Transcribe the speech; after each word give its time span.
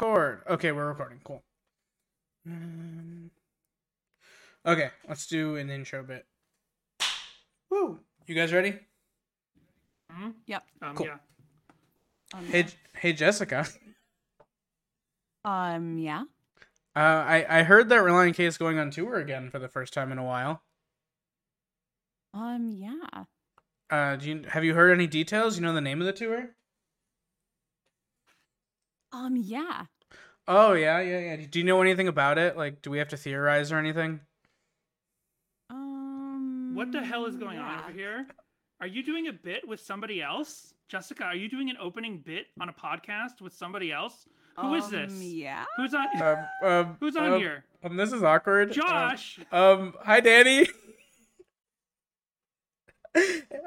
Record. 0.00 0.42
Okay, 0.48 0.72
we're 0.72 0.88
recording. 0.88 1.20
Cool. 1.24 1.42
Um, 2.46 3.30
okay, 4.66 4.90
let's 5.08 5.26
do 5.26 5.56
an 5.56 5.70
intro 5.70 6.02
bit. 6.02 6.26
Woo! 7.70 7.98
You 8.26 8.34
guys 8.34 8.52
ready? 8.52 8.78
Hmm? 10.12 10.30
Yep. 10.46 10.62
Um, 10.82 10.96
Cool. 10.96 11.06
Yeah. 11.06 11.16
Um, 12.34 12.46
Hey, 12.46 12.66
hey, 12.94 13.12
Jessica. 13.12 13.66
Um. 15.44 15.96
Yeah. 15.98 16.24
Uh, 16.94 16.98
I 16.98 17.46
I 17.60 17.62
heard 17.62 17.88
that 17.88 18.00
Relient 18.02 18.34
K 18.34 18.44
is 18.44 18.58
going 18.58 18.78
on 18.78 18.90
tour 18.90 19.16
again 19.16 19.50
for 19.50 19.58
the 19.58 19.68
first 19.68 19.92
time 19.94 20.12
in 20.12 20.18
a 20.18 20.24
while. 20.24 20.62
Um. 22.34 22.68
Yeah. 22.76 23.24
Uh, 23.88 24.16
do 24.16 24.28
you 24.28 24.42
have 24.48 24.64
you 24.64 24.74
heard 24.74 24.90
any 24.92 25.06
details? 25.06 25.56
You 25.56 25.62
know 25.62 25.72
the 25.72 25.80
name 25.80 26.00
of 26.00 26.06
the 26.06 26.12
tour? 26.12 26.50
Um. 29.16 29.36
Yeah. 29.36 29.84
Oh 30.46 30.74
yeah, 30.74 31.00
yeah, 31.00 31.18
yeah. 31.18 31.46
Do 31.50 31.58
you 31.58 31.64
know 31.64 31.80
anything 31.80 32.06
about 32.08 32.38
it? 32.38 32.56
Like, 32.56 32.82
do 32.82 32.90
we 32.90 32.98
have 32.98 33.08
to 33.08 33.16
theorize 33.16 33.72
or 33.72 33.78
anything? 33.78 34.20
Um. 35.70 36.72
What 36.74 36.92
the 36.92 37.02
hell 37.02 37.24
is 37.24 37.36
going 37.36 37.58
on 37.58 37.84
over 37.84 37.92
here? 37.92 38.26
Are 38.80 38.86
you 38.86 39.02
doing 39.02 39.28
a 39.28 39.32
bit 39.32 39.66
with 39.66 39.80
somebody 39.80 40.22
else? 40.22 40.74
Jessica, 40.88 41.24
are 41.24 41.34
you 41.34 41.48
doing 41.48 41.70
an 41.70 41.76
opening 41.80 42.18
bit 42.18 42.48
on 42.60 42.68
a 42.68 42.72
podcast 42.72 43.40
with 43.40 43.54
somebody 43.54 43.90
else? 43.90 44.26
Who 44.58 44.74
is 44.74 44.88
this? 44.90 45.12
Um, 45.12 45.22
Yeah. 45.22 45.64
Who's 45.76 45.94
on 45.94 46.06
Um, 46.22 46.38
um, 46.62 46.96
Who's 47.00 47.16
on 47.16 47.32
um, 47.32 47.38
here? 47.40 47.64
Um, 47.82 47.96
this 47.96 48.12
is 48.12 48.22
awkward. 48.22 48.72
Josh. 48.72 49.38
Um, 49.50 49.60
um 49.60 49.94
hi, 50.02 50.20
Danny. 50.20 50.68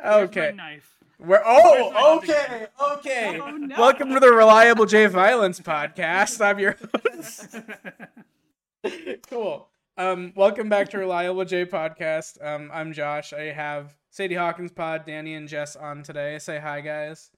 Okay. 0.05 0.52
my 0.52 0.52
knife. 0.52 0.98
We're 1.19 1.41
oh 1.45 2.17
okay 2.17 2.67
okay. 2.93 3.41
Oh, 3.43 3.51
no. 3.51 3.75
Welcome 3.77 4.13
to 4.13 4.21
the 4.21 4.31
Reliable 4.31 4.85
J 4.85 5.07
Violence 5.07 5.59
podcast. 5.59 6.39
I'm 6.39 6.59
your 6.59 6.77
host. 7.13 7.57
cool. 9.29 9.67
Um, 9.97 10.31
welcome 10.38 10.69
back 10.69 10.88
to 10.91 10.97
Reliable 10.97 11.44
J 11.44 11.66
podcast. 11.66 12.41
Um, 12.41 12.71
I'm 12.73 12.94
Josh. 12.94 13.33
I 13.33 13.52
have 13.52 13.97
Sadie 14.11 14.35
Hawkins 14.35 14.71
Pod, 14.71 15.03
Danny, 15.05 15.33
and 15.33 15.49
Jess 15.49 15.75
on 15.75 16.03
today. 16.03 16.39
Say 16.39 16.57
hi, 16.57 16.79
guys. 16.79 17.31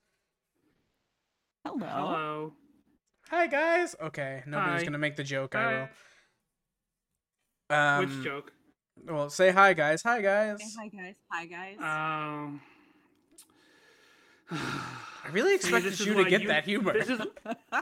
Hello. 1.66 1.84
Hello. 1.84 2.52
Hi, 3.30 3.48
guys. 3.48 3.96
Okay, 4.00 4.44
nobody's 4.46 4.82
Hi. 4.82 4.84
gonna 4.84 4.98
make 4.98 5.16
the 5.16 5.24
joke. 5.24 5.54
Hi. 5.54 5.88
I 7.68 7.74
will. 7.74 7.76
Um, 7.76 8.16
Which 8.16 8.24
joke? 8.24 8.52
Well, 9.08 9.28
say 9.28 9.50
hi, 9.50 9.74
guys. 9.74 10.04
Hi, 10.04 10.22
guys. 10.22 10.60
Hey, 10.60 10.68
hi 10.78 10.88
guys. 10.88 11.14
Hi 11.32 11.46
guys. 11.46 11.78
Um. 11.80 12.60
I 15.24 15.28
really 15.30 15.54
expected 15.54 15.92
this 15.92 16.00
is 16.00 16.06
you 16.06 16.14
to 16.14 16.22
why 16.22 16.28
get 16.28 16.46
that 16.48 16.64
humor. 16.64 16.92
This 16.92 17.08
is 17.08 17.20
yeah. 17.44 17.80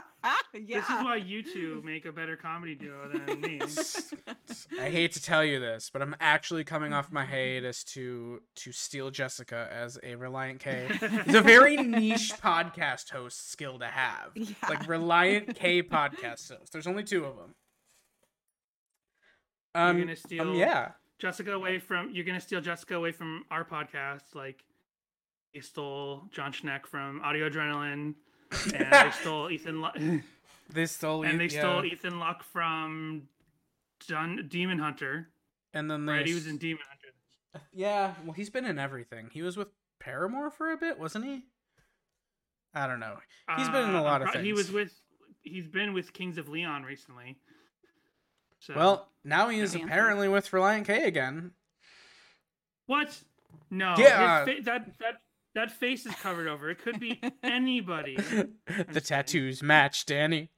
this 0.53 0.85
is 0.85 1.03
why 1.03 1.15
you 1.15 1.41
two 1.41 1.81
make 1.83 2.05
a 2.05 2.11
better 2.11 2.35
comedy 2.35 2.75
duo 2.75 3.09
than 3.09 3.41
me. 3.41 3.59
I 4.79 4.89
hate 4.89 5.13
to 5.13 5.21
tell 5.21 5.43
you 5.43 5.59
this, 5.59 5.89
but 5.91 6.01
I'm 6.01 6.15
actually 6.19 6.63
coming 6.63 6.93
off 6.93 7.11
my 7.11 7.25
hiatus 7.25 7.83
to 7.85 8.41
to 8.57 8.71
steal 8.71 9.09
Jessica 9.09 9.67
as 9.71 9.97
a 9.97 10.15
Relient 10.15 10.59
K. 10.59 10.87
It's 11.01 11.33
a 11.33 11.41
very 11.41 11.77
niche 11.77 12.33
podcast 12.41 13.09
host 13.09 13.51
skill 13.51 13.79
to 13.79 13.87
have. 13.87 14.31
Yeah. 14.35 14.53
Like 14.69 14.85
Relient 14.85 15.55
K 15.55 15.81
podcast 15.81 16.55
host. 16.55 16.71
There's 16.71 16.87
only 16.87 17.03
two 17.03 17.25
of 17.25 17.37
them. 17.37 17.55
Um, 19.73 19.97
You're 19.97 20.05
gonna 20.05 20.15
steal 20.15 20.49
um, 20.49 20.55
yeah. 20.55 20.91
Jessica 21.17 21.53
away 21.53 21.79
from 21.79 22.11
you're 22.13 22.25
gonna 22.25 22.41
steal 22.41 22.61
Jessica 22.61 22.95
away 22.95 23.11
from 23.11 23.45
our 23.49 23.63
podcast, 23.63 24.35
like 24.35 24.63
they 25.53 25.59
stole 25.61 26.23
Jon 26.31 26.51
Schneck 26.53 26.85
from 26.85 27.21
Audio 27.21 27.49
Adrenaline, 27.49 28.15
and 28.73 28.91
they 28.91 29.11
stole 29.21 29.49
Ethan 29.49 29.81
Lu- 29.81 30.21
They 30.73 30.85
stole 30.85 31.23
and 31.23 31.37
they 31.39 31.47
yeah. 31.47 31.59
stole 31.59 31.83
Ethan 31.83 32.17
Luck 32.19 32.43
from 32.43 33.23
Dun- 34.07 34.47
Demon 34.49 34.79
Hunter. 34.79 35.29
and 35.73 35.91
then 35.91 36.05
they 36.05 36.13
Right, 36.13 36.25
he 36.27 36.33
was 36.33 36.47
in 36.47 36.57
Demon 36.57 36.83
Hunter. 36.87 37.65
Yeah, 37.73 38.13
well, 38.23 38.31
he's 38.33 38.49
been 38.49 38.63
in 38.65 38.79
everything. 38.79 39.29
He 39.33 39.41
was 39.41 39.57
with 39.57 39.67
Paramore 39.99 40.49
for 40.49 40.71
a 40.71 40.77
bit, 40.77 40.97
wasn't 40.97 41.25
he? 41.25 41.41
I 42.73 42.87
don't 42.87 43.01
know. 43.01 43.17
He's 43.57 43.67
been 43.67 43.89
in 43.89 43.95
a 43.95 43.99
Uh, 43.99 44.03
lot 44.03 44.21
of 44.21 44.29
pro- 44.29 44.41
He 44.41 44.53
was 44.53 44.71
with 44.71 44.93
he's 45.41 45.67
been 45.67 45.91
with 45.93 46.13
Kings 46.13 46.37
of 46.37 46.47
Leon 46.47 46.83
recently. 46.83 47.37
So 48.59 48.73
Well, 48.75 49.09
now 49.25 49.49
he 49.49 49.59
is 49.59 49.75
apparently 49.75 50.29
with 50.29 50.49
Relient 50.51 50.85
K 50.85 51.03
again. 51.03 51.51
what? 52.85 53.19
No, 53.69 53.95
Yeah. 53.97 54.45
his 54.45 54.57
fa- 54.59 54.63
that 54.63 54.97
that 54.99 55.21
that 55.55 55.71
face 55.71 56.05
is 56.05 56.15
covered 56.15 56.47
over. 56.47 56.69
It 56.69 56.79
could 56.79 56.99
be 56.99 57.19
anybody. 57.43 58.15
the 58.15 59.01
tattoos 59.01 59.61
match, 59.63 60.05
Danny. 60.05 60.49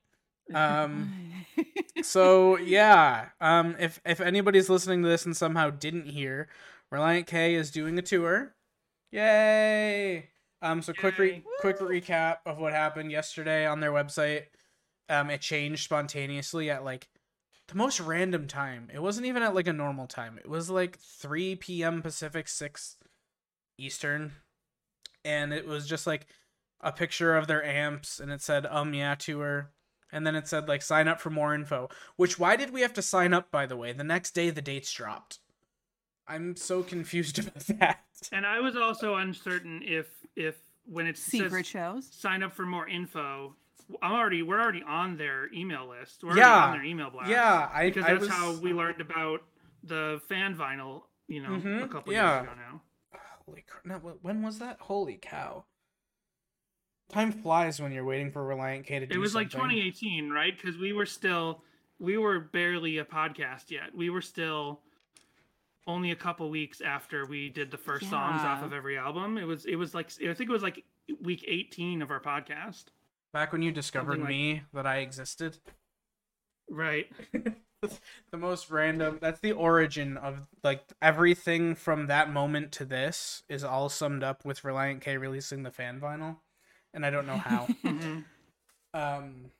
Um. 0.53 1.31
So 2.01 2.57
yeah. 2.57 3.29
Um. 3.39 3.77
If 3.79 4.01
if 4.05 4.19
anybody's 4.19 4.69
listening 4.69 5.03
to 5.03 5.07
this 5.09 5.25
and 5.25 5.37
somehow 5.37 5.69
didn't 5.69 6.07
hear, 6.07 6.49
Relient 6.91 7.27
K 7.27 7.55
is 7.55 7.71
doing 7.71 7.97
a 7.97 8.01
tour. 8.01 8.55
Yay! 9.11 10.29
Um. 10.61 10.81
So 10.81 10.91
quick 10.91 11.17
re- 11.17 11.43
quick 11.61 11.79
recap 11.79 12.37
of 12.45 12.57
what 12.57 12.73
happened 12.73 13.11
yesterday 13.11 13.65
on 13.65 13.79
their 13.79 13.91
website. 13.91 14.47
Um. 15.07 15.29
It 15.29 15.39
changed 15.39 15.85
spontaneously 15.85 16.69
at 16.69 16.83
like 16.83 17.07
the 17.69 17.75
most 17.75 18.01
random 18.01 18.47
time. 18.47 18.89
It 18.93 19.01
wasn't 19.01 19.27
even 19.27 19.43
at 19.43 19.55
like 19.55 19.67
a 19.67 19.73
normal 19.73 20.07
time. 20.07 20.37
It 20.37 20.49
was 20.49 20.69
like 20.69 20.99
3 20.99 21.55
p.m. 21.55 22.01
Pacific, 22.01 22.47
6 22.49 22.97
Eastern. 23.77 24.33
And 25.25 25.53
it 25.53 25.65
was 25.67 25.87
just 25.87 26.05
like 26.07 26.27
a 26.81 26.91
picture 26.91 27.35
of 27.37 27.47
their 27.47 27.63
amps 27.63 28.19
and 28.19 28.29
it 28.29 28.41
said 28.41 28.65
um 28.65 28.93
yeah 28.93 29.15
tour 29.15 29.71
and 30.11 30.27
then 30.27 30.35
it 30.35 30.47
said 30.49 30.67
like 30.67 30.81
sign 30.81 31.07
up 31.07 31.21
for 31.21 31.29
more 31.29 31.55
info 31.55 31.87
which 32.17 32.37
why 32.37 32.57
did 32.57 32.71
we 32.73 32.81
have 32.81 32.91
to 32.93 33.01
sign 33.01 33.33
up 33.33 33.49
by 33.51 33.65
the 33.65 33.77
way 33.77 33.93
the 33.93 34.03
next 34.03 34.31
day 34.31 34.49
the 34.49 34.61
dates 34.61 34.91
dropped 34.91 35.39
i'm 36.27 36.57
so 36.57 36.83
confused 36.83 37.39
about 37.47 37.59
that 37.79 38.01
And 38.33 38.45
I 38.45 38.59
was 38.59 38.75
also 38.75 39.15
uncertain 39.15 39.81
if 39.85 40.07
if 40.35 40.55
when 40.85 41.07
it 41.07 41.17
Secret 41.17 41.65
says 41.65 41.67
shows. 41.67 42.09
sign 42.11 42.43
up 42.43 42.51
for 42.53 42.65
more 42.65 42.87
info, 42.87 43.55
I'm 44.01 44.11
already 44.11 44.41
we're 44.43 44.59
already 44.61 44.83
on 44.83 45.15
their 45.17 45.51
email 45.53 45.87
list. 45.87 46.23
We're 46.23 46.35
Yeah. 46.37 46.51
already 46.51 46.67
on 46.67 46.71
their 46.73 46.83
email 46.85 47.09
blast. 47.11 47.29
yeah 47.29 47.69
i 47.73 47.85
because 47.87 48.03
I 48.05 48.09
that's 48.13 48.21
was 48.21 48.29
how 48.29 48.51
we 48.53 48.73
learned 48.73 48.99
about 49.01 49.41
the 49.83 50.21
fan 50.27 50.55
vinyl. 50.55 51.03
You 51.27 51.41
know, 51.43 51.55
a 51.55 51.59
Mhm, 51.59 51.91
couple 51.91 52.11
yeah. 52.13 52.39
years 52.41 52.43
ago 52.43 52.53
now. 52.57 52.81
Holy 53.45 53.63
crap 53.67 53.85
no, 53.85 53.95
when 54.21 54.41
was 54.41 54.59
that 54.59 54.77
holy 54.81 55.17
cow 55.21 55.65
time 57.09 57.31
flies 57.31 57.81
when 57.81 57.91
you're 57.91 58.05
waiting 58.05 58.31
for 58.31 58.41
relient 58.41 58.85
k 58.85 58.99
to 58.99 59.05
do 59.05 59.15
It 59.15 59.17
was 59.19 59.35
like 59.35 59.49
2018, 59.49 60.29
right? 60.29 60.55
Because 60.59 60.77
we 60.77 60.93
were 60.93 61.05
still 61.05 61.63
we 61.99 62.17
were 62.17 62.39
barely 62.39 62.97
a 62.97 63.05
podcast 63.05 63.69
yet. 63.69 63.95
We 63.95 64.09
were 64.09 64.21
still 64.21 64.81
only 65.85 66.11
a 66.11 66.15
couple 66.15 66.49
weeks 66.49 66.81
after 66.81 67.25
we 67.25 67.49
did 67.49 67.69
the 67.69 67.77
first 67.77 68.09
songs 68.09 68.41
off 68.41 68.63
of 68.63 68.73
every 68.73 68.97
album. 68.97 69.37
It 69.37 69.43
was 69.45 69.65
it 69.65 69.75
was 69.75 69.93
like 69.93 70.09
I 70.21 70.33
think 70.33 70.49
it 70.49 70.53
was 70.53 70.63
like 70.63 70.83
week 71.21 71.43
18 71.47 72.01
of 72.01 72.09
our 72.11 72.21
podcast. 72.21 72.85
back 73.33 73.51
when 73.51 73.61
you 73.61 73.71
discovered 73.71 74.19
like- 74.19 74.29
me 74.29 74.63
that 74.73 74.85
i 74.87 74.97
existed 74.97 75.57
Right. 76.69 77.07
the 78.31 78.37
most 78.37 78.69
random 78.69 79.17
that's 79.21 79.39
the 79.39 79.51
origin 79.51 80.17
of 80.17 80.47
like 80.63 80.83
everything 81.01 81.75
from 81.75 82.07
that 82.07 82.31
moment 82.31 82.71
to 82.73 82.85
this 82.85 83.43
is 83.49 83.63
all 83.63 83.89
summed 83.89 84.23
up 84.23 84.45
with 84.45 84.61
relient 84.63 85.01
k 85.01 85.17
releasing 85.17 85.63
the 85.63 85.71
fan 85.71 85.99
vinyl 85.99 86.37
and 86.93 87.05
i 87.05 87.09
don't 87.09 87.27
know 87.27 87.37
how. 87.37 87.67
Mhm. 87.83 88.23
um 88.93 89.51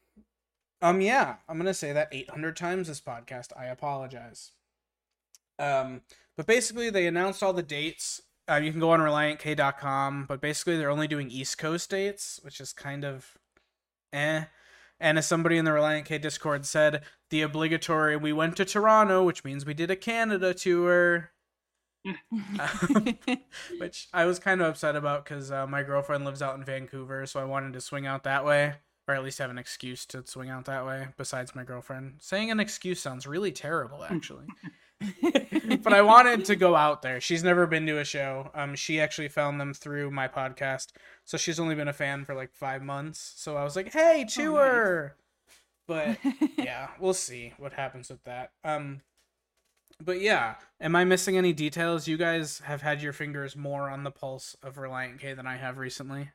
um 0.82 1.02
yeah 1.02 1.36
i'm 1.48 1.58
gonna 1.58 1.74
say 1.74 1.92
that 1.94 2.10
800 2.12 2.56
times 2.56 2.88
this 2.88 3.02
podcast. 3.02 3.48
I 3.58 3.66
apologize. 3.66 4.52
Um 5.60 6.02
but 6.36 6.48
basically 6.48 6.90
they 6.90 7.06
announced 7.08 7.44
all 7.44 7.54
the 7.54 7.64
dates. 7.64 8.22
Uh, 8.50 8.56
you 8.56 8.72
can 8.72 8.80
go 8.82 8.92
on 8.92 9.00
relientk.com 9.00 10.26
but 10.28 10.42
basically 10.42 10.78
they're 10.78 10.90
only 10.90 11.08
doing 11.08 11.30
east 11.30 11.58
coast 11.58 11.90
dates 11.90 12.40
which 12.44 12.60
is 12.60 12.74
kind 12.74 13.06
of 13.06 13.38
eh 14.12 14.44
and 15.04 15.20
as 15.20 15.28
somebody 15.28 15.58
in 15.58 15.66
the 15.66 15.72
relient 15.72 16.06
k 16.06 16.18
discord 16.18 16.66
said 16.66 17.04
the 17.30 17.44
obligatory 17.44 18.18
we 18.18 18.34
went 18.34 18.56
to 18.58 18.66
toronto 18.66 19.24
which 19.24 19.44
means 19.44 19.66
we 19.66 19.74
did 19.76 19.92
a 19.92 19.96
canada 19.96 20.54
tour 20.54 21.30
Um, 22.06 23.18
which 23.80 24.08
I 24.14 24.26
was 24.26 24.40
kind 24.40 24.62
of 24.62 24.68
upset 24.68 24.96
about 24.96 25.24
because 25.24 25.52
uh, 25.52 25.68
my 25.68 25.84
girlfriend 25.84 26.26
lives 26.26 26.42
out 26.42 26.58
in 26.58 26.66
Vancouver, 26.66 27.26
so 27.26 27.40
I 27.40 27.46
wanted 27.46 27.74
to 27.74 27.82
swing 27.82 28.06
out 28.06 28.24
that 28.24 28.46
way, 28.46 28.76
or 29.08 29.16
at 29.16 29.24
least 29.24 29.40
have 29.40 29.50
an 29.50 29.58
excuse 29.58 30.06
to 30.08 30.26
swing 30.26 30.50
out 30.50 30.66
that 30.66 30.86
way. 30.86 31.08
Besides 31.18 31.56
my 31.56 31.64
girlfriend, 31.64 32.16
saying 32.20 32.52
an 32.52 32.60
excuse 32.60 33.00
sounds 33.00 33.26
really 33.28 33.52
terrible, 33.52 34.04
actually. 34.04 34.46
but 35.84 35.94
I 35.94 36.02
wanted 36.02 36.46
to 36.46 36.56
go 36.56 36.76
out 36.76 37.02
there. 37.02 37.20
She's 37.20 37.44
never 37.44 37.68
been 37.68 37.86
to 37.88 38.00
a 38.00 38.06
show. 38.06 38.52
Um, 38.54 38.76
she 38.76 39.00
actually 39.00 39.30
found 39.30 39.60
them 39.60 39.74
through 39.74 40.12
my 40.12 40.28
podcast, 40.28 40.92
so 41.26 41.38
she's 41.38 41.60
only 41.60 41.76
been 41.76 41.88
a 41.88 41.94
fan 41.94 42.26
for 42.26 42.36
like 42.36 42.54
five 42.54 42.82
months. 42.82 43.34
So 43.38 43.58
I 43.58 43.64
was 43.64 43.76
like, 43.76 43.92
"Hey, 43.92 44.26
tour!" 44.26 45.16
But 45.88 46.18
yeah, 46.58 46.90
we'll 47.00 47.14
see 47.14 47.54
what 47.58 47.74
happens 47.74 48.10
with 48.10 48.24
that. 48.24 48.52
Um, 48.64 49.02
but 50.04 50.22
yeah, 50.22 50.56
am 50.82 50.96
I 50.96 51.04
missing 51.04 51.38
any 51.38 51.54
details? 51.54 52.08
You 52.08 52.18
guys 52.18 52.60
have 52.66 52.82
had 52.82 53.02
your 53.02 53.14
fingers 53.14 53.56
more 53.56 53.90
on 53.90 54.04
the 54.04 54.12
pulse 54.12 54.56
of 54.64 54.76
Relient 54.76 55.20
K 55.20 55.34
than 55.34 55.48
I 55.48 55.58
have 55.58 55.78
recently. 55.78 56.32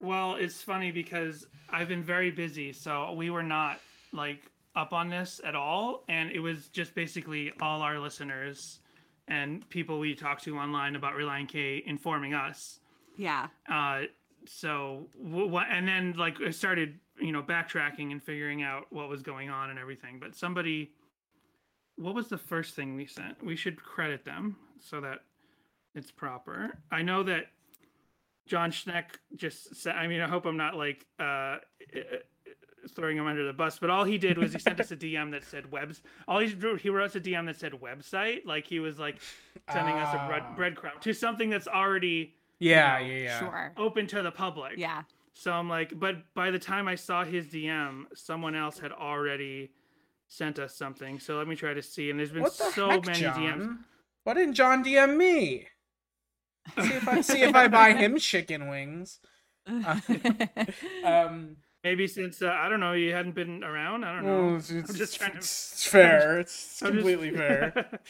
Well, 0.00 0.36
it's 0.36 0.62
funny 0.62 0.92
because 0.92 1.46
I've 1.70 1.88
been 1.88 2.04
very 2.04 2.30
busy, 2.30 2.72
so 2.72 3.12
we 3.12 3.30
were 3.30 3.42
not 3.42 3.80
like 4.12 4.42
up 4.78 4.92
on 4.92 5.08
this 5.08 5.40
at 5.44 5.54
all, 5.56 6.04
and 6.08 6.30
it 6.30 6.38
was 6.38 6.68
just 6.68 6.94
basically 6.94 7.52
all 7.60 7.82
our 7.82 7.98
listeners 7.98 8.78
and 9.26 9.68
people 9.68 9.98
we 9.98 10.14
talked 10.14 10.44
to 10.44 10.56
online 10.56 10.96
about 10.96 11.14
Relient 11.14 11.48
K 11.48 11.82
informing 11.84 12.32
us. 12.32 12.80
Yeah. 13.16 13.48
Uh, 13.70 14.02
so 14.46 15.08
what? 15.16 15.66
And 15.70 15.86
then 15.86 16.14
like 16.16 16.40
I 16.40 16.50
started, 16.50 16.98
you 17.20 17.32
know, 17.32 17.42
backtracking 17.42 18.12
and 18.12 18.22
figuring 18.22 18.62
out 18.62 18.86
what 18.90 19.08
was 19.08 19.22
going 19.22 19.50
on 19.50 19.70
and 19.70 19.78
everything. 19.78 20.18
But 20.20 20.34
somebody, 20.34 20.92
what 21.96 22.14
was 22.14 22.28
the 22.28 22.38
first 22.38 22.74
thing 22.74 22.94
we 22.94 23.06
sent? 23.06 23.44
We 23.44 23.56
should 23.56 23.82
credit 23.82 24.24
them 24.24 24.56
so 24.80 25.00
that 25.00 25.18
it's 25.94 26.10
proper. 26.10 26.78
I 26.90 27.02
know 27.02 27.24
that 27.24 27.46
Jon 28.46 28.70
Schneck 28.70 29.04
just 29.36 29.76
said. 29.76 29.96
I 29.96 30.06
mean, 30.06 30.20
I 30.20 30.28
hope 30.28 30.46
I'm 30.46 30.56
not 30.56 30.76
like 30.76 31.04
uh, 31.18 31.56
throwing 32.92 33.16
him 33.16 33.26
under 33.26 33.44
the 33.46 33.52
bus, 33.52 33.78
but 33.78 33.90
all 33.90 34.04
he 34.04 34.18
did 34.18 34.38
was 34.38 34.52
he 34.52 34.58
sent 34.58 34.80
us 34.80 34.90
a 34.90 34.96
DM 34.96 35.30
that 35.32 35.44
said 35.44 35.70
webs. 35.70 36.02
All 36.26 36.38
he 36.40 36.52
wrote, 36.54 36.80
he 36.80 36.90
wrote 36.90 37.06
us 37.06 37.16
a 37.16 37.20
DM 37.20 37.46
that 37.46 37.56
said 37.58 37.72
website. 37.72 38.44
Like 38.46 38.66
he 38.66 38.80
was 38.80 38.98
like 38.98 39.18
sending 39.72 39.94
us 39.96 40.14
a 40.14 40.26
bread, 40.26 40.42
Ah. 40.46 40.54
breadcrumb 40.56 41.00
to 41.02 41.12
something 41.12 41.50
that's 41.50 41.68
already 41.68 42.34
Yeah, 42.58 42.98
know, 42.98 43.06
yeah, 43.06 43.14
yeah. 43.22 43.38
Sure. 43.38 43.72
open 43.76 44.06
to 44.08 44.22
the 44.22 44.30
public. 44.30 44.74
Yeah. 44.76 45.02
So 45.34 45.52
I'm 45.52 45.68
like, 45.68 45.98
but 45.98 46.16
by 46.34 46.50
the 46.50 46.58
time 46.58 46.88
I 46.88 46.96
saw 46.96 47.24
his 47.24 47.46
DM, 47.46 48.06
someone 48.14 48.54
else 48.56 48.78
had 48.78 48.90
already 48.92 49.70
sent 50.26 50.58
us 50.58 50.74
something. 50.74 51.20
So 51.20 51.36
let 51.38 51.46
me 51.46 51.54
try 51.56 51.74
to 51.74 51.82
see. 51.82 52.10
And 52.10 52.18
there's 52.18 52.32
been 52.32 52.42
the 52.42 52.50
so 52.50 52.90
heck, 52.90 53.06
many 53.06 53.20
John? 53.20 53.34
DMs. 53.36 53.78
Why 54.24 54.34
didn't 54.34 54.54
John 54.54 54.82
DM 54.84 55.16
me? 55.16 55.68
See 56.76 56.82
if 56.92 57.08
I 57.08 57.20
see 57.22 57.42
if 57.42 57.54
I 57.54 57.68
buy 57.68 57.92
him 57.94 58.18
chicken 58.30 58.68
wings. 58.68 59.20
Um, 61.04 61.56
Maybe 61.84 62.06
since 62.08 62.42
uh, 62.42 62.48
I 62.50 62.68
don't 62.68 62.80
know, 62.80 62.92
you 62.92 63.12
hadn't 63.12 63.34
been 63.34 63.62
around. 63.62 64.04
I 64.04 64.14
don't 64.14 64.24
know. 64.24 64.46
well, 64.46 64.56
it's, 64.56 64.70
it's, 64.70 64.94
just 64.94 65.16
trying 65.18 65.30
to- 65.32 65.36
it's- 65.38 65.70
it's 65.74 65.86
fair. 65.90 66.40
It's 66.40 66.82
I'm 66.82 66.92
just- 66.92 67.06
completely 67.06 67.30
fair. 67.30 68.00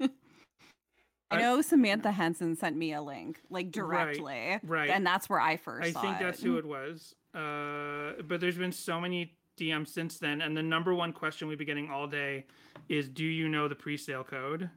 I 1.30 1.38
know 1.40 1.62
Samantha 1.62 2.12
Henson 2.12 2.54
sent 2.54 2.76
me 2.76 2.92
a 2.92 3.02
link, 3.02 3.40
like 3.50 3.72
directly. 3.72 4.58
right. 4.62 4.90
And 4.90 5.04
that's 5.04 5.28
where 5.28 5.40
I 5.40 5.56
first 5.56 5.86
I 5.88 5.90
saw 5.92 6.00
think 6.02 6.20
it. 6.20 6.24
that's 6.24 6.42
who 6.42 6.58
it 6.58 6.64
was. 6.64 7.14
Uh, 7.34 8.22
but 8.28 8.40
there's 8.40 8.56
been 8.58 8.70
so 8.72 9.00
many 9.00 9.34
DMs 9.58 9.88
since 9.88 10.18
then, 10.18 10.40
and 10.42 10.56
the 10.56 10.62
number 10.62 10.94
one 10.94 11.12
question 11.12 11.48
we've 11.48 11.58
been 11.58 11.66
getting 11.66 11.90
all 11.90 12.06
day 12.06 12.44
is, 12.88 13.08
"Do 13.08 13.24
you 13.24 13.48
know 13.48 13.66
the 13.68 13.74
pre-sale 13.74 14.22
code?" 14.22 14.70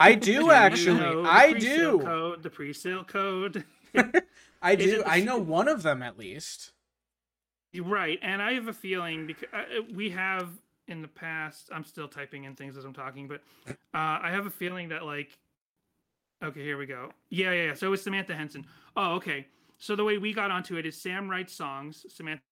I 0.00 0.14
Do 0.14 0.20
do 0.26 0.32
you 0.32 0.50
actually. 0.50 0.98
know 1.00 1.22
the 1.22 1.28
I 1.30 1.52
do. 1.52 2.00
Code, 2.00 2.42
the 2.42 2.50
pre-sale 2.50 3.04
code. 3.04 3.64
I 4.62 4.74
do. 4.74 4.98
the 4.98 5.08
I 5.08 5.18
s- 5.18 5.24
know 5.24 5.36
one 5.38 5.68
of 5.68 5.82
them 5.84 6.02
at 6.02 6.18
least. 6.18 6.72
Right, 7.80 8.18
and 8.22 8.40
I 8.42 8.54
have 8.54 8.68
a 8.68 8.72
feeling 8.72 9.26
because 9.26 9.48
uh, 9.52 9.82
we 9.94 10.10
have 10.10 10.48
in 10.88 11.02
the 11.02 11.08
past. 11.08 11.70
I'm 11.72 11.84
still 11.84 12.08
typing 12.08 12.44
in 12.44 12.54
things 12.54 12.76
as 12.76 12.84
I'm 12.84 12.92
talking, 12.94 13.28
but 13.28 13.42
uh, 13.68 13.74
I 13.94 14.30
have 14.30 14.46
a 14.46 14.50
feeling 14.50 14.88
that 14.90 15.04
like, 15.04 15.36
okay, 16.42 16.62
here 16.62 16.78
we 16.78 16.86
go. 16.86 17.10
Yeah, 17.30 17.52
yeah. 17.52 17.64
yeah. 17.66 17.74
So 17.74 17.92
it's 17.92 18.02
Samantha 18.02 18.34
Henson. 18.34 18.66
Oh, 18.96 19.14
okay. 19.14 19.46
So 19.78 19.94
the 19.96 20.04
way 20.04 20.18
we 20.18 20.32
got 20.32 20.50
onto 20.50 20.76
it 20.76 20.86
is 20.86 20.96
Sam 21.00 21.28
writes 21.28 21.52
songs. 21.52 22.06
Samantha 22.08 22.42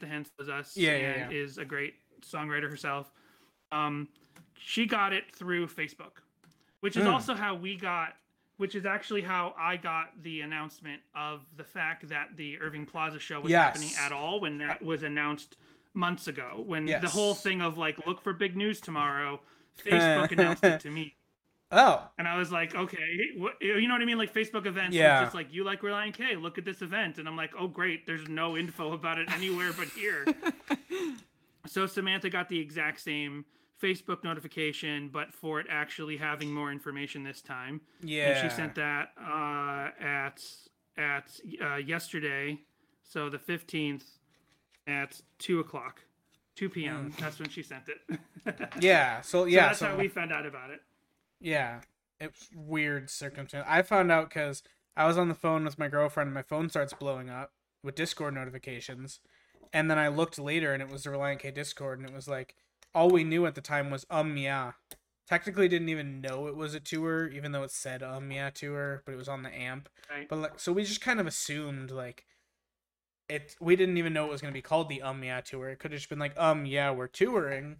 Henson 0.00 0.32
is 0.40 0.48
us. 0.48 0.76
Yeah, 0.76 0.96
yeah, 0.96 1.16
yeah. 1.16 1.30
Is 1.30 1.58
a 1.58 1.64
great 1.64 1.94
songwriter 2.22 2.70
herself. 2.70 3.12
Um, 3.72 4.08
she 4.58 4.86
got 4.86 5.12
it 5.12 5.34
through 5.34 5.66
Facebook, 5.68 6.18
which 6.80 6.96
is 6.96 7.04
Mm. 7.04 7.12
also 7.12 7.34
how 7.34 7.54
we 7.54 7.76
got. 7.76 8.14
Which 8.60 8.74
is 8.74 8.84
actually 8.84 9.22
how 9.22 9.54
I 9.58 9.78
got 9.78 10.22
the 10.22 10.42
announcement 10.42 11.00
of 11.14 11.40
the 11.56 11.64
fact 11.64 12.06
that 12.10 12.36
the 12.36 12.60
Irving 12.60 12.84
Plaza 12.84 13.18
show 13.18 13.40
was 13.40 13.50
happening 13.52 13.88
at 13.98 14.12
all 14.12 14.38
when 14.38 14.58
that 14.58 14.82
was 14.82 15.02
announced 15.02 15.56
months 15.94 16.28
ago. 16.28 16.62
When 16.66 16.84
the 16.84 17.08
whole 17.08 17.32
thing 17.34 17.62
of 17.62 17.78
like, 17.78 18.06
look 18.06 18.20
for 18.20 18.34
big 18.34 18.58
news 18.58 18.78
tomorrow, 18.78 19.40
Facebook 19.82 20.30
announced 20.38 20.62
it 20.62 20.78
to 20.80 20.90
me. 20.90 21.14
Oh, 21.72 22.06
And 22.18 22.28
I 22.28 22.36
was 22.36 22.52
like, 22.52 22.74
okay, 22.74 23.30
what, 23.38 23.54
you 23.62 23.88
know 23.88 23.94
what 23.94 24.02
I 24.02 24.04
mean? 24.04 24.18
Like 24.18 24.34
Facebook 24.34 24.66
events, 24.66 24.94
Yeah. 24.94 25.20
it's 25.20 25.26
just 25.28 25.34
like, 25.34 25.54
you 25.54 25.64
like 25.64 25.80
Relient 25.80 26.12
K, 26.12 26.36
look 26.36 26.58
at 26.58 26.66
this 26.66 26.82
event. 26.82 27.16
And 27.16 27.26
I'm 27.26 27.36
like, 27.38 27.52
oh, 27.58 27.66
great, 27.66 28.06
there's 28.06 28.28
no 28.28 28.58
info 28.58 28.92
about 28.92 29.18
it 29.18 29.32
anywhere 29.32 29.72
but 29.72 29.88
here. 29.88 30.26
so 31.66 31.86
Samantha 31.86 32.28
got 32.28 32.50
the 32.50 32.58
exact 32.58 33.00
same 33.00 33.46
Facebook 33.82 34.22
notification, 34.24 35.08
but 35.12 35.32
for 35.32 35.60
it 35.60 35.66
actually 35.70 36.16
having 36.16 36.52
more 36.52 36.70
information 36.70 37.24
this 37.24 37.40
time. 37.40 37.80
yeah. 38.02 38.30
And 38.30 38.50
she 38.50 38.54
sent 38.54 38.74
that 38.76 39.12
uh, 39.20 39.90
at 40.02 40.44
at 40.96 41.40
uh, 41.62 41.76
yesterday, 41.76 42.58
so 43.02 43.30
the 43.30 43.38
15th 43.38 44.04
at 44.86 45.20
2 45.38 45.60
o'clock. 45.60 46.02
2 46.56 46.68
p.m. 46.68 47.12
That's 47.18 47.38
when 47.38 47.48
she 47.48 47.62
sent 47.62 47.84
it. 47.88 48.00
Mm. 48.10 48.18
Yeah. 48.82 49.20
So 49.22 49.42
So 49.42 49.44
yeah. 49.46 49.68
that's 49.68 49.78
so 49.78 49.86
how 49.86 49.96
we 49.96 50.08
found 50.08 50.32
out 50.32 50.46
about 50.46 50.70
it. 50.70 50.80
Yeah, 51.40 51.80
it's 52.20 52.48
weird 52.54 53.08
circumstance. 53.08 53.64
I 53.68 53.82
found 53.82 54.12
out 54.12 54.28
because 54.28 54.62
I 54.96 55.06
was 55.06 55.16
on 55.16 55.28
the 55.28 55.34
phone 55.34 55.64
with 55.64 55.78
my 55.78 55.88
girlfriend, 55.88 56.28
and 56.28 56.34
my 56.34 56.42
phone 56.42 56.68
starts 56.68 56.92
blowing 56.92 57.30
up 57.30 57.52
with 57.82 57.94
Discord 57.94 58.34
notifications, 58.34 59.20
and 59.72 59.90
then 59.90 59.98
I 59.98 60.08
looked 60.08 60.38
later, 60.38 60.74
and 60.74 60.82
it 60.82 60.90
was 60.90 61.04
the 61.04 61.10
Relient 61.10 61.38
K 61.38 61.50
Discord, 61.50 61.98
and 61.98 62.08
it 62.08 62.14
was 62.14 62.28
like 62.28 62.56
all 62.94 63.10
we 63.10 63.24
knew 63.24 63.46
at 63.46 63.54
the 63.54 63.60
time 63.60 63.90
was 63.90 64.06
um 64.10 64.36
yeah. 64.36 64.72
Technically, 65.28 65.68
didn't 65.68 65.88
even 65.90 66.20
know 66.20 66.48
it 66.48 66.56
was 66.56 66.74
a 66.74 66.80
tour, 66.80 67.28
even 67.28 67.52
though 67.52 67.62
it 67.62 67.70
said 67.70 68.02
um 68.02 68.30
yeah 68.30 68.50
tour, 68.50 69.02
but 69.04 69.12
it 69.12 69.18
was 69.18 69.28
on 69.28 69.42
the 69.42 69.54
amp. 69.54 69.88
Right. 70.10 70.28
But 70.28 70.38
like, 70.38 70.60
so 70.60 70.72
we 70.72 70.84
just 70.84 71.00
kind 71.00 71.20
of 71.20 71.26
assumed 71.26 71.90
like 71.90 72.24
it. 73.28 73.54
We 73.60 73.76
didn't 73.76 73.98
even 73.98 74.12
know 74.12 74.26
it 74.26 74.30
was 74.30 74.40
gonna 74.40 74.52
be 74.52 74.62
called 74.62 74.88
the 74.88 75.02
um 75.02 75.22
yeah 75.22 75.40
tour. 75.40 75.68
It 75.70 75.78
could 75.78 75.92
have 75.92 76.00
just 76.00 76.10
been 76.10 76.18
like 76.18 76.38
um 76.38 76.66
yeah 76.66 76.90
we're 76.90 77.06
touring. 77.06 77.76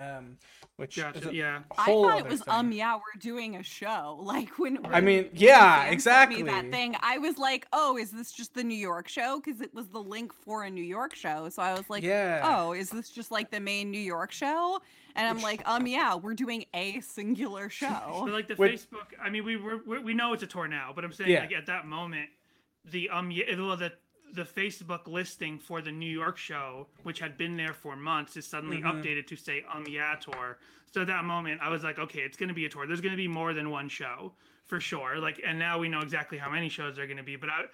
Um, 0.00 0.36
which 0.76 0.96
Gotcha. 0.96 1.34
yeah. 1.34 1.60
I 1.76 1.86
thought 1.86 2.18
it 2.20 2.28
was 2.28 2.42
thing. 2.42 2.54
um 2.54 2.70
yeah 2.70 2.94
we're 2.94 3.18
doing 3.20 3.56
a 3.56 3.62
show 3.64 4.16
like 4.22 4.56
when 4.58 4.78
I 4.86 5.00
mean, 5.00 5.28
yeah, 5.34 5.82
Sam 5.84 5.92
exactly. 5.92 6.42
that 6.44 6.70
thing 6.70 6.94
I 7.02 7.18
was 7.18 7.36
like 7.36 7.66
oh 7.72 7.96
is 7.96 8.12
this 8.12 8.30
just 8.30 8.54
the 8.54 8.62
New 8.62 8.76
York 8.76 9.08
show 9.08 9.40
because 9.44 9.60
it 9.60 9.74
was 9.74 9.88
the 9.88 9.98
link 9.98 10.32
for 10.32 10.62
a 10.62 10.70
New 10.70 10.84
York 10.84 11.16
show 11.16 11.48
so 11.48 11.62
I 11.62 11.72
was 11.74 11.90
like 11.90 12.04
yeah. 12.04 12.42
oh 12.44 12.72
is 12.74 12.90
this 12.90 13.10
just 13.10 13.32
like 13.32 13.50
the 13.50 13.58
main 13.58 13.90
New 13.90 13.98
York 14.00 14.30
show 14.30 14.80
and 15.16 15.26
I'm 15.26 15.36
Which- 15.36 15.42
like 15.44 15.62
um 15.68 15.86
yeah 15.88 16.14
we're 16.14 16.34
doing 16.34 16.64
a 16.74 17.00
singular 17.00 17.68
show 17.80 18.22
But 18.24 18.32
like 18.32 18.46
the 18.46 18.54
Which- 18.54 18.88
Facebook, 18.88 19.08
I 19.20 19.30
mean, 19.30 19.44
we 19.44 19.56
were 19.56 19.78
we 19.84 19.98
we 19.98 20.14
know 20.14 20.32
it's 20.32 20.44
a 20.44 20.46
tour 20.46 20.68
now, 20.68 20.92
but 20.94 21.04
I'm 21.04 21.12
saying 21.12 21.30
Yeah. 21.30 21.40
like 21.40 21.52
at 21.52 21.66
that 21.66 21.86
moment, 21.86 22.28
the 22.84 23.10
um 23.10 23.32
yeah, 23.32 23.44
well 23.58 23.76
the 23.76 23.92
the 24.32 24.44
Facebook 24.44 25.06
listing 25.06 25.58
for 25.58 25.80
the 25.80 25.92
New 25.92 26.10
York 26.10 26.36
show, 26.36 26.86
which 27.02 27.18
had 27.20 27.36
been 27.36 27.56
there 27.56 27.72
for 27.74 27.96
months, 27.96 28.36
is 28.36 28.46
suddenly 28.46 28.78
Mhm. 28.78 29.02
updated 29.02 29.26
to 29.28 29.36
say 29.36 29.64
um 29.72 29.84
yeah 29.88 30.14
tour. 30.16 30.58
So 30.92 31.02
at 31.02 31.06
that 31.08 31.24
moment, 31.24 31.60
I 31.60 31.68
was 31.68 31.84
like, 31.84 31.98
okay, 31.98 32.20
it's 32.20 32.36
gonna 32.36 32.54
be 32.54 32.64
a 32.64 32.68
tour. 32.68 32.86
There's 32.86 33.00
gonna 33.00 33.16
be 33.16 33.28
more 33.28 33.52
than 33.54 33.70
one 33.70 33.88
show 33.88 34.34
for 34.66 34.80
sure. 34.80 35.18
Like, 35.18 35.40
and 35.44 35.58
now 35.58 35.78
we 35.78 35.88
know 35.88 36.00
exactly 36.00 36.38
how 36.38 36.50
many 36.50 36.68
shows 36.68 36.96
there 36.96 37.04
are 37.04 37.08
gonna 37.08 37.22
be. 37.22 37.36
But 37.36 37.50
I, 37.50 37.64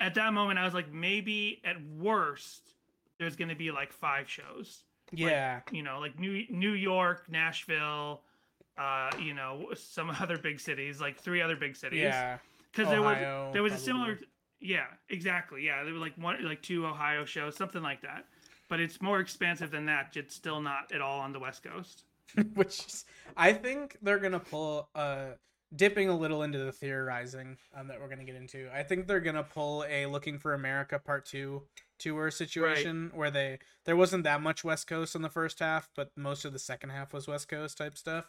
at 0.00 0.14
that 0.14 0.32
moment, 0.32 0.58
I 0.58 0.64
was 0.64 0.74
like, 0.74 0.90
maybe 0.92 1.60
at 1.64 1.76
worst, 1.82 2.74
there's 3.18 3.36
gonna 3.36 3.56
be 3.56 3.70
like 3.70 3.92
five 3.92 4.28
shows 4.28 4.84
yeah. 5.12 5.60
you 5.72 5.82
know, 5.82 6.00
like 6.00 6.18
New 6.18 6.44
New 6.50 6.72
York, 6.72 7.28
Nashville, 7.28 8.22
uh, 8.76 9.10
you 9.20 9.34
know, 9.34 9.70
some 9.74 10.10
other 10.20 10.38
big 10.38 10.60
cities, 10.60 11.00
like 11.00 11.18
three 11.18 11.40
other 11.40 11.56
big 11.56 11.76
cities. 11.76 12.00
yeah. 12.00 12.38
because 12.70 12.88
there 12.88 13.02
was 13.02 13.52
there 13.52 13.62
was 13.62 13.72
a 13.72 13.78
similar, 13.78 14.20
yeah, 14.60 14.86
exactly, 15.08 15.64
yeah, 15.64 15.84
there 15.84 15.92
were 15.92 16.00
like 16.00 16.16
one 16.16 16.44
like 16.44 16.62
two 16.62 16.86
Ohio 16.86 17.24
shows, 17.24 17.56
something 17.56 17.82
like 17.82 18.02
that. 18.02 18.24
But 18.68 18.80
it's 18.80 19.00
more 19.00 19.20
expansive 19.20 19.70
than 19.70 19.86
that. 19.86 20.12
It's 20.14 20.34
still 20.34 20.60
not 20.60 20.92
at 20.92 21.00
all 21.00 21.20
on 21.20 21.32
the 21.32 21.38
West 21.38 21.62
Coast. 21.62 22.04
Which 22.54 22.86
is, 22.86 23.04
I 23.36 23.52
think 23.52 23.96
they're 24.02 24.18
gonna 24.18 24.40
pull 24.40 24.88
uh 24.94 25.28
dipping 25.74 26.08
a 26.08 26.16
little 26.16 26.42
into 26.42 26.58
the 26.58 26.72
theorizing 26.72 27.56
um, 27.76 27.88
that 27.88 28.00
we're 28.00 28.08
gonna 28.08 28.24
get 28.24 28.34
into. 28.34 28.68
I 28.74 28.82
think 28.82 29.06
they're 29.06 29.20
gonna 29.20 29.44
pull 29.44 29.84
a 29.88 30.06
Looking 30.06 30.38
for 30.38 30.54
America 30.54 30.98
Part 30.98 31.24
Two 31.24 31.62
tour 31.98 32.30
situation 32.30 33.10
where 33.14 33.30
they 33.30 33.58
there 33.84 33.96
wasn't 33.96 34.24
that 34.24 34.42
much 34.42 34.64
West 34.64 34.86
Coast 34.86 35.14
in 35.14 35.22
the 35.22 35.30
first 35.30 35.60
half, 35.60 35.88
but 35.94 36.10
most 36.16 36.44
of 36.44 36.52
the 36.52 36.58
second 36.58 36.90
half 36.90 37.12
was 37.12 37.26
West 37.26 37.48
Coast 37.48 37.78
type 37.78 37.96
stuff. 37.96 38.26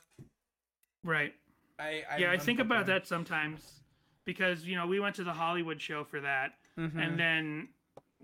Right. 1.04 1.34
I, 1.80 2.04
I 2.12 2.18
yeah, 2.18 2.32
I 2.32 2.38
think 2.38 2.60
about 2.60 2.88
that 2.88 3.08
sometimes 3.08 3.80
because 4.34 4.64
you 4.66 4.76
know 4.76 4.86
we 4.86 5.00
went 5.00 5.16
to 5.16 5.24
the 5.24 5.34
Hollywood 5.34 5.82
show 5.82 6.04
for 6.04 6.20
that, 6.22 6.54
Mhm. 6.78 6.96
and 7.04 7.20
then 7.20 7.70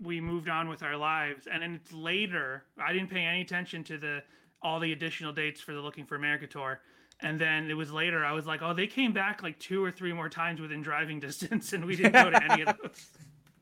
we 0.00 0.20
moved 0.20 0.48
on 0.48 0.68
with 0.68 0.82
our 0.82 0.96
lives. 0.96 1.46
And 1.46 1.62
then 1.62 1.74
it's 1.74 1.92
later 1.92 2.64
i 2.78 2.92
didn't 2.92 3.10
pay 3.10 3.24
any 3.24 3.40
attention 3.40 3.82
to 3.84 3.98
the 3.98 4.22
all 4.62 4.78
the 4.78 4.92
additional 4.92 5.32
dates 5.32 5.60
for 5.60 5.72
the 5.74 5.80
looking 5.80 6.06
for 6.06 6.14
america 6.16 6.46
tour. 6.46 6.80
And 7.20 7.38
then 7.38 7.70
it 7.70 7.74
was 7.74 7.90
later 7.90 8.24
i 8.24 8.32
was 8.32 8.46
like 8.46 8.60
oh 8.62 8.72
they 8.74 8.86
came 8.86 9.12
back 9.12 9.42
like 9.42 9.58
two 9.58 9.82
or 9.82 9.90
three 9.90 10.12
more 10.12 10.28
times 10.28 10.60
within 10.60 10.80
driving 10.82 11.18
distance 11.28 11.72
and 11.72 11.84
we 11.84 11.96
didn't 11.96 12.12
go 12.24 12.30
to 12.30 12.42
any 12.50 12.62
of 12.62 12.76
those. 12.82 13.10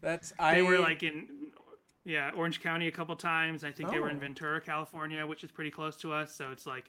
That's 0.03 0.33
I 0.39 0.55
they 0.57 0.63
were 0.63 0.79
like 0.81 1.03
in 1.03 1.29
yeah 2.05 2.31
orange 2.37 2.61
county 2.61 2.87
a 2.89 2.93
couple 2.99 3.17
times. 3.17 3.65
I 3.65 3.71
think 3.73 3.91
they 3.91 4.01
were 4.01 4.11
in 4.11 4.17
Oh. 4.17 4.27
ventura 4.29 4.61
california 4.61 5.27
which 5.27 5.43
is 5.45 5.51
pretty 5.51 5.71
close 5.71 5.97
to 6.05 6.13
us. 6.13 6.35
So 6.39 6.51
it's 6.51 6.67
like 6.67 6.87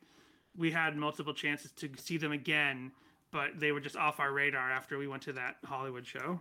we 0.58 0.72
had 0.72 0.98
multiple 0.98 1.34
chances 1.34 1.72
to 1.82 1.86
see 1.98 2.18
them 2.18 2.32
again 2.32 2.92
but 3.36 3.60
they 3.60 3.74
were 3.74 3.82
just 3.82 3.98
off 3.98 4.22
our 4.22 4.32
radar 4.32 4.72
after 4.72 4.98
we 4.98 5.08
went 5.08 5.22
to 5.22 5.34
that 5.34 5.58
hollywood 5.66 6.08
show 6.08 6.40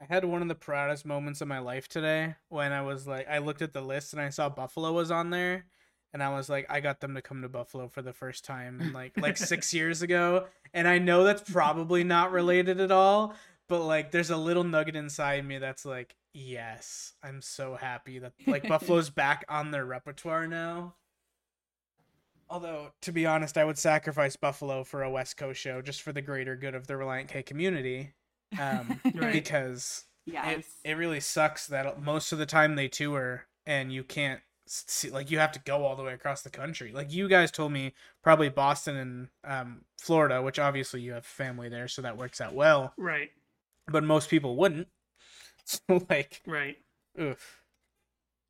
I 0.00 0.12
had 0.12 0.24
one 0.24 0.42
of 0.42 0.48
the 0.48 0.54
proudest 0.56 1.06
moments 1.06 1.40
of 1.40 1.46
my 1.46 1.60
life 1.60 1.86
today 1.86 2.34
when 2.48 2.72
I 2.72 2.82
was 2.82 3.06
like, 3.06 3.28
I 3.28 3.38
looked 3.38 3.62
at 3.62 3.72
the 3.72 3.80
list 3.80 4.12
and 4.12 4.20
I 4.20 4.30
saw 4.30 4.48
Buffalo 4.48 4.92
was 4.92 5.12
on 5.12 5.30
there, 5.30 5.66
and 6.12 6.20
I 6.20 6.30
was 6.30 6.48
like, 6.48 6.66
I 6.68 6.80
got 6.80 7.00
them 7.00 7.14
to 7.14 7.22
come 7.22 7.42
to 7.42 7.48
Buffalo 7.48 7.86
for 7.86 8.02
the 8.02 8.12
first 8.12 8.44
time 8.44 8.92
like 8.94 9.16
like 9.16 9.36
six 9.36 9.72
years 9.72 10.02
ago, 10.02 10.46
and 10.72 10.88
I 10.88 10.98
know 10.98 11.22
that's 11.22 11.48
probably 11.48 12.02
not 12.02 12.32
related 12.32 12.80
at 12.80 12.90
all, 12.90 13.34
but 13.68 13.84
like, 13.84 14.10
there's 14.10 14.30
a 14.30 14.36
little 14.36 14.64
nugget 14.64 14.96
inside 14.96 15.46
me 15.46 15.58
that's 15.58 15.84
like, 15.84 16.16
yes, 16.32 17.12
I'm 17.22 17.40
so 17.40 17.76
happy 17.76 18.18
that 18.18 18.32
like 18.48 18.66
Buffalo's 18.68 19.10
back 19.10 19.44
on 19.48 19.70
their 19.70 19.86
repertoire 19.86 20.48
now. 20.48 20.94
Although, 22.50 22.92
to 23.02 23.12
be 23.12 23.26
honest, 23.26 23.56
I 23.58 23.64
would 23.64 23.78
sacrifice 23.78 24.36
Buffalo 24.36 24.84
for 24.84 25.02
a 25.02 25.10
West 25.10 25.36
Coast 25.36 25.60
show 25.60 25.82
just 25.82 26.02
for 26.02 26.12
the 26.12 26.22
greater 26.22 26.56
good 26.56 26.74
of 26.74 26.86
the 26.86 26.94
Relient 26.94 27.28
K 27.28 27.42
community. 27.42 28.12
Um, 28.60 29.00
Right. 29.14 29.32
because 29.32 30.04
yes. 30.26 30.64
it, 30.84 30.90
it 30.90 30.94
really 30.94 31.20
sucks 31.20 31.66
that 31.68 32.00
most 32.02 32.32
of 32.32 32.38
the 32.38 32.46
time 32.46 32.76
they 32.76 32.88
tour 32.88 33.46
and 33.66 33.92
you 33.92 34.04
can't 34.04 34.40
see 34.66 35.10
like 35.10 35.30
you 35.30 35.38
have 35.38 35.52
to 35.52 35.60
go 35.60 35.84
all 35.84 35.94
the 35.96 36.02
way 36.02 36.14
across 36.14 36.40
the 36.40 36.48
country 36.48 36.90
like 36.92 37.12
you 37.12 37.28
guys 37.28 37.50
told 37.50 37.70
me 37.70 37.92
probably 38.22 38.48
boston 38.48 38.96
and 38.96 39.28
um, 39.44 39.82
florida 40.00 40.40
which 40.40 40.58
obviously 40.58 41.02
you 41.02 41.12
have 41.12 41.26
family 41.26 41.68
there 41.68 41.86
so 41.86 42.00
that 42.00 42.16
works 42.16 42.40
out 42.40 42.54
well 42.54 42.94
Right. 42.96 43.28
but 43.88 44.04
most 44.04 44.30
people 44.30 44.56
wouldn't 44.56 44.88
so 45.66 45.80
like 46.08 46.40
Right. 46.46 46.78
oof 47.20 47.60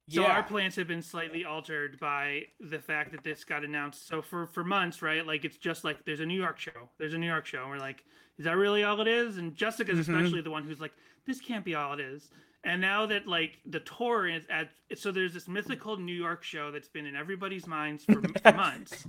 So 0.08 0.20
yeah 0.22 0.32
our 0.32 0.42
plans 0.42 0.76
have 0.76 0.86
been 0.86 1.00
slightly 1.02 1.44
altered 1.46 1.98
by 1.98 2.42
the 2.60 2.78
fact 2.78 3.12
that 3.12 3.24
this 3.24 3.42
got 3.44 3.64
announced. 3.64 4.06
So 4.06 4.20
for 4.20 4.46
for 4.46 4.62
months, 4.64 5.00
right? 5.02 5.26
Like 5.26 5.44
it's 5.44 5.56
just 5.56 5.82
like 5.84 6.04
there's 6.04 6.20
a 6.20 6.26
New 6.26 6.38
York 6.40 6.58
show. 6.60 6.90
There's 6.98 7.14
a 7.14 7.18
New 7.18 7.26
York 7.26 7.46
show, 7.46 7.62
and 7.62 7.70
we're 7.70 7.78
like, 7.78 8.04
is 8.38 8.44
that 8.44 8.56
really 8.56 8.84
all 8.84 9.00
it 9.00 9.08
is? 9.08 9.38
And 9.38 9.54
Jessica's 9.54 9.96
Mhm. 9.96 10.00
especially 10.00 10.40
the 10.42 10.50
one 10.50 10.64
who's 10.64 10.80
like, 10.80 10.92
this 11.26 11.40
can't 11.40 11.64
be 11.64 11.74
all 11.74 11.94
it 11.94 12.00
is. 12.00 12.28
And 12.64 12.80
now 12.80 13.06
that 13.06 13.26
like 13.26 13.60
the 13.66 13.80
tour 13.80 14.26
is 14.28 14.44
at, 14.50 14.70
so 14.94 15.10
there's 15.10 15.32
this 15.34 15.48
mythical 15.48 15.96
New 15.96 16.14
York 16.14 16.42
show 16.42 16.70
that's 16.70 16.88
been 16.88 17.06
in 17.06 17.16
everybody's 17.16 17.66
minds 17.66 18.04
for, 18.04 18.20
for 18.42 18.52
months. 18.52 19.06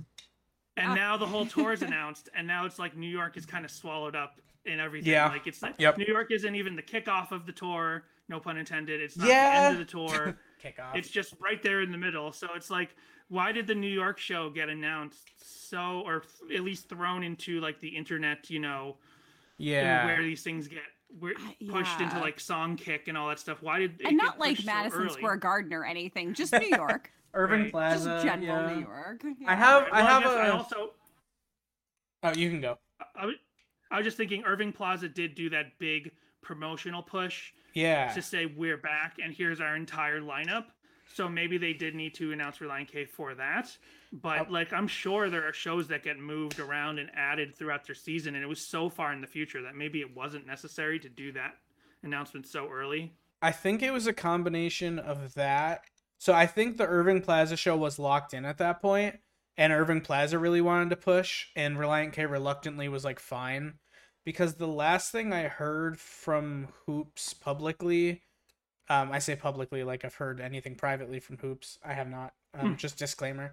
And 0.78 0.94
now 0.94 1.16
the 1.16 1.26
whole 1.26 1.46
tour 1.46 1.72
is 1.72 1.82
announced, 1.90 2.28
and 2.34 2.46
now 2.46 2.64
it's 2.66 2.78
like 2.78 2.96
New 2.96 3.08
York 3.08 3.36
is 3.36 3.44
kind 3.46 3.64
of 3.66 3.70
swallowed 3.70 4.14
up 4.16 4.40
in 4.64 4.80
everything. 4.80 5.12
Yeah. 5.12 5.28
Like 5.28 5.46
it's 5.46 5.62
like 5.62 5.74
Yep. 5.78 5.98
New 5.98 6.06
York 6.06 6.30
isn't 6.30 6.54
even 6.54 6.74
the 6.76 6.82
kickoff 6.82 7.32
of 7.32 7.44
the 7.46 7.52
tour. 7.52 8.04
No 8.28 8.40
pun 8.40 8.56
intended. 8.56 9.00
It's 9.00 9.16
not 9.16 9.28
Yeah. 9.28 9.50
the 9.60 9.66
end 9.68 9.80
of 9.80 9.86
the 9.86 9.90
tour. 9.92 10.38
kick 10.66 10.78
off 10.78 10.96
It's 10.96 11.08
just 11.08 11.34
right 11.40 11.62
there 11.62 11.80
in 11.82 11.90
the 11.92 11.98
middle. 11.98 12.32
So 12.32 12.48
it's 12.54 12.70
like, 12.70 12.94
why 13.28 13.52
did 13.52 13.66
the 13.66 13.74
New 13.74 13.90
York 13.90 14.18
show 14.18 14.50
get 14.50 14.68
announced 14.68 15.30
so, 15.68 16.02
or 16.06 16.22
th- 16.48 16.58
at 16.58 16.64
least 16.64 16.88
thrown 16.88 17.22
into 17.22 17.60
like 17.60 17.80
the 17.80 17.88
internet, 17.88 18.50
you 18.50 18.60
know, 18.60 18.96
yeah 19.58 20.04
where 20.04 20.22
these 20.22 20.42
things 20.42 20.68
get 20.68 20.82
where, 21.18 21.32
Uh, 21.38 21.72
pushed 21.72 22.00
into 22.00 22.18
like 22.18 22.38
Songkick 22.38 23.08
and 23.08 23.16
all 23.16 23.28
that 23.28 23.38
stuff? 23.38 23.62
Why 23.62 23.78
did 23.80 24.00
it 24.00 24.06
and 24.06 24.18
get 24.18 24.24
not 24.24 24.38
like 24.38 24.56
pushed 24.56 24.66
so 24.68 24.72
Madison? 24.74 25.10
Square 25.10 25.36
Garden 25.36 25.72
or 25.72 25.84
anything, 25.84 26.34
just 26.34 26.52
New 26.52 26.66
York, 26.76 27.10
irving 27.34 27.62
Right. 27.62 27.70
plaza 27.70 28.10
just 28.10 28.24
general 28.26 28.68
yeah. 28.68 28.74
New 28.74 28.80
York. 28.82 29.24
I 29.46 29.54
have 29.54 29.82
Right, 29.84 29.92
i 29.92 30.02
have 30.02 30.22
guess 30.22 30.32
a 30.32 30.38
I 30.38 30.48
also 30.50 30.90
oh 32.22 32.32
you 32.34 32.50
can 32.50 32.60
go 32.60 32.78
I, 33.14 33.32
I 33.90 33.96
was 33.98 34.04
just 34.04 34.16
thinking 34.16 34.42
Irving 34.44 34.72
Plaza 34.72 35.08
did 35.08 35.34
do 35.34 35.50
that 35.50 35.78
big 35.78 36.10
promotional 36.42 37.02
push 37.02 37.52
yeah 37.76 38.12
to 38.12 38.22
say 38.22 38.46
we're 38.46 38.76
back 38.76 39.16
and 39.22 39.34
here's 39.34 39.60
our 39.60 39.76
entire 39.76 40.20
lineup. 40.20 40.64
So 41.14 41.28
maybe 41.28 41.56
they 41.56 41.72
did 41.72 41.94
need 41.94 42.14
to 42.14 42.32
announce 42.32 42.58
Relient 42.58 42.88
K 42.88 43.04
for 43.04 43.34
that. 43.36 43.74
But 44.12 44.50
like 44.50 44.72
I'm 44.72 44.88
sure 44.88 45.30
there 45.30 45.46
are 45.48 45.52
shows 45.52 45.88
that 45.88 46.02
get 46.02 46.18
moved 46.18 46.58
around 46.58 46.98
and 46.98 47.10
added 47.14 47.56
throughout 47.56 47.86
their 47.86 47.94
season 47.94 48.34
and 48.34 48.42
it 48.42 48.48
was 48.48 48.60
so 48.60 48.88
far 48.88 49.12
in 49.12 49.20
the 49.20 49.26
future 49.26 49.62
that 49.62 49.76
maybe 49.76 50.00
it 50.00 50.16
wasn't 50.16 50.46
necessary 50.46 50.98
to 51.00 51.08
do 51.08 51.32
that 51.32 51.54
announcement 52.02 52.46
so 52.46 52.68
early. 52.68 53.12
I 53.42 53.52
think 53.52 53.82
it 53.82 53.92
was 53.92 54.06
a 54.06 54.12
combination 54.12 54.98
of 54.98 55.34
that. 55.34 55.82
So 56.18 56.32
I 56.32 56.46
think 56.46 56.76
the 56.76 56.86
Irving 56.86 57.20
Plaza 57.20 57.56
show 57.56 57.76
was 57.76 57.98
locked 57.98 58.32
in 58.32 58.44
at 58.44 58.58
that 58.58 58.80
point, 58.80 59.16
and 59.56 59.72
Irving 59.72 60.00
Plaza 60.00 60.38
really 60.38 60.62
wanted 60.62 60.90
to 60.90 60.96
push, 60.96 61.48
and 61.54 61.76
Relient 61.76 62.12
K 62.12 62.24
reluctantly 62.26 62.88
was 62.88 63.04
like, 63.04 63.20
fine. 63.20 63.74
Because 64.26 64.54
the 64.54 64.66
last 64.66 65.12
thing 65.12 65.32
I 65.32 65.44
heard 65.44 66.00
from 66.00 66.66
Hoops 66.84 67.32
publicly, 67.32 68.22
um, 68.88 69.12
I 69.12 69.20
say 69.20 69.36
publicly 69.36 69.84
like 69.84 70.04
I've 70.04 70.16
heard 70.16 70.40
anything 70.40 70.74
privately 70.74 71.20
from 71.20 71.38
Hoops. 71.38 71.78
I 71.84 71.94
have 71.94 72.10
not. 72.10 72.34
Um, 72.52 72.70
Hmm. 72.70 72.76
Just 72.76 72.98
disclaimer. 72.98 73.52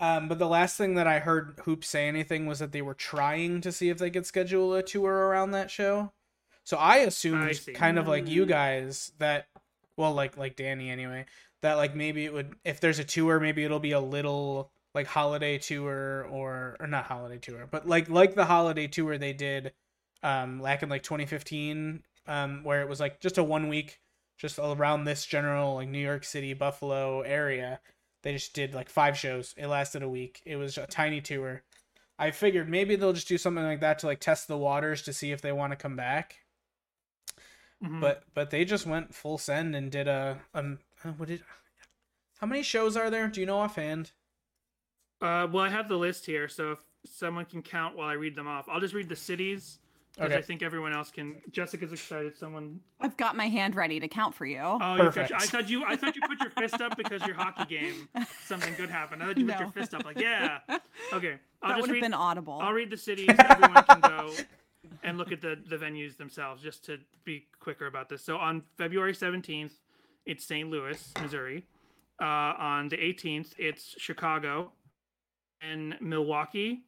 Um, 0.00 0.26
but 0.28 0.38
the 0.38 0.48
last 0.48 0.78
thing 0.78 0.94
that 0.94 1.06
I 1.06 1.18
heard 1.18 1.60
Hoops 1.64 1.88
say 1.88 2.08
anything 2.08 2.46
was 2.46 2.60
that 2.60 2.72
they 2.72 2.80
were 2.80 2.94
trying 2.94 3.60
to 3.60 3.70
see 3.70 3.90
if 3.90 3.98
they 3.98 4.10
could 4.10 4.24
schedule 4.24 4.74
a 4.74 4.82
tour 4.82 5.12
around 5.12 5.50
that 5.50 5.70
show. 5.70 6.12
So 6.64 6.78
I 6.78 6.96
assumed, 6.96 7.54
see. 7.54 7.72
kind 7.74 7.98
of 7.98 8.08
like 8.08 8.26
you 8.26 8.46
guys, 8.46 9.12
that 9.18 9.48
well, 9.98 10.14
like 10.14 10.38
like 10.38 10.56
Danny 10.56 10.90
anyway, 10.90 11.26
that 11.60 11.74
like 11.74 11.94
maybe 11.94 12.24
it 12.24 12.32
would 12.32 12.56
if 12.64 12.80
there's 12.80 12.98
a 12.98 13.04
tour, 13.04 13.38
maybe 13.38 13.64
it'll 13.64 13.80
be 13.80 13.92
a 13.92 14.00
little 14.00 14.70
like 14.94 15.06
holiday 15.06 15.58
tour 15.58 16.26
or 16.30 16.76
or 16.80 16.86
not 16.86 17.04
holiday 17.04 17.38
tour, 17.38 17.68
but 17.70 17.86
like 17.86 18.08
like 18.08 18.34
the 18.34 18.46
holiday 18.46 18.86
tour 18.86 19.18
they 19.18 19.34
did 19.34 19.72
um 20.22 20.60
back 20.60 20.82
in 20.82 20.88
like 20.88 21.02
2015 21.02 22.02
um 22.26 22.64
where 22.64 22.82
it 22.82 22.88
was 22.88 23.00
like 23.00 23.20
just 23.20 23.38
a 23.38 23.44
one 23.44 23.68
week 23.68 24.00
just 24.38 24.58
around 24.58 25.04
this 25.04 25.24
general 25.24 25.76
like 25.76 25.88
New 25.88 25.98
York 25.98 26.24
City 26.24 26.52
Buffalo 26.54 27.22
area. 27.22 27.80
They 28.22 28.32
just 28.34 28.54
did 28.54 28.74
like 28.74 28.88
five 28.90 29.16
shows. 29.16 29.54
It 29.56 29.66
lasted 29.68 30.02
a 30.02 30.08
week. 30.08 30.42
It 30.44 30.56
was 30.56 30.76
a 30.76 30.86
tiny 30.86 31.20
tour. 31.20 31.62
I 32.18 32.30
figured 32.30 32.68
maybe 32.68 32.96
they'll 32.96 33.12
just 33.12 33.28
do 33.28 33.38
something 33.38 33.64
like 33.64 33.80
that 33.80 33.98
to 34.00 34.06
like 34.06 34.20
test 34.20 34.48
the 34.48 34.58
waters 34.58 35.02
to 35.02 35.12
see 35.12 35.32
if 35.32 35.40
they 35.42 35.52
want 35.52 35.72
to 35.72 35.76
come 35.76 35.96
back. 35.96 36.36
Mhm. 37.82 38.00
But 38.00 38.24
but 38.34 38.50
they 38.50 38.64
just 38.64 38.86
went 38.86 39.14
full 39.14 39.38
send 39.38 39.74
and 39.76 39.90
did 39.90 40.08
a 40.08 40.40
um 40.54 40.78
uh, 41.04 41.12
what 41.12 41.28
did 41.28 41.42
how 42.38 42.46
many 42.46 42.62
shows 42.62 42.96
are 42.96 43.10
there? 43.10 43.28
Do 43.28 43.40
you 43.40 43.46
know 43.46 43.58
offhand? 43.58 44.12
uh, 45.20 45.46
well, 45.50 45.64
I 45.64 45.68
have 45.70 45.88
the 45.88 45.96
list 45.96 46.26
here, 46.26 46.48
so 46.48 46.72
if 46.72 46.78
someone 47.06 47.44
can 47.44 47.62
count 47.62 47.96
while 47.96 48.08
I 48.08 48.14
read 48.14 48.34
them 48.34 48.46
off, 48.46 48.68
I'll 48.68 48.80
just 48.80 48.94
read 48.94 49.08
the 49.08 49.16
cities 49.16 49.78
because 50.16 50.30
Okay. 50.32 50.38
I 50.38 50.42
think 50.42 50.62
everyone 50.62 50.92
else 50.94 51.10
can. 51.10 51.36
Jessica's 51.50 51.92
excited. 51.92 52.36
Someone 52.38 52.80
I've 53.00 53.16
got 53.18 53.36
my 53.36 53.48
hand 53.48 53.74
ready 53.76 54.00
to 54.00 54.08
count 54.08 54.34
for 54.34 54.46
you. 54.46 54.58
Oh, 54.60 54.72
you 54.72 54.78
got 54.78 54.98
Perfect. 54.98 55.32
I 55.32 55.38
thought 55.46 55.68
you. 55.68 55.84
I 55.84 55.94
thought 55.96 56.16
you 56.16 56.22
put 56.26 56.40
your 56.40 56.50
fist 56.50 56.80
up 56.80 56.96
because 56.96 57.24
your 57.26 57.36
hockey 57.36 57.64
game 57.66 58.08
something 58.44 58.72
good 58.76 58.88
happened. 58.90 59.22
I 59.22 59.26
thought 59.26 59.38
you 59.38 59.46
put 59.46 59.60
your 59.60 59.70
fist 59.70 59.94
up 59.94 60.04
like 60.04 60.18
yeah. 60.18 60.58
Okay, 61.12 61.36
I'll 61.62 61.68
that 61.70 61.76
just 61.76 61.80
would 61.82 61.88
have 61.88 61.94
read. 61.94 62.00
been 62.00 62.14
audible. 62.14 62.58
I'll 62.62 62.72
read 62.72 62.90
the 62.90 62.96
cities. 62.96 63.28
Everyone 63.38 63.84
can 63.84 64.00
go 64.00 64.32
and 65.02 65.18
look 65.18 65.32
at 65.32 65.42
the 65.42 65.58
the 65.68 65.76
venues 65.76 66.16
themselves 66.16 66.62
just 66.62 66.84
to 66.86 66.98
be 67.24 67.46
quicker 67.60 67.86
about 67.86 68.08
this. 68.08 68.22
So 68.24 68.38
on 68.38 68.62
February 68.78 69.14
seventeenth, 69.14 69.74
it's 70.24 70.44
St. 70.46 70.70
Louis, 70.70 71.12
Missouri. 71.20 71.66
Uh, 72.22 72.24
on 72.24 72.88
the 72.88 72.96
eighteenth, 72.98 73.52
it's 73.58 73.94
Chicago, 73.98 74.72
and 75.60 75.94
Milwaukee, 76.00 76.84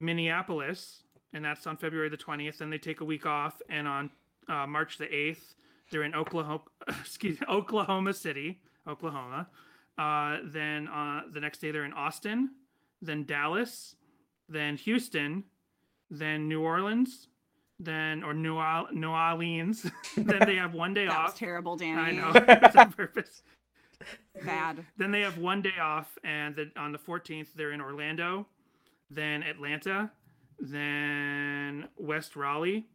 Minneapolis, 0.00 1.02
and 1.34 1.44
that's 1.44 1.66
on 1.66 1.76
February 1.76 2.08
the 2.08 2.16
twentieth. 2.16 2.58
Then 2.58 2.70
they 2.70 2.78
take 2.78 3.00
a 3.02 3.04
week 3.04 3.26
off, 3.26 3.60
and 3.68 3.86
on 3.86 4.10
uh, 4.48 4.66
March 4.66 4.96
the 4.96 5.14
eighth, 5.14 5.54
they're 5.90 6.04
in 6.04 6.14
Oklahoma. 6.14 6.62
Excuse 6.88 7.38
me, 7.40 7.46
Oklahoma 7.50 8.14
City, 8.14 8.60
Oklahoma. 8.88 9.48
Uh, 9.98 10.38
then 10.44 10.88
uh, 10.88 11.22
the 11.32 11.40
next 11.40 11.58
day 11.58 11.70
they're 11.70 11.84
in 11.84 11.92
Austin, 11.92 12.50
then 13.02 13.24
Dallas, 13.24 13.94
then 14.48 14.76
Houston, 14.78 15.44
then 16.10 16.48
New 16.48 16.62
Orleans, 16.62 17.28
then 17.78 18.24
or 18.24 18.34
New, 18.34 18.54
Orle- 18.56 18.92
New 18.92 19.10
Orleans. 19.10 19.86
then 20.16 20.40
they 20.46 20.56
have 20.56 20.74
one 20.74 20.94
day 20.94 21.06
that 21.08 21.22
was 21.22 21.30
off. 21.32 21.38
terrible, 21.38 21.76
Danny. 21.76 22.00
I 22.00 22.10
know 22.12 22.32
it's 22.34 22.76
on 22.76 22.92
purpose. 22.92 23.42
Bad. 24.44 24.84
Then 24.96 25.12
they 25.12 25.20
have 25.20 25.38
one 25.38 25.62
day 25.62 25.78
off, 25.80 26.18
and 26.24 26.56
then 26.56 26.72
on 26.76 26.92
the 26.92 26.98
14th 26.98 27.48
they're 27.54 27.72
in 27.72 27.80
Orlando, 27.80 28.46
then 29.10 29.42
Atlanta, 29.44 30.10
then 30.58 31.88
West 31.96 32.36
Raleigh, 32.36 32.86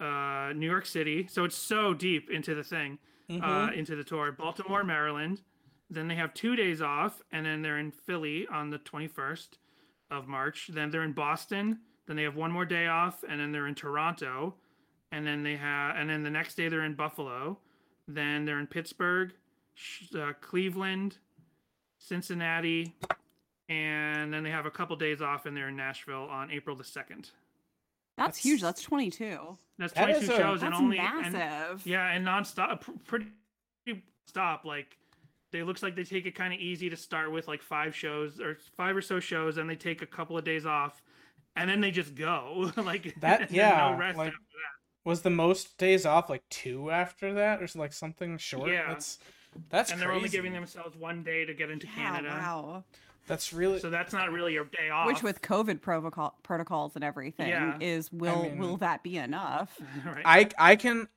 uh, 0.00 0.52
New 0.54 0.68
York 0.68 0.86
City. 0.86 1.26
So 1.28 1.44
it's 1.44 1.56
so 1.56 1.94
deep 1.94 2.30
into 2.30 2.54
the 2.54 2.64
thing, 2.64 2.98
Mm-hmm. 3.28 3.42
uh, 3.42 3.72
into 3.72 3.96
the 3.96 4.04
tour. 4.04 4.30
Baltimore, 4.30 4.84
Maryland. 4.84 5.40
Then 5.90 6.06
they 6.06 6.14
have 6.14 6.32
two 6.32 6.54
days 6.54 6.80
off, 6.80 7.20
and 7.32 7.44
then 7.44 7.60
they're 7.60 7.78
in 7.78 7.90
Philly 7.90 8.46
on 8.52 8.70
the 8.70 8.78
21st 8.78 9.48
of 10.12 10.28
March. 10.28 10.68
Then 10.72 10.90
they're 10.90 11.02
in 11.02 11.12
Boston. 11.12 11.80
Then 12.06 12.14
they 12.14 12.22
have 12.22 12.36
one 12.36 12.52
more 12.52 12.64
day 12.64 12.86
off, 12.86 13.24
and 13.28 13.40
then 13.40 13.50
they're 13.50 13.66
in 13.66 13.74
Toronto, 13.74 14.54
and 15.10 15.26
then 15.26 15.42
they 15.42 15.56
have, 15.56 15.96
and 15.96 16.08
then 16.08 16.22
the 16.22 16.30
next 16.30 16.54
day 16.54 16.68
they're 16.68 16.84
in 16.84 16.94
Buffalo. 16.94 17.58
Then 18.06 18.44
they're 18.44 18.60
in 18.60 18.68
Pittsburgh, 18.68 19.32
uh, 20.16 20.32
Cleveland, 20.40 21.18
Cincinnati, 21.98 22.94
and 23.68 24.32
then 24.32 24.42
they 24.42 24.50
have 24.50 24.66
a 24.66 24.70
couple 24.70 24.96
days 24.96 25.20
off, 25.22 25.46
and 25.46 25.56
they're 25.56 25.68
in 25.68 25.76
Nashville 25.76 26.24
on 26.24 26.50
April 26.50 26.76
the 26.76 26.84
second. 26.84 27.30
That's, 28.16 28.38
That's- 28.38 28.42
huge. 28.42 28.60
That's 28.62 28.82
22. 28.82 29.58
That's 29.78 29.92
That 29.92 30.04
22 30.04 30.20
is 30.22 30.28
a- 30.30 30.36
shows, 30.36 30.60
That's 30.62 30.74
and 30.74 30.84
only 30.84 30.98
and- 30.98 31.32
massive. 31.34 31.86
yeah, 31.86 32.10
and 32.12 32.26
nonstop, 32.26 32.80
pr- 32.80 32.92
pretty 33.04 33.26
stop. 34.26 34.64
Like, 34.64 34.96
they 35.52 35.62
looks 35.62 35.82
like 35.82 35.94
they 35.94 36.04
take 36.04 36.24
it 36.26 36.34
kind 36.34 36.54
of 36.54 36.60
easy 36.60 36.88
to 36.88 36.96
start 36.96 37.30
with, 37.30 37.46
like 37.48 37.60
five 37.62 37.94
shows 37.94 38.40
or 38.40 38.56
five 38.76 38.96
or 38.96 39.02
so 39.02 39.20
shows, 39.20 39.58
and 39.58 39.68
they 39.68 39.76
take 39.76 40.00
a 40.02 40.06
couple 40.06 40.38
of 40.38 40.44
days 40.44 40.64
off, 40.64 41.02
and 41.56 41.68
then 41.68 41.80
they 41.80 41.90
just 41.90 42.14
go. 42.14 42.72
like 42.76 43.14
That- 43.20 43.50
yeah, 43.50 43.90
no 43.92 43.98
rest 43.98 44.16
like- 44.18 44.28
after 44.28 44.38
that. 44.40 45.08
Was 45.08 45.22
the 45.22 45.30
most 45.30 45.76
days 45.78 46.04
off 46.04 46.28
like 46.30 46.42
two 46.48 46.90
after 46.90 47.34
that, 47.34 47.62
or 47.62 47.68
like 47.78 47.92
something 47.92 48.38
short? 48.38 48.70
Yeah. 48.70 48.88
That's 48.88 49.18
that's 49.70 49.90
and 49.92 50.00
crazy. 50.00 50.06
they're 50.08 50.16
only 50.16 50.28
giving 50.28 50.52
themselves 50.52 50.96
one 50.96 51.22
day 51.22 51.44
to 51.44 51.54
get 51.54 51.70
into 51.70 51.86
Yeah, 51.86 51.92
Canada. 52.16 52.28
wow. 52.30 52.84
That's 53.26 53.52
really 53.52 53.80
So 53.80 53.90
that's 53.90 54.12
not 54.12 54.30
really 54.30 54.56
a 54.56 54.64
day 54.64 54.90
off. 54.90 55.06
Which 55.06 55.22
with 55.22 55.42
COVID 55.42 55.80
protocol 55.80 56.36
protocols 56.42 56.94
and 56.94 57.04
everything 57.04 57.48
Yeah. 57.48 57.76
is 57.80 58.12
will 58.12 58.44
mean- 58.44 58.58
will 58.58 58.76
that 58.78 59.02
be 59.02 59.16
enough? 59.16 59.78
right. 60.06 60.22
I 60.24 60.48
I 60.72 60.76
can 60.76 61.08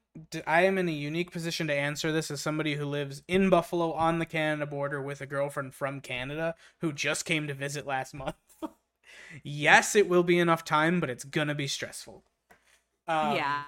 I 0.48 0.64
am 0.64 0.78
in 0.78 0.90
a 0.90 0.94
unique 0.94 1.32
position 1.32 1.68
to 1.68 1.74
answer 1.74 2.12
this 2.12 2.32
as 2.32 2.42
somebody 2.42 2.76
who 2.76 2.86
lives 2.86 3.22
in 3.28 3.50
Buffalo 3.50 3.94
on 3.94 4.20
the 4.20 4.26
Canada 4.26 4.66
border 4.66 5.02
with 5.02 5.22
a 5.22 5.26
girlfriend 5.28 5.76
from 5.76 6.02
Canada 6.02 6.56
who 6.80 6.92
just 6.92 7.26
came 7.26 7.48
to 7.48 7.54
visit 7.54 7.86
last 7.86 8.14
month. 8.14 8.36
yes, 9.44 9.96
it 9.96 10.10
will 10.10 10.24
be 10.24 10.40
enough 10.40 10.66
time, 10.66 11.00
but 11.00 11.10
it's 11.10 11.24
gonna 11.24 11.56
be 11.56 11.68
stressful. 11.68 12.24
Um, 13.08 13.36
yeah. 13.36 13.64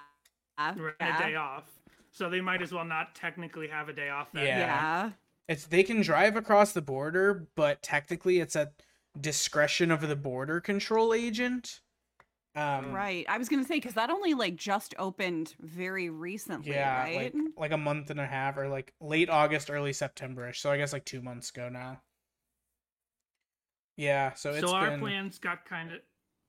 Right, 0.58 0.94
yeah. 1.00 1.18
a 1.18 1.22
day 1.30 1.36
off. 1.36 1.66
So 2.12 2.30
they 2.30 2.42
might 2.42 2.62
as 2.62 2.72
well 2.72 2.86
not 2.86 3.16
technically 3.16 3.68
have 3.68 3.88
a 3.90 3.94
day 3.94 4.10
off. 4.10 4.32
That 4.34 4.44
Yeah. 4.44 4.58
yeah. 4.60 5.10
It's 5.52 5.66
they 5.66 5.84
can 5.84 6.02
drive 6.02 6.38
across 6.38 6.72
the 6.72 6.82
border, 6.82 7.48
but 7.56 7.82
technically 7.84 8.40
it's 8.40 8.56
at 8.56 8.72
discretion 9.20 9.92
of 9.92 10.00
the 10.08 10.16
border 10.16 10.62
control 10.62 11.14
agent. 11.14 11.82
Um, 12.56 12.92
Right. 12.94 13.26
I 13.28 13.38
was 13.38 13.50
gonna 13.50 13.66
say 13.66 13.76
because 13.76 13.96
that 13.96 14.10
only 14.10 14.34
like 14.34 14.56
just 14.56 14.96
opened 14.98 15.56
very 15.60 16.10
recently, 16.10 16.72
Yeah, 16.72 17.02
right? 17.04 17.34
like 17.36 17.44
like 17.58 17.72
a 17.72 17.78
month 17.78 18.10
and 18.10 18.20
a 18.20 18.26
half, 18.26 18.56
or 18.58 18.70
like 18.70 18.94
late 19.02 19.30
August, 19.30 19.70
early 19.70 19.92
September-ish. 19.92 20.62
So 20.62 20.72
I 20.72 20.78
guess 20.78 20.94
like 20.94 21.04
two 21.06 21.22
months 21.22 21.50
ago 21.50 21.68
now. 21.68 22.02
Yeah, 23.98 24.34
so 24.36 24.52
it's 24.52 24.62
So 24.62 24.74
our 24.74 24.92
been. 24.92 25.00
plans 25.02 25.38
got 25.38 25.66
kind 25.66 25.92
of. 25.92 26.00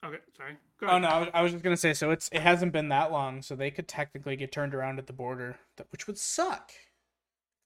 Okay, 0.05 0.19
sorry. 0.37 0.57
Go 0.79 0.87
Oh 0.87 0.99
no, 0.99 1.09
I 1.09 1.19
was, 1.19 1.29
I 1.35 1.43
was 1.43 1.53
just 1.53 1.65
gonna 1.65 1.77
say. 1.77 1.93
So 1.93 2.11
it's 2.13 2.29
it 2.33 2.43
hasn't 2.43 2.73
been 2.73 2.89
that 2.91 3.11
long, 3.11 3.43
so 3.43 3.57
they 3.57 3.73
could 3.73 3.89
technically 3.89 4.37
get 4.37 4.53
turned 4.53 4.75
around 4.75 4.99
at 5.01 5.09
the 5.09 5.13
border, 5.13 5.59
which 5.91 6.07
would 6.07 6.19
suck. 6.19 6.73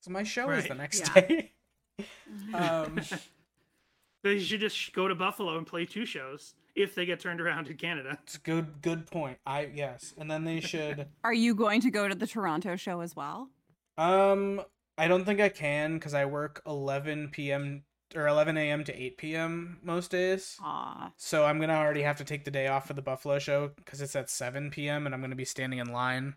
So 0.07 0.13
my 0.13 0.23
show 0.23 0.49
is 0.51 0.69
the 0.69 0.75
next 0.77 1.01
Yeah. 1.01 1.21
day. 1.21 1.53
um, 2.55 3.01
They 4.23 4.39
should 4.41 4.61
just 4.61 4.93
go 4.93 5.07
to 5.09 5.15
Buffalo 5.17 5.57
and 5.59 5.67
play 5.67 5.85
two 5.85 6.05
shows 6.07 6.55
if 6.77 6.95
they 6.95 7.07
get 7.07 7.19
turned 7.21 7.41
around 7.41 7.67
in 7.69 7.77
Canada. 7.77 8.19
it's 8.23 8.37
a 8.37 8.41
good 8.41 8.81
good 8.83 9.11
point. 9.11 9.39
I 9.45 9.69
yes, 9.75 10.15
and 10.17 10.31
then 10.31 10.45
they 10.45 10.61
should. 10.61 11.07
Are 11.25 11.33
you 11.35 11.55
going 11.57 11.81
to 11.83 11.91
go 11.91 12.09
to 12.09 12.15
the 12.15 12.27
Toronto 12.27 12.77
show 12.77 13.01
as 13.01 13.15
well? 13.17 13.51
Um, 13.99 14.63
I 14.99 15.07
don't 15.09 15.25
think 15.25 15.41
I 15.41 15.49
can 15.49 15.95
because 15.95 16.15
I 16.15 16.25
work 16.25 16.61
11 16.67 17.29
p.m. 17.33 17.83
or 18.17 18.27
11 18.29 18.57
a.m. 18.57 18.83
to 18.85 18.95
8 19.01 19.17
p.m. 19.17 19.79
most 19.83 20.11
days. 20.13 20.57
Aw. 20.63 21.13
So 21.17 21.45
I'm 21.45 21.59
gonna 21.61 21.75
already 21.75 22.03
have 22.03 22.17
to 22.19 22.25
take 22.25 22.45
the 22.45 22.51
day 22.53 22.67
off 22.69 22.87
for 22.87 22.95
the 22.95 23.03
Buffalo 23.03 23.39
show 23.41 23.71
because 23.77 24.01
it's 24.01 24.15
at 24.17 24.31
7 24.31 24.71
p.m. 24.71 25.07
and 25.07 25.15
I'm 25.15 25.21
gonna 25.21 25.35
be 25.37 25.45
standing 25.45 25.79
in 25.81 25.93
line, 25.93 26.35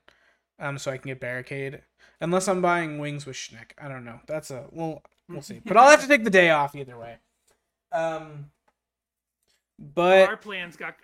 um, 0.60 0.78
so 0.78 0.92
I 0.92 0.98
can 0.98 1.10
get 1.10 1.20
barricade. 1.20 1.82
Unless 2.22 2.48
I'm 2.48 2.62
buying 2.62 3.00
wings 3.00 3.26
with 3.26 3.36
Schneck, 3.36 3.72
I 3.78 3.88
don't 3.88 4.04
know. 4.04 4.20
That's 4.28 4.52
a 4.52 4.66
well, 4.72 5.02
we'll 5.30 5.42
see. 5.42 5.62
But 5.66 5.78
I'll 5.78 5.90
have 5.90 6.02
to 6.02 6.08
take 6.08 6.24
the 6.24 6.30
day 6.30 6.50
off 6.50 6.76
either 6.76 6.98
way. 6.98 7.18
Um, 7.92 8.52
but 9.80 10.28
our 10.30 10.38
plans 10.38 10.76
got 10.76 10.96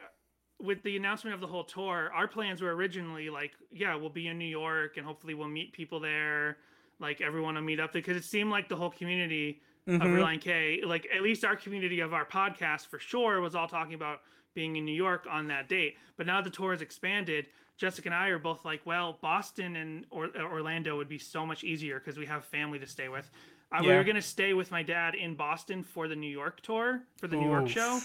with 0.61 0.83
the 0.83 0.95
announcement 0.95 1.33
of 1.33 1.41
the 1.41 1.47
whole 1.47 1.63
tour. 1.63 2.11
Our 2.13 2.27
plans 2.27 2.61
were 2.61 2.75
originally 2.75 3.29
like, 3.29 3.51
yeah, 3.71 3.95
we'll 3.95 4.09
be 4.09 4.27
in 4.27 4.37
New 4.37 4.45
York 4.45 4.97
and 4.97 5.05
hopefully 5.05 5.33
we'll 5.33 5.47
meet 5.47 5.73
people 5.73 5.99
there. 5.99 6.57
Like 6.99 7.21
everyone 7.21 7.55
will 7.55 7.61
meet 7.61 7.79
up 7.79 7.93
because 7.93 8.15
it 8.15 8.23
seemed 8.23 8.51
like 8.51 8.69
the 8.69 8.75
whole 8.75 8.89
community 8.89 9.61
of 9.87 10.01
mhm, 10.01 10.15
Relient 10.15 10.41
K, 10.41 10.81
like 10.85 11.07
at 11.15 11.21
least 11.21 11.43
our 11.43 11.55
community 11.55 11.99
of 11.99 12.13
our 12.13 12.25
podcast 12.25 12.87
for 12.87 12.99
sure, 12.99 13.41
was 13.41 13.53
all 13.53 13.67
talking 13.67 13.93
about 13.93 14.21
being 14.53 14.77
in 14.77 14.85
New 14.85 14.95
York 14.95 15.27
on 15.29 15.47
that 15.47 15.67
date. 15.67 15.95
But 16.17 16.25
now 16.25 16.41
the 16.41 16.49
tour 16.49 16.71
has 16.71 16.81
expanded. 16.81 17.47
Jessica 17.77 18.07
and 18.07 18.15
I 18.15 18.29
are 18.29 18.39
both 18.39 18.63
like, 18.63 18.81
well, 18.85 19.17
Boston 19.21 19.75
and 19.75 20.05
or- 20.09 20.31
Orlando 20.37 20.95
would 20.97 21.09
be 21.09 21.17
so 21.19 21.45
much 21.45 21.63
easier 21.63 21.99
because 21.99 22.17
we 22.17 22.25
have 22.25 22.45
family 22.45 22.79
to 22.79 22.87
stay 22.87 23.09
with. 23.09 23.29
Uh, 23.71 23.79
We 23.81 23.89
Yeah. 23.89 23.97
were 23.97 24.03
gonna 24.03 24.21
stay 24.21 24.53
with 24.53 24.71
my 24.71 24.83
dad 24.83 25.15
in 25.15 25.35
Boston 25.35 25.83
for 25.83 26.07
the 26.07 26.15
New 26.15 26.29
York 26.29 26.61
tour 26.61 27.01
for 27.17 27.27
the 27.27 27.35
New 27.35 27.49
York 27.49 27.67
show, 27.67 27.99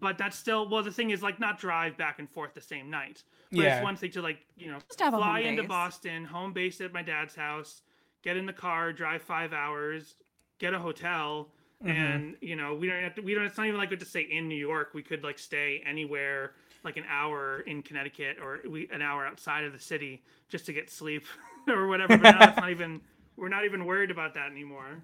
but 0.00 0.18
that's 0.18 0.36
still 0.36 0.68
well. 0.68 0.82
The 0.82 0.90
thing 0.90 1.10
is, 1.10 1.22
like, 1.22 1.38
not 1.38 1.58
drive 1.58 1.96
back 1.96 2.18
and 2.18 2.28
forth 2.28 2.54
the 2.54 2.60
same 2.60 2.90
night. 2.90 3.22
But 3.50 3.60
Yeah. 3.60 3.76
it's 3.76 3.84
one 3.84 3.96
thing 3.96 4.10
to 4.12 4.22
like, 4.22 4.44
you 4.56 4.70
know, 4.72 4.78
Just 4.88 5.00
have 5.00 5.12
fly 5.12 5.40
into 5.40 5.62
base. 5.62 5.68
Boston, 5.68 6.24
home 6.24 6.52
base 6.52 6.80
at 6.80 6.92
my 6.92 7.02
dad's 7.02 7.34
house, 7.36 7.82
get 8.22 8.36
in 8.36 8.46
the 8.46 8.52
car, 8.52 8.92
drive 8.92 9.22
five 9.22 9.52
hours, 9.52 10.16
get 10.58 10.72
a 10.74 10.78
hotel, 10.78 11.52
mhm. 11.84 11.90
and 11.90 12.36
you 12.40 12.56
know 12.56 12.74
we 12.74 12.88
don't 12.88 13.02
have 13.02 13.14
to. 13.16 13.20
We 13.20 13.34
don't. 13.34 13.44
It's 13.44 13.58
not 13.58 13.66
even 13.66 13.78
like 13.78 13.90
we 13.90 13.94
have 13.94 14.00
to 14.02 14.08
stay 14.08 14.22
in 14.22 14.48
New 14.48 14.56
York. 14.56 14.94
We 14.94 15.02
could 15.02 15.22
like 15.22 15.38
stay 15.38 15.82
anywhere, 15.84 16.54
like 16.84 16.96
an 16.96 17.04
hour 17.08 17.60
in 17.60 17.82
Connecticut 17.82 18.38
or 18.42 18.60
we 18.68 18.88
an 18.92 19.02
hour 19.02 19.26
outside 19.26 19.64
of 19.64 19.72
the 19.72 19.78
city 19.78 20.22
just 20.48 20.66
to 20.66 20.72
get 20.72 20.90
sleep 20.90 21.24
or 21.68 21.86
whatever. 21.86 22.18
But 22.18 22.38
now 22.38 22.48
it's 22.48 22.56
not 22.56 22.70
even. 22.70 23.00
We're 23.36 23.48
not 23.48 23.64
even 23.64 23.86
worried 23.86 24.10
about 24.10 24.34
that 24.34 24.50
anymore. 24.50 25.02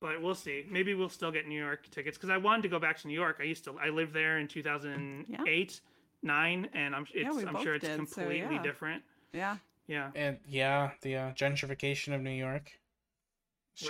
But 0.00 0.20
we'll 0.20 0.34
see. 0.34 0.66
Maybe 0.68 0.94
we'll 0.94 1.08
still 1.08 1.30
get 1.30 1.46
New 1.46 1.60
York 1.60 1.88
tickets 1.90 2.18
because 2.18 2.28
I 2.30 2.36
wanted 2.36 2.62
to 2.62 2.68
go 2.68 2.78
back 2.80 2.98
to 2.98 3.08
New 3.08 3.14
York. 3.14 3.38
I 3.40 3.44
used 3.44 3.64
to. 3.64 3.78
I 3.78 3.88
lived 3.88 4.12
there 4.12 4.38
in 4.38 4.48
2008, 4.48 5.80
nine, 6.22 6.68
and 6.74 6.94
I'm. 6.94 7.02
It's, 7.02 7.14
Yeah, 7.14 7.32
we 7.32 7.46
I'm 7.46 7.54
both 7.54 7.62
sure 7.62 7.74
it's 7.76 7.86
did, 7.86 7.92
so 7.92 7.96
completely 7.98 8.56
yeah. 8.56 8.62
different. 8.62 9.02
Yeah. 9.32 9.56
Yeah. 9.86 10.10
and 10.14 10.38
yeah, 10.46 10.90
the 11.02 11.16
uh, 11.16 11.32
gentrification 11.32 12.14
of 12.14 12.22
New 12.22 12.30
York. 12.30 12.70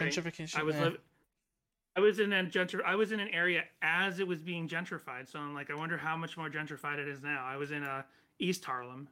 Right. 0.01 0.11
Gentrification. 0.11 0.59
I 0.59 0.63
was 0.63 0.77
eh. 0.77 0.91
Liv- 1.97 2.05
I 2.05 2.07
was 2.07 2.19
in 2.21 2.33
a 2.33 2.45
gentr- 2.45 2.85
I 2.85 2.95
was 2.97 3.13
in 3.13 3.21
an 3.21 3.29
area 3.29 3.65
as 3.83 4.19
it 4.19 4.27
was 4.27 4.41
being 4.41 4.69
gentrified. 4.69 5.31
So 5.31 5.39
I'm 5.39 5.55
like, 5.55 5.71
I 5.71 5.75
wonder 5.75 5.97
how 5.97 6.17
much 6.17 6.37
more 6.37 6.49
gentrified 6.51 6.99
it 6.99 7.09
is 7.09 7.23
now. 7.23 7.45
I 7.45 7.57
was 7.57 7.71
in 7.71 7.83
uh, 7.83 8.03
East 8.39 8.65
Harlem, 8.65 9.09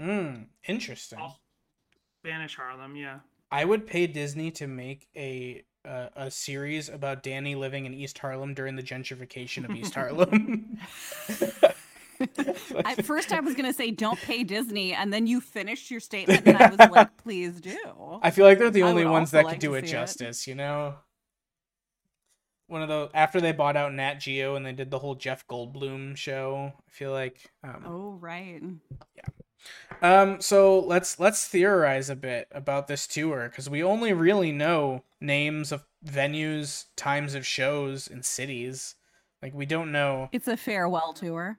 Mm, 0.00 0.46
interesting. 0.66 1.18
also 1.18 1.36
Spanish 2.24 2.56
Harlem. 2.56 2.96
Yeah. 2.96 3.18
I 3.50 3.64
would 3.64 3.86
pay 3.86 4.06
Disney 4.06 4.50
to 4.52 4.66
make 4.66 5.08
a 5.16 5.64
uh, 5.84 6.08
a 6.16 6.30
series 6.30 6.88
about 6.88 7.22
Danny 7.24 7.54
living 7.56 7.86
in 7.86 7.92
East 7.94 8.16
Harlem 8.18 8.54
during 8.54 8.76
the 8.76 8.82
gentrification 8.82 9.64
of 9.68 9.74
East 9.76 9.94
Harlem. 9.96 10.78
At 12.84 13.04
first, 13.04 13.32
I 13.32 13.40
was 13.40 13.54
gonna 13.56 13.72
say 13.72 13.90
don't 13.90 14.18
pay 14.20 14.44
Disney, 14.44 14.92
and 14.94 15.12
then 15.12 15.26
you 15.26 15.40
finished 15.40 15.90
your 15.90 15.98
statement, 15.98 16.46
and 16.46 16.56
I 16.56 16.70
was 16.70 16.78
like, 16.90 17.16
please 17.16 17.60
do. 17.60 17.76
I 18.22 18.30
feel 18.30 18.44
like 18.46 18.58
they're 18.58 18.70
the 18.70 18.84
only 18.84 19.04
ones 19.04 19.32
that 19.32 19.44
like 19.44 19.54
could 19.54 19.60
do 19.60 19.74
it 19.74 19.82
see 19.82 19.88
it. 19.88 19.90
justice, 19.90 20.46
you 20.46 20.54
know. 20.54 20.94
One 22.72 22.80
of 22.80 22.88
the 22.88 23.10
after 23.12 23.38
they 23.38 23.52
bought 23.52 23.76
out 23.76 23.92
Nat 23.92 24.14
Geo 24.14 24.56
and 24.56 24.64
they 24.64 24.72
did 24.72 24.90
the 24.90 24.98
whole 24.98 25.14
Jeff 25.14 25.46
Goldblum 25.46 26.16
show. 26.16 26.72
I 26.74 26.90
feel 26.90 27.12
like 27.12 27.50
um, 27.62 27.84
Oh 27.86 28.18
right. 28.18 28.62
Yeah. 29.14 29.28
Um, 30.00 30.40
so 30.40 30.80
let's 30.80 31.20
let's 31.20 31.46
theorize 31.46 32.08
a 32.08 32.16
bit 32.16 32.48
about 32.50 32.88
this 32.88 33.06
tour 33.06 33.50
because 33.50 33.68
we 33.68 33.82
only 33.82 34.14
really 34.14 34.52
know 34.52 35.04
names 35.20 35.70
of 35.70 35.84
venues, 36.02 36.86
times 36.96 37.34
of 37.34 37.46
shows, 37.46 38.08
and 38.08 38.24
cities. 38.24 38.94
Like 39.42 39.52
we 39.52 39.66
don't 39.66 39.92
know. 39.92 40.30
It's 40.32 40.48
a 40.48 40.56
farewell 40.56 41.12
tour. 41.12 41.58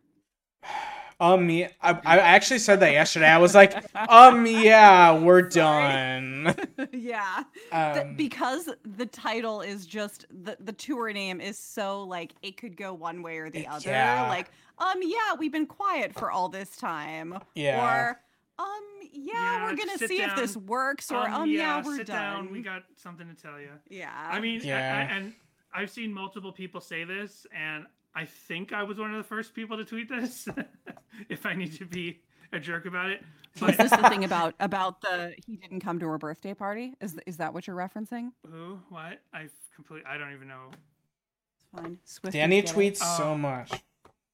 Um, 1.24 1.50
yeah, 1.50 1.70
I, 1.82 1.92
I 2.06 2.18
actually 2.18 2.60
said 2.60 2.80
that 2.82 2.92
yesterday. 2.92 3.28
I 3.28 3.38
was 3.38 3.56
like, 3.56 3.74
um, 4.10 4.46
yeah, 4.46 5.18
we're 5.18 5.42
done. 5.64 6.54
yeah. 6.92 7.44
The- 7.72 8.02
Um, 8.02 8.16
because 8.16 8.70
the 8.98 9.06
title 9.06 9.62
is 9.62 9.86
just 9.86 10.26
the 10.44 10.58
the 10.60 10.74
tour 10.74 11.12
name 11.14 11.40
is 11.40 11.58
so 11.58 12.04
like 12.04 12.34
it 12.42 12.58
could 12.58 12.76
go 12.76 12.94
one 12.94 13.22
way 13.22 13.38
or 13.38 13.50
the 13.50 13.60
It- 13.62 13.68
other. 13.70 13.90
yeah. 13.90 14.28
Like, 14.28 14.52
um, 14.80 15.00
yeah, 15.02 15.36
we've 15.40 15.52
been 15.52 15.66
quiet 15.66 16.14
for 16.14 16.30
all 16.32 16.50
this 16.50 16.76
time. 16.76 17.38
Yeah. 17.56 17.80
Or, 18.10 18.20
um, 18.60 18.68
yeah, 19.14 19.34
Yeah, 19.34 19.64
we're 19.66 19.78
gonna 19.78 19.98
sit 19.98 20.10
see 20.10 20.22
if 20.22 20.36
this 20.36 20.58
works. 20.58 21.10
Or, 21.12 21.30
um, 21.30 21.50
yeah, 21.50 21.82
we're 21.86 21.98
sit 21.98 22.08
done. 22.08 22.46
down. 22.46 22.52
We 22.52 22.62
got 22.62 22.84
something 22.98 23.28
to 23.34 23.36
tell 23.42 23.62
you. 23.62 23.70
yeah. 23.90 24.12
I 24.30 24.40
mean, 24.42 24.60
I- 24.60 24.64
I- 24.64 24.68
Yeah. 24.68 25.16
and 25.16 25.34
I've 25.74 25.90
seen 25.90 26.14
multiple 26.14 26.52
people 26.52 26.82
say 26.82 27.04
this, 27.06 27.48
and 27.56 27.86
I 28.16 28.26
think 28.26 28.74
I 28.74 28.84
was 28.84 28.98
one 29.00 29.12
of 29.12 29.18
the 29.18 29.24
first 29.28 29.54
people 29.54 29.78
to 29.78 29.86
tweet 29.86 30.10
this. 30.10 30.48
if 31.30 31.46
I 31.46 31.54
need 31.54 31.74
to 31.78 31.86
be 31.86 32.20
a 32.52 32.60
jerk 32.60 32.86
about 32.86 33.10
it, 33.10 33.24
but 33.60 33.78
this 33.78 33.90
the 33.92 34.10
thing 34.10 34.24
about 34.24 34.54
about 34.60 35.02
the 35.02 35.34
he 35.46 35.56
didn't 35.58 35.80
come 35.80 36.00
to 36.00 36.06
her 36.08 36.18
birthday 36.18 36.54
party? 36.54 36.94
Is 37.02 37.18
is 37.26 37.38
that 37.38 37.54
what 37.54 37.66
you're 37.68 37.76
referencing? 37.76 38.32
who? 38.50 38.80
What? 38.90 39.20
I 39.34 39.48
completely. 39.76 40.06
I 40.08 40.18
don't 40.18 40.34
even 40.34 40.48
know. 40.48 40.70
It's 40.72 41.66
fine. 41.82 41.98
Swift 42.06 42.34
Danny 42.34 42.62
get 42.62 42.70
it. 42.70 42.76
tweets 42.76 42.98
so 43.18 43.32
Oh. 43.32 43.38
much. 43.38 43.72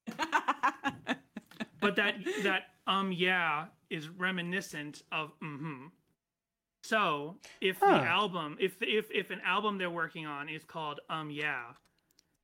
but 1.81 1.95
that 1.95 2.15
that 2.43 2.63
um 2.87 3.11
yeah 3.11 3.65
is 3.89 4.09
reminiscent 4.09 5.03
of 5.11 5.31
mm-hmm. 5.39 5.85
So 6.83 7.37
if 7.61 7.77
Huh. 7.79 7.99
the 7.99 8.05
album, 8.05 8.57
if 8.59 8.81
if 8.81 9.09
if 9.11 9.29
an 9.31 9.41
album 9.45 9.77
they're 9.77 9.89
working 9.89 10.25
on 10.25 10.49
is 10.49 10.63
called 10.63 10.99
um 11.09 11.29
yeah, 11.29 11.63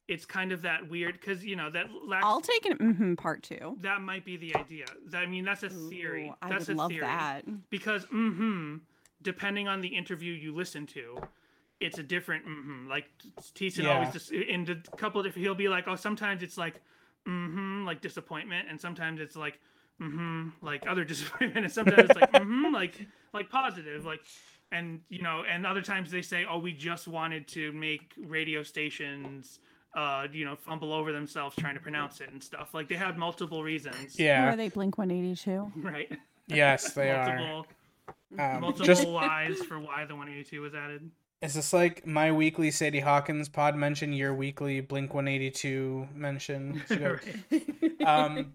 it's 0.07 0.25
kind 0.25 0.51
of 0.51 0.61
that 0.63 0.87
weird 0.89 1.19
because 1.19 1.43
you 1.43 1.55
know 1.55 1.69
that 1.71 1.87
lacks, 2.07 2.25
I'll 2.25 2.41
take 2.41 2.65
an 2.65 2.77
mm-hmm 2.77 3.15
part 3.15 3.43
two. 3.43 3.77
that 3.81 4.01
might 4.01 4.25
be 4.25 4.37
the 4.37 4.55
idea. 4.55 4.85
I 5.13 5.25
mean 5.25 5.45
that's 5.45 5.63
a 5.63 5.69
theory. 5.69 6.27
Ooh, 6.29 6.35
I 6.41 6.49
that's 6.49 6.67
would 6.67 6.75
a 6.75 6.79
love 6.79 6.91
theory 6.91 7.05
that. 7.05 7.41
because 7.69 8.05
mm-hmm, 8.05 8.77
depending 9.21 9.67
on 9.67 9.81
the 9.81 9.89
interview 9.89 10.33
you 10.33 10.53
listen 10.55 10.85
to. 10.87 11.17
It's 11.81 11.97
a 11.97 12.03
different 12.03 12.45
mm-hmm. 12.47 12.87
Like 12.87 13.09
Thiessen 13.41 13.83
Yeah. 13.83 13.95
always 13.95 14.13
just 14.13 14.31
in 14.31 14.63
the 14.63 14.75
couple 14.95 15.19
of 15.19 15.25
different. 15.25 15.43
He'll 15.43 15.55
be 15.55 15.67
like, 15.67 15.87
oh, 15.89 15.97
sometimes 15.97 16.41
it's 16.41 16.57
like 16.57 16.75
mm-hmm, 17.27 17.85
like 17.85 17.99
disappointment, 18.01 18.67
and 18.69 18.79
sometimes 18.79 19.19
it's 19.19 19.35
like 19.35 19.59
mm-hmm, 20.01 20.49
like 20.61 20.87
other 20.87 21.03
disappointment, 21.13 21.65
and 21.65 21.73
sometimes 21.73 22.09
it's 22.09 22.19
like 22.21 22.31
mm-hmm, 22.31 22.73
like 22.73 23.05
like 23.33 23.49
positive, 23.49 24.05
like 24.05 24.21
and 24.71 25.01
you 25.09 25.21
know, 25.21 25.43
and 25.49 25.65
other 25.65 25.81
times 25.81 26.11
they 26.11 26.21
say, 26.21 26.45
oh, 26.49 26.57
we 26.59 26.71
just 26.73 27.07
wanted 27.09 27.47
to 27.49 27.71
make 27.73 28.13
radio 28.25 28.63
stations. 28.63 29.59
Uh, 29.95 30.27
you 30.33 30.43
know, 30.43 30.57
fumble 30.57 30.91
over 30.91 31.13
themselves 31.13 31.55
trying 31.55 31.73
to 31.75 31.79
pronounce 31.79 32.19
it 32.19 32.29
and 32.29 32.43
stuff. 32.43 32.73
Like 32.73 32.89
they 32.89 32.95
had 32.95 33.17
multiple 33.17 33.63
reasons. 33.63 34.19
Or 34.19 34.23
Yeah. 34.23 34.51
are 34.51 34.55
they 34.57 34.67
Blink 34.67 34.97
182? 34.97 35.71
Right. 35.81 36.11
Yes, 36.47 36.93
they 36.93 37.11
are. 37.11 37.37
multiple, 37.37 37.65
Um, 38.37 38.61
multiple 38.61 38.85
just 38.85 39.07
lies 39.07 39.57
for 39.59 39.79
why 39.79 40.03
the 40.05 40.13
182 40.13 40.59
was 40.61 40.75
added. 40.75 41.09
is 41.41 41.53
this 41.53 41.71
like 41.71 42.05
my 42.05 42.31
weekly 42.33 42.71
Sadie 42.71 42.99
Hawkins 42.99 43.47
pod 43.47 43.75
mention, 43.77 44.11
your 44.11 44.33
weekly 44.33 44.81
Blink 44.81 45.13
One 45.13 45.27
Eighty 45.29 45.49
Two 45.49 46.07
mention? 46.13 46.83
So 46.87 47.17
Right. 47.51 48.05
um 48.05 48.53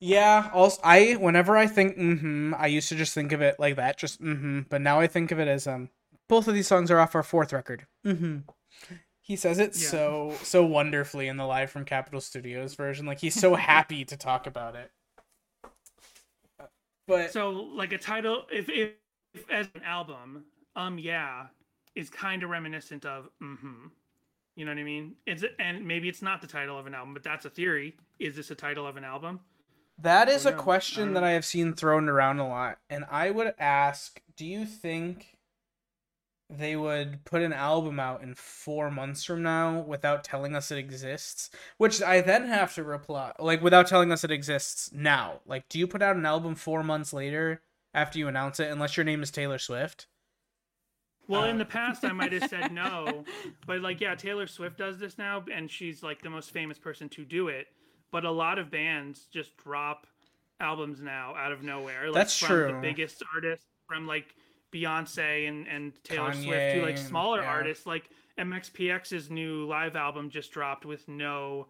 yeah 0.00 0.50
also 0.52 0.80
i 0.84 1.12
whenever 1.12 1.56
i 1.56 1.66
think 1.66 1.96
mm-hmm 1.96 2.52
i 2.58 2.66
used 2.66 2.88
to 2.88 2.94
just 2.96 3.14
think 3.14 3.32
of 3.32 3.40
it 3.40 3.58
like 3.60 3.76
that 3.76 3.96
just 3.96 4.20
mm-hmm 4.20 4.60
but 4.68 4.80
now 4.80 5.00
i 5.00 5.06
think 5.06 5.30
of 5.30 5.38
it 5.38 5.48
as 5.48 5.66
um 5.66 5.88
both 6.28 6.48
of 6.48 6.54
these 6.54 6.66
songs 6.66 6.90
are 6.90 6.98
off 6.98 7.14
our 7.14 7.22
fourth 7.22 7.52
record 7.52 7.86
mm-hmm 8.04 8.38
he 9.24 9.36
says 9.36 9.58
it 9.58 9.74
Yeah. 9.74 9.88
so 9.88 10.34
so 10.42 10.64
wonderfully 10.64 11.26
in 11.28 11.36
the 11.36 11.46
live 11.46 11.70
from 11.70 11.84
capitol 11.84 12.20
studios 12.20 12.74
version 12.74 13.06
like 13.06 13.20
he's 13.20 13.34
so 13.34 13.54
happy 13.56 14.04
to 14.04 14.16
talk 14.16 14.46
about 14.46 14.76
it 14.76 14.90
but 17.06 17.32
So, 17.32 17.50
like 17.50 17.92
a 17.92 17.98
title, 17.98 18.44
if, 18.50 18.68
if, 18.68 18.92
if 19.34 19.50
as 19.50 19.68
an 19.74 19.82
album, 19.82 20.44
um, 20.76 20.98
yeah, 20.98 21.46
is 21.94 22.08
kind 22.08 22.42
of 22.42 22.50
reminiscent 22.50 23.04
of, 23.04 23.28
mm-hmm. 23.42 23.88
You 24.56 24.64
know 24.64 24.70
what 24.70 24.78
I 24.78 24.84
mean? 24.84 25.16
It's 25.26 25.42
and 25.58 25.84
maybe 25.84 26.08
it's 26.08 26.22
not 26.22 26.40
the 26.40 26.46
title 26.46 26.78
of 26.78 26.86
an 26.86 26.94
album, 26.94 27.12
but 27.12 27.24
that's 27.24 27.44
a 27.44 27.50
theory. 27.50 27.96
Is 28.20 28.36
this 28.36 28.52
a 28.52 28.54
title 28.54 28.86
of 28.86 28.96
an 28.96 29.02
album? 29.02 29.40
That 29.98 30.28
is 30.28 30.46
a 30.46 30.52
no. 30.52 30.56
I 30.56 30.58
question 30.60 31.04
don't 31.06 31.14
that. 31.14 31.24
I 31.24 31.32
have 31.32 31.44
seen 31.44 31.74
thrown 31.74 32.08
around 32.08 32.38
a 32.38 32.46
lot. 32.46 32.78
And 32.88 33.04
I 33.10 33.30
would 33.30 33.52
ask, 33.58 34.20
do 34.36 34.46
you 34.46 34.64
think 34.64 35.33
they 36.58 36.76
would 36.76 37.24
put 37.24 37.42
an 37.42 37.52
album 37.52 37.98
out 38.00 38.22
in 38.22 38.34
four 38.34 38.90
months 38.90 39.24
from 39.24 39.42
now 39.42 39.80
without 39.80 40.24
telling 40.24 40.54
us 40.56 40.70
it 40.70 40.78
exists? 40.78 41.50
Which 41.78 42.02
I 42.02 42.20
then 42.20 42.46
have 42.46 42.74
to 42.74 42.84
reply, 42.84 43.32
like, 43.38 43.62
without 43.62 43.86
telling 43.86 44.12
us 44.12 44.24
it 44.24 44.30
exists 44.30 44.92
now. 44.92 45.40
Like, 45.46 45.68
do 45.68 45.78
you 45.78 45.86
put 45.86 46.02
out 46.02 46.16
an 46.16 46.26
album 46.26 46.54
four 46.54 46.82
months 46.82 47.12
later 47.12 47.62
after 47.92 48.18
you 48.18 48.28
announce 48.28 48.60
it, 48.60 48.70
unless 48.70 48.96
your 48.96 49.04
name 49.04 49.22
is 49.22 49.30
Taylor 49.30 49.58
Swift? 49.58 50.06
Well, 51.26 51.44
in 51.44 51.56
Uh, 51.56 51.58
the 51.58 51.64
past, 51.64 52.04
I 52.04 52.12
might 52.12 52.32
have 52.32 52.44
said 52.44 52.70
no, 52.72 53.24
but 53.66 53.80
like, 53.80 54.00
yeah, 54.00 54.14
Taylor 54.14 54.46
Swift 54.46 54.76
does 54.78 54.98
this 54.98 55.16
now, 55.18 55.44
and 55.52 55.70
she's 55.70 56.02
like 56.02 56.22
the 56.22 56.30
most 56.30 56.50
famous 56.50 56.78
person 56.78 57.08
to 57.10 57.24
do 57.24 57.48
it. 57.48 57.68
But 58.10 58.24
a 58.24 58.30
lot 58.30 58.58
of 58.58 58.70
bands 58.70 59.26
just 59.32 59.56
drop 59.56 60.06
albums 60.60 61.00
now 61.00 61.34
out 61.36 61.52
of 61.52 61.62
nowhere. 61.62 62.10
Like 62.10 62.30
That's 62.30 62.38
from 62.38 62.48
true. 62.48 62.66
The 62.66 62.72
biggest 62.74 63.22
artists, 63.34 63.66
from 63.88 64.06
like 64.06 64.34
Beyonce 64.74 65.48
and 65.48 65.68
and 65.68 65.92
Taylor 66.04 66.32
Swift, 66.32 66.74
to 66.76 66.82
like 66.82 66.98
smaller 66.98 67.40
yeah. 67.42 67.48
artists, 67.48 67.86
like 67.86 68.10
MXPX's 68.38 69.30
new 69.30 69.64
live 69.66 69.94
album 69.96 70.28
just 70.30 70.50
dropped 70.50 70.84
with 70.84 71.06
no 71.08 71.68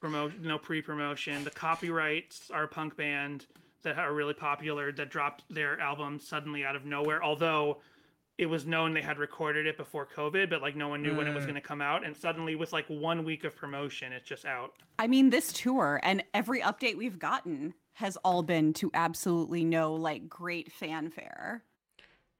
promotion, 0.00 0.42
no 0.42 0.58
pre-promotion. 0.58 1.44
The 1.44 1.50
Copyrights 1.50 2.50
are 2.52 2.64
a 2.64 2.68
punk 2.68 2.96
band 2.96 3.46
that 3.82 3.98
are 3.98 4.12
really 4.12 4.34
popular 4.34 4.92
that 4.92 5.08
dropped 5.10 5.44
their 5.48 5.80
album 5.80 6.20
suddenly 6.20 6.64
out 6.64 6.76
of 6.76 6.84
nowhere. 6.84 7.22
Although 7.22 7.78
it 8.38 8.46
was 8.46 8.66
known 8.66 8.94
they 8.94 9.02
had 9.02 9.18
recorded 9.18 9.66
it 9.66 9.76
before 9.76 10.06
COVID, 10.06 10.50
but 10.50 10.62
like 10.62 10.76
no 10.76 10.88
one 10.88 11.02
knew 11.02 11.14
when 11.16 11.26
it 11.26 11.34
was 11.34 11.44
Mm. 11.44 11.48
going 11.48 11.54
to 11.54 11.60
come 11.60 11.80
out. 11.80 12.04
And 12.04 12.16
suddenly, 12.16 12.54
with 12.54 12.72
like 12.72 12.86
one 12.88 13.24
week 13.24 13.44
of 13.44 13.56
promotion, 13.56 14.12
it's 14.12 14.28
just 14.28 14.44
out. 14.44 14.72
I 14.98 15.06
mean, 15.06 15.30
this 15.30 15.52
tour 15.52 16.00
and 16.02 16.22
every 16.34 16.60
update 16.60 16.96
we've 16.96 17.18
gotten 17.18 17.74
has 17.94 18.16
all 18.24 18.42
been 18.42 18.72
to 18.74 18.90
absolutely 18.94 19.64
no 19.64 19.94
like 19.94 20.28
great 20.28 20.72
fanfare. 20.72 21.62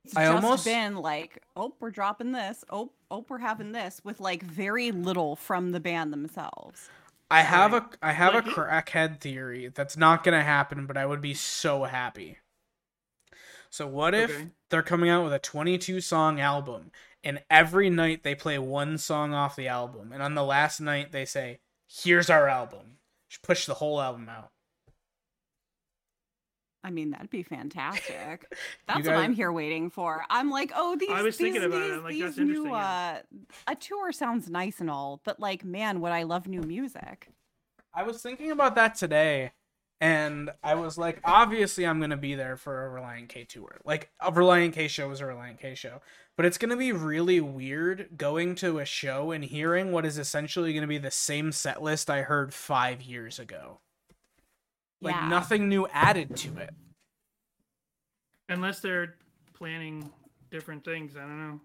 It's 0.04 0.16
I 0.16 0.24
just 0.26 0.44
almost- 0.44 0.64
been 0.64 0.96
like, 0.96 1.42
oh, 1.56 1.74
we're 1.80 1.90
dropping 1.90 2.32
this. 2.32 2.64
Oh, 2.70 2.92
oh, 3.10 3.24
we're 3.28 3.38
having 3.38 3.72
this 3.72 4.00
with 4.04 4.20
like 4.20 4.42
very 4.42 4.90
little 4.90 5.36
from 5.36 5.70
the 5.70 5.80
band 5.80 6.12
themselves. 6.12 6.88
I 7.30 7.42
have 7.42 7.72
a 7.72 7.80
Right. 7.80 7.96
I 8.02 8.12
have 8.12 8.34
Like 8.34 8.46
a 8.46 8.50
crackhead 8.50 9.20
theory 9.20 9.68
that's 9.68 9.96
not 9.96 10.22
gonna 10.24 10.42
happen, 10.42 10.86
but 10.86 10.96
I 10.96 11.06
would 11.06 11.22
be 11.22 11.34
so 11.34 11.84
happy. 11.84 12.38
So 13.70 13.86
what 13.86 14.14
if 14.14 14.30
Okay. 14.30 14.50
they're 14.68 14.82
coming 14.82 15.08
out 15.08 15.24
with 15.24 15.32
a 15.32 15.38
22 15.38 16.00
song 16.02 16.40
album, 16.40 16.90
and 17.24 17.42
every 17.48 17.88
night 17.88 18.22
they 18.22 18.34
play 18.34 18.58
one 18.58 18.98
song 18.98 19.32
off 19.32 19.56
the 19.56 19.68
album, 19.68 20.12
and 20.12 20.22
on 20.22 20.34
the 20.34 20.44
last 20.44 20.78
night 20.80 21.12
they 21.12 21.24
say, 21.24 21.60
"Here's 21.86 22.28
our 22.28 22.48
album," 22.48 22.98
Just 23.30 23.40
push 23.42 23.64
the 23.64 23.74
whole 23.74 23.98
album 23.98 24.28
out. 24.28 24.52
I 26.84 26.90
mean, 26.90 27.10
that'd 27.10 27.30
be 27.30 27.42
fantastic. 27.42 28.52
That's 28.88 29.06
what 29.06 29.16
I'm 29.16 29.34
here 29.34 29.52
waiting 29.52 29.88
for. 29.88 30.24
I'm 30.28 30.50
like, 30.50 30.72
oh, 30.74 30.96
these. 30.96 31.08
was 31.08 31.22
these, 31.24 31.36
thinking 31.36 31.62
about 31.62 31.82
it, 31.82 31.94
these, 31.94 32.02
like, 32.02 32.12
these 32.12 32.38
new, 32.38 32.66
yeah. 32.66 33.20
uh, 33.20 33.40
a 33.68 33.74
tour 33.76 34.10
sounds 34.10 34.50
nice 34.50 34.80
and 34.80 34.90
all, 34.90 35.20
but 35.24 35.38
like, 35.38 35.64
man, 35.64 36.00
would 36.00 36.12
I 36.12 36.24
love 36.24 36.48
new 36.48 36.62
music? 36.62 37.28
I 37.94 38.02
was 38.02 38.20
thinking 38.20 38.50
about 38.50 38.74
that 38.76 38.94
today, 38.94 39.52
and 40.00 40.50
I 40.62 40.74
was 40.74 40.98
like, 40.98 41.20
obviously, 41.24 41.86
I'm 41.86 42.00
gonna 42.00 42.16
be 42.16 42.34
there 42.34 42.56
for 42.56 42.86
a 42.86 43.00
Relient 43.00 43.28
K 43.28 43.44
tour. 43.44 43.80
Like, 43.84 44.10
a 44.20 44.32
Relient 44.32 44.72
K 44.72 44.88
show 44.88 45.10
is 45.12 45.20
a 45.20 45.24
Relient 45.24 45.60
K 45.60 45.74
show, 45.74 46.00
but 46.36 46.46
it's 46.46 46.58
gonna 46.58 46.76
be 46.76 46.90
really 46.90 47.40
weird 47.40 48.08
going 48.16 48.56
to 48.56 48.78
a 48.80 48.84
show 48.84 49.30
and 49.30 49.44
hearing 49.44 49.92
what 49.92 50.06
is 50.06 50.18
essentially 50.18 50.72
gonna 50.74 50.88
be 50.88 50.98
the 50.98 51.10
same 51.10 51.52
set 51.52 51.82
list 51.82 52.10
I 52.10 52.22
heard 52.22 52.52
five 52.52 53.02
years 53.02 53.38
ago. 53.38 53.78
Like 55.02 55.14
Yeah. 55.16 55.28
nothing 55.28 55.68
new 55.68 55.86
added 55.92 56.36
to 56.36 56.56
it. 56.58 56.70
Unless 58.48 58.80
they're 58.80 59.16
planning 59.52 60.10
different 60.50 60.84
things. 60.84 61.16
I 61.16 61.20
don't 61.20 61.38
know. 61.38 61.60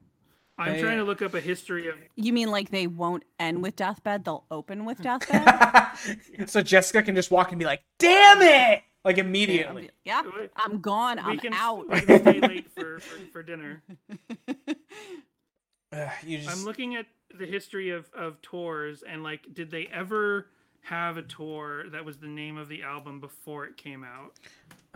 I'm 0.58 0.73
They- 0.73 0.82
trying 0.82 0.97
to 0.97 1.04
look 1.04 1.21
up 1.21 1.36
a 1.36 1.39
history 1.39 1.88
of. 1.88 1.95
You 2.15 2.34
mean 2.34 2.50
like 2.50 2.71
they 2.71 2.88
won't 2.88 3.23
end 3.39 3.62
with 3.62 3.76
Deathbed? 3.76 4.26
They'll 4.26 4.45
open 4.50 4.86
with 4.86 5.00
Deathbed? 5.02 6.47
so 6.47 6.62
Jessica 6.62 7.04
can 7.04 7.13
just 7.15 7.30
walk 7.30 7.52
and 7.52 7.60
be 7.60 7.65
like, 7.65 7.84
"Damn 8.00 8.41
it!" 8.41 8.82
Like 9.06 9.19
immediately. 9.19 9.91
Yeah, 10.04 10.23
I'm 10.56 10.82
gone. 10.82 11.17
we 11.17 11.23
I'm 11.23 11.39
can, 11.39 11.54
out. 11.54 11.88
We 11.88 12.02
can 12.02 12.19
stay 12.21 12.39
late 12.41 12.71
for, 12.71 13.00
for, 13.00 13.19
for 13.32 13.43
dinner. 13.43 13.84
Ugh, 15.93 16.10
you 16.26 16.39
just 16.39 16.50
I'm 16.50 16.65
looking 16.65 16.95
at 16.95 17.06
the 17.38 17.45
history 17.45 17.91
of, 17.91 18.10
of 18.13 18.41
tours 18.41 19.04
and 19.08 19.23
like, 19.23 19.54
did 19.54 19.71
they 19.71 19.88
ever 19.88 20.47
have 20.81 21.17
a 21.17 21.21
tour 21.23 21.89
that 21.89 22.03
was 22.05 22.17
the 22.17 22.27
name 22.27 22.57
of 22.57 22.69
the 22.69 22.83
album 22.83 23.19
before 23.19 23.65
it 23.65 23.77
came 23.77 24.03
out? 24.03 24.33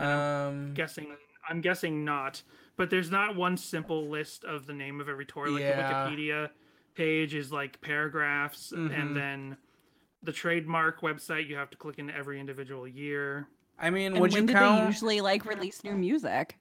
um 0.03 0.73
Guessing, 0.73 1.15
I'm 1.47 1.61
guessing 1.61 2.05
not. 2.05 2.41
But 2.77 2.89
there's 2.89 3.11
not 3.11 3.35
one 3.35 3.57
simple 3.57 4.07
list 4.09 4.43
of 4.43 4.65
the 4.65 4.73
name 4.73 5.01
of 5.01 5.09
every 5.09 5.25
tour. 5.25 5.49
Like 5.49 5.61
Yeah. 5.61 5.75
the 5.75 5.93
Wikipedia 6.15 6.49
page 6.95 7.33
is 7.35 7.51
like 7.51 7.79
paragraphs, 7.81 8.71
Mhm. 8.75 8.99
and 8.99 9.15
then 9.15 9.57
the 10.23 10.31
trademark 10.31 11.01
website 11.01 11.47
you 11.47 11.55
have 11.55 11.69
to 11.71 11.77
click 11.77 11.99
into 11.99 12.15
every 12.15 12.39
individual 12.39 12.87
year. 12.87 13.47
I 13.79 13.89
mean, 13.89 14.13
And 14.13 14.21
would 14.21 14.31
when 14.33 14.43
you 14.43 14.47
did 14.47 14.55
count 14.55 14.81
they 14.81 14.87
usually 14.87 15.21
like 15.21 15.45
release 15.45 15.83
new 15.83 15.95
music? 15.95 16.57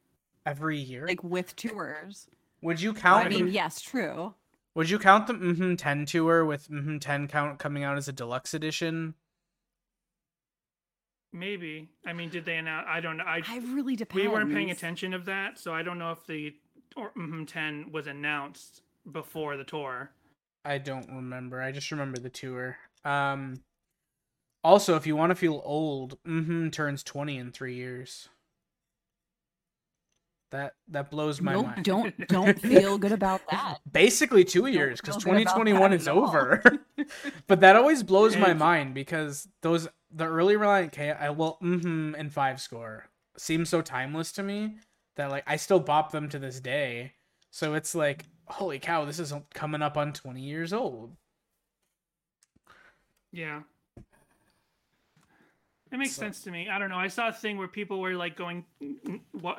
every 0.47 0.79
year? 0.79 1.07
Like 1.07 1.23
with 1.23 1.55
tours? 1.57 2.29
would 2.63 2.81
you 2.81 2.93
count 2.95 3.27
I 3.27 3.29
mean, 3.29 3.49
yes, 3.49 3.81
true. 3.81 4.35
Would 4.81 4.89
you 4.89 4.99
count 4.99 5.27
the 5.27 5.35
mm 5.35 5.77
10 5.77 6.07
tour 6.07 6.43
with 6.43 6.71
mm 6.71 6.99
10 6.99 7.29
count 7.29 7.59
coming 7.59 7.85
out 7.85 7.99
as 7.99 8.09
a 8.09 8.15
deluxe 8.15 8.55
edition? 8.55 9.13
Maybe. 11.35 11.91
I 12.07 12.15
mean, 12.15 12.31
did 12.31 12.47
they 12.47 12.57
announce? 12.57 12.87
I 12.89 13.01
don't 13.01 13.19
know. 13.19 13.25
I 13.25 13.43
I 13.47 13.59
really 13.75 13.95
depends. 13.95 14.23
we 14.23 14.27
weren't 14.27 14.51
paying 14.51 14.71
attention 14.71 15.13
of 15.13 15.27
that, 15.27 15.59
so 15.59 15.75
I 15.75 15.83
don't 15.83 15.99
know 15.99 16.13
if 16.13 16.27
the 16.27 16.55
or, 16.97 17.11
mhm, 17.13 17.47
10 17.47 17.93
was 17.93 18.07
announced 18.07 18.81
before 19.13 19.59
the 19.59 19.65
tour. 19.65 20.13
I 20.65 20.79
don't 20.79 21.15
remember. 21.15 21.61
I 21.61 21.73
just 21.73 21.91
remember 21.91 22.19
the 22.19 22.31
tour. 22.31 22.79
Um 23.05 23.61
also, 24.65 24.97
if 24.97 25.07
you 25.07 25.15
want 25.15 25.29
to 25.29 25.35
feel 25.37 25.61
old, 25.63 26.17
mm 26.25 26.73
turns 26.73 27.03
20 27.03 27.37
in 27.37 27.53
3 27.53 27.75
years. 27.75 28.31
That 30.51 30.75
that 30.89 31.11
blows 31.11 31.41
my 31.41 31.53
Nope, 31.53 31.67
mind. 31.67 31.85
don't 31.85 32.29
don't 32.29 32.61
feel 32.61 32.99
good 32.99 33.13
about 33.13 33.41
that. 33.51 33.79
Basically 33.91 34.45
2 34.45 34.67
years 34.67 35.01
cuz 35.01 35.15
feel 35.15 35.35
good 35.35 35.43
about 35.43 35.65
2021 35.65 35.93
is 35.93 36.09
over. 36.09 36.63
but 37.47 37.61
that 37.61 37.77
always 37.77 38.03
blows 38.03 38.37
my 38.37 38.53
mind 38.53 38.95
because 38.95 39.49
those 39.63 39.89
the 40.11 40.25
early 40.25 40.55
Relient 40.55 40.93
K 40.93 41.11
I 41.13 41.31
well 41.31 41.59
mm 41.63 41.83
hmm. 41.83 42.15
and 42.17 42.33
5 42.33 42.61
score 42.61 43.09
seem 43.37 43.65
so 43.65 43.81
timeless 43.81 44.33
to 44.33 44.43
me 44.43 44.79
that 45.17 45.31
like 45.31 45.45
I 45.47 45.57
still 45.57 45.81
bop 45.81 46.11
them 46.11 46.29
to 46.31 46.39
this 46.39 46.61
day. 46.61 47.13
So 47.51 47.75
it's 47.75 47.95
like 47.95 48.27
holy 48.47 48.81
cow, 48.81 49.05
this 49.05 49.21
is 49.21 49.33
coming 49.55 49.83
up 49.83 49.97
on 49.97 50.13
20 50.13 50.41
years 50.41 50.73
old. 50.73 51.17
Yeah. 53.33 53.63
It 55.93 55.99
makes 55.99 56.13
So- 56.13 56.21
sense 56.23 56.43
to 56.45 56.51
me. 56.51 56.69
I 56.69 56.79
don't 56.79 56.89
know. 56.89 56.97
I 56.99 57.09
saw 57.09 57.29
a 57.29 57.33
thing 57.33 57.57
where 57.59 57.67
people 57.69 58.01
were 58.01 58.15
like 58.15 58.37
going 58.37 58.65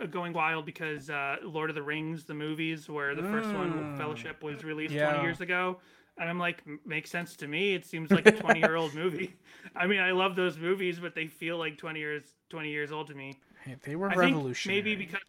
going 0.09 0.33
wild 0.33 0.65
because 0.65 1.09
uh, 1.09 1.37
Lord 1.43 1.69
of 1.69 1.75
the 1.75 1.83
Rings, 1.83 2.23
the 2.23 2.33
movies, 2.33 2.89
where 2.89 3.15
the 3.15 3.23
first 3.23 3.49
one, 3.49 3.71
Mm. 3.73 3.97
Fellowship, 3.97 4.41
was 4.43 4.63
released 4.63 4.93
Yeah. 4.93 5.09
20 5.11 5.23
years 5.23 5.41
ago. 5.41 5.79
And 6.17 6.29
I'm 6.29 6.37
like, 6.39 6.61
makes 6.85 7.09
sense 7.09 7.35
to 7.37 7.47
me. 7.47 7.73
It 7.73 7.85
seems 7.85 8.11
like 8.11 8.25
a 8.27 8.31
20 8.31 8.59
year 8.59 8.75
old 8.75 8.93
movie. 9.03 9.33
I 9.75 9.87
mean, 9.87 9.99
I 9.99 10.11
love 10.11 10.35
those 10.35 10.57
movies, 10.57 10.99
but 10.99 11.15
they 11.15 11.27
feel 11.27 11.57
like 11.57 11.77
20 11.77 11.99
years 11.99 12.23
20 12.49 12.69
years 12.69 12.91
old 12.91 13.07
to 13.07 13.15
me. 13.15 13.39
Hey, 13.63 13.75
they 13.83 13.95
were 13.95 14.09
I 14.11 14.15
revolutionary. 14.15 14.81
maybe 14.81 14.95
because 14.95 15.21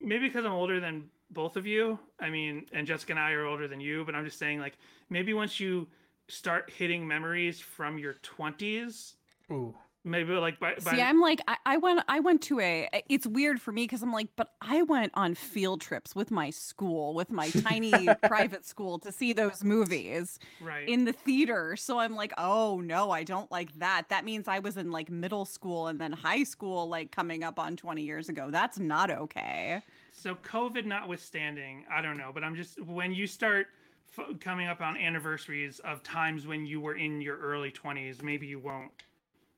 maybe 0.00 0.28
because 0.28 0.44
I'm 0.44 0.52
older 0.52 0.80
than 0.80 1.08
both 1.30 1.56
of 1.56 1.66
you. 1.66 1.98
I 2.20 2.30
mean, 2.30 2.66
and 2.72 2.86
Jessica 2.86 3.12
and 3.12 3.20
I 3.20 3.32
are 3.32 3.44
older 3.46 3.68
than 3.68 3.80
you, 3.80 4.04
but 4.04 4.14
I'm 4.14 4.24
just 4.24 4.38
saying 4.38 4.60
like 4.60 4.76
maybe 5.10 5.32
once 5.34 5.60
you 5.60 5.88
start 6.28 6.70
hitting 6.70 7.06
memories 7.06 7.60
from 7.60 7.98
your 7.98 8.14
20s, 8.22 9.14
Ooh. 9.50 9.74
Maybe 10.04 10.32
like 10.32 10.58
by, 10.58 10.74
by 10.82 10.92
See, 10.92 11.00
I'm 11.00 11.20
like, 11.20 11.40
I, 11.46 11.56
I 11.66 11.76
went, 11.76 12.02
I 12.08 12.20
went 12.20 12.42
to 12.42 12.60
a. 12.60 12.88
It's 13.08 13.26
weird 13.26 13.60
for 13.60 13.72
me 13.72 13.84
because 13.84 14.02
I'm 14.02 14.12
like, 14.12 14.28
but 14.36 14.52
I 14.60 14.82
went 14.82 15.12
on 15.14 15.34
field 15.34 15.80
trips 15.80 16.14
with 16.14 16.30
my 16.30 16.50
school, 16.50 17.14
with 17.14 17.30
my 17.30 17.50
tiny 17.50 18.08
private 18.26 18.66
school, 18.66 18.98
to 19.00 19.12
see 19.12 19.32
those 19.32 19.62
movies 19.64 20.38
right. 20.60 20.88
in 20.88 21.04
the 21.04 21.12
theater. 21.12 21.76
So 21.76 21.98
I'm 21.98 22.14
like, 22.14 22.32
oh 22.38 22.80
no, 22.80 23.10
I 23.10 23.24
don't 23.24 23.50
like 23.50 23.72
that. 23.78 24.08
That 24.08 24.24
means 24.24 24.48
I 24.48 24.58
was 24.58 24.76
in 24.76 24.90
like 24.90 25.10
middle 25.10 25.44
school 25.44 25.86
and 25.88 26.00
then 26.00 26.12
high 26.12 26.44
school, 26.44 26.88
like 26.88 27.12
coming 27.12 27.44
up 27.44 27.58
on 27.58 27.76
20 27.76 28.02
years 28.02 28.28
ago. 28.28 28.48
That's 28.50 28.78
not 28.78 29.10
okay. 29.10 29.82
So 30.12 30.34
COVID 30.36 30.84
notwithstanding, 30.84 31.84
I 31.90 32.02
don't 32.02 32.16
know, 32.18 32.30
but 32.32 32.44
I'm 32.44 32.54
just 32.54 32.80
when 32.82 33.12
you 33.12 33.26
start 33.26 33.68
f- 34.16 34.38
coming 34.40 34.68
up 34.68 34.80
on 34.80 34.96
anniversaries 34.96 35.80
of 35.80 36.02
times 36.02 36.46
when 36.46 36.66
you 36.66 36.80
were 36.80 36.96
in 36.96 37.20
your 37.20 37.38
early 37.38 37.70
20s, 37.70 38.22
maybe 38.22 38.46
you 38.46 38.58
won't 38.58 38.90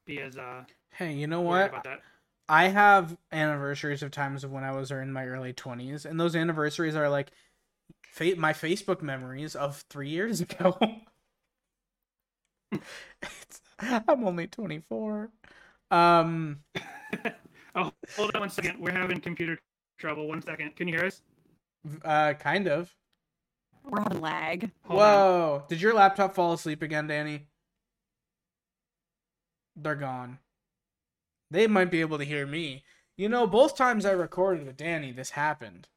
be 0.04 0.20
as 0.20 0.36
uh 0.36 0.64
Hey, 0.90 1.14
you 1.14 1.26
know 1.26 1.40
what? 1.40 1.70
about 1.70 1.84
that. 1.84 2.00
I 2.48 2.68
have 2.68 3.16
anniversaries 3.32 4.02
of 4.02 4.10
times 4.10 4.44
of 4.44 4.52
when 4.52 4.64
I 4.64 4.72
was 4.72 4.90
in 4.90 5.12
my 5.12 5.26
early 5.26 5.52
20s, 5.52 6.04
and 6.04 6.20
those 6.20 6.36
anniversaries 6.36 6.94
are 6.94 7.08
like 7.08 7.30
fa- 8.12 8.36
my 8.36 8.52
Facebook 8.52 9.00
memories 9.02 9.56
of 9.56 9.82
three 9.88 10.10
years 10.10 10.40
ago. 10.42 10.76
it's, 12.70 13.60
I'm 13.80 14.24
only 14.24 14.46
24. 14.46 15.30
Um, 15.90 16.60
Oh, 17.76 17.90
hold 18.16 18.30
on 18.36 18.40
one 18.42 18.50
second. 18.50 18.78
We're 18.78 18.92
having 18.92 19.20
computer 19.20 19.58
trouble. 19.98 20.28
One 20.28 20.40
second. 20.40 20.76
Can 20.76 20.86
you 20.86 20.94
hear 20.96 21.06
us? 21.06 21.22
uh, 22.04 22.34
kind 22.34 22.68
of. 22.68 22.94
We're 23.82 24.00
having 24.00 24.20
lag. 24.20 24.70
Hold 24.84 25.00
on. 25.00 25.06
Whoa! 25.08 25.64
Did 25.68 25.80
your 25.80 25.92
laptop 25.92 26.36
fall 26.36 26.52
asleep 26.52 26.82
again, 26.82 27.08
Danny? 27.08 27.48
They're 29.76 29.94
gone. 29.94 30.38
They 31.50 31.66
might 31.66 31.90
be 31.90 32.00
able 32.00 32.18
to 32.18 32.24
hear 32.24 32.46
me. 32.46 32.84
You 33.16 33.28
know, 33.28 33.46
both 33.46 33.76
times 33.76 34.04
I 34.04 34.12
recorded 34.12 34.66
with 34.66 34.76
Danny, 34.76 35.12
this 35.12 35.30
happened. 35.30 35.88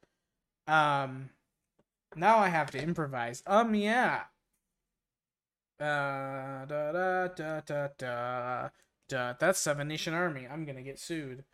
Um, 0.66 1.30
now 2.14 2.38
I 2.38 2.48
have 2.48 2.70
to 2.72 2.82
improvise. 2.82 3.42
Um, 3.46 3.74
yeah. 3.74 4.22
Uh, 5.80 6.64
da 6.66 6.92
da 6.92 7.28
da 7.28 7.60
da 7.60 7.88
da 7.96 8.68
da. 9.08 9.34
That's 9.38 9.58
Seven 9.58 9.88
Nation 9.88 10.14
Army. 10.14 10.46
I'm 10.50 10.64
gonna 10.64 10.82
get 10.82 10.98
sued. 10.98 11.44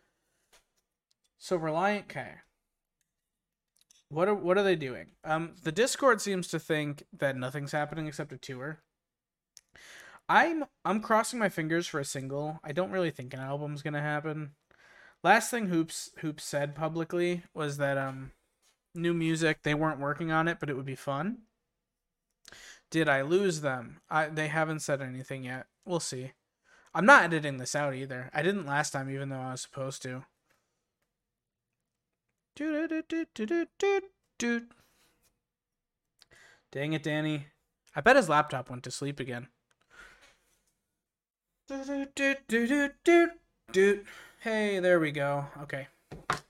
So 1.39 1.59
Relient 1.59 2.09
K. 2.09 2.27
What 4.09 4.29
are 4.29 4.35
what 4.35 4.57
are 4.57 4.63
they 4.63 4.77
doing? 4.77 5.09
Um, 5.25 5.55
the 5.63 5.73
Discord 5.73 6.21
seems 6.21 6.49
to 6.49 6.59
think 6.59 7.05
that 7.13 7.37
nothing's 7.37 7.73
happening 7.73 8.07
except 8.07 8.33
a 8.33 8.39
tour. 8.39 8.81
I'm 10.29 10.65
I'm 10.85 11.01
crossing 11.01 11.39
my 11.39 11.49
fingers 11.49 11.87
for 11.87 12.01
a 12.01 12.05
single. 12.05 12.61
I 12.65 12.73
don't 12.73 12.91
really 12.91 13.11
think 13.11 13.35
an 13.35 13.41
album's 13.41 13.83
gonna 13.83 14.01
happen. 14.01 14.53
Last 15.23 15.51
thing 15.51 15.67
Hoops 15.67 16.11
Hoops 16.19 16.45
said 16.45 16.75
publicly 16.75 17.43
was 17.55 17.77
that 17.79 17.99
um, 17.99 18.33
new 18.95 19.15
music 19.15 19.63
they 19.63 19.75
weren't 19.75 20.01
working 20.01 20.31
on 20.31 20.49
it, 20.49 20.59
but 20.61 20.71
it 20.71 20.77
would 20.77 20.87
be 20.87 20.95
fun. 20.95 21.39
Did 22.91 23.09
I 23.09 23.23
lose 23.23 23.61
them? 23.61 24.01
I 24.09 24.29
they 24.29 24.49
haven't 24.49 24.81
said 24.81 25.03
anything 25.03 25.45
yet. 25.45 25.67
We'll 25.85 26.01
see. 26.01 26.33
I'm 26.95 27.07
not 27.07 27.25
editing 27.25 27.59
this 27.59 27.75
out 27.75 27.95
either. 27.95 28.31
I 28.33 28.43
didn't 28.43 28.67
last 28.67 28.93
time, 28.93 29.11
even 29.11 29.29
though 29.29 29.41
I 29.41 29.51
was 29.53 29.63
supposed 29.63 30.01
to. 30.03 30.25
Dang 36.71 36.93
it, 36.93 37.03
Danny. 37.03 37.49
I 37.97 38.01
bet 38.01 38.17
his 38.17 38.29
laptop 38.29 38.71
went 38.71 38.85
to 38.85 38.91
sleep 38.91 39.19
again. 39.19 39.49
Doot, 41.67 42.15
doot, 42.15 42.47
doot, 42.47 42.69
doot, 42.69 42.93
doot, 43.05 43.31
doot. 43.73 44.05
Hey, 44.41 44.81
there 44.81 45.01
we 45.01 45.11
go. 45.11 45.47
Okay. 45.63 45.89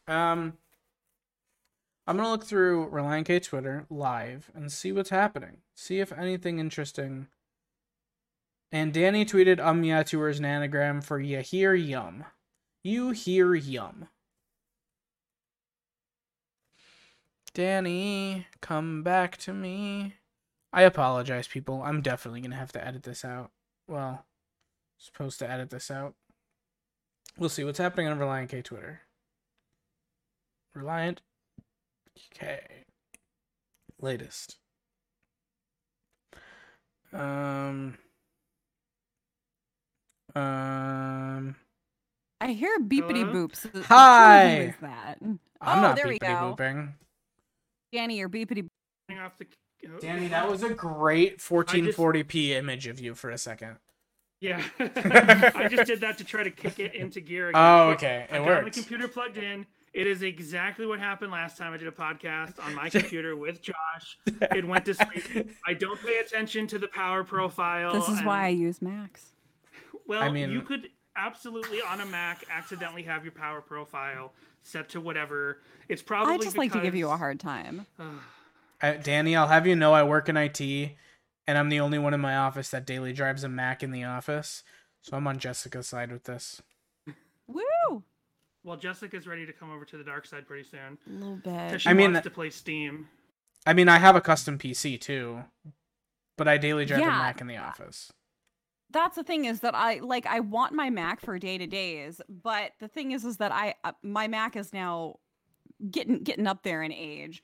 Um 0.09 0.55
I'm 2.05 2.17
gonna 2.17 2.31
look 2.31 2.45
through 2.45 2.91
Relient 2.91 3.27
K 3.27 3.39
Twitter 3.39 3.87
live 3.89 4.51
and 4.55 4.73
see 4.73 4.91
what's 4.91 5.11
happening. 5.11 5.59
See 5.77 6.01
if 6.01 6.13
anything 6.13 6.59
interesting. 6.59 7.29
And 8.73 8.93
Danny 8.93 9.25
tweeted 9.25 9.65
um 9.65 9.85
yeah 9.85 10.03
tours 10.03 10.41
an 10.41 10.45
anagram 10.45 11.01
for 11.01 11.21
you 11.21 11.39
hear 11.39 11.75
yum. 11.75 12.25
You 12.83 13.11
hear 13.11 13.55
yum. 13.55 14.09
Danny, 17.55 18.49
come 18.61 19.05
back 19.05 19.37
to 19.39 19.53
me. 19.53 20.15
I 20.73 20.83
apologize, 20.83 21.47
people. 21.47 21.85
I'm 21.85 22.03
definitely 22.03 22.41
gonna 22.41 22.57
have 22.57 22.73
to 22.73 22.85
edit 22.85 23.05
this 23.05 23.25
out. 23.25 23.53
Well, 23.87 24.27
supposed 25.05 25.39
to 25.41 25.51
edit 25.51 25.71
this 25.71 25.91
out. 25.91 26.15
We'll 27.39 27.49
see 27.51 27.65
what's 27.65 27.79
happening 27.79 28.09
on 28.09 28.19
Relient 28.19 28.49
K 28.49 28.63
Twitter. 28.63 29.03
Relient 30.77 31.19
K. 32.33 32.61
Latest. 34.01 34.57
Um. 37.13 37.97
Um. 40.35 41.57
I 42.41 42.49
hear 42.53 42.79
beepity 42.81 43.25
boops. 43.25 43.65
Which 43.65 43.73
one 43.75 43.83
of 43.83 43.89
you 43.91 43.95
Hi. 43.97 44.57
is 44.61 44.75
that? 44.81 45.19
I'm 45.23 45.39
Oh, 45.61 45.81
not 45.81 45.97
there 45.97 46.09
we 46.09 46.19
beepity 46.19 46.21
go. 46.41 46.57
booping. 46.57 46.93
Danny, 47.93 48.19
you're 48.19 48.29
beepity. 48.29 48.67
Turning 49.09 49.23
off 49.25 49.39
the. 49.39 49.47
Danny, 50.01 50.29
that 50.29 50.49
was 50.51 50.63
a 50.63 50.71
great 50.71 51.39
1440p 51.39 52.51
image 52.51 52.87
of 52.87 52.99
you 53.01 53.15
for 53.15 53.29
a 53.31 53.37
second. 53.39 53.77
Yeah. 54.45 54.63
I 54.79 55.69
just 55.71 55.87
did 55.87 56.03
that 56.03 56.19
to 56.19 56.25
try 56.25 56.43
to 56.43 56.51
kick 56.51 56.79
it 56.79 56.95
into 56.95 57.21
gear 57.21 57.49
again. 57.49 57.63
Oh, 57.63 57.91
okay. 57.91 58.27
I 58.31 58.37
It 58.37 58.45
got 58.45 58.63
my 58.63 58.71
computer 58.71 59.09
plugged 59.09 59.39
in. 59.39 59.65
It 59.95 60.07
is 60.07 60.23
exactly 60.23 60.85
what 60.87 60.99
happened 60.99 61.33
last 61.33 61.57
time 61.57 61.73
I 61.73 61.79
did 61.79 61.89
a 61.89 61.93
podcast 61.93 62.63
on 62.63 62.75
my 62.75 62.91
computer 62.91 63.37
with 63.37 63.63
Josh. 63.63 64.19
It 64.27 64.67
went 64.67 64.85
to 64.85 64.95
sleep. 64.95 65.51
I 65.67 65.73
don't 65.73 65.99
pay 66.05 66.19
attention 66.19 66.67
to 66.69 66.79
the 66.79 66.89
power 66.89 67.25
profile. 67.25 67.95
This 67.95 68.09
is 68.09 68.19
and- 68.19 68.27
why 68.27 68.45
I 68.45 68.49
use 68.49 68.83
Macs. 68.83 69.33
Well, 70.07 70.23
I 70.23 70.31
mean- 70.31 70.51
you 70.51 70.61
could 70.61 70.91
absolutely 71.17 71.81
on 71.81 72.01
a 72.03 72.07
Mac 72.07 72.45
accidentally 72.51 73.05
have 73.05 73.25
your 73.25 73.33
power 73.33 73.63
profile 73.63 74.33
set 74.63 74.91
to 74.91 75.01
whatever. 75.01 75.61
It's 75.89 76.03
probably 76.03 76.35
I 76.35 76.39
just 76.39 76.59
like 76.59 76.73
to 76.73 76.81
give 76.81 76.95
you 76.95 77.09
a 77.09 77.17
hard 77.17 77.41
time. 77.41 77.87
Uh, 78.83 78.95
Danny, 79.03 79.35
I'll 79.35 79.47
have 79.47 79.67
you 79.67 79.77
know 79.77 79.95
I 79.95 80.03
work 80.03 80.29
in 80.29 80.37
IT, 80.37 80.61
and 81.47 81.59
I'm 81.59 81.69
the 81.69 81.81
only 81.81 81.99
one 81.99 82.15
in 82.15 82.21
my 82.21 82.37
office 82.37 82.71
that 82.71 82.87
daily 82.87 83.13
drives 83.13 83.45
a 83.45 83.49
Mac 83.49 83.83
in 83.83 83.91
the 83.91 84.05
office. 84.05 84.63
So 85.03 85.17
I'm 85.17 85.27
on 85.27 85.39
Jessica's 85.39 85.87
side 85.87 86.11
with 86.11 86.25
this. 86.25 86.63
Woo! 87.47 88.03
Well, 88.63 88.77
Jessica's 88.79 89.27
ready 89.27 89.45
to 89.45 89.53
come 89.53 89.71
over 89.71 89.85
to 89.85 89.99
the 89.99 90.05
dark 90.05 90.25
side 90.27 90.47
pretty 90.47 90.65
soon. 90.69 90.97
A 91.07 91.11
little 91.11 91.37
'cause 91.45 91.73
bit. 91.73 91.81
She 91.83 91.89
I 91.89 91.93
mean- 91.93 92.13
wants 92.13 92.25
to 92.25 92.31
play 92.31 92.49
Steam. 92.51 93.09
I 93.67 93.73
mean, 93.75 93.89
I 93.89 93.99
have 93.99 94.17
a 94.17 94.21
custom 94.21 94.59
PC 94.59 94.99
too, 94.99 95.45
but 96.37 96.49
I 96.49 96.57
daily 96.59 96.85
drive 96.87 97.03
a 97.03 97.07
Mac 97.07 97.41
in 97.41 97.47
the 97.47 97.57
office. 97.57 98.13
That's 98.91 99.17
the 99.17 99.25
thing 99.25 99.45
is 99.47 99.61
that 99.61 99.75
I 99.75 99.99
like 99.99 100.25
I 100.27 100.41
want 100.41 100.73
my 100.73 100.89
Mac 100.91 101.21
for 101.21 101.39
day 101.39 101.59
to 101.59 101.67
days, 101.67 102.21
but 102.29 102.73
the 102.79 102.89
thing 102.89 103.13
is 103.13 103.25
is 103.25 103.39
that 103.39 103.53
I 103.53 103.75
uh, 103.83 103.93
my 104.03 104.29
Mac 104.29 104.55
is 104.57 104.73
now 104.73 105.19
getting 105.91 106.23
getting 106.23 106.47
up 106.47 106.63
there 106.63 106.83
in 106.83 106.93
age. 106.93 107.43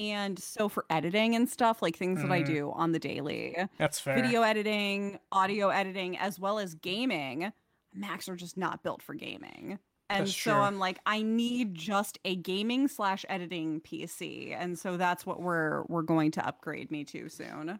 And 0.00 0.38
so 0.38 0.70
for 0.70 0.86
editing 0.88 1.34
and 1.36 1.46
stuff, 1.48 1.82
like 1.82 1.94
things 1.94 2.22
that 2.22 2.30
I 2.32 2.42
Mhm. 2.42 2.46
do 2.46 2.72
on 2.72 2.92
the 2.92 2.98
daily, 2.98 3.54
That's 3.76 4.00
fair. 4.00 4.14
video 4.14 4.40
editing, 4.40 5.18
audio 5.30 5.68
editing, 5.68 6.16
as 6.16 6.40
well 6.40 6.58
as 6.58 6.74
gaming, 6.74 7.52
Macs 7.92 8.26
are 8.28 8.36
just 8.36 8.56
not 8.56 8.82
built 8.82 9.02
for 9.02 9.14
gaming. 9.14 9.78
And 10.08 10.26
That's 10.26 10.34
so 10.36 10.52
true. 10.52 10.60
I'm 10.62 10.78
like, 10.78 10.98
I 11.04 11.20
need 11.22 11.74
just 11.74 12.18
a 12.24 12.34
gaming 12.34 12.88
slash 12.88 13.26
editing 13.28 13.80
PC. 13.82 14.54
And 14.54 14.78
so 14.78 14.96
that's 14.96 15.26
what 15.26 15.42
we're 15.42 15.82
we're 15.84 16.02
going 16.02 16.30
to 16.32 16.46
upgrade 16.46 16.90
me 16.90 17.04
to 17.04 17.28
soon. 17.28 17.78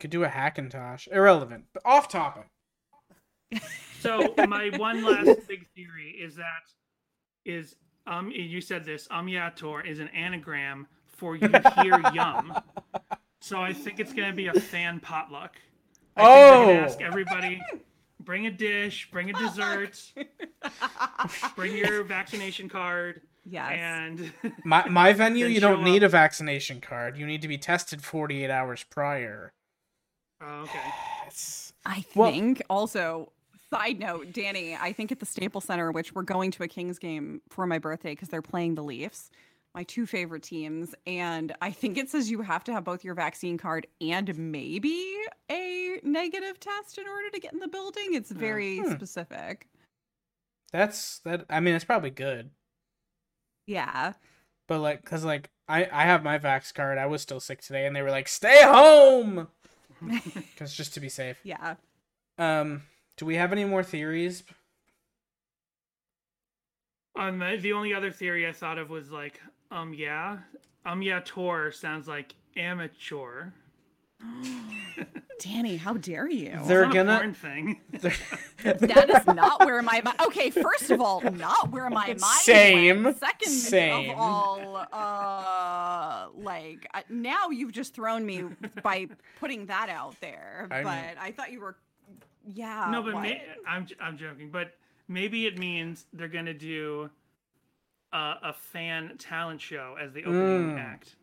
Could 0.00 0.10
do 0.10 0.24
a 0.24 0.28
Hackintosh. 0.28 1.06
Irrelevant. 1.08 1.66
But 1.72 1.82
off 1.84 2.08
topic. 2.08 2.46
So 4.00 4.34
my 4.46 4.70
one 4.76 5.02
last 5.04 5.46
big 5.48 5.66
theory 5.74 6.10
is 6.20 6.36
that 6.36 6.64
is 7.44 7.76
um 8.06 8.30
you 8.30 8.60
said 8.60 8.84
this 8.84 9.06
umyator 9.08 9.84
is 9.86 9.98
an 10.00 10.08
anagram 10.08 10.86
for 11.18 11.36
you 11.36 11.50
hear 11.82 12.00
yum. 12.14 12.54
So 13.40 13.60
I 13.60 13.72
think 13.72 14.00
it's 14.00 14.12
gonna 14.12 14.32
be 14.32 14.46
a 14.46 14.54
fan 14.54 15.00
potluck. 15.00 15.56
I 16.16 16.24
think 16.24 16.28
they're 16.34 16.66
gonna 16.66 16.80
Oh! 16.80 16.84
ask 16.84 17.00
everybody 17.02 17.60
bring 18.20 18.46
a 18.46 18.50
dish, 18.50 19.10
bring 19.10 19.30
a 19.30 19.32
dessert, 19.34 20.00
bring 21.56 21.76
your 21.76 22.02
vaccination 22.04 22.68
card, 22.68 23.22
Yes. 23.44 23.72
and 23.72 24.32
My 24.64 24.88
my 24.88 25.12
venue, 25.12 25.46
you 25.46 25.60
don't 25.60 25.82
need 25.82 26.02
up. 26.02 26.08
a 26.08 26.10
vaccination 26.10 26.80
card. 26.80 27.16
You 27.16 27.26
need 27.26 27.42
to 27.42 27.48
be 27.48 27.58
tested 27.58 28.02
48 28.04 28.50
hours 28.50 28.84
prior. 28.84 29.52
Oh, 30.40 30.62
okay. 30.62 30.78
It's 31.26 31.72
I 31.84 32.04
Well- 32.14 32.30
think 32.30 32.62
also. 32.70 33.32
Side 33.70 33.98
note, 34.00 34.32
Danny, 34.32 34.74
I 34.76 34.94
think 34.94 35.12
at 35.12 35.20
the 35.20 35.26
Staples 35.26 35.64
Center, 35.66 35.92
which 35.92 36.14
we're 36.14 36.22
going 36.22 36.50
to 36.52 36.62
a 36.62 36.68
Kings 36.68 36.98
game 36.98 37.42
for 37.50 37.66
my 37.66 37.78
birthday 37.78 38.12
because 38.12 38.28
they're 38.28 38.40
playing 38.40 38.76
the 38.76 38.82
Leafs, 38.82 39.30
my 39.74 39.82
two 39.84 40.06
favorite 40.06 40.42
teams. 40.42 40.94
And 41.06 41.54
I 41.62 41.70
think 41.70 41.98
it 41.98 42.10
says 42.10 42.30
you 42.30 42.42
have 42.42 42.64
to 42.64 42.72
have 42.72 42.84
both 42.84 43.04
your 43.04 43.14
vaccine 43.14 43.58
card 43.58 43.86
and 44.00 44.36
maybe 44.36 45.14
a 45.50 46.00
negative 46.02 46.58
test 46.58 46.98
in 46.98 47.06
order 47.06 47.30
to 47.30 47.40
get 47.40 47.52
in 47.52 47.58
the 47.60 47.68
building. 47.68 48.14
It's 48.14 48.30
very 48.30 48.78
Hmm. 48.78 48.92
specific. 48.92 49.68
that's 50.72 51.20
that. 51.20 51.46
I 51.48 51.60
mean, 51.60 51.74
it's 51.74 51.84
probably 51.84 52.10
good, 52.10 52.50
Yeah. 53.66 54.12
but 54.66 54.80
like, 54.80 55.02
cause 55.04 55.24
like 55.24 55.48
I 55.66 55.84
I 55.90 56.02
have 56.04 56.22
my 56.22 56.38
vax 56.38 56.74
card. 56.74 56.98
I 56.98 57.06
was 57.06 57.22
still 57.22 57.40
sick 57.40 57.60
today, 57.62 57.86
and 57.86 57.94
they 57.96 58.02
were 58.02 58.10
like, 58.10 58.28
"Stay 58.28 58.62
home," 58.62 59.48
cause 60.58 60.74
just 60.74 60.92
to 60.94 61.00
be 61.00 61.08
safe. 61.08 61.40
Yeah. 61.44 61.76
Um, 62.36 62.82
do 63.16 63.24
we 63.26 63.36
have 63.36 63.50
any 63.52 63.64
more 63.64 63.82
theories? 63.82 64.44
Um, 67.16 67.38
the 67.38 67.56
the 67.60 67.72
only 67.72 67.94
other 67.94 68.10
theory 68.12 68.46
I 68.46 68.52
thought 68.52 68.78
of 68.78 68.90
was 68.90 69.10
like, 69.10 69.40
um, 69.70 69.92
yeah, 69.94 70.38
um, 70.86 71.02
yeah, 71.02 71.20
tour 71.20 71.70
sounds 71.72 72.08
like 72.08 72.34
amateur. 72.56 73.50
Danny, 75.40 75.76
how 75.76 75.94
dare 75.94 76.28
you? 76.28 76.58
They're 76.64 76.86
not 76.86 76.94
gonna- 76.94 77.16
porn 77.18 77.34
thing. 77.34 77.80
that 77.92 79.10
is 79.10 79.26
not 79.34 79.64
where 79.64 79.80
my 79.82 80.00
mind. 80.04 80.20
Okay, 80.26 80.50
first 80.50 80.90
of 80.90 81.00
all, 81.00 81.20
not 81.20 81.70
where 81.70 81.88
my 81.90 82.08
mind. 82.08 82.20
Same, 82.20 83.04
Went. 83.04 83.18
Second 83.20 83.50
same. 83.52 84.10
of 84.10 84.16
all, 84.18 84.76
uh, 84.92 86.28
like 86.42 86.88
uh, 86.92 87.02
now 87.08 87.50
you've 87.50 87.70
just 87.70 87.94
thrown 87.94 88.26
me 88.26 88.44
by 88.82 89.06
putting 89.38 89.66
that 89.66 89.88
out 89.88 90.20
there. 90.20 90.66
I 90.72 90.82
but. 90.82 91.22
I 91.22 91.30
thought 91.30 91.52
you 91.52 91.60
were. 91.60 91.76
Yeah. 92.44 92.88
no, 92.90 93.02
but 93.02 93.14
what? 93.14 93.22
may, 93.22 93.42
I'm 93.68 93.86
j- 93.86 93.94
I'm 94.00 94.18
joking. 94.18 94.50
But 94.50 94.74
maybe 95.06 95.46
it 95.46 95.58
means 95.58 96.06
they're 96.12 96.26
gonna 96.26 96.54
do 96.54 97.10
a, 98.12 98.34
a 98.44 98.52
fan 98.52 99.16
talent 99.18 99.60
show 99.60 99.96
as 100.00 100.12
the 100.12 100.24
opening 100.24 100.76
Mm. 100.76 100.78
act. 100.80 101.16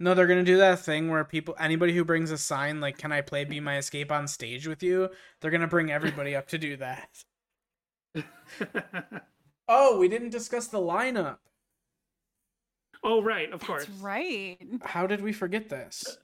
No, 0.00 0.14
they're 0.14 0.26
gonna 0.28 0.44
do 0.44 0.58
that 0.58 0.78
thing 0.80 1.08
where 1.10 1.24
people, 1.24 1.56
anybody 1.58 1.92
who 1.94 2.04
brings 2.04 2.30
a 2.30 2.38
sign 2.38 2.80
like 2.80 2.98
"Can 2.98 3.10
I 3.12 3.20
play 3.20 3.44
Be 3.44 3.58
My 3.60 3.78
Escape" 3.78 4.12
on 4.12 4.28
stage 4.28 4.66
with 4.68 4.82
you? 4.82 5.10
They're 5.40 5.50
gonna 5.50 5.66
bring 5.66 5.90
everybody 5.90 6.36
up 6.36 6.46
to 6.48 6.58
do 6.58 6.76
that. 6.76 7.08
Oh, 9.70 9.98
we 9.98 10.08
didn't 10.08 10.30
discuss 10.30 10.68
the 10.68 10.78
lineup. 10.78 11.36
oh 13.04 13.22
right, 13.22 13.52
of 13.52 13.60
course. 13.60 13.84
That's 13.84 13.98
right. 14.00 14.56
How 14.82 15.06
did 15.06 15.20
we 15.20 15.32
forget 15.32 15.68
this? 15.68 16.16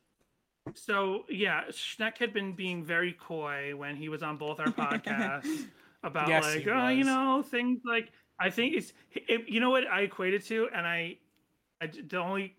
So 0.75 1.25
yeah, 1.29 1.65
Schneck 1.71 2.17
had 2.17 2.33
been 2.33 2.55
being 2.55 2.83
very 2.85 3.13
coy 3.13 3.77
when 3.77 3.97
he 3.97 4.09
was 4.09 4.23
on 4.23 4.39
both 4.39 4.61
our 4.61 4.67
podcasts 4.69 5.67
about 6.03 6.29
Yes, 6.29 6.45
like, 6.45 6.63
he 6.65 6.71
oh, 6.71 6.89
you 6.89 7.05
know, 7.05 7.45
things 7.47 7.81
like 7.85 8.13
I 8.39 8.51
think 8.51 8.75
it's 8.75 8.93
it, 9.13 9.49
you 9.49 9.61
know 9.61 9.71
what 9.71 9.87
I 9.87 10.01
equated 10.01 10.45
to, 10.47 10.69
and 10.75 10.87
I, 10.87 11.17
I 11.81 11.87
the 11.87 12.19
only. 12.19 12.57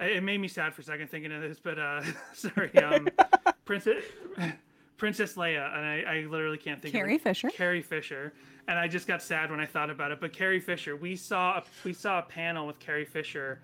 It 0.00 0.24
made 0.24 0.38
me 0.38 0.48
sad 0.48 0.74
for 0.74 0.82
a 0.82 0.84
second 0.84 1.08
thinking 1.08 1.30
of 1.30 1.40
this, 1.40 1.60
but 1.60 1.78
uh, 1.78 2.02
sorry, 2.34 2.74
um, 2.78 3.08
Princess 3.64 4.04
Princess 4.96 5.34
Leia, 5.34 5.76
and 5.76 5.86
I, 5.86 6.04
I 6.06 6.26
literally 6.28 6.58
can't 6.58 6.80
think 6.80 6.94
Carrie 6.94 7.14
of 7.16 7.20
it. 7.20 7.24
Fisher. 7.24 7.50
Carrie 7.50 7.82
Fisher, 7.82 8.32
and 8.66 8.78
I 8.78 8.88
just 8.88 9.06
got 9.06 9.22
sad 9.22 9.50
when 9.50 9.60
I 9.60 9.66
thought 9.66 9.90
about 9.90 10.10
it. 10.10 10.20
But 10.20 10.32
Carrie 10.32 10.60
Fisher, 10.60 10.96
we 10.96 11.16
saw 11.16 11.62
we 11.84 11.92
saw 11.92 12.20
a 12.20 12.22
panel 12.22 12.66
with 12.66 12.78
Carrie 12.78 13.04
Fisher 13.04 13.60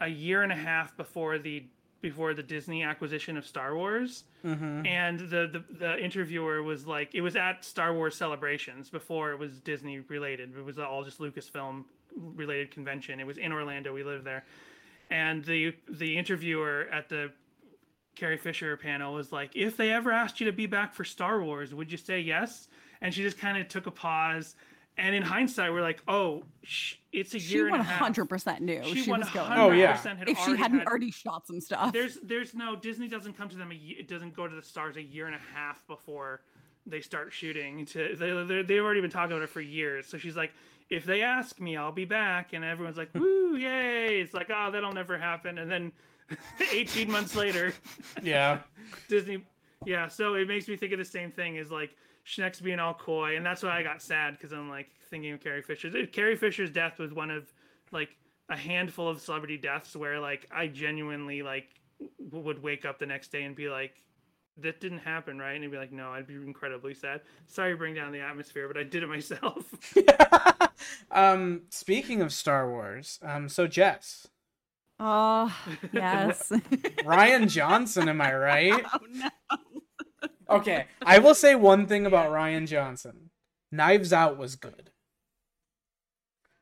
a 0.00 0.08
year 0.08 0.42
and 0.42 0.52
a 0.52 0.56
half 0.56 0.96
before 0.96 1.38
the 1.38 1.64
before 2.08 2.34
the 2.34 2.42
Disney 2.42 2.82
acquisition 2.84 3.36
of 3.36 3.44
Star 3.46 3.74
Wars, 3.76 4.24
Mm-hmm. 4.44 4.86
and 4.86 5.18
the, 5.34 5.42
the 5.54 5.64
the 5.84 5.98
interviewer 6.08 6.62
was 6.62 6.86
like, 6.86 7.14
it 7.16 7.20
was 7.20 7.34
at 7.34 7.64
Star 7.64 7.92
Wars 7.92 8.14
celebrations 8.14 8.88
before 8.90 9.32
it 9.32 9.38
was 9.38 9.58
Disney 9.60 9.98
related. 10.16 10.46
It 10.56 10.64
was 10.64 10.78
all 10.78 11.02
just 11.02 11.18
Lucasfilm 11.18 11.84
related 12.14 12.70
convention. 12.70 13.18
It 13.18 13.26
was 13.26 13.38
in 13.38 13.50
Orlando. 13.52 13.92
We 13.92 14.04
lived 14.04 14.24
there, 14.24 14.44
and 15.10 15.44
the 15.44 15.74
the 15.88 16.16
interviewer 16.16 16.86
at 16.92 17.08
the 17.08 17.32
Carrie 18.14 18.38
Fisher 18.38 18.76
panel 18.76 19.14
was 19.14 19.32
like, 19.32 19.50
if 19.56 19.76
they 19.76 19.90
ever 19.90 20.12
asked 20.12 20.38
you 20.40 20.46
to 20.46 20.52
be 20.52 20.66
back 20.66 20.94
for 20.94 21.04
Star 21.04 21.42
Wars, 21.42 21.74
would 21.74 21.90
you 21.90 21.98
say 21.98 22.20
yes? 22.20 22.68
And 23.02 23.12
she 23.12 23.22
just 23.22 23.38
kind 23.38 23.58
of 23.58 23.66
took 23.68 23.86
a 23.86 23.90
pause. 23.90 24.54
And 24.98 25.14
in 25.14 25.22
hindsight, 25.22 25.72
we're 25.72 25.82
like, 25.82 26.02
oh, 26.08 26.42
sh- 26.62 26.94
it's 27.12 27.34
a 27.34 27.38
year 27.38 27.66
and 27.66 27.74
a 27.74 27.78
one 27.78 27.86
half. 27.86 27.98
hundred 27.98 28.26
percent 28.30 28.62
knew 28.62 28.82
She 28.84 29.02
she, 29.02 29.10
one 29.10 29.20
was 29.20 29.28
going. 29.30 29.46
hundred 29.46 29.62
Oh, 29.62 29.70
yeah. 29.72 29.92
percent 29.92 30.18
had 30.18 30.28
If 30.30 30.38
she 30.38 30.44
already 30.44 30.62
hadn't 30.62 30.78
had- 30.78 30.88
already 30.88 31.10
shot 31.10 31.46
some 31.46 31.60
stuff. 31.60 31.92
there's 31.92 32.18
there's 32.22 32.54
no 32.54 32.76
Disney 32.76 33.06
doesn't 33.06 33.34
come 33.36 33.48
to 33.50 33.56
them 33.56 33.70
a 33.72 33.74
it 33.74 34.08
doesn't 34.08 34.34
go 34.34 34.48
to 34.48 34.54
the 34.56 34.62
stars 34.62 34.96
a 34.96 35.02
year 35.02 35.26
and 35.26 35.34
a 35.34 35.40
half 35.54 35.86
before 35.86 36.40
they 36.86 37.00
start 37.02 37.32
shooting 37.32 37.84
to 37.86 38.16
they, 38.18 38.30
they, 38.44 38.62
they've 38.62 38.82
already 38.82 39.00
been 39.02 39.10
talking 39.10 39.32
about 39.32 39.42
it 39.42 39.50
for 39.50 39.60
years 39.60 40.06
so 40.06 40.16
she's 40.16 40.36
like 40.36 40.52
if 40.88 41.04
they 41.04 41.20
ask 41.20 41.58
me 41.60 41.76
i'll 41.76 41.90
be 41.90 42.04
back 42.04 42.52
and 42.52 42.64
everyone's 42.64 42.96
like 42.96 43.12
woo 43.12 43.56
yay 43.56 44.20
it's 44.20 44.32
like 44.32 44.48
oh 44.54 44.70
that'll 44.70 44.92
never 44.92 45.18
happen 45.18 45.58
and 45.58 45.68
then 45.68 45.90
18 46.72 47.10
months 47.10 47.34
later 47.34 47.72
Yeah. 48.22 48.60
disney 49.08 49.42
yeah 49.84 50.06
so 50.08 50.34
it 50.34 50.46
makes 50.46 50.68
me 50.68 50.76
think 50.76 50.92
of 50.92 50.98
the 51.00 51.04
same 51.04 51.32
thing 51.32 51.58
as 51.58 51.70
like 51.72 51.90
Schneck's 52.26 52.60
being 52.60 52.78
all 52.80 52.94
coy 52.94 53.36
and 53.36 53.46
that's 53.46 53.62
why 53.62 53.78
i 53.78 53.82
got 53.82 54.02
sad 54.02 54.32
because 54.32 54.52
i'm 54.52 54.68
like 54.68 54.90
thinking 55.10 55.32
of 55.32 55.40
carrie 55.40 55.62
fisher 55.62 55.90
carrie 56.12 56.36
fisher's 56.36 56.70
death 56.70 56.98
was 56.98 57.12
one 57.12 57.30
of 57.30 57.52
like 57.92 58.10
a 58.48 58.56
handful 58.56 59.08
of 59.08 59.20
celebrity 59.20 59.56
deaths 59.56 59.94
where 59.94 60.18
like 60.20 60.46
i 60.50 60.66
genuinely 60.66 61.42
like 61.42 61.68
w- 62.24 62.44
would 62.44 62.62
wake 62.62 62.84
up 62.84 62.98
the 62.98 63.06
next 63.06 63.30
day 63.30 63.44
and 63.44 63.54
be 63.54 63.68
like 63.68 64.02
that 64.58 64.80
didn't 64.80 64.98
happen 64.98 65.38
right 65.38 65.54
and 65.54 65.64
i'd 65.64 65.70
be 65.70 65.76
like 65.76 65.92
no 65.92 66.10
i'd 66.10 66.26
be 66.26 66.34
incredibly 66.34 66.94
sad 66.94 67.20
sorry 67.46 67.72
to 67.72 67.76
bring 67.76 67.94
down 67.94 68.10
the 68.10 68.20
atmosphere 68.20 68.66
but 68.66 68.76
i 68.76 68.82
did 68.82 69.02
it 69.02 69.08
myself 69.08 69.64
um, 71.10 71.62
speaking 71.70 72.20
of 72.22 72.32
Star 72.32 72.68
Wars, 72.70 73.18
um, 73.22 73.48
so 73.48 73.66
Jess, 73.66 74.28
Oh 74.98 75.54
yes. 75.92 76.50
Rian 77.04 77.48
Johnson, 77.48 78.08
am 78.08 78.20
I 78.20 78.34
right? 78.34 78.82
oh 78.94 78.98
no. 79.10 79.28
Okay, 80.48 80.86
I 81.04 81.18
will 81.18 81.34
say 81.34 81.54
one 81.54 81.86
thing 81.86 82.06
about 82.06 82.30
Rian 82.30 82.66
Johnson. 82.68 83.30
Knives 83.72 84.12
Out 84.12 84.36
was 84.38 84.54
good. 84.56 84.90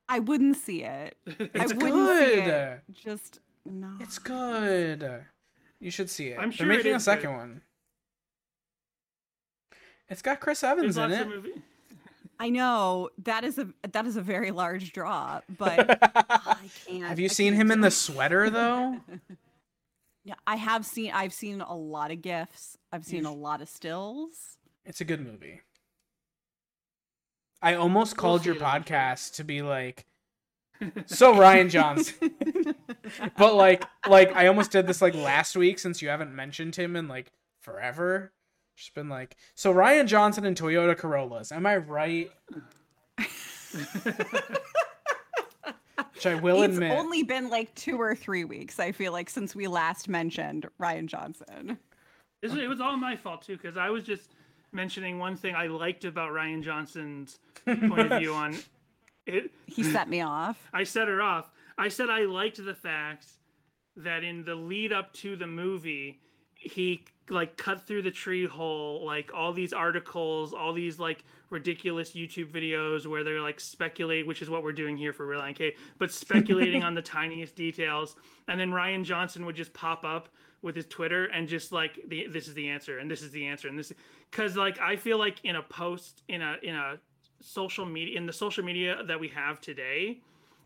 I 0.09 0.19
wouldn't 0.19 0.57
see 0.57 0.83
it. 0.85 1.17
I 1.27 1.33
It's 1.55 1.75
wouldn't 1.75 1.93
good. 1.93 2.35
see 2.35 2.41
it. 2.51 2.81
Just 2.93 3.41
no. 3.67 3.93
It's 4.01 4.19
good. 4.19 5.25
You 5.81 5.91
should 5.91 6.09
see 6.11 6.29
it. 6.29 6.39
I'm 6.39 6.51
sure 6.51 6.67
They're 6.67 6.75
sure 6.77 6.81
it 6.81 6.85
making 6.85 6.97
a 6.97 7.01
second 7.01 7.31
good. 7.33 7.37
one. 7.37 7.61
It's 10.09 10.23
got 10.23 10.41
Chris 10.41 10.63
Evans 10.63 10.97
There's 10.97 11.13
in 11.13 11.19
it. 11.21 11.29
movie 11.29 11.63
I 12.39 12.51
know 12.51 13.11
that 13.23 13.45
is 13.45 13.59
a 13.59 13.69
that 13.93 14.07
is 14.07 14.17
a 14.17 14.21
very 14.23 14.51
large 14.51 14.93
draw, 14.93 15.41
but 15.57 15.99
I 16.03 16.57
can't. 16.87 17.05
Have 17.05 17.19
you 17.21 17.27
I 17.27 17.29
seen 17.29 17.53
can't 17.53 17.63
him 17.63 17.71
in 17.71 17.79
do 17.79 17.83
the 17.83 17.91
sweater 17.91 18.51
though? 18.51 18.97
Yeah, 20.27 20.37
I 20.47 20.57
have 20.57 20.87
seen. 20.87 21.11
I've 21.13 21.35
seen 21.35 21.61
a 21.61 21.77
lot 21.77 22.11
of 22.11 22.23
gifs. 22.23 22.79
I've 22.95 23.05
seen 23.05 23.25
You 23.25 23.31
a 23.31 23.33
lot 23.33 23.61
of 23.61 23.69
stills. 23.69 24.57
It's 24.85 25.01
a 25.01 25.05
good 25.05 25.21
movie. 25.21 25.63
I 27.61 27.75
almost 27.75 28.17
called 28.17 28.43
see 28.43 28.47
your 28.47 28.55
it, 28.55 28.63
podcast 28.63 29.35
to 29.35 29.43
be 29.45 29.63
like, 29.63 30.07
so 31.07 31.35
Rian 31.35 31.71
Johnson, 31.71 32.31
but 33.37 33.57
like, 33.57 33.85
like 34.09 34.33
I 34.37 34.47
almost 34.47 34.71
did 34.71 34.87
this 34.87 35.03
like 35.03 35.17
last 35.17 35.57
week 35.57 35.81
since 35.81 36.03
you 36.03 36.09
haven't 36.09 36.33
mentioned 36.37 36.77
him 36.77 36.95
in 36.95 37.09
like 37.09 37.33
forever. 37.63 38.33
Just 38.77 38.95
been 38.95 39.09
like, 39.09 39.35
so 39.57 39.75
Rian 39.75 40.07
Johnson 40.07 40.45
and 40.45 40.57
Toyota 40.57 40.97
Corollas. 40.97 41.51
Am 41.51 41.67
I 41.67 41.79
right? 41.79 42.31
Which 46.15 46.27
I 46.27 46.37
will 46.37 46.63
it's 46.63 46.75
admit. 46.75 46.93
only 46.93 47.25
been 47.25 47.51
like 47.51 47.75
two 47.75 48.01
or 48.01 48.15
three 48.15 48.45
weeks. 48.45 48.79
I 48.79 48.93
feel 48.93 49.11
like 49.11 49.29
since 49.29 49.57
we 49.57 49.67
last 49.67 50.09
mentioned 50.09 50.69
Ryan 50.79 51.09
Johnson. 51.09 51.79
Was- 52.51 52.59
it 52.59 52.69
was 52.69 52.81
all 52.81 52.97
my 52.97 53.17
fault 53.17 53.43
too, 53.43 53.57
because 53.57 53.77
I 53.77 53.91
was 53.91 54.05
just 54.05 54.35
mentioning 54.73 55.19
one 55.19 55.37
thing 55.37 55.55
I 55.55 55.67
liked 55.69 56.05
about 56.05 56.33
Rian 56.33 56.63
Johnson's 56.63 57.39
point 57.65 58.13
of 58.13 58.21
view 58.21 58.35
on 58.35 58.57
it. 59.27 59.51
He 59.67 59.83
set 59.83 60.09
me 60.09 60.21
off. 60.21 60.69
I 60.73 60.85
set 60.85 61.09
her 61.09 61.23
off. 61.23 61.51
I 61.79 61.89
said 61.89 62.11
I 62.11 62.21
liked 62.27 62.63
the 62.65 62.75
fact 62.75 63.27
that 63.97 64.23
in 64.23 64.45
the 64.45 64.55
lead 64.55 64.93
up 64.93 65.13
to 65.15 65.37
the 65.37 65.47
movie, 65.47 66.21
he 66.55 67.05
like 67.31 67.57
cut 67.57 67.87
through 67.87 68.03
the 68.03 68.11
tree 68.11 68.47
hole, 68.47 69.05
like 69.05 69.33
all 69.35 69.53
these 69.53 69.73
articles, 69.73 70.53
all 70.53 70.73
these 70.73 70.99
like 70.99 71.25
ridiculous 71.51 72.13
YouTube 72.13 72.53
videos 72.53 73.07
where 73.07 73.25
they're 73.25 73.41
like 73.41 73.59
speculate, 73.61 74.27
which 74.27 74.43
is 74.43 74.51
what 74.51 74.63
we're 74.63 74.73
doing 74.73 74.97
here 74.97 75.13
for 75.13 75.27
Real 75.27 75.43
K, 75.55 75.75
but 75.99 76.13
speculating 76.13 76.83
on 76.89 76.95
the 76.95 77.03
tiniest 77.03 77.57
details, 77.57 78.17
and 78.49 78.61
then 78.61 78.71
Rian 78.71 79.05
Johnson 79.05 79.47
would 79.47 79.57
just 79.57 79.73
pop 79.73 80.05
up 80.05 80.29
with 80.65 80.75
his 80.75 80.87
Twitter 80.87 81.27
and 81.27 81.47
just 81.47 81.71
like 81.73 82.01
the 82.09 82.27
this 82.27 82.49
is 82.49 82.55
the 82.55 82.69
answer 82.69 82.99
and 82.99 83.11
this 83.11 83.21
is 83.23 83.31
the 83.31 83.47
answer 83.47 83.69
and 83.69 83.79
this 83.79 83.93
because 84.31 84.57
like 84.57 84.81
I 84.81 84.97
feel 84.97 85.19
like 85.19 85.37
in 85.45 85.57
a 85.57 85.63
post 85.63 86.23
in 86.29 86.41
a 86.41 86.57
in 86.63 86.75
a 86.75 86.97
social 87.41 87.85
media 87.85 88.17
in 88.17 88.25
the 88.25 88.33
social 88.33 88.65
media 88.65 89.03
that 89.07 89.21
we 89.21 89.29
have 89.29 89.61
today 89.61 90.21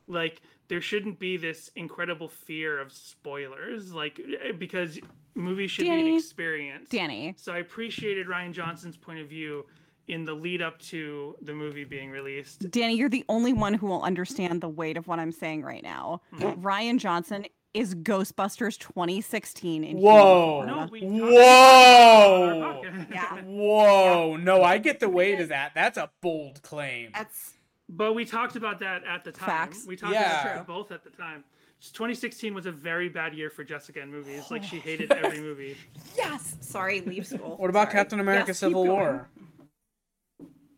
like 0.06 0.40
there 0.68 0.80
shouldn't 0.80 1.18
be 1.18 1.36
this 1.36 1.68
incredible 1.74 2.28
fear 2.28 2.78
of 2.78 2.92
spoilers 2.92 3.92
like 3.92 4.20
because 4.58 5.00
movies 5.34 5.72
should 5.72 5.82
be 5.82 5.88
Danny. 5.88 6.10
an 6.10 6.16
experience. 6.16 6.88
Danny. 6.88 7.34
So 7.36 7.52
I 7.52 7.58
appreciated 7.58 8.28
Rian 8.28 8.52
Johnson's 8.52 8.96
point 8.96 9.18
of 9.18 9.28
view 9.28 9.66
in 10.06 10.24
the 10.24 10.32
lead 10.32 10.62
up 10.62 10.78
to 10.78 11.36
the 11.42 11.52
movie 11.52 11.84
being 11.84 12.10
released. 12.10 12.70
Danny, 12.70 12.94
you're 12.96 13.10
the 13.10 13.24
only 13.28 13.52
one 13.52 13.74
who 13.74 13.86
will 13.86 14.02
understand 14.02 14.60
the 14.60 14.68
weight 14.68 14.96
of 14.96 15.06
what 15.08 15.18
I'm 15.18 15.32
saying 15.32 15.62
right 15.62 15.82
now. 15.82 16.22
Mhm. 16.34 16.62
Rian 16.62 16.98
Johnson 16.98 17.44
is 17.74 17.94
Ghostbusters 17.94 18.78
2016 18.78 19.84
in 19.84 19.98
Whoa. 19.98 20.64
No, 20.66 20.88
we 20.90 21.00
Whoa. 21.02 22.82
Yeah. 23.12 23.42
Whoa. 23.42 24.36
No, 24.36 24.62
I 24.62 24.78
get 24.78 25.00
the 25.00 25.08
weight 25.08 25.40
of 25.40 25.48
that. 25.50 25.72
That's 25.74 25.98
a 25.98 26.10
bold 26.20 26.62
claim. 26.62 27.10
That's 27.14 27.54
But 27.88 28.14
we 28.14 28.24
talked 28.24 28.56
about 28.56 28.80
that 28.80 29.02
at 29.04 29.24
the 29.24 29.32
time. 29.32 29.48
Facts. 29.48 29.84
We 29.86 29.96
talked 29.96 30.14
Yeah. 30.14 30.42
about 30.50 30.60
it 30.62 30.66
both 30.66 30.92
at 30.92 31.04
the 31.04 31.10
time. 31.10 31.44
2016 31.92 32.54
was 32.54 32.66
a 32.66 32.72
very 32.72 33.08
bad 33.08 33.34
year 33.34 33.50
for 33.50 33.62
Jessica 33.62 34.00
in 34.00 34.10
movies. 34.10 34.50
Like 34.50 34.64
she 34.64 34.78
hated 34.80 35.12
every 35.12 35.40
movie. 35.40 35.76
yes. 36.16 36.56
Sorry, 36.60 37.00
leave 37.02 37.26
school. 37.26 37.56
What 37.58 37.70
about 37.70 37.88
Sorry. 37.88 37.98
Captain 38.00 38.20
America 38.20 38.48
Yes, 38.48 38.58
Civil. 38.58 38.84
War? 38.86 39.28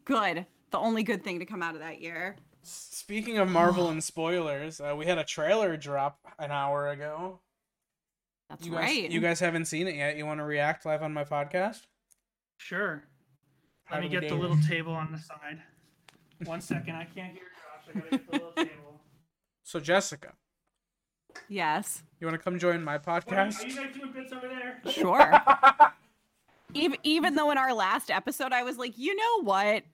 Good. 0.05 0.45
The 0.70 0.78
only 0.78 1.03
good 1.03 1.24
thing 1.24 1.38
to 1.38 1.47
come 1.47 1.62
out 1.62 1.74
of 1.74 1.80
that 1.80 2.01
year. 2.01 2.36
Speaking 2.62 3.38
of 3.38 3.48
Marvel 3.48 3.88
and 3.88 4.02
spoilers, 4.02 4.80
uh, 4.80 4.94
we 4.96 5.06
had 5.06 5.18
a 5.18 5.24
trailer 5.24 5.76
drop 5.76 6.18
an 6.38 6.50
hour 6.50 6.88
ago. 6.90 7.40
That's 8.48 8.64
You 8.66 8.72
guys, 8.72 8.80
right. 8.82 9.11
you 9.11 9.20
guys 9.20 9.40
haven't 9.40 9.66
seen 9.66 9.86
it 9.88 9.94
yet. 9.94 10.16
You 10.16 10.26
want 10.26 10.40
to 10.40 10.44
react 10.44 10.84
live 10.84 11.02
on 11.02 11.12
my 11.12 11.24
podcast? 11.24 11.82
Sure. 12.56 13.04
How 13.84 13.96
Let 13.96 14.04
me 14.04 14.08
get 14.11 14.28
the 14.28 14.34
little 14.34 14.58
table 14.68 14.92
on 14.92 15.11
the 15.12 15.18
side. 15.18 15.61
One 16.44 16.61
second, 16.61 16.94
I 16.94 17.04
can't 17.04 17.32
hear 17.32 17.42
Josh. 17.42 17.94
I 17.94 17.98
gotta 17.98 18.11
get 18.11 18.26
the 18.26 18.32
little 18.32 18.52
table. 18.52 19.00
So 19.62 19.78
Jessica, 19.80 20.32
yes. 21.48 22.02
you 22.20 22.26
want 22.26 22.38
to 22.38 22.42
come 22.42 22.58
join 22.58 22.82
my 22.82 22.96
What 22.98 23.08
are, 23.08 23.20
podcast? 23.20 23.64
are 23.64 23.66
you 23.68 23.76
guys 23.76 23.94
doing 23.94 24.12
bits 24.12 24.32
over 24.32 24.48
there? 24.48 24.80
Sure. 24.92 25.42
even 26.74 26.98
even 27.02 27.34
though 27.34 27.50
in 27.50 27.58
our 27.58 27.72
last 27.74 28.11
episode 28.11 28.52
I 28.52 28.62
was 28.62 28.78
like, 28.78 28.96
you 28.96 29.14
know 29.14 29.42
what, 29.42 29.84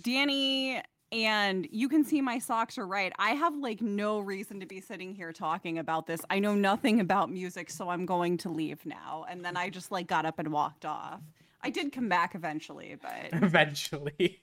Danny, 0.00 0.80
and 1.12 1.68
you 1.70 1.88
can 1.88 2.04
see 2.04 2.20
my 2.20 2.38
socks 2.38 2.78
are 2.78 2.86
right. 2.86 3.12
I 3.18 3.30
have 3.32 3.54
like 3.54 3.80
no 3.82 4.18
reason 4.18 4.58
to 4.60 4.66
be 4.66 4.80
sitting 4.80 5.14
here 5.14 5.32
talking 5.32 5.78
about 5.78 6.06
this. 6.06 6.20
I 6.30 6.38
know 6.38 6.54
nothing 6.54 6.98
about 7.00 7.30
music, 7.30 7.70
so 7.70 7.90
I'm 7.90 8.06
going 8.06 8.38
to 8.38 8.48
leave 8.48 8.84
now. 8.86 9.26
And 9.28 9.44
then 9.44 9.56
I 9.56 9.68
just 9.68 9.92
like 9.92 10.06
got 10.06 10.24
up 10.26 10.38
and 10.38 10.48
walked 10.50 10.84
off. 10.84 11.20
I 11.62 11.70
did 11.70 11.92
come 11.92 12.08
back 12.08 12.34
eventually, 12.34 12.96
but 13.00 13.28
Eventually. 13.42 14.42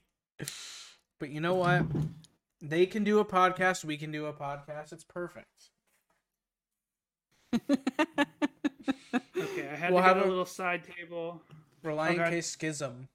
But 1.18 1.28
you 1.30 1.40
know 1.40 1.54
what? 1.56 1.82
They 2.62 2.86
can 2.86 3.04
do 3.04 3.18
a 3.18 3.24
podcast. 3.24 3.84
We 3.84 3.96
can 3.96 4.12
do 4.12 4.26
a 4.26 4.32
podcast. 4.32 4.92
It's 4.92 5.04
perfect. 5.04 5.70
Okay, 9.36 9.68
I 9.68 9.74
had 9.74 9.92
We'll 9.92 10.02
to 10.02 10.06
have 10.08 10.18
a, 10.18 10.24
a- 10.24 10.28
little 10.28 10.44
side 10.46 10.82
table. 10.84 11.40
Reliant 11.82 12.20
Okay. 12.20 12.30
Case 12.30 12.50
Schism. 12.50 13.08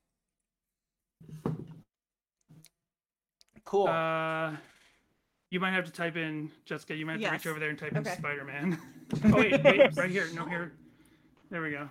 Cool. 3.66 3.88
Uh, 3.88 4.52
you 5.50 5.60
might 5.60 5.72
have 5.72 5.86
to 5.86 5.92
type 5.92 6.16
in 6.16 6.52
Jessica. 6.66 6.96
You 6.96 7.06
might 7.06 7.20
have 7.20 7.22
to 7.22 7.32
reach 7.32 7.48
over 7.48 7.60
there 7.60 7.70
and 7.70 7.80
type 7.80 7.96
in 7.96 8.06
Spider-Man. 8.06 8.80
oh 9.26 9.38
wait, 9.38 9.64
wait, 9.64 9.96
right 9.96 10.10
here. 10.10 10.28
No, 10.34 10.46
here. 10.46 10.72
There 11.50 11.62
we 11.62 11.72
go. 11.72 11.90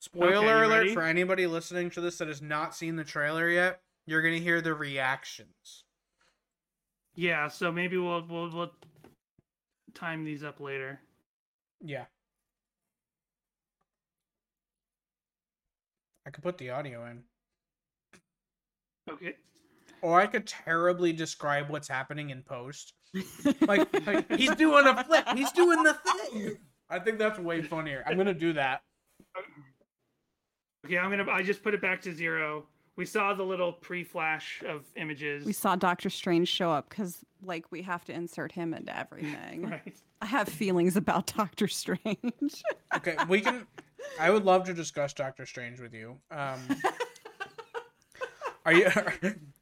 Spoiler 0.00 0.36
okay, 0.36 0.64
alert 0.64 0.78
ready? 0.78 0.94
for 0.94 1.02
anybody 1.02 1.46
listening 1.46 1.90
to 1.90 2.00
this 2.00 2.18
that 2.18 2.28
has 2.28 2.40
not 2.40 2.74
seen 2.74 2.96
the 2.96 3.04
trailer 3.04 3.48
yet. 3.48 3.80
You're 4.06 4.22
gonna 4.22 4.38
hear 4.38 4.60
the 4.60 4.74
reactions. 4.74 5.84
Yeah, 7.14 7.48
so 7.48 7.70
maybe 7.70 7.98
we'll 7.98 8.24
we'll 8.26 8.50
we'll 8.50 8.70
time 9.94 10.24
these 10.24 10.42
up 10.42 10.60
later. 10.60 11.00
Yeah. 11.82 12.04
I 16.26 16.30
could 16.30 16.42
put 16.42 16.58
the 16.58 16.70
audio 16.70 17.06
in. 17.06 17.22
Okay. 19.10 19.34
Or 20.02 20.20
I 20.20 20.26
could 20.26 20.46
terribly 20.46 21.12
describe 21.12 21.68
what's 21.68 21.88
happening 21.88 22.30
in 22.30 22.42
post. 22.42 22.94
Like, 23.62 23.88
like 24.06 24.30
he's 24.38 24.54
doing 24.54 24.86
a 24.86 25.04
flip. 25.04 25.26
He's 25.34 25.52
doing 25.52 25.82
the 25.82 25.94
thing. 25.94 26.56
I 26.88 26.98
think 26.98 27.18
that's 27.18 27.38
way 27.38 27.62
funnier. 27.62 28.02
I'm 28.06 28.16
gonna 28.16 28.34
do 28.34 28.52
that. 28.54 28.82
Okay, 30.86 30.98
I'm 30.98 31.10
gonna. 31.10 31.30
I 31.30 31.42
just 31.42 31.62
put 31.62 31.74
it 31.74 31.80
back 31.82 32.00
to 32.02 32.14
zero. 32.14 32.66
We 32.96 33.06
saw 33.06 33.32
the 33.34 33.42
little 33.44 33.72
pre-flash 33.72 34.62
of 34.66 34.84
images. 34.96 35.46
we 35.46 35.52
saw 35.52 35.74
Doctor 35.76 36.10
Strange 36.10 36.48
show 36.48 36.70
up 36.70 36.88
because 36.90 37.18
like 37.42 37.64
we 37.70 37.82
have 37.82 38.04
to 38.06 38.12
insert 38.12 38.52
him 38.52 38.74
into 38.74 38.96
everything. 38.96 39.62
Right. 39.70 39.96
I 40.22 40.26
have 40.26 40.48
feelings 40.48 40.96
about 40.96 41.32
Doctor 41.34 41.66
Strange. 41.68 42.02
Okay, 42.96 43.16
we 43.28 43.40
can. 43.40 43.66
I 44.18 44.30
would 44.30 44.44
love 44.44 44.64
to 44.64 44.74
discuss 44.74 45.12
Doctor 45.12 45.46
Strange 45.46 45.80
with 45.80 45.94
you. 45.94 46.16
Um, 46.30 46.58
are 48.66 48.72
you 48.72 48.88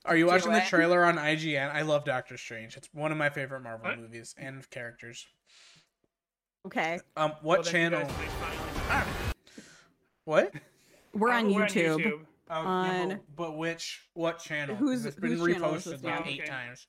are 0.04 0.16
you 0.16 0.26
watching 0.26 0.52
the 0.52 0.60
trailer 0.60 1.04
on 1.04 1.16
IGN? 1.16 1.70
I 1.72 1.82
love 1.82 2.04
Doctor 2.04 2.36
Strange. 2.36 2.76
It's 2.76 2.88
one 2.92 3.12
of 3.12 3.18
my 3.18 3.30
favorite 3.30 3.60
Marvel 3.60 3.88
What? 3.90 3.98
movies 3.98 4.34
and 4.38 4.68
characters. 4.70 5.26
okay. 6.66 7.00
Um, 7.16 7.32
what 7.42 7.42
Well, 7.42 7.62
then 7.62 7.66
you 7.66 7.70
channel? 7.72 8.00
guys 8.08 8.18
might 8.18 8.30
finally- 8.88 9.34
What? 10.24 10.52
We're 11.14 11.30
on 11.32 11.46
YouTube. 11.50 11.98
YouTube. 11.98 12.26
Oh, 12.50 12.62
yeah, 12.62 12.68
On- 12.68 13.08
but, 13.08 13.36
but 13.36 13.56
which 13.58 14.08
what 14.14 14.38
channel? 14.38 14.74
Whose- 14.76 15.04
it's 15.04 15.16
been 15.16 15.32
whose 15.32 15.40
reposted 15.56 15.84
this 15.84 16.02
like 16.02 16.02
now? 16.02 16.22
eight 16.26 16.40
Okay. 16.40 16.48
times. 16.48 16.86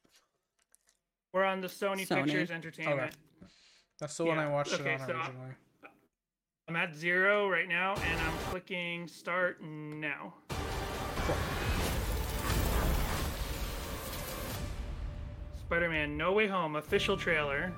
We're 1.34 1.43
on 1.43 1.62
the 1.62 1.68
Sony, 1.68 2.07
Sony. 2.07 2.26
Pictures 2.26 2.51
Entertainment. 2.51 3.16
That's 3.99 4.16
the 4.18 4.26
one 4.26 4.39
I 4.39 4.47
watched 4.47 4.74
okay, 4.74 4.93
it 4.93 5.01
on 5.01 5.07
so 5.07 5.14
originally. 5.18 5.51
I'm 6.68 6.76
at 6.76 6.95
zero 6.95 7.49
right 7.49 7.68
now, 7.68 7.95
and 7.95 8.22
I'm 8.22 8.38
clicking 8.49 9.07
start 9.07 9.62
now. 9.62 10.34
Spider-Man: 15.70 16.18
No 16.18 16.32
Way 16.32 16.48
Home 16.48 16.78
official 16.78 17.16
trailer. 17.16 17.72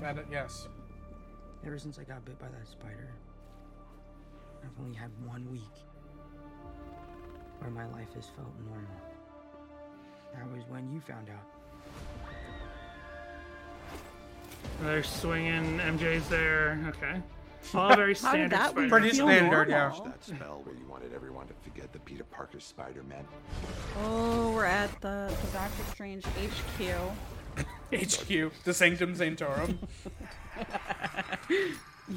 That, 0.00 0.16
yes. 0.32 0.66
Ever 1.66 1.78
since 1.78 1.98
I 1.98 2.04
got 2.04 2.24
bit 2.24 2.38
by 2.38 2.46
that 2.46 2.66
spider, 2.66 3.12
I've 4.62 4.80
only 4.80 4.96
had 4.96 5.10
one 5.26 5.46
week 5.52 5.60
where 7.58 7.70
my 7.70 7.84
life 7.88 8.08
has 8.14 8.28
felt 8.28 8.48
normal. 8.66 8.96
That 10.32 10.50
was 10.56 10.64
when 10.70 10.90
you 10.90 11.00
found 11.00 11.28
out. 11.28 11.46
They're 14.80 15.02
swinging. 15.02 15.78
MJ's 15.80 16.26
there. 16.30 16.82
Okay. 16.88 17.20
All 17.74 17.94
very 17.94 18.14
How 18.14 18.32
did 18.32 18.48
standard 18.48 18.50
that 18.52 18.70
Spider-Man. 18.70 18.88
Pretty 18.90 19.10
feel 19.10 19.26
standard, 19.26 19.68
yeah. 19.68 19.92
That 20.02 20.24
spell 20.24 20.62
where 20.64 20.74
you 20.74 20.86
wanted 20.88 21.12
everyone 21.12 21.46
to 21.48 21.54
forget 21.62 21.92
the 21.92 21.98
Peter 21.98 22.24
Parker 22.24 22.60
Spider-Man. 22.60 23.26
Oh, 24.02 24.50
we're 24.52 24.64
at 24.64 24.90
the, 25.02 25.30
the 25.42 25.52
Doctor 25.52 25.82
Strange 25.92 26.24
HQ. 26.24 26.80
HQ, 27.94 28.52
the 28.64 28.74
Sanctum 28.74 29.14
Sanctorum. 29.14 29.78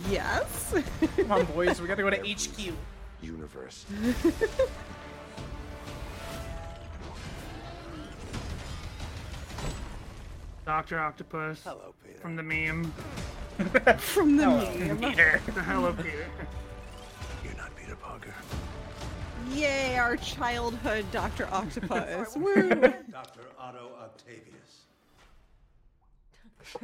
Yes. 0.10 0.76
Come 1.16 1.32
on, 1.32 1.46
boys, 1.46 1.80
we 1.82 1.88
gotta 1.88 2.02
go 2.04 2.10
to 2.10 2.18
HQ. 2.18 2.74
Universe. 3.22 3.86
Doctor 10.66 11.00
Octopus 11.00 11.62
Hello, 11.64 11.94
Peter. 12.06 12.20
from 12.20 12.36
the 12.36 12.44
meme. 12.44 12.92
From 13.98 14.38
the 14.38 14.46
meme. 14.48 15.00
Peter. 15.00 15.40
Hello, 15.66 15.92
Peter. 15.94 16.28
You're 17.44 17.56
not 17.56 17.76
Peter 17.76 17.96
Parker. 17.96 18.34
Yay, 19.52 19.98
our 19.98 20.16
childhood 20.18 21.06
Doctor 21.12 21.48
Octopus. 21.52 22.36
Woo. 22.36 22.70
Dr. 23.12 23.42
Otto 23.58 23.90
Octavius. 24.00 24.86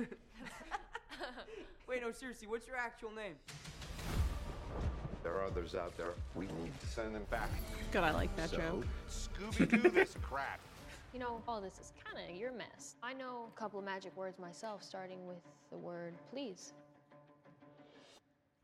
Wait, 1.88 2.02
no, 2.02 2.12
seriously, 2.12 2.48
what's 2.48 2.68
your 2.68 2.78
actual 2.78 3.12
name? 3.12 3.36
There 5.24 5.34
are 5.34 5.46
others 5.46 5.76
out 5.76 5.96
there. 5.98 6.08
We 6.36 6.48
need 6.48 6.78
to 6.82 6.88
send 6.88 7.16
them 7.16 7.26
back. 7.30 7.50
Good, 7.92 8.04
I 8.04 8.12
like 8.12 8.36
that 8.36 8.50
so, 8.50 8.58
joke. 8.58 8.86
Scooby-Doo 9.10 9.90
this 9.94 10.18
crap. 10.22 10.60
You 11.14 11.20
know, 11.20 11.42
all 11.48 11.62
this 11.62 11.80
is 11.80 11.94
kind 12.04 12.30
of 12.30 12.36
your 12.36 12.52
mess. 12.52 12.96
I 13.04 13.14
know 13.14 13.48
a 13.56 13.60
couple 13.60 13.80
of 13.80 13.86
magic 13.86 14.16
words 14.18 14.40
myself, 14.40 14.84
starting 14.84 15.26
with 15.28 15.38
the 15.72 15.78
word 15.78 16.16
please. 16.32 16.74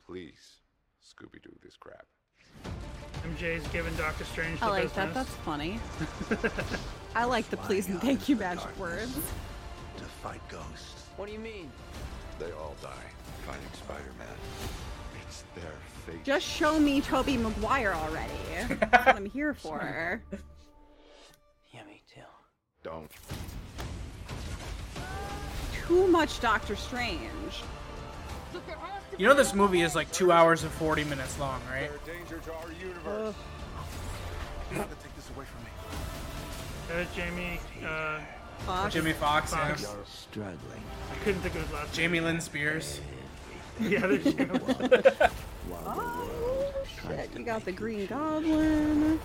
Please, 0.05 0.57
Scooby-Doo 1.01 1.55
this 1.63 1.77
crap. 1.77 2.05
MJ's 3.37 3.67
giving 3.67 3.93
Doctor 3.95 4.23
Strange 4.23 4.59
the 4.59 4.65
I 4.65 4.69
like 4.69 4.83
business. 4.83 4.95
that. 4.95 5.13
That's 5.13 5.35
funny. 5.45 5.79
I 7.15 7.25
like 7.25 7.49
the 7.49 7.57
please 7.57 7.87
and 7.87 8.01
thank 8.01 8.27
you 8.27 8.35
magic 8.35 8.77
words. 8.79 9.15
To 9.97 10.03
fight 10.03 10.41
ghosts. 10.49 10.98
What 11.19 11.27
do 11.27 11.33
you 11.33 11.39
mean? 11.39 11.69
They 12.39 12.49
all 12.53 12.77
die 12.81 12.87
fighting 13.45 13.61
Spider-Man. 13.73 14.27
It's 15.21 15.43
their 15.53 15.73
fate. 16.05 16.23
Just 16.23 16.45
show 16.47 16.79
me 16.79 17.01
Tobey 17.01 17.35
Maguire 17.35 17.93
already. 17.93 18.31
That's 18.79 19.05
what 19.05 19.15
I'm 19.17 19.25
here 19.25 19.53
for. 19.65 20.21
Yeah, 21.73 21.83
me 21.83 22.01
too. 22.09 22.21
Don't. 22.83 23.11
Too 25.85 26.07
much 26.07 26.39
Doctor 26.39 26.77
Strange. 26.77 27.63
You 29.17 29.27
know 29.27 29.33
this 29.33 29.53
movie 29.53 29.81
is 29.81 29.95
like 29.95 30.09
two 30.13 30.31
hours 30.31 30.63
and 30.63 30.71
forty 30.71 31.03
minutes 31.03 31.37
long, 31.37 31.59
right? 31.69 31.91
Danger 32.05 32.37
to 32.45 32.53
our 32.53 32.71
universe. 32.81 33.35
You 34.71 34.77
gotta 34.77 34.95
take 35.03 35.13
this 35.17 35.29
away 35.35 35.43
from 35.43 35.63
me. 35.65 37.01
Uh, 37.01 37.05
Jamie, 37.13 37.59
uh, 37.85 38.19
Foxx. 38.65 38.93
Jimmy 38.93 39.13
Fox, 39.13 39.51
yeah. 39.51 39.67
Foxx. 39.67 39.81
You're 39.83 40.05
struggling. 40.05 40.83
I 41.11 41.15
couldn't 41.23 41.41
think 41.41 41.55
of 41.55 41.61
his 41.63 41.71
last 41.73 41.93
Jamie 41.93 42.19
Lynn 42.19 42.41
Spears. 42.41 42.99
name. 43.79 43.91
Yeah, 43.91 44.07
there's 44.07 44.23
Jamie. 44.25 44.59
Oh, 45.85 46.71
shit. 47.07 47.31
to 47.33 47.39
You 47.39 47.45
got 47.45 47.63
the 47.63 47.71
Green 47.71 48.05
Goblin. 48.07 49.19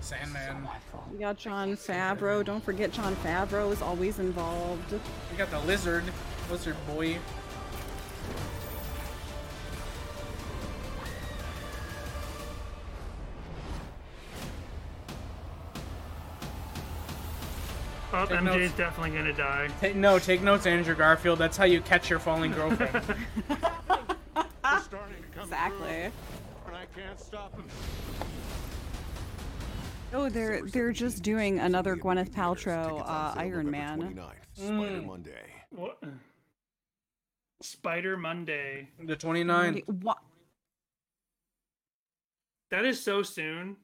Sandman. 0.00 0.62
My 0.62 0.76
fault. 0.92 1.04
You 1.12 1.18
got 1.18 1.38
Jon 1.38 1.76
Favreau. 1.76 2.44
Don't 2.44 2.62
forget 2.64 2.92
Jon 2.92 3.14
Favreau 3.16 3.72
is 3.72 3.82
always 3.82 4.18
involved. 4.18 4.92
We 5.30 5.36
got 5.36 5.50
the 5.50 5.60
lizard, 5.60 6.04
lizard 6.50 6.76
boy. 6.86 7.18
Oh, 18.10 18.24
Take 18.24 18.38
MJ's 18.38 18.44
notes. 18.44 18.74
definitely 18.76 19.16
gonna 19.18 19.32
die. 19.34 19.68
Ta- 19.80 19.92
no, 19.94 20.18
take 20.18 20.40
notes, 20.42 20.66
Andrew 20.66 20.94
Garfield. 20.94 21.38
That's 21.38 21.56
how 21.58 21.64
you 21.64 21.80
catch 21.82 22.08
your 22.08 22.18
falling 22.18 22.52
girlfriend. 22.52 22.94
They're 23.48 24.80
starting 24.80 25.16
to 25.16 25.28
come 25.34 25.42
Exactly. 25.44 26.10
through, 26.66 26.74
I 26.74 26.86
can't 26.98 27.20
stop 27.20 27.54
them. 27.54 27.66
Oh, 30.14 30.30
they're 30.30 30.62
they're 30.62 30.92
just 30.92 31.22
doing 31.22 31.58
another 31.58 31.96
Gwyneth 31.96 32.30
Paltrow 32.30 33.02
uh, 33.06 33.34
Iron 33.36 33.70
Man. 33.70 34.18
Spider 34.54 35.02
Monday. 35.02 35.52
What? 35.70 36.02
Spider 37.60 38.16
Monday. 38.16 38.88
the 39.02 39.16
29th, 39.16 39.86
What? 40.02 40.18
That 42.70 42.86
is 42.86 43.02
so 43.02 43.22
soon. 43.22 43.76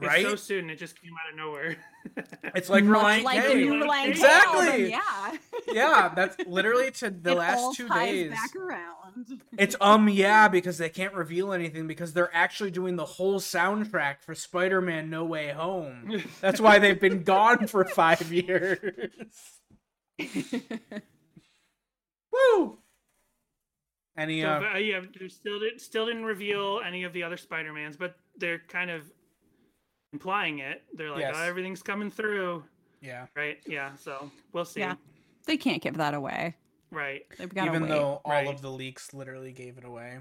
It's 0.00 0.06
right? 0.06 0.24
so 0.24 0.36
soon. 0.36 0.70
It 0.70 0.76
just 0.76 1.00
came 1.00 1.10
out 1.12 1.32
of 1.32 1.36
nowhere. 1.38 1.76
It's 2.54 2.70
like 2.70 2.84
Much 2.84 2.96
Reliant 2.96 3.24
like 3.24 3.42
K. 3.42 3.48
the 3.48 3.54
new 3.56 3.80
Reliant 3.80 4.10
Exactly. 4.10 4.94
album, 4.94 5.36
yeah. 5.66 5.72
yeah, 5.72 6.08
that's 6.14 6.36
literally 6.46 6.90
to 6.92 7.10
the 7.22 7.32
It 7.32 7.36
last 7.36 7.58
all 7.58 7.74
two 7.74 7.86
ties 7.86 8.10
days. 8.10 8.30
back 8.30 8.56
around. 8.56 9.42
It's 9.58 9.76
um 9.80 10.08
yeah 10.08 10.48
because 10.48 10.78
they 10.78 10.88
can't 10.88 11.12
reveal 11.12 11.52
anything 11.52 11.86
because 11.86 12.14
they're 12.14 12.34
actually 12.34 12.70
doing 12.70 12.96
the 12.96 13.04
whole 13.04 13.40
soundtrack 13.40 14.22
for 14.22 14.34
Spider-Man 14.34 15.10
No 15.10 15.24
Way 15.24 15.48
Home. 15.52 16.22
That's 16.40 16.60
why 16.60 16.78
they've 16.78 16.98
been 16.98 17.22
gone 17.24 17.66
for 17.66 17.84
5 17.84 18.32
years. 18.32 19.10
Woo! 22.32 22.78
Any 24.16 24.40
So, 24.42 24.48
uh 24.48 24.70
uh, 24.74 24.78
yeah, 24.78 25.00
they 25.20 25.28
still 25.28 25.60
didn't 25.60 25.80
still 25.80 26.06
didn't 26.06 26.24
reveal 26.24 26.80
any 26.84 27.04
of 27.04 27.12
the 27.12 27.22
other 27.22 27.36
Spider 27.36 27.72
Mans, 27.72 27.96
but 27.96 28.16
they're 28.36 28.60
kind 28.68 28.90
of 28.90 29.02
implying 30.12 30.58
it. 30.60 30.82
They're 30.94 31.10
like, 31.10 31.20
Yes. 31.20 31.34
oh, 31.36 31.42
everything's 31.42 31.82
coming 31.82 32.10
through, 32.10 32.64
yeah. 33.00 33.26
right? 33.36 33.58
Yeah. 33.66 33.94
So 33.96 34.30
we'll 34.52 34.64
see. 34.64 34.80
Yeah. 34.80 34.94
They 35.46 35.56
can't 35.56 35.82
give 35.82 35.96
that 35.96 36.14
away. 36.14 36.56
Right. 36.90 37.22
They've 37.38 37.52
got 37.52 37.64
to 37.66 37.70
Even 37.70 37.82
wait. 37.82 37.88
though 37.90 38.20
all 38.24 38.32
Right. 38.32 38.48
of 38.48 38.62
the 38.62 38.70
leaks 38.70 39.12
literally 39.12 39.52
gave 39.52 39.78
it 39.78 39.84
away. 39.84 40.18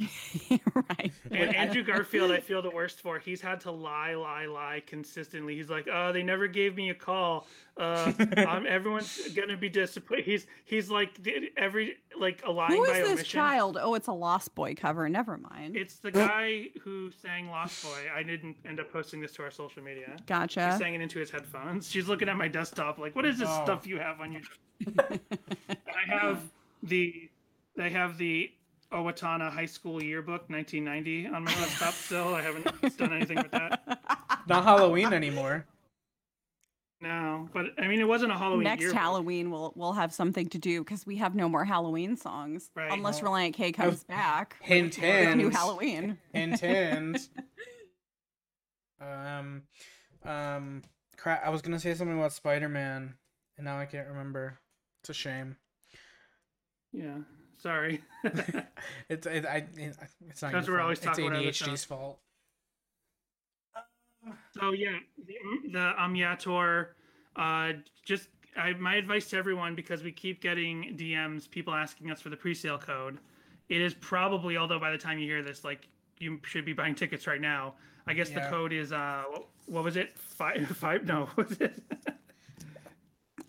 right. 0.74 1.12
And 1.30 1.54
Andrew 1.54 1.82
Garfield, 1.82 2.30
I 2.30 2.40
feel 2.40 2.62
the 2.62 2.70
worst 2.70 3.00
for. 3.00 3.18
He's 3.18 3.40
had 3.40 3.60
to 3.62 3.70
lie, 3.70 4.14
lie, 4.14 4.46
lie 4.46 4.82
consistently. 4.86 5.54
He's 5.56 5.68
like, 5.68 5.88
"Oh, 5.92 6.12
they 6.12 6.22
never 6.22 6.46
gave 6.46 6.74
me 6.76 6.90
a 6.90 6.94
call. 6.94 7.46
Uh, 7.76 8.12
um, 8.48 8.66
everyone's 8.66 9.28
gonna 9.34 9.56
be 9.56 9.68
disappointed." 9.68 10.24
He's 10.24 10.46
he's 10.64 10.90
like 10.90 11.10
every 11.56 11.96
like 12.18 12.42
a 12.46 12.50
lying 12.50 12.76
Who 12.76 12.84
is 12.84 12.90
by 12.90 12.98
this 13.00 13.08
omission. 13.10 13.24
child? 13.26 13.78
Oh, 13.80 13.94
it's 13.94 14.08
a 14.08 14.12
Lost 14.12 14.54
Boy 14.54 14.74
cover. 14.74 15.08
Never 15.08 15.36
mind. 15.36 15.76
It's 15.76 15.96
the 15.96 16.10
guy 16.10 16.68
who 16.82 17.10
sang 17.22 17.48
Lost 17.48 17.82
Boy. 17.84 18.06
I 18.14 18.22
didn't 18.22 18.56
end 18.66 18.80
up 18.80 18.90
posting 18.92 19.20
this 19.20 19.32
to 19.32 19.42
our 19.42 19.50
social 19.50 19.82
media. 19.82 20.16
Gotcha. 20.26 20.60
Gotcha. 20.60 20.78
sang 20.78 20.94
it 20.94 21.00
into 21.00 21.18
his 21.18 21.30
headphones. 21.30 21.90
She's 21.90 22.08
looking 22.08 22.28
at 22.28 22.36
my 22.36 22.48
desktop 22.48 22.98
like, 22.98 23.14
"What 23.14 23.26
is 23.26 23.38
this 23.38 23.48
Oh. 23.50 23.64
stuff 23.64 23.86
you 23.86 23.98
have 23.98 24.20
on 24.20 24.32
your?" 24.32 24.42
I 24.98 26.08
have 26.08 26.40
the, 26.82 27.28
I 27.78 27.88
have 27.90 28.16
the 28.16 28.50
Owatonna 28.92 29.50
High 29.50 29.66
School 29.66 30.02
Yearbook 30.02 30.48
1990 30.50 31.28
on 31.28 31.44
my 31.44 31.54
laptop 31.60 31.94
still. 31.94 32.34
I 32.34 32.42
haven't 32.42 32.96
done 32.96 33.12
anything 33.12 33.36
with 33.36 33.50
that. 33.52 34.42
Not 34.48 34.64
Halloween 34.64 35.12
anymore. 35.12 35.64
No, 37.02 37.48
but 37.54 37.66
I 37.78 37.86
mean, 37.86 38.00
it 38.00 38.08
wasn't 38.08 38.32
a 38.32 38.36
Halloween 38.36 38.64
Next 38.64 38.82
yearbook. 38.82 39.00
Halloween, 39.00 39.50
we'll 39.50 39.72
we'll 39.74 39.92
have 39.94 40.12
something 40.12 40.48
to 40.50 40.58
do 40.58 40.84
because 40.84 41.06
we 41.06 41.16
have 41.16 41.34
no 41.34 41.48
more 41.48 41.64
Halloween 41.64 42.16
songs 42.16 42.70
Right. 42.76 42.92
unless 42.92 43.22
Well, 43.22 43.32
Relient 43.32 43.54
K 43.54 43.72
comes 43.72 44.04
back. 44.04 44.56
Hint, 44.60 44.96
with 44.96 45.04
a 45.04 45.34
new. 45.34 45.48
Halloween. 45.48 46.18
Hint, 46.34 46.60
hint. 46.60 47.28
um, 49.00 49.62
um, 50.24 50.82
crap. 51.16 51.42
I 51.44 51.48
was 51.48 51.62
gonna 51.62 51.80
say 51.80 51.94
something 51.94 52.18
about 52.18 52.32
Spider-Man, 52.34 53.14
and 53.56 53.64
now 53.64 53.78
I 53.78 53.86
can't 53.86 54.08
remember. 54.08 54.58
It's 55.02 55.08
a 55.10 55.14
shame. 55.14 55.56
Yeah, 56.92 57.18
sorry. 57.62 58.00
It's 59.08 59.26
it, 59.26 59.44
I 59.44 59.56
it, 59.76 59.96
it's 60.28 60.42
not. 60.42 60.52
That's 60.52 60.66
your 60.66 60.76
what 60.76 60.78
we're 60.78 60.80
always 60.80 61.00
talking 61.00 61.26
about 61.26 61.38
other 61.38 61.48
It's 61.48 61.60
ADHD's 61.60 61.80
stuff. 61.80 61.98
fault. 61.98 62.18
So 64.58 64.72
yeah, 64.72 64.98
the, 65.26 65.34
the 65.70 65.92
Amyator, 65.98 66.88
uh, 67.36 67.72
just 68.04 68.28
I, 68.56 68.72
my 68.74 68.96
advice 68.96 69.28
to 69.30 69.36
everyone 69.36 69.74
because 69.74 70.02
we 70.02 70.12
keep 70.12 70.42
getting 70.42 70.96
DMs, 70.98 71.48
people 71.50 71.74
asking 71.74 72.10
us 72.10 72.20
for 72.20 72.28
the 72.28 72.36
pre-sale 72.36 72.78
code. 72.78 73.18
It 73.68 73.80
is 73.80 73.94
probably, 73.94 74.56
although 74.56 74.80
by 74.80 74.90
the 74.90 74.98
time 74.98 75.18
you 75.18 75.26
hear 75.26 75.42
this, 75.42 75.64
like 75.64 75.88
you 76.18 76.40
should 76.44 76.64
be 76.64 76.72
buying 76.72 76.94
tickets 76.94 77.26
right 77.26 77.40
now. 77.40 77.74
I 78.06 78.14
guess 78.14 78.30
the 78.30 78.46
code 78.50 78.72
is 78.72 78.92
uh, 78.92 79.22
what, 79.30 79.46
what 79.66 79.84
was 79.84 79.96
it? 79.96 80.18
Five, 80.18 80.66
five? 80.76 81.06
No, 81.06 81.28
what 81.34 81.48
was 81.48 81.60
it? 81.60 81.80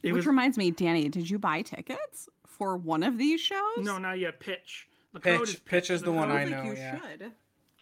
it 0.03 0.11
Which 0.11 0.13
was 0.13 0.27
reminds 0.27 0.57
me, 0.57 0.71
Danny, 0.71 1.09
did 1.09 1.29
you 1.29 1.39
buy 1.39 1.63
tickets 1.63 2.29
for 2.61 2.77
one 2.77 3.01
of 3.01 3.17
these 3.17 3.41
shows? 3.41 3.77
no, 3.79 3.97
not 3.97 4.19
yet. 4.19 4.39
Pitch. 4.39 4.87
The 5.13 5.19
code 5.19 5.41
is 5.41 5.55
Pitch, 5.55 5.65
pitch 5.65 5.89
is 5.89 6.03
the 6.03 6.11
one 6.11 6.27
code- 6.29 6.37
I 6.37 6.39
Sounds 6.41 6.51
know. 6.51 6.57
like 6.57 6.67
you 6.67 6.73
Yeah. 6.83 6.99
should. 6.99 7.31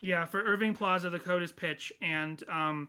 Yeah, 0.02 0.26
for 0.26 0.42
Irving 0.42 0.74
Plaza, 0.74 1.10
the 1.10 1.20
code 1.20 1.44
is 1.44 1.52
pitch, 1.52 1.92
and 2.02 2.42
um, 2.50 2.88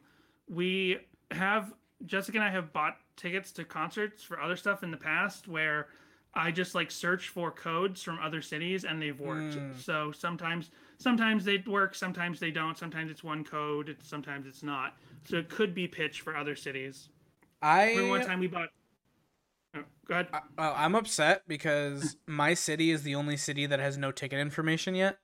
we 0.49 0.99
have 1.33 1.73
Jessica 2.07 2.39
and 2.39 2.45
I 2.45 2.51
have 2.51 2.73
bought 2.73 2.97
tickets 3.17 3.51
to 3.53 3.65
concerts 3.65 4.23
for 4.23 4.41
other 4.41 4.55
stuff 4.57 4.85
in 4.85 4.93
the 4.93 4.97
past 4.97 5.49
where 5.49 5.89
I 6.33 6.53
just 6.53 6.77
like 6.77 6.93
search 6.93 7.29
for 7.29 7.51
codes 7.51 8.01
from 8.05 8.21
other 8.21 8.41
cities 8.41 8.85
and 8.85 9.03
they've 9.03 9.19
worked. 9.19 9.57
Mm. 9.57 9.77
So 9.81 10.13
sometimes 10.13 10.71
sometimes 10.99 11.45
they 11.45 11.59
work, 11.67 11.97
sometimes 11.97 12.39
they 12.39 12.53
don't. 12.53 12.79
Sometimes 12.79 13.11
it's 13.11 13.25
one 13.25 13.43
code, 13.43 13.89
it's, 13.89 14.09
sometimes 14.09 14.47
it's 14.47 14.63
not. 14.63 14.97
So 15.25 15.37
it 15.39 15.49
could 15.49 15.75
be 15.75 15.89
pitch 15.89 16.21
for 16.21 16.37
other 16.37 16.55
cities. 16.55 17.09
I 17.61 17.91
remember 17.91 18.11
one 18.11 18.25
time 18.27 18.39
we 18.39 18.47
bought. 18.47 18.69
Oh, 19.75 19.85
go 20.07 20.15
ahead. 20.15 20.29
I- 20.33 20.39
uh, 20.59 20.75
I'm 20.77 20.95
upset 20.95 21.43
because 21.47 22.17
my 22.27 22.55
city 22.55 22.91
is 22.91 23.03
the 23.03 23.15
only 23.15 23.37
city 23.37 23.67
that 23.67 23.79
has 23.81 23.97
no 23.97 24.11
ticket 24.13 24.39
information 24.39 24.95
yet. 24.95 25.19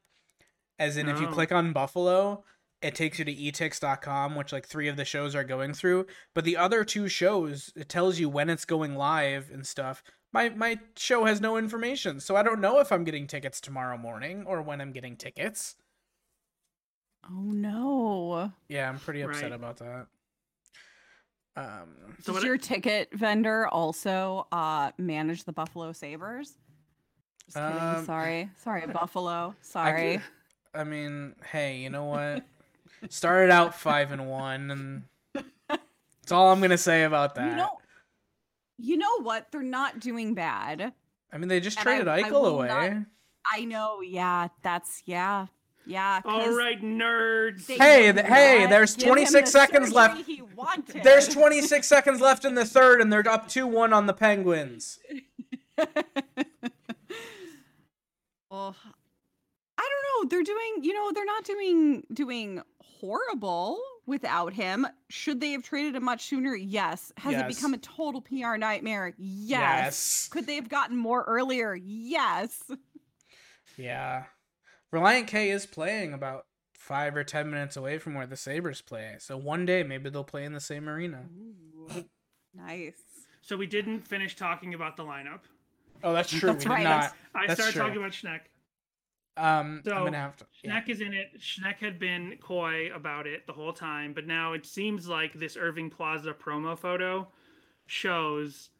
As 0.79 0.97
in, 0.97 1.09
if 1.09 1.21
you 1.21 1.29
Oh. 1.29 1.33
click 1.33 1.51
on 1.53 1.73
Buffalo, 1.73 2.45
it 2.83 2.95
takes 2.95 3.19
you 3.19 3.25
to 3.25 3.35
etix.com, 3.35 4.35
which 4.37 4.53
like 4.53 4.67
three 4.67 4.89
of 4.89 4.97
the 4.97 5.05
shows 5.07 5.35
are 5.35 5.43
going 5.45 5.73
through. 5.73 6.07
But 6.35 6.45
the 6.45 6.57
other 6.59 6.85
two 6.85 7.09
shows, 7.09 7.73
it 7.75 7.89
tells 7.89 8.19
you 8.19 8.29
when 8.29 8.51
it's 8.51 8.67
going 8.67 8.95
live 8.95 9.51
and 9.51 9.67
stuff. 9.67 10.03
My 10.33 10.51
my 10.51 10.79
show 10.97 11.25
has 11.25 11.41
no 11.41 11.57
information, 11.57 12.21
so 12.21 12.37
I 12.37 12.43
don't 12.43 12.61
know 12.61 12.79
if 12.79 12.93
I'm 12.93 13.05
getting 13.05 13.27
tickets 13.27 13.59
tomorrow 13.61 13.97
morning 13.97 14.45
or 14.47 14.61
when 14.61 14.83
I'm 14.83 14.93
getting 14.93 15.17
tickets. 15.17 15.77
Oh 17.25 17.41
no. 17.41 18.53
Yeah, 18.69 18.89
I'm 18.91 18.99
pretty 18.99 19.23
upset 19.23 19.45
Right. 19.45 19.53
about 19.53 19.79
that. 19.79 20.07
Um, 21.57 22.17
So 22.21 22.33
Does 22.33 22.35
what- 22.43 22.45
your 22.47 22.59
ticket 22.59 23.09
vendor 23.13 23.67
also 23.69 24.47
uh 24.53 24.91
manage 24.99 25.45
the 25.45 25.53
Buffalo 25.53 25.93
Sabres? 25.93 26.57
Um, 27.55 28.05
Sorry. 28.05 28.51
Sorry, 28.57 28.87
Buffalo. 28.87 29.55
Sorry. 29.61 30.21
I 30.75 30.85
mean, 30.85 31.35
hey, 31.53 31.79
you 31.79 31.91
know 31.91 32.05
what? 32.07 32.45
Started 33.09 33.51
out 33.53 33.75
five 33.75 34.11
and 34.13 34.29
one, 34.29 34.71
and 34.71 35.03
that's 35.69 36.33
all 36.33 36.51
I'm 36.53 36.61
gonna 36.61 36.77
say 36.79 37.05
about 37.05 37.35
that. 37.37 37.51
You 37.51 37.57
know 37.57 37.79
You 38.79 38.97
know 38.99 39.21
what? 39.23 39.51
They're 39.53 39.63
not 39.63 40.01
doing 40.01 40.35
bad. 40.35 40.93
I 41.33 41.39
mean, 41.39 41.49
they 41.49 41.61
just 41.61 41.79
and 41.79 41.85
traded 41.85 42.09
I 42.09 42.23
Eichel 42.25 42.31
will 42.33 42.47
away. 42.61 42.69
not- 42.69 43.07
I 43.53 43.65
know. 43.65 44.01
Yeah, 44.01 44.49
that's 44.63 45.03
yeah. 45.07 45.47
Yeah. 45.87 46.21
All 46.25 46.55
right, 46.57 46.81
nerds. 46.83 47.67
Hey, 47.69 48.13
th- 48.13 48.27
hey, 48.27 48.67
there's 48.67 48.97
26 48.97 49.51
seconds 49.51 49.93
left. 49.93 50.25
He. 50.27 50.43
There's 51.03 51.29
26 51.29 51.87
seconds 51.87 52.21
left 52.21 52.45
in 52.45 52.55
the 52.55 52.65
third, 52.65 53.01
and 53.01 53.13
they're 53.13 53.27
up 53.29 53.49
2 53.49 53.67
1 53.67 53.93
on 53.93 54.07
the 54.07 54.13
Penguins. 54.15 54.99
Oh, 58.51 58.75
I 59.77 59.83
don't 59.89 60.25
know. 60.25 60.29
They're 60.31 60.43
doing, 60.45 60.77
you 60.83 60.95
know, 60.95 61.11
they're 61.13 61.25
not 61.27 61.45
doing 61.45 62.05
doing 62.13 62.63
horrible. 62.81 63.79
without 64.07 64.53
him. 64.53 64.87
Should 65.11 65.41
they 65.41 65.51
have 65.51 65.63
traded 65.65 65.97
him 65.97 66.05
much 66.05 66.27
sooner? 66.27 66.55
Yes. 66.55 67.13
Has 67.17 67.35
it 67.35 67.49
become 67.49 67.75
a 67.75 67.79
total 67.79 68.21
PR 68.23 68.57
nightmare? 68.57 69.13
Yes. 69.19 69.49
Yes. 69.49 70.29
Could 70.31 70.47
they 70.47 70.55
have 70.55 70.69
gotten 70.69 70.97
more 70.97 71.25
earlier? 71.25 71.75
Yes. 71.75 72.63
Yeah. 73.77 74.25
Relient 74.95 75.27
K 75.27 75.51
is 75.51 75.67
playing 75.67 76.13
about 76.13 76.47
five 76.75 77.17
or 77.17 77.25
ten 77.25 77.51
minutes 77.51 77.77
away 77.77 77.99
from 77.99 78.15
where 78.15 78.27
the 78.27 78.37
Sabres 78.37 78.81
play. 78.81 79.17
So 79.19 79.37
one 79.37 79.67
day 79.67 79.83
maybe 79.83 80.09
they'll 80.11 80.25
play 80.25 80.45
in 80.45 80.53
the 80.53 80.61
same 80.61 80.89
arena. 80.89 81.25
Nice. 82.55 82.95
So 83.43 83.57
we 83.57 83.67
didn't 83.67 84.07
finish 84.07 84.37
talking 84.37 84.75
about 84.75 84.97
the 84.97 85.05
lineup. 85.05 85.41
Oh, 86.03 86.13
that's 86.13 86.31
true. 86.31 86.53
That's 86.53 86.65
we 86.65 86.71
right. 86.71 86.79
did 86.79 86.85
not. 86.85 87.13
I 87.35 87.47
That's 87.47 87.61
started 87.61 87.73
true. 87.73 87.83
talking 87.83 87.97
about 87.99 88.13
Schneck. 88.13 88.41
Um, 89.37 89.83
So, 89.85 89.93
I'm 89.93 90.05
gonna 90.05 90.17
have 90.19 90.37
to. 90.39 90.47
yeah. 90.63 90.81
Schneck 90.81 90.89
is 90.89 91.01
in 91.01 91.13
it. 91.13 91.39
Schneck 91.39 91.77
had 91.77 91.99
been 91.99 92.37
coy 92.41 92.91
about 92.95 93.27
it 93.27 93.47
the 93.47 93.53
whole 93.53 93.73
time, 93.73 94.13
but 94.13 94.27
now 94.27 94.53
it 94.55 94.65
seems 94.67 95.09
like 95.09 95.35
this 95.35 95.57
Irving 95.57 95.91
Plaza 95.91 96.33
promo 96.33 96.79
photo 96.79 97.29
shows 97.87 98.71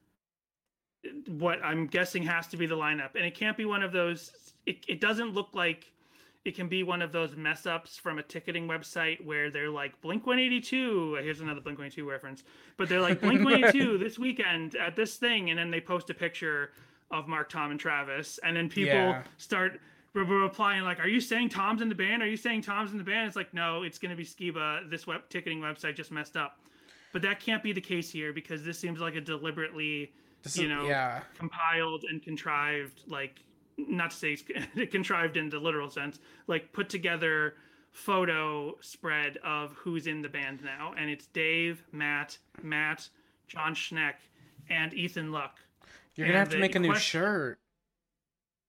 what 1.29 1.63
I'm 1.65 1.87
guessing 1.87 2.23
has 2.25 2.47
to 2.49 2.57
be 2.57 2.67
the 2.67 2.77
lineup. 2.77 3.15
And 3.15 3.25
it 3.25 3.35
can't 3.35 3.57
be 3.57 3.65
one 3.65 3.83
of 3.83 3.93
those 3.93 4.33
it, 4.65 4.85
it 4.89 5.01
doesn't 5.01 5.33
look 5.35 5.51
like 5.55 5.93
it 6.47 6.55
can 6.55 6.69
be 6.69 6.83
one 6.83 7.03
of 7.03 7.11
those 7.13 7.35
mess 7.37 7.67
ups 7.67 7.99
from 7.99 8.19
a 8.19 8.23
ticketing 8.23 8.69
website 8.69 9.25
where 9.25 9.51
they're 9.51 9.71
like 9.71 10.01
Blink 10.01 10.27
182. 10.27 11.17
Here's 11.23 11.41
another 11.41 11.61
Blink 11.61 11.79
182 11.79 12.09
reference. 12.09 12.45
But 12.77 12.89
they're 12.89 13.01
like 13.01 13.21
Blink 13.21 13.41
182 13.45 13.99
this 13.99 14.19
weekend 14.19 14.77
at 14.77 14.95
this 14.97 15.17
thing 15.17 15.51
and 15.51 15.59
then 15.59 15.71
they 15.71 15.81
post 15.81 16.09
a 16.11 16.15
picture 16.15 16.71
of 17.11 17.27
Mark, 17.29 17.49
Tom 17.49 17.71
and 17.73 17.81
Travis 17.81 18.39
and 18.45 18.57
then 18.57 18.69
people 18.69 18.95
Yeah. 18.95 19.23
start 19.39 19.81
re- 20.15 20.23
re- 20.25 20.37
replying 20.37 20.83
like, 20.85 21.01
"Are 21.01 21.09
you 21.09 21.21
saying 21.21 21.49
Tom's 21.51 21.83
in 21.83 21.89
the 21.89 21.95
band? 21.95 22.23
Are 22.23 22.29
you 22.29 22.37
saying 22.37 22.63
Tom's 22.63 22.93
in 22.93 22.99
the 22.99 23.05
band?" 23.05 23.27
It's 23.27 23.37
like, 23.37 23.53
"No, 23.53 23.83
it's 23.83 23.99
going 23.99 24.11
to 24.11 24.17
be 24.17 24.25
Skiba. 24.25 24.89
This 24.91 25.07
web 25.07 25.23
ticketing 25.29 25.61
website 25.61 25.95
just 25.97 26.11
messed 26.13 26.37
up." 26.37 26.59
But 27.13 27.23
that 27.23 27.41
can't 27.41 27.63
be 27.63 27.73
the 27.73 27.81
case 27.81 28.11
here 28.11 28.33
because 28.33 28.65
this 28.65 28.79
seems 28.79 28.99
like 29.01 29.15
a 29.15 29.21
deliberately, 29.21 30.13
This 30.43 30.57
you 30.59 30.65
is- 30.65 30.71
know, 30.71 30.87
yeah. 30.87 31.21
compiled 31.37 32.05
and 32.05 32.23
contrived, 32.23 33.03
like 33.07 33.41
not 33.79 34.11
to 34.11 34.17
say 34.17 34.33
it's 34.39 34.91
contrived 34.93 35.37
in 35.37 35.49
the 35.49 35.59
literal 35.59 35.91
sense, 35.91 36.19
like 36.47 36.73
put 36.73 36.89
together 36.89 37.55
photo 37.93 38.77
spread 38.81 39.39
of 39.45 39.73
who's 39.73 40.07
in 40.07 40.21
the 40.23 40.29
band 40.29 40.63
now, 40.63 40.93
and 40.99 41.09
it's 41.11 41.27
Dave, 41.27 41.83
Matt, 41.93 42.39
Matt, 42.63 43.09
Jon 43.49 43.75
Schneck, 43.75 44.15
and 44.69 44.93
Ethan 44.93 45.33
Luck. 45.33 45.57
You're 46.15 46.27
gonna 46.27 46.39
have 46.39 46.49
to 46.51 46.59
make 46.59 46.75
a 46.75 46.79
new 46.79 46.91
quest- 46.91 47.05
shirt. 47.05 47.59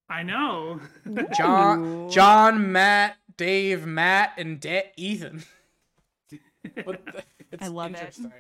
I 0.10 0.24
know. 0.24 0.80
John, 1.38 2.10
John, 2.10 2.72
Matt, 2.72 3.18
Dave, 3.36 3.86
Matt, 3.86 4.34
and 4.38 4.60
da- 4.60 4.92
Ethan. 4.96 5.44
What 6.86 7.06
the- 7.06 7.24
it's 7.52 7.64
I 7.64 7.68
love 7.68 7.92
it. 7.92 8.00
interesting. 8.00 8.32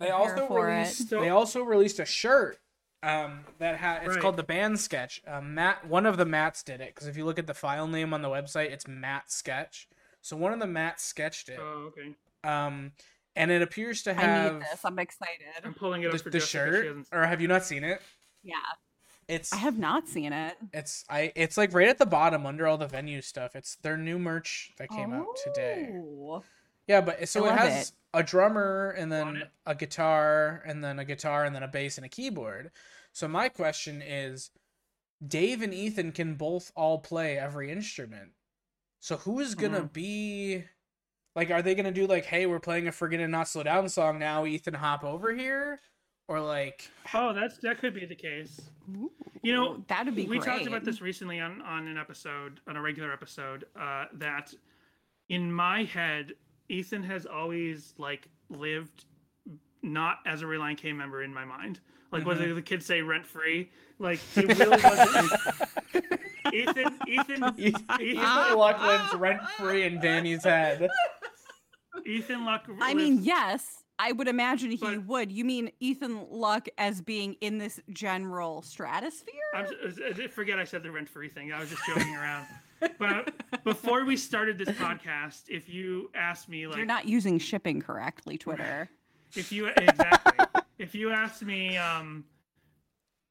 They 0.00 0.10
I'm 0.10 0.20
also 0.20 0.46
for 0.48 0.68
it. 0.68 0.74
released. 0.74 1.10
They 1.10 1.28
also 1.28 1.62
released 1.62 2.00
a 2.00 2.04
shirt. 2.04 2.58
Um, 3.06 3.44
that 3.58 3.76
ha- 3.78 3.98
it's 4.02 4.08
Right. 4.14 4.20
called 4.20 4.36
the 4.36 4.42
band 4.42 4.80
sketch. 4.80 5.20
Um, 5.26 5.54
Matt, 5.54 5.86
one 5.86 6.06
of 6.06 6.16
the 6.16 6.24
Matts 6.24 6.62
did 6.62 6.80
it 6.80 6.94
because 6.94 7.06
if 7.06 7.16
you 7.16 7.24
look 7.24 7.38
at 7.38 7.46
the 7.46 7.54
file 7.54 7.86
name 7.86 8.14
on 8.14 8.22
the 8.22 8.28
website, 8.28 8.70
it's 8.70 8.88
Matt 8.88 9.30
Sketch. 9.30 9.88
So 10.22 10.36
one 10.36 10.52
of 10.54 10.58
the 10.60 10.66
Matts 10.66 11.04
sketched 11.04 11.48
it. 11.50 11.58
Oh, 11.60 11.90
okay. 11.92 12.14
Um, 12.42 12.92
and 13.36 13.50
it 13.50 13.60
appears 13.62 14.02
to 14.04 14.14
have. 14.14 14.24
I 14.24 14.26
have 14.26 14.52
need 14.54 14.62
this. 14.62 14.84
I'm 14.84 14.98
excited. 14.98 15.46
I'm 15.64 15.74
pulling 15.74 16.02
it 16.02 16.06
up 16.06 16.12
the, 16.12 16.18
for 16.18 16.30
the 16.30 16.38
Jessica. 16.38 16.46
She 16.66 16.72
shirt. 16.72 16.86
hasn't- 16.86 17.08
Or 17.12 17.26
have 17.26 17.40
you 17.42 17.48
not 17.48 17.64
seen 17.64 17.84
it? 17.84 18.00
Yeah. 18.42 18.54
It's 19.28 19.52
I 19.52 19.56
have 19.56 19.78
not 19.78 20.06
seen 20.08 20.32
it. 20.34 20.54
It's 20.72 21.04
I 21.08 21.32
it's 21.34 21.56
like 21.56 21.72
right 21.72 21.88
at 21.88 21.96
the 21.98 22.04
bottom 22.06 22.44
under 22.46 22.66
all 22.66 22.76
the 22.78 22.86
venue 22.86 23.22
stuff. 23.22 23.56
It's 23.56 23.76
their 23.76 23.96
new 23.96 24.18
merch 24.18 24.72
that 24.76 24.90
came 24.90 25.14
out 25.14 25.26
today. 25.42 25.88
Yeah, 26.86 27.00
but 27.00 27.28
so 27.28 27.46
it 27.46 27.52
has 27.56 27.88
it. 27.90 27.92
a 28.12 28.22
drummer 28.22 28.90
and 28.98 29.10
then 29.10 29.44
a 29.66 29.74
guitar 29.74 30.62
and 30.66 30.84
then 30.84 30.98
a 30.98 31.04
guitar 31.04 31.44
and 31.44 31.54
then 31.54 31.62
a 31.62 31.68
bass 31.68 31.96
and 31.96 32.04
a 32.04 32.08
keyboard. 32.08 32.70
So 33.12 33.26
my 33.28 33.48
question 33.48 34.02
is 34.02 34.50
Dave 35.26 35.62
and 35.62 35.72
Ethan 35.72 36.12
can 36.12 36.34
both 36.34 36.72
all 36.76 36.98
play 36.98 37.38
every 37.38 37.70
instrument. 37.70 38.32
So 39.00 39.16
who's 39.16 39.54
going 39.54 39.72
to 39.72 39.82
Mhm. 39.82 39.92
be 39.92 40.64
like 41.36 41.50
are 41.50 41.62
they 41.62 41.74
going 41.74 41.86
to 41.86 41.90
do 41.92 42.06
like 42.06 42.26
hey, 42.26 42.46
we're 42.46 42.60
playing 42.60 42.86
a 42.88 42.92
Forget 42.92 43.20
and 43.20 43.32
Not 43.32 43.48
Slow 43.48 43.62
Down 43.62 43.88
song 43.88 44.18
now, 44.18 44.44
Ethan 44.46 44.74
hop 44.74 45.04
over 45.04 45.32
here? 45.34 45.80
Or 46.28 46.40
like 46.40 46.88
Oh, 47.12 47.32
that's 47.34 47.58
that 47.58 47.78
could 47.78 47.94
be 47.94 48.06
the 48.06 48.14
case. 48.14 48.60
You 49.42 49.52
know, 49.54 49.84
that'd 49.88 50.14
be 50.14 50.26
we 50.26 50.38
great. 50.38 50.42
talked 50.50 50.66
about 50.66 50.84
this 50.84 51.00
recently 51.02 51.38
on 51.40 51.60
on 51.62 51.86
an 51.86 51.96
episode, 51.98 52.60
on 52.66 52.76
a 52.76 52.80
regular 52.82 53.12
episode, 53.12 53.64
uh, 53.78 54.06
that 54.14 54.52
in 55.28 55.52
my 55.52 55.84
head, 55.84 56.32
Ethan 56.68 57.02
has 57.02 57.26
always 57.26 57.94
like 57.98 58.28
lived 58.50 59.04
not 59.82 60.18
as 60.26 60.42
a 60.42 60.44
Relient 60.46 60.78
K 60.78 60.92
member 60.92 61.22
in 61.22 61.32
my 61.32 61.44
mind. 61.44 61.80
Like 62.10 62.24
whether 62.24 62.44
mm-hmm. 62.44 62.54
the 62.54 62.62
kids 62.62 62.86
say 62.86 63.02
rent 63.02 63.26
free, 63.26 63.70
like 63.98 64.20
it 64.36 64.58
really 64.58 64.80
wasn't. 64.82 65.32
Ethan, 66.52 66.98
Ethan, 67.08 67.54
Ethan 68.00 68.56
Luck 68.56 68.80
lives 68.80 69.14
rent 69.14 69.42
free 69.58 69.82
in 69.82 70.00
Danny's 70.00 70.44
head. 70.44 70.88
Ethan 72.06 72.44
Luck. 72.44 72.68
I 72.80 72.94
mean, 72.94 73.22
yes, 73.22 73.83
I 73.98 74.12
would 74.12 74.26
imagine 74.28 74.70
he 74.72 74.76
But- 74.76 75.04
would. 75.06 75.30
You 75.32 75.44
mean 75.44 75.70
Ethan 75.80 76.26
Luck 76.30 76.66
as 76.78 77.00
being 77.00 77.34
in 77.40 77.58
this 77.58 77.78
general 77.90 78.62
stratosphere? 78.62 79.34
I'm, 79.54 79.66
I 80.20 80.26
forget 80.28 80.58
I 80.58 80.64
said 80.64 80.82
the 80.82 80.90
rent 80.90 81.08
free 81.08 81.28
thing. 81.28 81.52
I 81.52 81.60
was 81.60 81.70
just 81.70 81.82
joking 81.86 82.14
around. 82.14 82.46
But 82.98 83.32
before 83.64 84.04
we 84.04 84.16
started 84.16 84.58
this 84.58 84.68
podcast, 84.76 85.42
if 85.48 85.68
you 85.68 86.10
asked 86.14 86.48
me 86.48 86.66
like 86.66 86.76
You're 86.76 86.84
not 86.86 87.06
using 87.06 87.38
shipping 87.38 87.80
correctly, 87.80 88.36
Twitter. 88.36 88.90
if 89.36 89.50
you 89.52 89.66
exactly 89.68 90.44
if 90.78 90.94
you 90.94 91.10
asked 91.10 91.42
me 91.42 91.76
um 91.76 92.24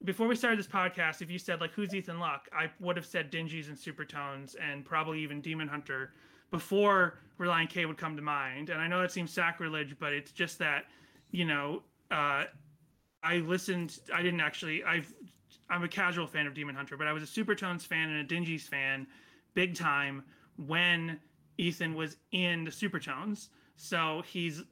before 0.06 0.28
we 0.28 0.36
started 0.36 0.58
this 0.60 0.68
podcast 0.68 1.22
if 1.22 1.30
you 1.30 1.38
said 1.40 1.62
like 1.62 1.72
who's 1.72 1.94
ethan 1.94 2.20
luck 2.20 2.50
i 2.52 2.70
would 2.82 2.98
have 2.98 3.06
said 3.06 3.32
dingees 3.32 3.68
and 3.70 3.78
supertones 3.78 4.56
and 4.62 4.84
probably 4.84 5.20
even 5.22 5.40
demon 5.40 5.66
hunter 5.68 6.12
before 6.52 7.20
relient 7.40 7.70
k 7.70 7.86
would 7.86 7.98
come 7.98 8.16
to 8.16 8.22
mind 8.22 8.70
and 8.70 8.82
i 8.82 8.88
know 8.88 9.02
that 9.02 9.12
seems 9.12 9.32
sacrilege 9.32 9.96
but 10.00 10.14
it's 10.14 10.32
just 10.32 10.60
that 10.60 10.86
you 11.32 11.46
know 11.46 11.82
uh 12.12 12.44
i 13.24 13.38
listened 13.38 14.00
i 14.14 14.22
didn't 14.22 14.42
actually 14.42 14.84
i've 14.84 15.14
i'm 15.70 15.84
a 15.84 15.88
casual 15.88 16.28
fan 16.28 16.46
of 16.48 16.54
demon 16.54 16.76
hunter 16.76 16.98
but 16.98 17.08
i 17.08 17.14
was 17.14 17.24
a 17.24 17.26
supertones 17.26 17.82
fan 17.82 18.10
and 18.10 18.20
a 18.20 18.24
dingees 18.36 18.68
fan 18.68 19.08
big 19.54 19.76
time 19.76 20.24
when 20.68 21.20
ethan 21.58 21.94
was 21.96 22.18
in 22.32 22.64
the 22.64 22.72
supertones 22.72 23.50
so 23.76 24.24
he's 24.26 24.64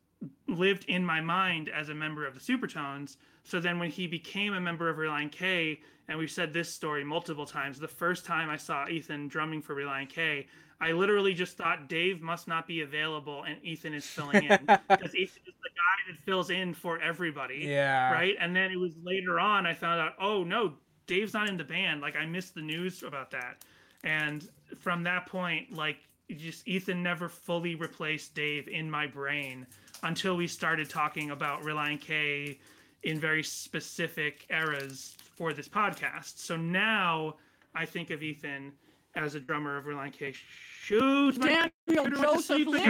lived 0.48 0.86
in 0.86 1.06
my 1.06 1.22
mind 1.22 1.70
as 1.70 1.90
a 1.90 1.94
member 1.94 2.26
of 2.26 2.34
the 2.34 2.40
Supertones. 2.40 3.18
So 3.44 3.60
then 3.60 3.80
when 3.80 3.90
he 3.90 4.08
became 4.08 4.54
a 4.54 4.62
member 4.62 4.90
of 4.90 4.98
Relient 4.98 5.32
K, 5.32 5.80
and 6.08 6.18
we've 6.18 6.32
said 6.32 6.54
this 6.54 6.74
story 6.74 7.04
multiple 7.04 7.46
times, 7.46 7.80
the 7.80 7.88
first 7.88 8.26
time 8.26 8.50
I 8.50 8.58
saw 8.58 8.88
Ethan 8.88 9.28
drumming 9.28 9.62
for 9.62 9.76
Relient 9.76 10.10
K, 10.10 10.48
I 10.82 10.94
literally 10.94 11.36
just 11.36 11.58
thought 11.58 11.88
Dave 11.88 12.22
must 12.22 12.48
not 12.48 12.66
be 12.66 12.82
available 12.82 13.44
and 13.44 13.58
Ethan 13.64 13.94
is 13.94 14.06
filling 14.06 14.44
in. 14.44 14.60
Because 14.90 15.16
Ethan 15.16 15.44
is 15.48 15.54
the 15.62 15.70
guy 15.70 16.12
that 16.12 16.18
fills 16.26 16.50
in 16.50 16.74
for 16.74 17.00
everybody. 17.00 17.66
Yeah. 17.68 18.12
Right. 18.12 18.36
And 18.40 18.56
then 18.56 18.72
it 18.72 18.80
was 18.80 18.94
later 19.04 19.40
on 19.40 19.68
I 19.68 19.76
found 19.76 20.02
out, 20.02 20.14
oh 20.20 20.44
no, 20.44 20.74
Dave's 21.06 21.34
not 21.34 21.48
in 21.48 21.56
the 21.56 21.64
band. 21.64 22.02
Like 22.02 22.16
I 22.16 22.26
missed 22.26 22.56
the 22.56 22.62
news 22.62 23.04
about 23.04 23.30
that. 23.32 23.64
And 24.04 24.50
from 24.80 25.04
that 25.04 25.28
point, 25.28 25.72
like 25.72 25.98
just 26.36 26.68
Ethan 26.68 27.04
never 27.04 27.30
fully 27.30 27.76
replaced 27.76 28.34
Dave 28.34 28.68
in 28.68 28.90
my 28.90 29.06
brain 29.06 29.68
until 30.04 30.36
we 30.36 30.48
started 30.48 30.90
talking 30.90 31.30
about 31.30 31.62
Relient 31.62 32.02
K 32.02 32.58
in 33.04 33.20
very 33.20 33.44
specific 33.44 34.48
eras 34.50 35.16
for 35.36 35.54
this 35.54 35.68
podcast. 35.68 36.40
So 36.40 36.56
now 36.56 37.36
I 37.76 37.86
think 37.86 38.10
of 38.10 38.24
Ethan 38.24 38.72
as 39.16 39.36
a 39.36 39.40
drummer 39.40 39.78
of 39.78 39.86
Relient 39.86 40.14
K. 40.14 40.34
Shoot, 40.82 41.38
my 41.40 41.48
Daniel 41.88 42.06
computer 42.06 42.16
to 42.16 42.22
Joseph 42.22 42.46
sleep 42.64 42.86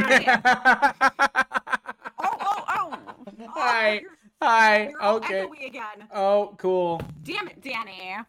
Oh, 2.20 2.38
oh, 2.40 2.66
oh! 2.68 3.00
oh 3.40 3.48
Hi. 3.56 3.94
you're- 3.94 4.06
Hi. 4.42 4.88
you're 4.90 5.04
Okay. 5.04 5.46
echoey 5.46 5.68
again. 5.68 6.08
Oh, 6.14 6.56
cool. 6.58 7.02
Damn 7.24 7.48
it, 7.48 7.62
Danny. 7.62 8.16
All 8.18 8.24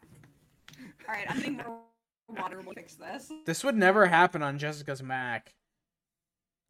right, 1.08 1.26
I 1.30 1.34
think 1.34 1.58
getting 1.58 1.72
water. 2.28 2.60
We'll 2.64 2.74
fix 2.74 2.94
this. 2.94 3.32
This 3.46 3.64
would 3.64 3.76
never 3.76 4.06
happen 4.06 4.42
on 4.42 4.58
Jessica's 4.58 5.02
Mac. 5.02 5.54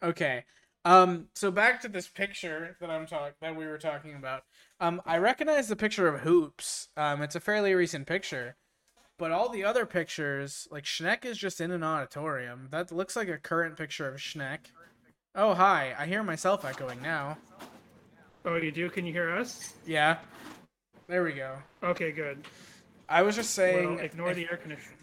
Okay. 0.02 0.44
Um 0.84 1.28
so 1.36 1.52
back 1.52 1.80
to 1.82 1.88
this 1.88 2.08
picture 2.08 2.76
that 2.80 2.90
I'm 2.90 3.06
talking 3.06 3.34
that 3.40 3.54
we 3.54 3.66
were 3.66 3.78
talking 3.78 4.14
about. 4.16 4.42
Um 4.80 5.00
I 5.06 5.18
recognize 5.18 5.68
the 5.68 5.76
picture 5.76 6.08
of 6.08 6.20
Hoops. 6.22 6.88
Um 6.96 7.22
it's 7.22 7.36
a 7.36 7.40
fairly 7.40 7.72
recent 7.74 8.06
picture. 8.08 8.56
But 9.22 9.30
all 9.30 9.48
the 9.48 9.62
other 9.62 9.86
pictures, 9.86 10.66
like 10.72 10.82
Schneck 10.82 11.24
is 11.24 11.38
just 11.38 11.60
in 11.60 11.70
an 11.70 11.84
auditorium. 11.84 12.66
That 12.72 12.90
looks 12.90 13.14
like 13.14 13.28
a 13.28 13.38
current 13.38 13.76
picture 13.76 14.08
of 14.08 14.16
Schneck. 14.16 14.58
Oh, 15.36 15.54
hi. 15.54 15.94
I 15.96 16.06
hear 16.06 16.24
myself 16.24 16.64
echoing 16.64 17.00
now. 17.00 17.38
Oh, 18.44 18.56
you 18.56 18.72
do? 18.72 18.90
Can 18.90 19.06
you 19.06 19.12
hear 19.12 19.30
us? 19.30 19.74
Yeah. 19.86 20.16
There 21.06 21.22
we 21.22 21.34
go. 21.34 21.54
Okay, 21.84 22.10
good. 22.10 22.44
I 23.08 23.22
was 23.22 23.36
just 23.36 23.54
saying 23.54 23.94
Well, 23.94 24.04
ignore 24.04 24.34
the 24.34 24.48
air 24.50 24.56
conditioning. 24.56 24.98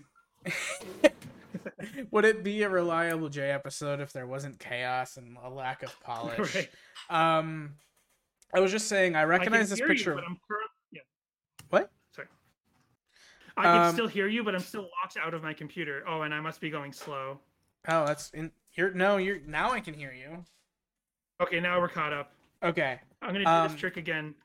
Would 2.11 2.25
it 2.25 2.43
be 2.43 2.63
a 2.63 2.69
reliable 2.69 3.29
J 3.29 3.49
episode 3.51 4.01
if 4.01 4.11
there 4.11 4.27
wasn't 4.27 4.59
chaos 4.59 5.15
and 5.15 5.37
a 5.41 5.49
lack 5.49 5.81
of 5.81 5.97
polish? 6.01 6.67
Right. 7.09 7.37
Um, 7.37 7.75
I 8.53 8.59
was 8.59 8.73
just 8.73 8.89
saying 8.89 9.15
I 9.15 9.21
I 9.21 9.23
recognize 9.23 9.69
this 9.69 9.79
hear 9.79 9.87
picture. 9.87 10.11
You, 10.11 10.17
of- 10.17 10.23
but 10.25 10.29
I'm 10.29 10.35
cur- 10.45 10.57
yeah. 10.91 11.01
What? 11.69 11.89
Sorry. 12.13 12.27
I 13.59 13.63
can 13.63 13.81
Um, 13.89 13.93
still 13.93 14.07
hear 14.07 14.27
you, 14.27 14.43
but 14.43 14.55
I'm 14.55 14.61
still 14.61 14.89
locked 15.01 15.17
out 15.17 15.33
of 15.33 15.43
my 15.43 15.53
computer. 15.53 16.03
Oh, 16.07 16.21
and 16.23 16.33
I 16.33 16.39
must 16.39 16.61
be 16.61 16.69
going 16.69 16.93
slow. 16.93 17.39
Oh, 17.87 18.05
that's 18.05 18.29
in. 18.31 18.51
You're 18.73 18.91
no. 18.91 19.17
You're 19.17 19.39
now. 19.41 19.71
I 19.71 19.79
can 19.79 19.93
hear 19.93 20.11
you. 20.13 20.43
Okay, 21.41 21.59
now 21.59 21.79
we're 21.79 21.87
caught 21.89 22.13
up. 22.13 22.31
Okay. 22.63 22.99
I'm 23.21 23.33
gonna 23.33 23.45
do 23.45 23.49
Um, 23.49 23.71
this 23.71 23.79
trick 23.79 23.97
again. 23.97 24.35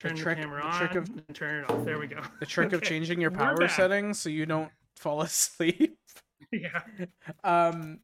the 0.00 0.08
Turn 0.08 0.16
the, 0.16 0.22
trick- 0.22 0.38
camera 0.38 0.60
the 0.62 0.66
on 0.68 0.78
trick 0.78 0.94
of- 0.94 1.08
and 1.08 1.34
turn 1.36 1.62
it 1.64 1.70
off. 1.70 1.84
There 1.84 1.98
we 1.98 2.06
go. 2.06 2.20
The 2.40 2.46
trick 2.46 2.72
of 2.72 2.82
changing 2.82 3.20
your 3.20 3.30
power 3.30 3.68
settings 3.68 4.18
so 4.20 4.28
you 4.30 4.46
don't 4.46 4.72
fall 4.96 5.20
asleep. 5.22 5.98
Yeah. 6.50 6.82
Um. 7.44 8.00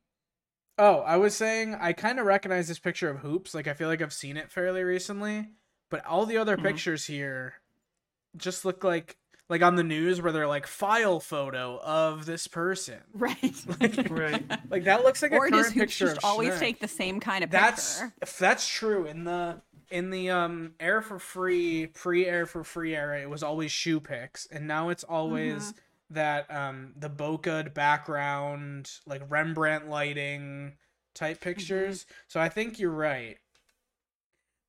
Oh, 0.79 1.01
I 1.01 1.17
was 1.17 1.35
saying 1.35 1.75
I 1.75 1.95
kind 1.95 2.19
of 2.21 2.27
recognize 2.27 2.69
this 2.69 2.79
picture 2.79 3.09
of 3.09 3.19
hoops. 3.19 3.55
Like 3.55 3.67
I 3.67 3.73
feel 3.75 3.89
like 3.89 4.03
I've 4.03 4.13
seen 4.13 4.37
it 4.37 4.51
fairly 4.53 4.83
recently, 4.85 5.51
but 5.91 6.05
all 6.05 6.27
the 6.27 6.37
other 6.37 6.57
Mhm. 6.59 6.63
pictures 6.63 7.07
here 7.07 7.55
just 8.37 8.65
look 8.67 8.85
like 8.85 9.17
like 9.49 9.63
on 9.63 9.77
the 9.77 9.85
news 9.85 10.21
where 10.21 10.33
they're 10.33 10.47
like 10.47 10.67
file 10.67 11.21
photo 11.21 11.79
of 11.83 12.27
this 12.27 12.47
person. 12.49 12.99
Right. 13.15 13.55
Like, 13.81 14.11
Right. 14.11 14.45
like 14.71 14.85
that 14.85 15.05
looks 15.05 15.23
like 15.23 15.33
a 15.33 15.37
or 15.37 15.49
current 15.49 15.53
does 15.53 15.67
Hoops 15.73 15.99
picture 15.99 16.05
just 16.07 16.19
of 16.19 16.25
always 16.25 16.55
Schneck. 16.55 16.59
take 16.59 16.81
the 16.81 16.89
same 16.89 17.21
kind 17.21 17.45
of 17.45 17.51
That's 17.51 18.01
picture? 18.01 18.15
if 18.23 18.39
that's 18.39 18.67
true 18.69 19.07
in 19.07 19.25
the 19.25 19.63
in 19.91 20.11
the 20.11 20.31
um 20.31 20.75
air 20.81 21.01
for 21.01 21.19
free 21.19 21.87
pre 21.87 22.27
air 22.27 22.45
for 22.45 22.65
free 22.65 22.95
era 22.97 23.21
it 23.21 23.31
was 23.31 23.43
always 23.45 23.71
shoe 23.71 24.01
pics 24.01 24.47
and 24.51 24.67
now 24.67 24.89
it's 24.89 25.05
always 25.05 25.75
that 26.11 26.53
um 26.53 26.93
the 26.97 27.09
bokeh 27.09 27.73
background 27.73 28.91
like 29.07 29.23
Rembrandt 29.29 29.89
lighting 29.89 30.73
type 31.15 31.41
pictures 31.41 32.05
so 32.27 32.41
I 32.41 32.49
think 32.49 32.79
you're 32.81 32.91
right 32.91 33.39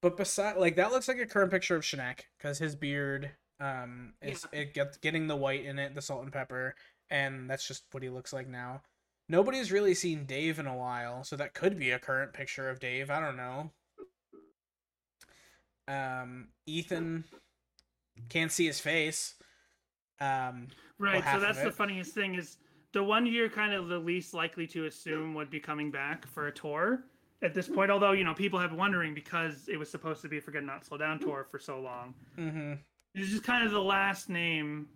but 0.02 0.18
beside 0.18 0.58
like 0.58 0.76
that 0.76 0.92
looks 0.92 1.08
like 1.08 1.18
a 1.18 1.26
current 1.26 1.52
picture 1.52 1.76
of 1.76 1.82
Schneck 1.84 2.22
because 2.38 2.60
his 2.60 2.76
beard 2.76 3.32
um 3.60 4.14
is 4.22 4.46
it 4.52 4.74
gets 4.74 4.98
getting 4.98 5.28
the 5.28 5.36
white 5.36 5.66
in 5.66 5.80
it 5.80 5.96
the 5.96 6.02
salt 6.02 6.24
and 6.24 6.32
pepper 6.32 6.76
and 7.10 7.50
that's 7.50 7.68
just 7.68 7.84
what 7.92 8.04
he 8.04 8.10
looks 8.10 8.32
like 8.32 8.48
now 8.48 8.82
Nobody's 9.30 9.72
really 9.72 9.94
seen 9.94 10.26
Dave 10.26 10.58
in 10.58 10.68
a 10.68 10.76
while, 10.76 11.24
so 11.24 11.36
that 11.36 11.54
could 11.54 11.78
be 11.78 11.92
a 11.92 12.00
current 12.00 12.32
picture 12.32 12.70
of 12.70 12.80
Dave. 12.80 13.10
I 13.12 13.20
don't 13.20 13.36
know. 13.36 13.72
Um, 15.88 16.48
Ethan 16.66 17.26
can't 18.30 18.52
see 18.52 18.66
his 18.66 18.80
face. 18.80 19.36
Um, 20.22 20.68
Right. 21.00 21.24
So 21.32 21.40
that's 21.40 21.62
the 21.62 21.72
funniest 21.72 22.14
thing 22.16 22.36
is 22.36 22.58
the 22.92 23.04
one 23.04 23.28
you're 23.28 23.50
kind 23.50 23.74
of 23.74 23.88
the 23.88 24.00
least 24.00 24.34
likely 24.34 24.66
to 24.68 24.86
assume 24.86 25.36
would 25.36 25.52
be 25.52 25.60
coming 25.60 25.92
back 25.92 26.26
for 26.26 26.48
a 26.48 26.52
tour 26.52 27.04
at 27.44 27.54
this 27.54 27.68
point. 27.68 27.92
Although 27.92 28.14
you 28.14 28.24
know 28.24 28.34
people 28.34 28.58
have 28.60 28.72
been 28.72 28.80
wondering 28.80 29.14
because 29.14 29.68
it 29.68 29.78
was 29.78 29.92
supposed 29.92 30.24
to 30.24 30.28
be 30.28 30.40
a 30.40 30.42
Forget 30.42 30.64
Not 30.64 30.86
Slow 30.86 30.98
Down 30.98 31.20
tour 31.20 31.46
for 31.50 31.60
so 31.60 31.80
long. 31.80 32.16
hmm 32.36 32.74
It's 33.18 33.32
just 33.32 33.44
kind 33.44 33.66
of 33.66 33.72
the 33.72 33.82
last 33.82 34.30
name 34.30 34.88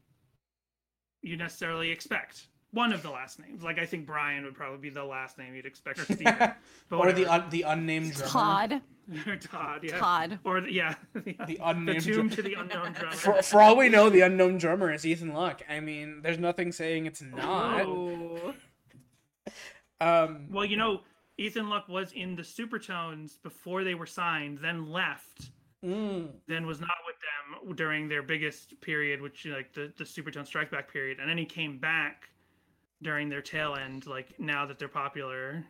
you 1.24 1.38
necessarily 1.38 1.90
expect. 1.90 2.48
One 2.72 2.94
of 2.94 3.02
the 3.04 3.10
last 3.10 3.40
names. 3.40 3.64
Like 3.64 3.80
I 3.80 3.86
think 3.86 4.06
Brian 4.06 4.46
would 4.46 4.54
probably 4.56 4.78
be 4.78 4.90
the 4.90 5.04
last 5.04 5.38
name 5.38 5.56
you'd 5.56 5.66
expect, 5.66 6.00
or 6.00 6.04
Steven. 6.06 6.54
But 6.90 6.98
or 7.00 7.12
the 7.12 7.26
un- 7.26 7.50
the 7.50 7.64
unnamed 7.64 8.14
drummer. 8.14 8.30
Todd. 8.32 8.82
or 9.28 9.36
Todd. 9.38 9.80
Yeah. 9.84 9.98
Todd. 9.98 10.40
Or 10.46 10.62
the, 10.62 10.72
yeah. 10.72 10.96
The 11.14 11.36
the 11.48 11.60
unnamed 11.64 12.04
tomb 12.04 12.14
drum- 12.14 12.30
to 12.30 12.42
the 12.44 12.54
unknown 12.54 12.94
drummer. 12.94 13.16
For, 13.16 13.42
for 13.42 13.62
all 13.62 13.76
we 13.76 13.90
know, 13.90 14.10
the 14.10 14.22
unknown 14.22 14.58
drummer 14.58 14.94
is 14.94 15.06
Ethan 15.06 15.34
Luck. 15.34 15.64
I 15.70 15.80
mean, 15.80 16.22
there's 16.22 16.38
nothing 16.40 16.72
saying 16.72 17.08
it's 17.08 17.22
not. 17.22 17.82
Oh. 17.82 18.54
Um, 20.00 20.48
Well, 20.50 20.66
you 20.66 20.78
know, 20.78 21.02
Ethan 21.38 21.70
Luck 21.70 21.88
was 21.90 22.12
in 22.14 22.36
the 22.36 22.42
Supertones 22.44 23.34
before 23.44 23.84
they 23.84 23.96
were 23.96 24.06
signed, 24.06 24.60
then 24.62 24.90
left, 24.90 25.52
mm, 25.86 26.28
then 26.48 26.66
was 26.66 26.80
not 26.80 26.98
with 27.06 27.16
them 27.66 27.76
during 27.76 28.08
their 28.08 28.24
biggest 28.24 28.80
period, 28.82 29.22
which 29.22 29.46
like 29.46 29.74
the 29.74 29.92
the 29.98 30.04
Supertone 30.04 30.46
Strike 30.46 30.72
Back 30.72 30.92
period, 30.92 31.20
and 31.20 31.30
then 31.30 31.38
he 31.38 31.46
came 31.46 31.78
back 31.78 32.30
during 33.02 33.30
their 33.30 33.42
tail 33.42 33.76
end, 33.76 34.06
like 34.06 34.40
now 34.40 34.66
that 34.66 34.78
they're 34.78 34.88
popular, 34.88 35.64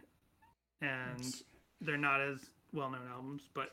and 0.81 1.35
they're 1.79 1.97
not 1.97 2.21
as 2.21 2.39
well 2.73 2.89
known 2.89 3.07
albums, 3.11 3.49
but 3.53 3.71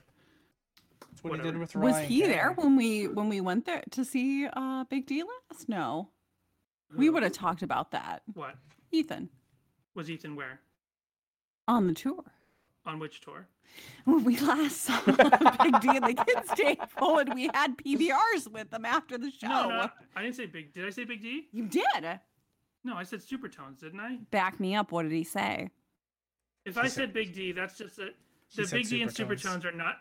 that's 1.10 1.24
what 1.24 1.32
he 1.32 1.38
did 1.38 1.44
Whatever. 1.56 1.58
with 1.58 1.74
Was 1.76 1.94
Ryan 1.94 2.08
he 2.08 2.22
there 2.22 2.52
when 2.52 2.76
we 2.76 3.08
when 3.08 3.28
we 3.28 3.40
went 3.40 3.66
there 3.66 3.82
to 3.90 4.04
see 4.04 4.46
uh 4.46 4.84
Big 4.84 5.06
D 5.06 5.22
last? 5.50 5.68
No. 5.68 6.08
We 6.96 7.10
would 7.10 7.22
have 7.22 7.32
talked 7.32 7.62
about 7.62 7.90
that. 7.90 8.22
what 8.32 8.54
Ethan 8.92 9.28
was 9.94 10.08
Ethan 10.08 10.36
where 10.36 10.60
on 11.66 11.86
the 11.86 11.92
tour. 11.92 12.24
On 12.88 12.98
which 12.98 13.20
tour? 13.20 13.46
When 14.04 14.24
we 14.24 14.38
last 14.38 14.82
saw 14.82 15.00
Big 15.06 15.80
D 15.80 15.88
and 15.88 16.06
the 16.06 16.24
kids 16.26 16.48
table 16.56 17.18
and 17.18 17.34
we 17.34 17.50
had 17.54 17.76
PBRs 17.76 18.50
with 18.50 18.70
them 18.70 18.84
after 18.84 19.18
the 19.18 19.30
show. 19.30 19.46
No, 19.46 19.68
no, 19.68 19.90
I 20.16 20.22
didn't 20.22 20.36
say 20.36 20.46
Big. 20.46 20.72
Did 20.72 20.86
I 20.86 20.90
say 20.90 21.04
Big 21.04 21.22
D? 21.22 21.48
You 21.52 21.66
did. 21.66 22.20
No, 22.84 22.96
I 22.96 23.02
said 23.04 23.20
Supertones, 23.20 23.80
didn't 23.80 24.00
I? 24.00 24.18
Back 24.30 24.58
me 24.58 24.74
up. 24.74 24.90
What 24.90 25.02
did 25.02 25.12
he 25.12 25.24
say? 25.24 25.70
If 26.64 26.78
I 26.78 26.88
said 26.88 27.12
Big 27.12 27.34
D, 27.34 27.52
that's 27.52 27.76
just 27.78 27.96
that 27.96 28.14
He 28.48 28.62
the 28.62 28.68
Big 28.68 28.88
D 28.88 29.02
and 29.02 29.10
Supertones. 29.10 29.42
Supertones 29.42 29.64
are 29.66 29.72
not 29.72 29.96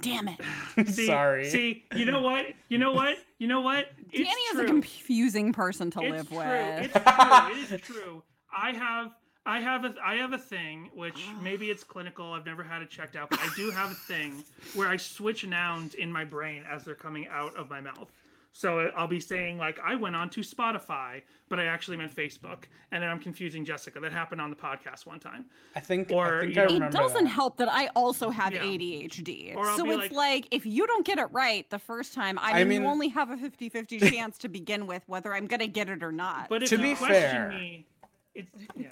Damn 0.00 0.28
it. 0.28 0.40
see, 0.88 1.06
Sorry. 1.06 1.48
See, 1.48 1.84
you 1.94 2.04
know 2.04 2.20
what? 2.20 2.46
You 2.68 2.78
know 2.78 2.92
what? 2.92 3.16
You 3.38 3.48
know 3.48 3.60
what? 3.62 3.86
It's 4.12 4.18
Danny 4.18 4.28
is 4.28 4.52
true. 4.52 4.64
a 4.64 4.66
confusing 4.66 5.52
person 5.52 5.90
to 5.92 6.00
it's 6.00 6.10
live 6.10 6.28
true. 6.28 6.38
with. 6.38 6.84
It's 6.84 6.92
true. 6.92 7.50
It 7.50 7.72
is 7.72 7.80
true. 7.80 8.22
I 8.56 8.72
have 8.72 9.12
I 9.48 9.60
have 9.60 9.84
a 9.86 9.94
I 10.04 10.16
have 10.16 10.32
a 10.34 10.38
thing 10.38 10.90
which 10.94 11.24
maybe 11.42 11.70
it's 11.70 11.82
clinical. 11.82 12.32
I've 12.34 12.46
never 12.46 12.62
had 12.62 12.82
it 12.82 12.90
checked 12.90 13.16
out, 13.16 13.30
but 13.30 13.40
I 13.40 13.48
do 13.56 13.70
have 13.70 13.90
a 13.90 13.94
thing 13.94 14.44
where 14.74 14.88
I 14.88 14.96
switch 14.98 15.46
nouns 15.46 15.94
in 15.94 16.12
my 16.12 16.24
brain 16.24 16.62
as 16.70 16.84
they're 16.84 16.94
coming 16.94 17.26
out 17.28 17.56
of 17.56 17.70
my 17.70 17.80
mouth. 17.80 18.12
So 18.52 18.80
uh, 18.80 18.90
I'll 18.96 19.06
be 19.08 19.20
saying 19.20 19.56
like 19.56 19.78
I 19.84 19.94
went 19.94 20.16
on 20.16 20.28
to 20.30 20.40
Spotify, 20.40 21.22
but 21.48 21.58
I 21.60 21.64
actually 21.66 21.96
meant 21.96 22.14
Facebook, 22.14 22.64
and 22.92 23.02
then 23.02 23.08
I'm 23.08 23.20
confusing 23.20 23.64
Jessica. 23.64 24.00
That 24.00 24.12
happened 24.12 24.40
on 24.40 24.50
the 24.50 24.56
podcast 24.56 25.06
one 25.06 25.20
time. 25.20 25.44
I 25.76 25.80
think. 25.80 26.10
Or, 26.10 26.40
I 26.42 26.46
think 26.46 26.58
I 26.58 26.86
it 26.86 26.90
doesn't 26.92 27.24
that. 27.24 27.30
help 27.30 27.56
that 27.58 27.68
I 27.70 27.86
also 27.94 28.30
have 28.30 28.52
Yeah. 28.52 28.62
ADHD. 28.64 29.54
So 29.76 29.88
it's 29.90 29.96
like- 29.96 30.12
like, 30.12 30.48
if 30.50 30.66
you 30.66 30.86
don't 30.86 31.06
get 31.06 31.18
it 31.18 31.28
right 31.30 31.68
the 31.70 31.78
first 31.78 32.14
time, 32.14 32.38
I, 32.38 32.50
I 32.50 32.54
mean, 32.64 32.68
mean- 32.68 32.82
you 32.82 32.88
only 32.88 33.08
have 33.08 33.30
a 33.30 33.36
50 33.36 33.68
50 33.68 34.00
chance 34.10 34.36
to 34.38 34.48
begin 34.48 34.86
with 34.86 35.02
whether 35.06 35.32
I'm 35.34 35.46
going 35.46 35.60
to 35.60 35.68
get 35.68 35.88
it 35.88 36.02
or 36.02 36.10
not. 36.12 36.48
But 36.48 36.64
if 36.64 36.70
To 36.70 36.76
you 36.76 36.82
be 36.82 36.94
question 36.96 37.14
fair- 37.22 37.48
me, 37.50 37.86
it's 38.34 38.50
yeah. 38.76 38.88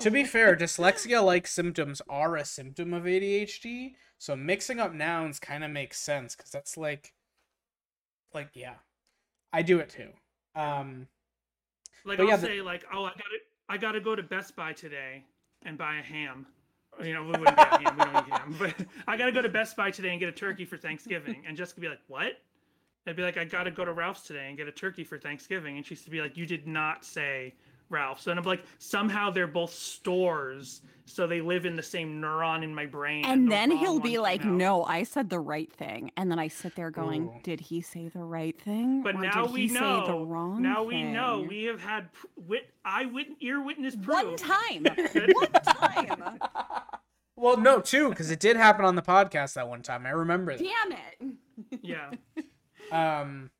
To 0.00 0.10
be 0.10 0.24
fair, 0.24 0.56
dyslexia-like 0.56 1.46
symptoms 1.46 2.00
are 2.08 2.36
a 2.36 2.44
symptom 2.44 2.94
of 2.94 3.04
ADHD, 3.04 3.94
so 4.18 4.34
mixing 4.34 4.80
up 4.80 4.94
nouns 4.94 5.38
kind 5.38 5.62
of 5.64 5.70
makes 5.70 5.98
sense 6.00 6.34
because 6.34 6.50
that's 6.50 6.76
like, 6.76 7.12
like 8.34 8.50
yeah, 8.54 8.74
I 9.52 9.62
do 9.62 9.78
it 9.78 9.90
too. 9.90 10.08
Um, 10.54 11.06
Like 12.04 12.18
I'll 12.20 12.26
yeah, 12.28 12.36
the- 12.36 12.46
say 12.46 12.60
like, 12.62 12.84
oh, 12.92 13.04
I 13.04 13.10
gotta 13.10 13.38
I 13.68 13.76
gotta 13.76 14.00
go 14.00 14.16
to 14.16 14.22
Best 14.22 14.56
Buy 14.56 14.72
today 14.72 15.24
and 15.64 15.76
buy 15.78 15.96
a 15.98 16.02
ham. 16.02 16.46
You 17.02 17.14
know, 17.14 17.22
we 17.22 17.30
wouldn't 17.30 17.56
get 17.56 17.82
ham. 17.82 17.96
We 17.98 18.04
don't 18.04 18.26
eat 18.28 18.32
ham. 18.34 18.56
But 18.58 18.74
I 19.06 19.16
gotta 19.16 19.32
go 19.32 19.42
to 19.42 19.48
Best 19.48 19.76
Buy 19.76 19.90
today 19.90 20.10
and 20.10 20.18
get 20.18 20.28
a 20.28 20.32
turkey 20.32 20.64
for 20.64 20.76
Thanksgiving. 20.76 21.44
And 21.46 21.56
Jessica 21.56 21.80
be 21.80 21.88
like, 21.88 22.00
what? 22.08 22.32
I'd 23.06 23.16
be 23.16 23.22
like, 23.22 23.36
I 23.36 23.44
gotta 23.44 23.70
go 23.70 23.84
to 23.84 23.92
Ralph's 23.92 24.22
today 24.22 24.48
and 24.48 24.56
get 24.56 24.66
a 24.66 24.72
turkey 24.72 25.04
for 25.04 25.18
Thanksgiving. 25.18 25.76
And 25.76 25.86
she's 25.86 26.02
to 26.04 26.10
be 26.10 26.20
like, 26.20 26.36
you 26.36 26.46
did 26.46 26.66
not 26.66 27.04
say 27.04 27.54
Ralph's. 27.90 28.26
And 28.26 28.38
I'm 28.38 28.44
like, 28.46 28.64
somehow 28.78 29.30
they're 29.30 29.46
both 29.46 29.72
stores, 29.74 30.80
so 31.04 31.26
they 31.26 31.40
live 31.40 31.66
in 31.66 31.74
the 31.76 31.82
same 31.82 32.20
neuron 32.22 32.62
in 32.62 32.74
my 32.74 32.86
brain. 32.86 33.24
and 33.24 33.46
the 33.46 33.50
then 33.50 33.70
he'll 33.72 33.98
be 34.00 34.18
like, 34.18 34.40
out. 34.42 34.46
no, 34.52 34.84
I 34.84 35.02
said 35.02 35.28
the 35.28 35.40
right 35.40 35.70
thing. 35.72 36.10
And 36.16 36.30
then 36.30 36.38
I 36.38 36.48
sit 36.48 36.76
there 36.76 36.90
going, 36.90 37.24
Ooh. 37.24 37.40
did 37.42 37.60
he 37.60 37.80
say 37.80 38.08
the 38.08 38.20
right 38.22 38.58
thing? 38.60 39.02
But 39.02 39.16
or 39.16 39.20
now 39.22 39.42
did 39.44 39.52
we 39.52 39.60
he 39.62 39.68
say 39.68 39.74
the 39.80 39.80
know. 39.80 40.24
wrong 40.24 40.62
Now 40.62 40.84
we 40.84 41.02
know. 41.02 41.44
We 41.48 41.64
have 41.64 41.80
had 41.80 42.12
pr- 42.12 42.26
wit, 42.36 42.70
eye 42.84 43.06
wit, 43.06 43.26
ear 43.40 43.60
witness 43.62 43.96
proof. 43.96 44.16
One 44.24 44.36
time. 44.36 44.84
One 44.84 45.52
time. 45.64 46.38
well, 47.36 47.56
no, 47.56 47.80
too, 47.80 48.10
because 48.10 48.30
it 48.30 48.38
did 48.40 48.56
happen 48.56 48.84
on 48.84 48.94
the 48.94 49.02
podcast 49.02 49.54
that 49.54 49.68
one 49.68 49.82
time. 49.82 50.06
I 50.06 50.10
remember 50.10 50.56
that. 50.56 50.62
Damn 50.62 50.92
it. 50.92 51.80
Yeah. 51.82 52.10
Um, 52.92 53.50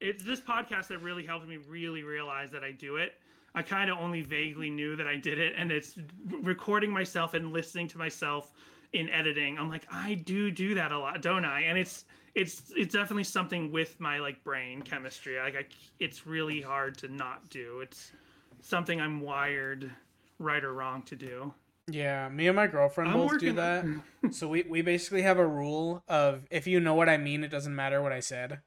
it's 0.00 0.22
this 0.22 0.40
podcast 0.40 0.88
that 0.88 0.98
really 0.98 1.26
helped 1.26 1.46
me 1.48 1.56
really 1.56 2.02
realize 2.04 2.50
that 2.52 2.62
I 2.62 2.70
do 2.72 2.96
it. 2.96 3.12
I 3.58 3.62
kind 3.62 3.90
of 3.90 3.98
only 3.98 4.22
vaguely 4.22 4.70
knew 4.70 4.94
that 4.94 5.08
I 5.08 5.16
did 5.16 5.40
it, 5.40 5.52
and 5.56 5.72
it's 5.72 5.98
recording 6.42 6.92
myself 6.92 7.34
and 7.34 7.52
listening 7.52 7.88
to 7.88 7.98
myself 7.98 8.52
in 8.92 9.08
editing. 9.10 9.58
I'm 9.58 9.68
like, 9.68 9.82
I 9.90 10.14
do 10.14 10.52
do 10.52 10.76
that 10.76 10.92
a 10.92 10.98
lot, 10.98 11.20
don't 11.22 11.44
I? 11.44 11.62
And 11.62 11.76
it's 11.76 12.04
it's 12.36 12.72
it's 12.76 12.92
definitely 12.92 13.24
something 13.24 13.72
with 13.72 13.98
my 13.98 14.20
like 14.20 14.44
brain 14.44 14.80
chemistry. 14.82 15.40
Like, 15.40 15.56
I, 15.56 15.64
it's 15.98 16.24
really 16.24 16.60
hard 16.60 16.96
to 16.98 17.08
not 17.08 17.50
do. 17.50 17.80
It's 17.80 18.12
something 18.60 19.00
I'm 19.00 19.20
wired, 19.20 19.90
right 20.38 20.62
or 20.62 20.72
wrong, 20.72 21.02
to 21.02 21.16
do. 21.16 21.52
yeah, 21.90 22.28
me 22.28 22.46
and 22.46 22.54
my 22.54 22.68
girlfriend 22.68 23.10
I'm 23.10 23.16
both 23.16 23.40
do 23.40 23.54
that. 23.54 23.84
so 24.30 24.46
we 24.46 24.62
we 24.62 24.82
basically 24.82 25.22
have 25.22 25.38
a 25.38 25.46
rule 25.46 26.04
of 26.06 26.46
if 26.48 26.68
you 26.68 26.78
know 26.78 26.94
what 26.94 27.08
I 27.08 27.16
mean, 27.16 27.42
it 27.42 27.50
doesn't 27.50 27.74
matter 27.74 28.00
what 28.00 28.12
I 28.12 28.20
said. 28.20 28.60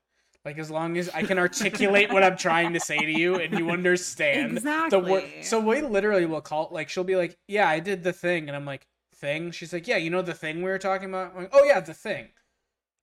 Like 0.43 0.57
as 0.57 0.71
long 0.71 0.97
as 0.97 1.07
I 1.09 1.21
can 1.23 1.37
articulate 1.37 2.11
what 2.11 2.23
I'm 2.23 2.35
trying 2.37 2.73
to 2.73 2.79
say 2.79 2.97
to 2.97 3.11
you 3.11 3.35
and 3.35 3.57
you 3.59 3.69
understand 3.69 4.57
the 4.57 4.99
word. 4.99 5.23
Exactly. 5.23 5.43
So 5.43 5.59
we 5.59 5.81
literally 5.81 6.25
will 6.25 6.41
call 6.41 6.69
like 6.71 6.89
she'll 6.89 7.03
be 7.03 7.15
like, 7.15 7.37
"Yeah, 7.47 7.69
I 7.69 7.79
did 7.79 8.03
the 8.03 8.13
thing," 8.13 8.47
and 8.47 8.55
I'm 8.55 8.65
like, 8.65 8.87
"Thing?" 9.15 9.51
She's 9.51 9.71
like, 9.71 9.87
"Yeah, 9.87 9.97
you 9.97 10.09
know 10.09 10.23
the 10.23 10.33
thing 10.33 10.57
we 10.57 10.69
were 10.71 10.79
talking 10.79 11.09
about." 11.09 11.33
I'm 11.35 11.43
like, 11.43 11.49
"Oh 11.53 11.63
yeah, 11.63 11.79
the 11.79 11.93
thing." 11.93 12.29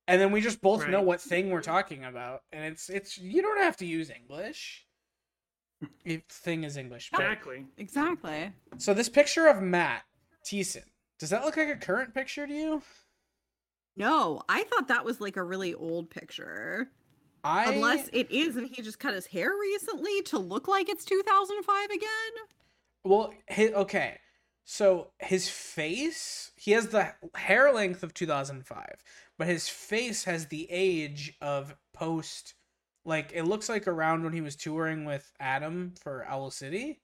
And 0.07 0.19
then 0.19 0.31
we 0.31 0.41
just 0.41 0.59
both 0.59 0.85
know 0.87 1.01
what 1.01 1.21
thing 1.21 1.49
we're 1.49 1.61
talking 1.61 2.03
about, 2.03 2.41
and 2.51 2.65
it's 2.65 2.89
it's 2.89 3.17
you 3.17 3.41
don't 3.41 3.61
have 3.61 3.77
to 3.77 3.85
use 3.85 4.09
English. 4.09 4.85
If 6.03 6.23
thing 6.25 6.65
is 6.65 6.75
English. 6.75 7.09
but- 7.09 7.21
Exactly. 7.21 7.65
Exactly. 7.77 8.51
So 8.79 8.93
this 8.93 9.07
picture 9.07 9.47
of 9.47 9.61
Matt 9.61 10.03
Thiessen, 10.45 10.83
does 11.19 11.29
that 11.29 11.45
look 11.45 11.55
like 11.55 11.69
a 11.69 11.77
current 11.77 12.13
picture 12.13 12.45
to 12.45 12.53
you? 12.53 12.81
No, 13.95 14.41
I 14.49 14.63
thought 14.63 14.89
that 14.89 15.05
was 15.05 15.21
like 15.21 15.37
a 15.37 15.43
really 15.43 15.73
old 15.73 16.09
picture. 16.09 16.89
I 17.43 17.71
Unless 17.73 18.09
it 18.13 18.29
is 18.31 18.55
and 18.57 18.67
he 18.67 18.81
just 18.81 18.99
cut 18.99 19.13
his 19.13 19.25
hair 19.27 19.51
recently 19.59 20.21
to 20.23 20.39
look 20.39 20.67
like 20.67 20.89
it's 20.89 21.05
2005 21.05 21.89
again. 21.91 22.09
Well, 23.03 23.33
his, 23.47 23.71
okay. 23.71 24.19
So 24.65 25.11
his 25.19 25.49
face, 25.49 26.51
he 26.55 26.71
has 26.71 26.87
the 26.89 27.13
hair 27.35 27.71
length 27.73 28.03
of 28.03 28.13
2005, 28.13 29.03
but 29.37 29.47
his 29.47 29.67
face 29.69 30.23
has 30.25 30.47
the 30.47 30.67
age 30.69 31.35
of 31.41 31.75
post. 31.93 32.53
Like 33.05 33.31
it 33.33 33.43
looks 33.45 33.69
like 33.69 33.87
around 33.87 34.23
when 34.23 34.33
he 34.33 34.41
was 34.41 34.55
touring 34.55 35.05
with 35.05 35.31
Adam 35.39 35.93
for 35.99 36.25
Owl 36.27 36.51
City, 36.51 37.01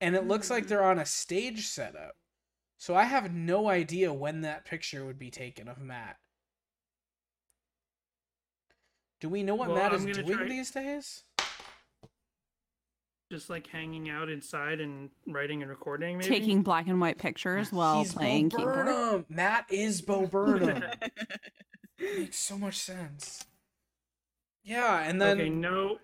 and 0.00 0.14
it 0.14 0.26
looks 0.26 0.50
like 0.50 0.64
Mm. 0.64 0.68
they're 0.68 0.84
on 0.84 0.98
a 0.98 1.06
stage 1.06 1.66
setup. 1.68 2.16
So 2.76 2.94
I 2.94 3.04
have 3.04 3.32
no 3.32 3.68
idea 3.68 4.12
when 4.12 4.42
that 4.42 4.64
picture 4.66 5.04
would 5.06 5.18
be 5.18 5.30
taken 5.30 5.68
of 5.68 5.80
Matt. 5.80 6.18
Do 9.20 9.28
we 9.28 9.42
know 9.42 9.54
what 9.54 9.68
Well, 9.68 9.76
Matt 9.78 9.92
is 9.94 10.04
doing 10.04 10.36
try- 10.38 10.48
these 10.48 10.70
days? 10.70 11.24
Just 13.32 13.48
like 13.48 13.66
hanging 13.66 14.10
out 14.10 14.28
inside 14.28 14.80
and 14.80 15.10
writing 15.26 15.62
and 15.62 15.70
recording, 15.70 16.18
maybe. 16.18 16.28
Taking 16.28 16.62
black 16.62 16.86
and 16.86 17.00
white 17.00 17.18
pictures 17.18 17.72
while 17.72 18.00
He's 18.00 18.12
playing 18.12 18.50
Bo 18.50 18.56
keyboard. 18.58 18.74
Burnham. 18.74 19.26
Matt 19.28 19.66
is 19.70 20.02
Bo 20.02 20.26
Burnham. 20.30 20.82
Makes 21.98 22.38
so 22.38 22.58
much 22.58 22.76
sense. 22.78 23.44
Yeah, 24.62 25.00
and 25.00 25.20
then 25.20 25.40
okay, 25.40 25.50
no. 25.50 25.98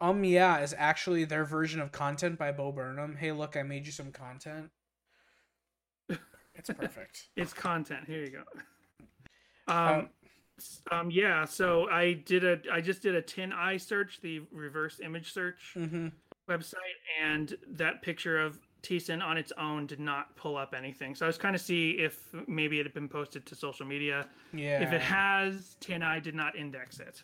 um 0.00 0.24
yeah 0.24 0.58
is 0.60 0.74
actually 0.76 1.24
their 1.24 1.44
version 1.44 1.80
of 1.80 1.90
content 1.92 2.38
by 2.38 2.52
Bo 2.52 2.70
Burnham. 2.72 3.16
Hey, 3.16 3.32
look, 3.32 3.56
I 3.56 3.62
made 3.62 3.86
you 3.86 3.92
some 3.92 4.12
content. 4.12 4.70
It's 6.54 6.70
perfect. 6.78 7.28
It's 7.36 7.52
content. 7.52 8.04
Here 8.06 8.20
you 8.24 8.30
go. 8.30 8.42
Um, 9.68 9.76
Um, 9.76 10.00
s- 10.00 10.08
um, 10.90 11.10
yeah. 11.10 11.44
So 11.44 11.88
I 11.90 12.14
did 12.14 12.44
a, 12.44 12.58
I 12.72 12.80
just 12.80 13.02
did 13.02 13.14
a 13.14 13.22
TinEye 13.22 13.80
search, 13.80 14.20
the 14.20 14.40
reverse 14.52 15.00
image 15.00 15.32
search 15.32 15.72
hmm 15.74 16.08
website, 16.48 16.74
and 17.22 17.56
that 17.68 18.02
picture 18.02 18.40
of 18.40 18.58
Thiessen 18.82 19.22
on 19.22 19.36
its 19.36 19.52
own 19.56 19.86
did 19.86 20.00
not 20.00 20.34
pull 20.36 20.56
up 20.56 20.74
anything. 20.76 21.14
So 21.14 21.24
I 21.24 21.28
was 21.28 21.38
kind 21.38 21.54
of 21.54 21.60
see 21.60 21.90
if 21.92 22.18
maybe 22.48 22.80
it 22.80 22.86
had 22.86 22.94
been 22.94 23.08
posted 23.08 23.46
to 23.46 23.54
social 23.54 23.86
media. 23.86 24.26
Yeah. 24.52 24.82
If 24.82 24.92
it 24.92 25.00
has, 25.02 25.76
TinEye 25.80 26.22
did 26.22 26.34
not 26.34 26.56
index 26.56 26.98
it, 26.98 27.22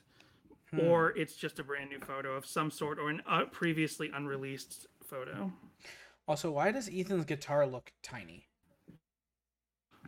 Hmm. 0.70 0.80
or 0.80 1.10
it's 1.16 1.34
just 1.36 1.58
a 1.58 1.64
brand 1.64 1.90
new 1.90 1.98
photo 2.00 2.34
of 2.36 2.44
some 2.46 2.70
sort, 2.70 2.98
or 2.98 3.08
an 3.10 3.22
uh, 3.26 3.44
previously 3.46 4.10
unreleased 4.14 4.86
photo. 5.04 5.50
Also, 6.28 6.50
why 6.50 6.70
does 6.72 6.88
Ethan's 6.92 7.24
guitar 7.24 7.66
look 7.66 7.92
tiny? 8.02 8.46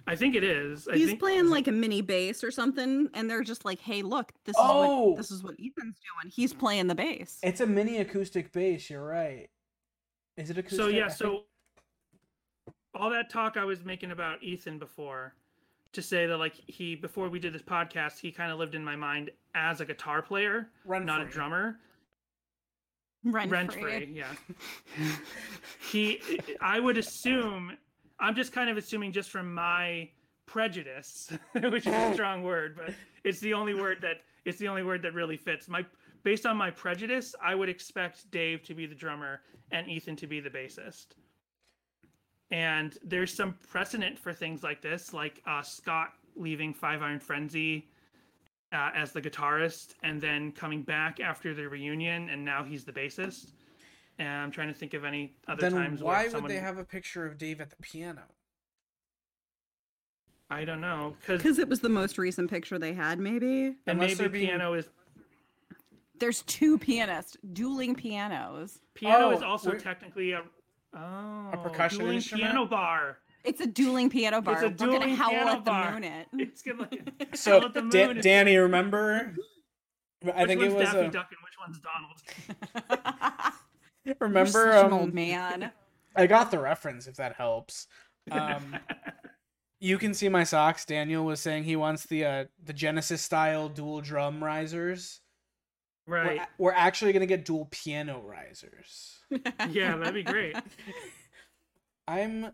I 0.09 0.17
think 0.17 0.35
it 0.35 0.43
is. 0.43 0.89
I 0.89 0.97
He's 0.97 1.09
think, 1.09 1.21
playing 1.21 1.49
like 1.51 1.69
a 1.69 1.73
mini 1.73 2.01
bass 2.01 2.43
or 2.43 2.51
something, 2.51 3.09
and 3.15 3.29
they're 3.31 3.43
just 3.45 3.65
like, 3.65 3.79
"Hey, 3.79 4.03
look, 4.03 4.33
this 4.45 4.57
is 4.57 4.63
Oh! 4.65 5.09
what 5.11 5.17
this 5.19 5.31
is 5.31 5.43
what 5.45 5.53
Ethan's 5.55 5.99
doing. 6.01 6.33
He's 6.35 6.53
playing 6.55 6.87
the 6.87 6.95
bass." 6.95 7.39
It's 7.43 7.61
a 7.61 7.67
mini 7.67 7.99
acoustic 7.99 8.51
bass. 8.53 8.89
You're 8.89 9.05
right. 9.05 9.49
Is 10.37 10.51
it 10.51 10.57
acoustic? 10.59 10.79
So 10.81 10.87
I 10.87 10.91
yeah, 10.91 11.09
think- 11.09 11.19
so 11.19 11.43
all 12.95 13.11
that 13.11 13.29
talk 13.31 13.57
I 13.57 13.65
was 13.65 13.85
making 13.85 14.11
about 14.11 14.43
Ethan 14.43 14.79
before, 14.79 15.35
to 15.93 16.01
say 16.03 16.27
that 16.27 16.39
like 16.39 16.55
he 16.67 16.95
before 16.97 17.29
we 17.29 17.39
did 17.39 17.53
this 17.53 17.63
podcast, 17.63 18.19
he 18.19 18.33
kind 18.33 18.51
of 18.51 18.59
lived 18.59 18.75
in 18.75 18.83
my 18.85 18.97
mind 18.97 19.31
as 19.55 19.81
a 19.83 19.85
guitar 19.85 20.23
player, 20.23 20.71
Run 20.87 21.05
not 21.05 21.21
a 21.21 21.25
free. 21.25 21.33
drummer. 21.35 21.79
Rent, 23.25 23.51
Rent 23.51 23.73
free. 23.73 23.83
free, 23.83 24.13
yeah. 24.15 24.33
he, 25.91 26.21
I 26.61 26.79
would 26.81 26.97
assume, 26.97 27.73
I'm 28.21 28.35
just 28.35 28.53
kind 28.53 28.69
of 28.69 28.77
assuming 28.77 29.13
just 29.13 29.31
from 29.31 29.53
my 29.53 30.09
prejudice, 30.47 31.33
which 31.53 31.87
is 31.87 31.95
a 31.95 32.15
strong 32.15 32.43
word, 32.43 32.77
but 32.77 32.95
it's 33.25 33.41
the 33.41 33.55
only 33.55 33.75
word 33.75 33.99
that 34.03 34.23
it's 34.45 34.59
the 34.59 34.69
only 34.69 34.83
word 34.83 35.03
that 35.03 35.15
really 35.15 35.37
fits. 35.37 35.69
My 35.69 35.85
based 36.25 36.47
on 36.47 36.57
my 36.57 36.71
prejudice, 36.71 37.35
I 37.43 37.55
would 37.55 37.69
expect 37.69 38.31
Dave 38.31 38.63
to 38.65 38.75
be 38.75 38.87
the 38.87 38.95
drummer 38.95 39.41
and 39.71 39.89
Ethan 39.89 40.17
to 40.17 40.27
be 40.27 40.41
the 40.41 40.51
bassist. 40.51 41.07
And 42.51 42.97
there's 43.05 43.33
some 43.33 43.55
precedent 43.71 44.19
for 44.19 44.33
things 44.33 44.63
like 44.63 44.81
this, 44.81 45.13
like 45.13 45.43
uh, 45.47 45.63
Scott 45.63 46.13
leaving 46.35 46.73
Five 46.73 47.03
Iron 47.03 47.21
Frenzy 47.21 47.89
uh, 48.73 48.91
as 48.95 49.13
the 49.13 49.21
guitarist 49.21 49.95
and 50.03 50.21
then 50.21 50.53
coming 50.53 50.83
back 50.83 51.21
after 51.21 51.55
the 51.55 51.69
reunion, 51.69 52.31
and 52.31 52.45
now 52.45 52.65
he's 52.65 52.85
the 52.85 52.93
bassist. 52.93 53.53
And 54.19 54.29
I'm 54.29 54.51
trying 54.51 54.69
to 54.69 54.75
think 54.75 54.95
of 54.95 55.05
any 55.05 55.35
other 55.47 55.61
then 55.61 55.73
times 55.73 56.03
why 56.03 56.13
where 56.15 56.23
would 56.25 56.33
someone, 56.33 56.49
they 56.51 56.59
have 56.59 56.79
a 56.79 56.85
picture 56.85 57.25
of 57.25 57.39
Dave 57.39 57.61
at 57.61 57.71
the 57.71 57.77
piano? 57.77 58.23
I 60.51 60.65
don't 60.65 60.81
know, 60.81 61.15
because 61.21 61.43
Because 61.43 61.59
it 61.59 61.69
was 61.69 61.81
the 61.81 61.89
most 61.91 62.17
recent 62.19 62.49
picture 62.51 62.79
they 62.79 62.95
had, 62.95 63.19
maybe. 63.21 63.67
and 63.67 63.77
Unless 63.87 64.11
maybe 64.11 64.15
they're 64.15 64.29
being- 64.31 64.47
piano 64.49 64.73
is 64.75 64.89
There's 66.19 66.43
two 66.43 66.79
pianists, 66.79 67.37
dueling 67.53 67.95
pianos. 67.95 68.81
piano 68.95 69.27
oh, 69.27 69.31
is 69.33 69.43
Oh, 69.43 69.47
also 69.47 69.69
we're- 69.71 69.81
technically 69.81 70.33
a 70.33 70.43
oh 70.95 71.51
percussion 71.63 71.99
dueling 72.01 72.17
instrument? 72.17 72.51
piano 72.51 72.67
bar. 72.67 73.19
It's 73.45 73.61
a 73.61 73.67
dueling 73.67 74.11
piano 74.11 74.41
bar. 74.41 74.55
It's 74.55 74.63
a 74.65 74.71
dueling 74.71 74.95
We're 75.01 75.07
gonna 75.07 75.15
howl 75.17 75.31
piano 75.31 75.51
at 75.53 75.65
the 75.65 75.71
bar. 75.71 75.93
moon 75.93 76.05
it. 76.05 76.27
It's 76.39 76.63
gonna 76.63 76.89
So 77.35 77.53
Howl 77.61 77.67
at 77.69 77.75
the 77.75 77.83
Da- 77.83 78.07
Moon 78.09 78.17
is- 78.19 78.25
Danny, 78.25 78.57
remember? 78.57 79.35
I 80.25 80.27
which 80.27 80.47
think 80.49 80.61
it 80.63 80.73
one's 80.73 80.75
was 80.75 80.83
Daffy 80.89 80.99
a, 81.07 81.11
Duck 81.11 81.31
and 81.31 81.39
which 81.45 81.57
one's 81.61 81.79
Donald. 81.79 83.55
You're 84.09 84.17
remember 84.21 84.51
such 84.51 84.85
an 84.85 84.93
um, 84.93 84.99
old 84.99 85.15
man. 85.15 85.71
I 86.17 86.27
got 86.27 86.51
the 86.51 86.59
reference 86.59 87.07
if 87.07 87.17
that 87.17 87.35
helps. 87.35 87.87
Um, 88.31 88.77
you 89.81 89.97
can 89.97 90.13
see 90.13 90.29
my 90.29 90.45
socks. 90.45 90.85
Daniel 90.85 91.25
was 91.25 91.41
saying 91.41 91.65
he 91.65 91.77
wants 91.77 92.05
the 92.05 92.27
uh, 92.27 92.45
the 92.63 92.75
Genesis 92.75 93.23
style 93.23 93.71
dual 93.71 94.03
drum 94.03 94.45
risers. 94.45 95.23
We're, 96.07 96.23
right? 96.23 96.41
we're 96.59 96.73
actually 96.73 97.15
gonna 97.15 97.25
get 97.25 97.47
dual 97.47 97.69
piano 97.71 98.21
risers. 98.23 99.21
Yeah, 99.71 99.97
that'd 99.97 100.13
be 100.13 100.23
great. 100.23 100.57
I'm 102.07 102.53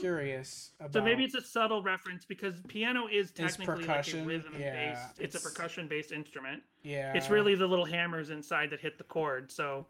curious 0.00 0.72
about. 0.80 0.92
So 0.92 1.02
maybe 1.02 1.24
it's 1.24 1.34
a 1.34 1.40
subtle 1.42 1.82
reference 1.82 2.24
because 2.24 2.54
piano 2.68 3.06
is 3.10 3.26
Is 3.26 3.32
technically 3.32 3.66
like 3.76 3.86
percussion, 3.86 4.20
a 4.20 4.24
rhythm 4.26 4.54
yeah, 4.58 4.90
based. 4.92 5.20
It's, 5.20 5.34
it's- 5.36 5.44
a 5.44 5.48
percussion 5.48 5.88
based 5.88 6.12
instrument. 6.12 6.62
yeah. 6.82 7.12
It's 7.14 7.30
really 7.30 7.54
the 7.54 7.66
little 7.66 7.84
hammers 7.84 8.30
inside 8.30 8.70
that 8.70 8.80
hit 8.80 8.98
the 8.98 9.04
chord. 9.04 9.50
So 9.50 9.86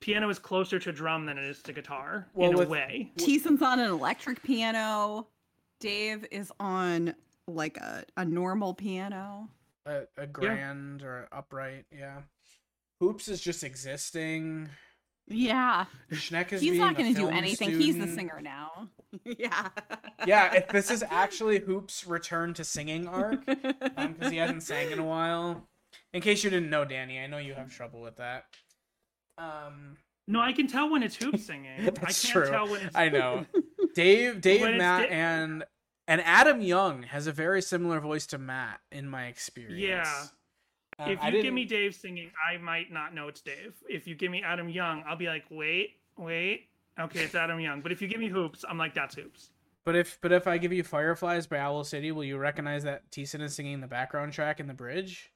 piano 0.00 0.28
is 0.30 0.38
closer 0.38 0.78
to 0.78 0.92
drum 0.92 1.26
than 1.26 1.38
it 1.38 1.44
is 1.44 1.62
to 1.62 1.72
guitar 1.72 2.28
Well, 2.34 2.50
in 2.50 2.56
with- 2.56 2.68
a 2.68 2.70
way. 2.70 3.12
Thiessen's 3.16 3.62
on 3.62 3.78
an 3.80 3.90
electric 3.90 4.42
piano. 4.42 5.26
Dave 5.80 6.24
is 6.30 6.52
on 6.60 7.14
like 7.48 7.76
a, 7.78 8.04
a 8.16 8.24
normal 8.24 8.72
piano. 8.74 9.48
a, 9.86 10.02
a 10.16 10.26
grand 10.26 11.02
or 11.02 11.28
upright. 11.32 11.86
Yeah. 11.90 12.20
Hoops 13.00 13.26
is 13.26 13.40
just 13.40 13.64
existing. 13.64 14.68
Yeah. 15.32 15.86
Schneck 16.12 16.52
is 16.52 16.60
He's 16.60 16.78
not 16.78 16.96
going 16.96 17.12
to 17.14 17.20
do 17.20 17.26
film 17.26 17.36
anything. 17.36 17.70
He's 17.80 17.98
the 17.98 18.06
singer 18.08 18.40
now. 18.42 18.88
yeah. 19.24 19.68
Yeah, 20.26 20.54
if 20.54 20.68
this 20.68 20.90
is 20.90 21.04
actually 21.10 21.58
Hoops' 21.60 22.06
return 22.06 22.54
to 22.54 22.64
singing 22.64 23.06
arc 23.08 23.44
because 23.46 24.30
he 24.30 24.36
hasn't 24.36 24.62
sang 24.62 24.90
in 24.90 24.98
a 24.98 25.04
while. 25.04 25.68
In 26.12 26.20
case 26.22 26.44
you 26.44 26.50
didn't 26.50 26.70
know, 26.70 26.84
Danny, 26.84 27.18
I 27.18 27.26
know 27.26 27.38
you 27.38 27.54
have 27.54 27.70
trouble 27.74 28.00
with 28.00 28.16
that. 28.16 28.44
Um, 29.38 29.96
No, 30.28 30.40
I 30.40 30.52
can 30.52 30.66
tell 30.66 30.90
when 30.90 31.02
it's 31.02 31.16
hoop 31.16 31.38
singing. 31.38 31.72
I 31.80 31.82
can't 31.84 31.94
That's 32.00 32.28
true. 32.28 32.48
tell 32.48 32.68
when 32.68 32.82
it's 32.82 32.96
I 32.96 33.08
know. 33.08 33.46
Dave, 33.94 34.40
Dave, 34.40 34.76
Matt, 34.76 35.08
Da- 35.08 35.14
and 35.14 35.64
and 36.08 36.20
Adam 36.22 36.60
Young 36.60 37.04
has 37.04 37.26
a 37.26 37.32
very 37.32 37.62
similar 37.62 38.00
voice 38.00 38.26
to 38.28 38.38
Matt 38.38 38.80
in 38.90 39.08
my 39.08 39.26
experience. 39.26 39.78
Yeah. 39.80 40.24
Um, 40.98 41.10
if 41.10 41.22
you 41.24 41.42
give 41.42 41.54
me 41.54 41.64
Dave 41.64 41.94
singing, 41.94 42.30
I 42.48 42.58
might 42.58 42.92
not 42.92 43.14
know 43.14 43.28
it's 43.28 43.40
Dave. 43.40 43.74
If 43.88 44.06
you 44.06 44.14
give 44.14 44.30
me 44.30 44.42
Adam 44.42 44.68
Young, 44.68 45.02
I'll 45.06 45.16
be 45.16 45.26
like, 45.26 45.44
wait, 45.50 45.96
wait, 46.18 46.68
okay, 47.00 47.24
it's 47.24 47.34
Adam 47.34 47.58
Young. 47.60 47.80
But 47.80 47.92
if 47.92 48.02
you 48.02 48.08
give 48.08 48.20
me 48.20 48.28
Hoops, 48.28 48.64
I'm 48.68 48.78
like, 48.78 48.94
that's 48.94 49.14
Hoops. 49.14 49.50
But 49.84 49.96
if 49.96 50.18
but 50.20 50.30
if 50.30 50.46
I 50.46 50.58
give 50.58 50.72
you 50.72 50.84
Fireflies 50.84 51.46
by 51.46 51.58
Owl 51.58 51.82
City, 51.82 52.12
will 52.12 52.24
you 52.24 52.38
recognize 52.38 52.84
that 52.84 53.10
Thiessen 53.10 53.42
is 53.42 53.54
singing 53.54 53.80
the 53.80 53.88
background 53.88 54.32
track 54.32 54.60
in 54.60 54.68
the 54.68 54.74
bridge? 54.74 55.32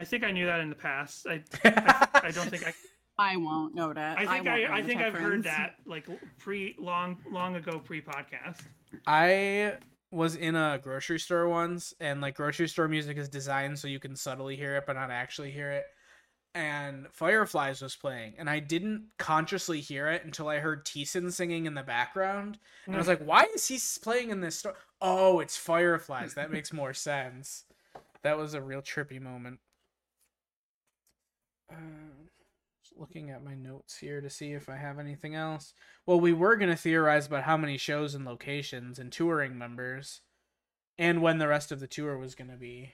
I 0.00 0.04
think 0.04 0.22
I 0.22 0.30
knew 0.30 0.46
that 0.46 0.60
in 0.60 0.68
the 0.68 0.76
past. 0.76 1.26
I 1.26 1.42
I, 1.64 2.08
I 2.14 2.30
don't 2.30 2.48
think 2.48 2.66
I. 2.66 2.72
I 3.18 3.36
won't 3.36 3.74
know 3.74 3.92
that. 3.92 4.18
I 4.18 4.24
think 4.24 4.48
I, 4.48 4.60
won't 4.60 4.72
I, 4.72 4.82
think 4.82 5.02
I've 5.02 5.12
heard 5.12 5.44
that 5.44 5.74
like 5.84 6.06
pre 6.38 6.74
long 6.78 7.18
long 7.30 7.56
ago 7.56 7.78
pre 7.78 8.00
podcast. 8.00 8.62
I 9.06 9.74
was 10.10 10.34
in 10.34 10.56
a 10.56 10.80
grocery 10.82 11.18
store 11.18 11.48
once, 11.48 11.94
and 12.00 12.20
like 12.20 12.36
grocery 12.36 12.68
store 12.68 12.88
music 12.88 13.16
is 13.16 13.28
designed 13.28 13.78
so 13.78 13.88
you 13.88 14.00
can 14.00 14.16
subtly 14.16 14.56
hear 14.56 14.76
it 14.76 14.84
but 14.86 14.94
not 14.94 15.10
actually 15.10 15.50
hear 15.50 15.70
it. 15.70 15.84
And 16.52 17.06
Fireflies 17.12 17.80
was 17.80 17.94
playing, 17.94 18.34
and 18.36 18.50
I 18.50 18.58
didn't 18.58 19.04
consciously 19.18 19.80
hear 19.80 20.08
it 20.08 20.24
until 20.24 20.48
I 20.48 20.58
heard 20.58 20.84
Thiessen 20.84 21.30
singing 21.30 21.66
in 21.66 21.74
the 21.74 21.84
background. 21.84 22.58
And 22.86 22.96
I 22.96 22.98
was 22.98 23.06
mm. 23.06 23.10
like, 23.10 23.24
why 23.24 23.46
is 23.54 23.68
he 23.68 23.78
playing 24.02 24.30
in 24.30 24.40
this 24.40 24.56
store? 24.56 24.74
Oh, 25.00 25.38
it's 25.38 25.56
Fireflies. 25.56 26.34
That 26.34 26.50
makes 26.50 26.72
more 26.72 26.92
sense. 26.92 27.64
That 28.22 28.36
was 28.36 28.54
a 28.54 28.60
real 28.60 28.82
trippy 28.82 29.20
moment. 29.20 29.60
Just 31.70 31.78
um, 31.78 32.10
looking 32.96 33.30
at 33.30 33.42
my 33.44 33.54
notes 33.54 33.96
here 33.96 34.20
to 34.20 34.28
see 34.30 34.52
if 34.52 34.68
I 34.68 34.76
have 34.76 34.98
anything 34.98 35.34
else. 35.34 35.72
Well, 36.06 36.20
we 36.20 36.32
were 36.32 36.56
going 36.56 36.70
to 36.70 36.76
theorize 36.76 37.26
about 37.26 37.44
how 37.44 37.56
many 37.56 37.78
shows 37.78 38.14
and 38.14 38.24
locations 38.24 38.98
and 38.98 39.10
touring 39.10 39.56
members 39.56 40.20
and 40.98 41.22
when 41.22 41.38
the 41.38 41.48
rest 41.48 41.72
of 41.72 41.80
the 41.80 41.86
tour 41.86 42.18
was 42.18 42.34
going 42.34 42.50
to 42.50 42.56
be. 42.56 42.92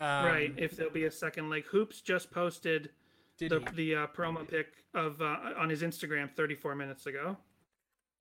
Um, 0.00 0.24
right. 0.26 0.54
If 0.56 0.76
there'll 0.76 0.92
be 0.92 1.04
a 1.04 1.10
second 1.10 1.50
leg. 1.50 1.64
Hoops 1.66 2.00
just 2.00 2.30
posted 2.30 2.90
did 3.36 3.50
the 3.52 3.60
the 3.74 3.94
uh, 3.94 4.06
promo 4.08 4.48
pic 4.48 4.68
of 4.94 5.20
uh, 5.20 5.36
on 5.58 5.68
his 5.70 5.82
Instagram 5.82 6.32
34 6.34 6.74
minutes 6.74 7.06
ago. 7.06 7.36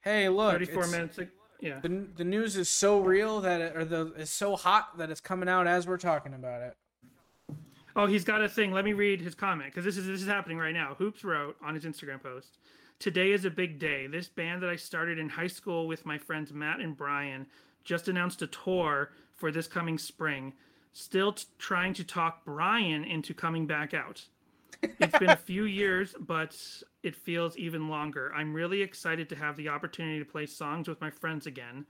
Hey, 0.02 0.28
look. 0.30 0.54
34 0.54 0.74
it's- 0.74 0.92
minutes. 0.92 1.20
ag- 1.20 1.30
Yeah. 1.60 1.80
The, 1.82 2.08
the 2.16 2.24
news 2.24 2.56
is 2.58 2.70
so 2.70 3.00
real 3.00 3.42
that 3.42 3.62
it, 3.62 3.76
or 3.78 3.86
the 3.86 4.14
is 4.14 4.30
so 4.30 4.56
hot 4.56 4.98
that 4.98 5.10
it's 5.10 5.22
coming 5.22 5.50
out 5.50 5.68
as 5.68 5.88
we're 5.88 5.98
talking 5.98 6.34
about 6.34 6.62
it. 6.62 6.76
Oh, 7.98 8.06
he's 8.06 8.24
got 8.24 8.44
a 8.44 8.48
thing. 8.48 8.72
Let 8.72 8.86
me 8.86 8.94
read 8.94 9.22
his 9.22 9.34
comment 9.34 9.72
because 9.72 9.84
this 9.84 9.98
is 9.98 10.06
this 10.06 10.22
is 10.22 10.28
happening 10.28 10.60
right 10.60 10.74
now. 10.74 10.94
Hoopes 10.94 11.24
wrote 11.24 11.58
on 11.64 11.74
his 11.74 11.84
Instagram 11.84 12.22
post, 12.22 12.60
"Today 13.00 13.32
is 13.32 13.44
a 13.44 13.50
big 13.50 13.80
day. 13.80 14.06
This 14.06 14.28
band 14.28 14.62
that 14.62 14.70
I 14.70 14.76
started 14.76 15.18
in 15.18 15.30
high 15.30 15.48
school 15.48 15.88
with 15.88 16.06
my 16.06 16.20
friends 16.20 16.54
Matt 16.54 16.80
and 16.80 16.96
Brian 16.96 17.48
just 17.84 18.08
announced 18.08 18.44
a 18.44 18.48
tour 18.48 19.14
for 19.36 19.52
this 19.52 19.68
coming 19.68 19.98
spring. 19.98 20.54
Still 20.94 21.34
t- 21.34 21.46
trying 21.58 21.96
to 21.96 22.04
talk 22.04 22.46
Brian 22.46 23.04
into 23.04 23.34
coming 23.34 23.66
back 23.66 23.96
out. 23.96 24.28
It's 24.84 25.18
been 25.18 25.32
a 25.32 25.36
few 25.36 25.64
years, 25.82 26.14
but 26.20 26.56
it 27.02 27.16
feels 27.16 27.58
even 27.58 27.90
longer. 27.90 28.32
I'm 28.36 28.54
really 28.54 28.84
excited 28.84 29.28
to 29.30 29.36
have 29.36 29.58
the 29.58 29.70
opportunity 29.70 30.20
to 30.20 30.26
play 30.26 30.46
songs 30.46 30.88
with 30.88 31.02
my 31.02 31.10
friends 31.10 31.48
again." 31.48 31.88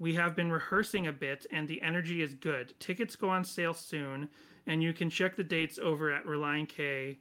We 0.00 0.14
have 0.16 0.34
been 0.34 0.50
rehearsing 0.50 1.06
a 1.06 1.12
bit 1.12 1.46
and 1.52 1.68
the 1.68 1.80
energy 1.80 2.20
is 2.20 2.34
good. 2.34 2.74
Tickets 2.80 3.14
go 3.14 3.28
on 3.28 3.44
sale 3.44 3.74
soon 3.74 4.28
and 4.66 4.82
you 4.82 4.92
can 4.92 5.10
check 5.10 5.36
the 5.36 5.44
dates 5.44 5.78
over 5.78 6.10
at 6.12 6.24
Relient 6.24 6.68
K. 6.68 7.18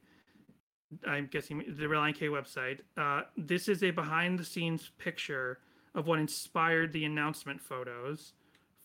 I'm 1.07 1.27
guessing 1.27 1.59
the 1.77 1.85
Relient 1.85 2.15
K 2.15 2.27
website. 2.27 2.79
Uh, 2.97 3.23
this 3.35 3.67
is 3.67 3.83
a 3.83 3.91
behind 3.91 4.37
the 4.39 4.45
scenes 4.45 4.91
picture 4.97 5.59
of 5.95 6.07
what 6.07 6.19
inspired 6.19 6.93
the 6.93 7.05
announcement 7.05 7.61
photos 7.61 8.33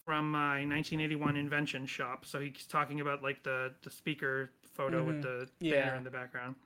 from 0.04 0.30
my 0.30 0.64
1981 0.64 1.36
invention 1.36 1.86
shop. 1.86 2.24
So 2.24 2.40
he's 2.40 2.66
talking 2.66 3.00
about 3.00 3.22
like 3.22 3.42
the, 3.42 3.74
the 3.82 3.90
speaker 3.90 4.50
photo 4.74 5.04
with 5.04 5.16
Mhm. 5.16 5.22
the 5.22 5.48
Yeah. 5.60 5.84
banner 5.84 5.96
in 5.96 6.04
the 6.04 6.10
background. 6.10 6.56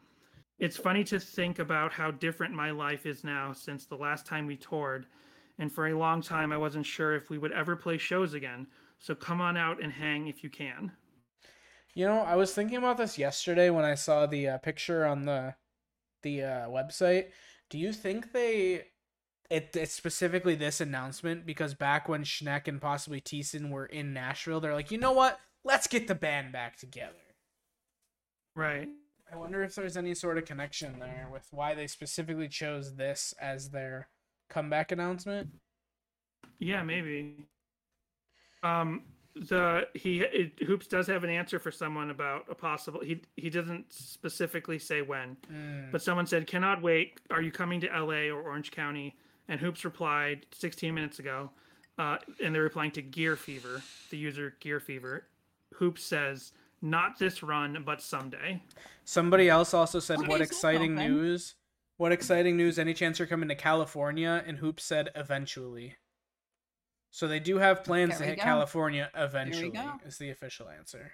It's 0.59 0.76
funny 0.76 1.03
to 1.05 1.18
think 1.18 1.59
about 1.59 1.93
how 1.93 2.12
different 2.12 2.55
my 2.55 2.70
life 2.70 3.05
is 3.05 3.24
now 3.24 3.53
since 3.53 3.86
the 3.86 3.97
last 3.97 4.26
time 4.26 4.47
we 4.47 4.57
toured. 4.57 5.07
And 5.59 5.72
for 5.72 5.88
a 5.88 5.95
long 5.95 6.22
time, 6.22 6.53
I 6.53 6.57
wasn't 6.57 6.86
sure 6.86 7.14
if 7.14 7.30
we 7.30 7.38
would 7.38 7.53
ever 7.53 7.74
play 7.74 7.99
shows 7.99 8.34
again. 8.34 8.66
So 9.01 9.14
come 9.14 9.40
on 9.40 9.57
out 9.57 9.82
and 9.82 9.93
hang 9.93 10.28
if 10.28 10.45
you 10.45 10.51
can. 10.51 10.93
You 11.95 12.07
know, 12.07 12.20
I 12.20 12.36
was 12.36 12.55
thinking 12.55 12.78
about 12.78 12.97
this 12.97 13.18
yesterday 13.18 13.68
when 13.70 13.84
I 13.84 13.95
saw 13.95 14.26
the 14.26 14.49
uh, 14.49 14.59
picture 14.59 15.05
on 15.05 15.24
the 15.24 15.55
the 16.22 16.43
uh, 16.43 16.68
website. 16.68 17.26
Do 17.68 17.78
you 17.78 17.93
think 17.93 18.32
they 18.32 18.84
it, 19.51 19.76
it's 19.76 19.93
specifically 19.93 20.55
this 20.55 20.80
announcement 20.80 21.45
because 21.45 21.74
back 21.74 22.09
when 22.09 22.24
Schneck 22.24 22.68
and 22.68 22.80
possibly 22.80 23.20
Thiessen 23.20 23.70
were 23.70 23.84
in 23.84 24.14
Nashville, 24.14 24.61
they're 24.61 24.74
like, 24.74 24.90
you 24.90 24.97
know 24.97 25.12
what? 25.12 25.38
Let's 25.62 25.86
get 25.86 26.09
the 26.09 26.14
band 26.14 26.53
back 26.53 26.76
together. 26.78 27.12
Right. 28.57 28.88
I 29.30 29.36
wonder 29.36 29.62
if 29.62 29.74
there's 29.74 29.97
any 29.97 30.14
sort 30.14 30.38
of 30.38 30.47
connection 30.47 30.99
there 30.99 31.28
with 31.30 31.47
why 31.51 31.74
they 31.74 31.86
specifically 31.86 32.49
chose 32.49 32.97
this 32.97 33.34
as 33.40 33.70
their 33.70 34.09
comeback 34.49 34.90
announcement. 34.90 35.51
Yeah, 36.59 36.82
maybe. 36.82 37.47
Um, 38.62 39.03
the 39.34 39.88
he 39.94 40.20
it, 40.20 40.52
Hoopes 40.66 40.86
does 40.86 41.06
have 41.06 41.24
an 41.24 41.30
answer 41.30 41.58
for 41.58 41.70
someone 41.70 42.10
about 42.10 42.44
a 42.50 42.54
possible. 42.54 43.00
He 43.00 43.22
he 43.36 43.50
doesn't 43.50 43.92
specifically 43.92 44.78
say 44.78 45.02
when, 45.02 45.36
Mm. 45.52 45.90
but 45.90 46.02
someone 46.02 46.26
said, 46.26 46.46
"Cannot 46.46 46.82
wait. 46.82 47.20
Are 47.30 47.42
you 47.42 47.50
coming 47.50 47.80
to 47.80 47.92
L.A. 47.94 48.30
or 48.30 48.42
Orange 48.42 48.70
County?" 48.70 49.16
And 49.48 49.60
Hoopes 49.60 49.84
replied 49.84 50.46
16 50.52 50.94
minutes 50.94 51.18
ago, 51.18 51.50
uh, 51.98 52.18
and 52.42 52.54
they're 52.54 52.62
replying 52.62 52.90
to 52.92 53.02
Gear 53.02 53.36
Fever, 53.36 53.82
the 54.10 54.16
user 54.16 54.56
Gear 54.60 54.80
Fever. 54.80 55.26
Hoopes 55.74 56.04
says, 56.04 56.52
"Not 56.80 57.18
this 57.18 57.42
run, 57.42 57.82
but 57.84 58.00
someday." 58.02 58.62
Somebody 59.04 59.48
else 59.48 59.74
also 59.74 59.98
said, 59.98 60.18
Okay, 60.20 60.28
"What 60.28 60.40
exciting 60.40 60.92
open. 60.98 61.10
news! 61.12 61.54
What 61.96 62.12
exciting 62.12 62.56
news! 62.56 62.78
Any 62.78 62.94
chance 62.94 63.18
you're 63.18 63.28
coming 63.28 63.48
to 63.48 63.54
California?" 63.54 64.44
And 64.46 64.58
Hoopes 64.58 64.84
said, 64.84 65.10
"Eventually." 65.14 65.96
So 67.12 67.28
they 67.28 67.40
do 67.40 67.58
have 67.58 67.84
plans 67.84 68.18
There 68.18 68.20
to 68.20 68.24
hit 68.24 68.36
go. 68.38 68.42
California 68.42 69.10
eventually. 69.14 69.78
Is 70.04 70.16
the 70.16 70.30
official 70.30 70.68
answer. 70.68 71.12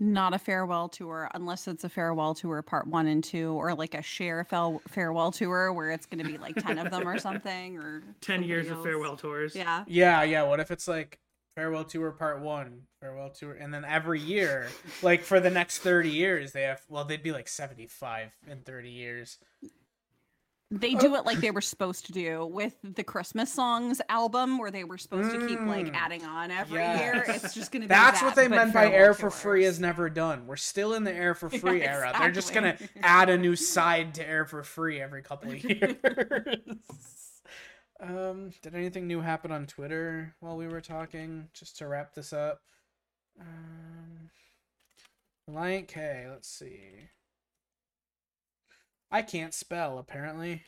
Not 0.00 0.34
a 0.34 0.38
farewell 0.38 0.88
tour 0.88 1.30
unless 1.34 1.68
it's 1.68 1.84
a 1.84 1.88
farewell 1.88 2.34
tour 2.34 2.60
part 2.62 2.88
one 2.88 3.06
and 3.06 3.22
two, 3.22 3.52
or 3.52 3.74
like 3.74 3.94
a 3.94 4.02
share 4.02 4.42
fell 4.42 4.82
farewell 4.88 5.30
tour 5.30 5.72
where 5.72 5.92
it's 5.92 6.06
going 6.06 6.24
to 6.24 6.30
be 6.30 6.36
like 6.36 6.56
ten 6.56 6.78
of 6.78 6.90
them 6.90 7.06
or 7.06 7.18
something, 7.18 7.76
or 7.78 8.02
10 8.20 8.42
years 8.42 8.66
somebody 8.66 8.80
of 8.80 8.92
farewell 8.92 9.16
tours. 9.16 9.54
Yeah, 9.54 9.84
Yeah, 9.86 10.24
yeah. 10.24 10.42
What 10.42 10.58
if 10.58 10.72
it's 10.72 10.88
like 10.88 11.20
farewell 11.54 11.84
tour 11.84 12.10
part 12.10 12.40
one, 12.40 12.82
farewell 13.00 13.30
tour, 13.30 13.52
and 13.52 13.72
then 13.72 13.84
every 13.84 14.18
year, 14.18 14.68
like 15.02 15.22
for 15.22 15.38
the 15.38 15.50
next 15.50 15.78
thirty 15.78 16.10
years, 16.10 16.50
they 16.50 16.62
have. 16.62 16.82
Well, 16.88 17.04
they'd 17.04 17.22
be 17.22 17.30
like 17.30 17.46
seventy-five 17.46 18.32
in 18.48 18.62
thirty 18.62 18.90
years. 18.90 19.38
They 20.74 20.94
do 20.94 21.16
it 21.16 21.26
like 21.26 21.38
they 21.42 21.50
were 21.50 21.60
supposed 21.60 22.06
to 22.06 22.12
do 22.12 22.46
with 22.46 22.74
the 22.82 23.04
Christmas 23.04 23.52
songs 23.52 24.00
album, 24.08 24.56
where 24.56 24.70
they 24.70 24.84
were 24.84 24.96
supposed 24.96 25.30
to 25.30 25.46
keep 25.46 25.60
like 25.60 25.86
Mm. 25.86 25.94
adding 25.94 26.24
on 26.24 26.50
every 26.50 26.80
Yes. 26.80 27.00
year. 27.00 27.24
It's 27.36 27.52
just 27.54 27.72
going 27.72 27.82
to 27.82 27.88
be 27.88 27.94
That's 27.94 28.20
that, 28.20 28.26
what 28.26 28.34
they 28.36 28.48
meant 28.48 28.72
by 28.72 28.90
air 28.90 29.12
for 29.12 29.30
free 29.30 29.64
is 29.66 29.78
never 29.78 30.08
done. 30.08 30.46
We're 30.46 30.56
still 30.56 30.94
in 30.94 31.04
the 31.04 31.12
air 31.24 31.34
for 31.34 31.50
free 31.50 31.80
Yeah, 31.80 31.92
era. 31.96 32.12
They're 32.18 32.30
just 32.30 32.54
gonna 32.54 32.78
add 33.02 33.28
a 33.28 33.36
new 33.36 33.54
side 33.54 34.14
to 34.14 34.26
air 34.26 34.46
for 34.46 34.62
free 34.62 34.98
every 35.00 35.20
couple 35.22 35.50
of 35.52 35.62
years. 35.64 35.96
um, 38.00 38.50
did 38.62 38.74
anything 38.74 39.06
new 39.06 39.20
happen 39.20 39.52
on 39.52 39.66
Twitter 39.66 40.34
while 40.40 40.56
we 40.56 40.68
were 40.68 40.80
talking? 40.80 41.48
Just 41.52 41.76
to 41.78 41.86
wrap 41.86 42.14
this 42.14 42.32
up. 42.32 42.62
Um, 43.38 44.30
Relient 45.50 45.88
K. 45.88 46.26
Let's 46.30 46.48
see. 46.48 47.10
I 49.12 49.22
can't 49.22 49.54
spell 49.54 49.98
apparently. 49.98 50.64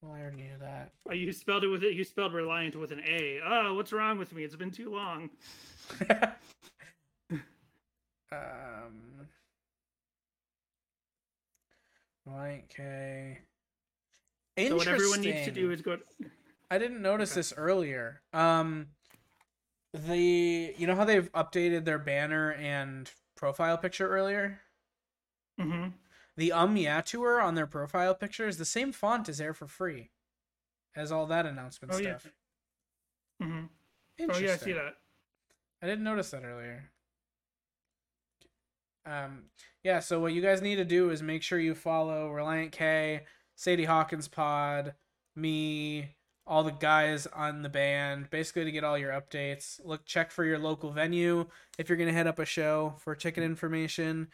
Well, 0.00 0.12
I 0.12 0.20
already 0.20 0.36
knew 0.36 0.58
that. 0.60 0.92
Oh, 1.08 1.12
you 1.12 1.32
spelled 1.32 1.64
it 1.64 1.68
with 1.68 1.82
it. 1.82 1.94
You 1.94 2.04
spelled 2.04 2.32
reliant 2.32 2.76
with 2.76 2.92
an 2.92 3.00
A. 3.00 3.40
Oh, 3.44 3.74
what's 3.74 3.92
wrong 3.92 4.16
with 4.18 4.32
me? 4.32 4.44
It's 4.44 4.54
been 4.54 4.70
too 4.70 4.90
long. 4.92 5.30
um, 8.32 9.28
Relient 12.26 12.68
K. 12.68 13.38
So 14.68 14.76
what 14.76 14.86
everyone 14.88 15.20
needs 15.22 15.42
to 15.44 15.50
do 15.50 15.70
is 15.70 15.82
go. 15.82 15.98
I 16.70 16.78
didn't 16.78 17.02
notice 17.02 17.30
Okay. 17.30 17.40
this 17.40 17.52
earlier. 17.56 18.22
Um, 18.32 18.88
the 19.94 20.74
you 20.76 20.86
know 20.86 20.94
how 20.94 21.04
they've 21.04 21.32
updated 21.32 21.84
their 21.84 21.98
banner 21.98 22.52
and 22.52 23.10
profile 23.36 23.78
picture 23.78 24.08
earlier. 24.08 24.60
hmm 25.58 25.88
The 26.38 26.52
Um 26.52 26.76
Yeah 26.76 27.00
tour 27.00 27.40
on 27.40 27.56
their 27.56 27.66
profile 27.66 28.14
picture 28.14 28.46
is 28.46 28.58
the 28.58 28.64
same 28.64 28.92
font 28.92 29.28
as 29.28 29.40
Air 29.40 29.52
for 29.52 29.66
Free, 29.66 30.10
as 30.94 31.10
all 31.10 31.26
that 31.26 31.46
announcement 31.46 31.92
Oh, 31.92 31.98
yeah. 31.98 32.16
stuff. 32.16 32.32
hmm 33.42 33.64
Oh 34.20 34.22
Interesting. 34.22 34.46
yeah, 34.46 34.52
I 34.52 34.56
see 34.56 34.72
that. 34.72 34.94
I 35.82 35.86
didn't 35.86 36.04
notice 36.04 36.30
that 36.30 36.44
earlier. 36.44 36.90
Um, 39.04 39.46
yeah, 39.82 39.98
so 39.98 40.20
what 40.20 40.32
you 40.32 40.40
guys 40.40 40.62
need 40.62 40.76
to 40.76 40.84
do 40.84 41.10
is 41.10 41.22
make 41.22 41.42
sure 41.42 41.58
you 41.58 41.74
follow 41.74 42.30
Relient 42.30 42.70
K, 42.70 43.22
Sadie 43.56 43.86
Hawkins 43.86 44.28
Pod, 44.28 44.94
me, 45.34 46.14
all 46.46 46.62
the 46.62 46.70
guys 46.70 47.26
on 47.26 47.62
the 47.62 47.68
band, 47.68 48.30
basically 48.30 48.64
to 48.64 48.70
get 48.72 48.84
all 48.84 48.96
your 48.98 49.12
updates. 49.12 49.80
Look, 49.84 50.04
check 50.04 50.30
for 50.30 50.44
your 50.44 50.58
local 50.58 50.92
venue 50.92 51.46
if 51.78 51.88
you're 51.88 51.98
gonna 51.98 52.12
head 52.12 52.26
up 52.28 52.38
a 52.38 52.44
show 52.44 52.94
for 52.98 53.16
ticket 53.16 53.42
information. 53.42 54.28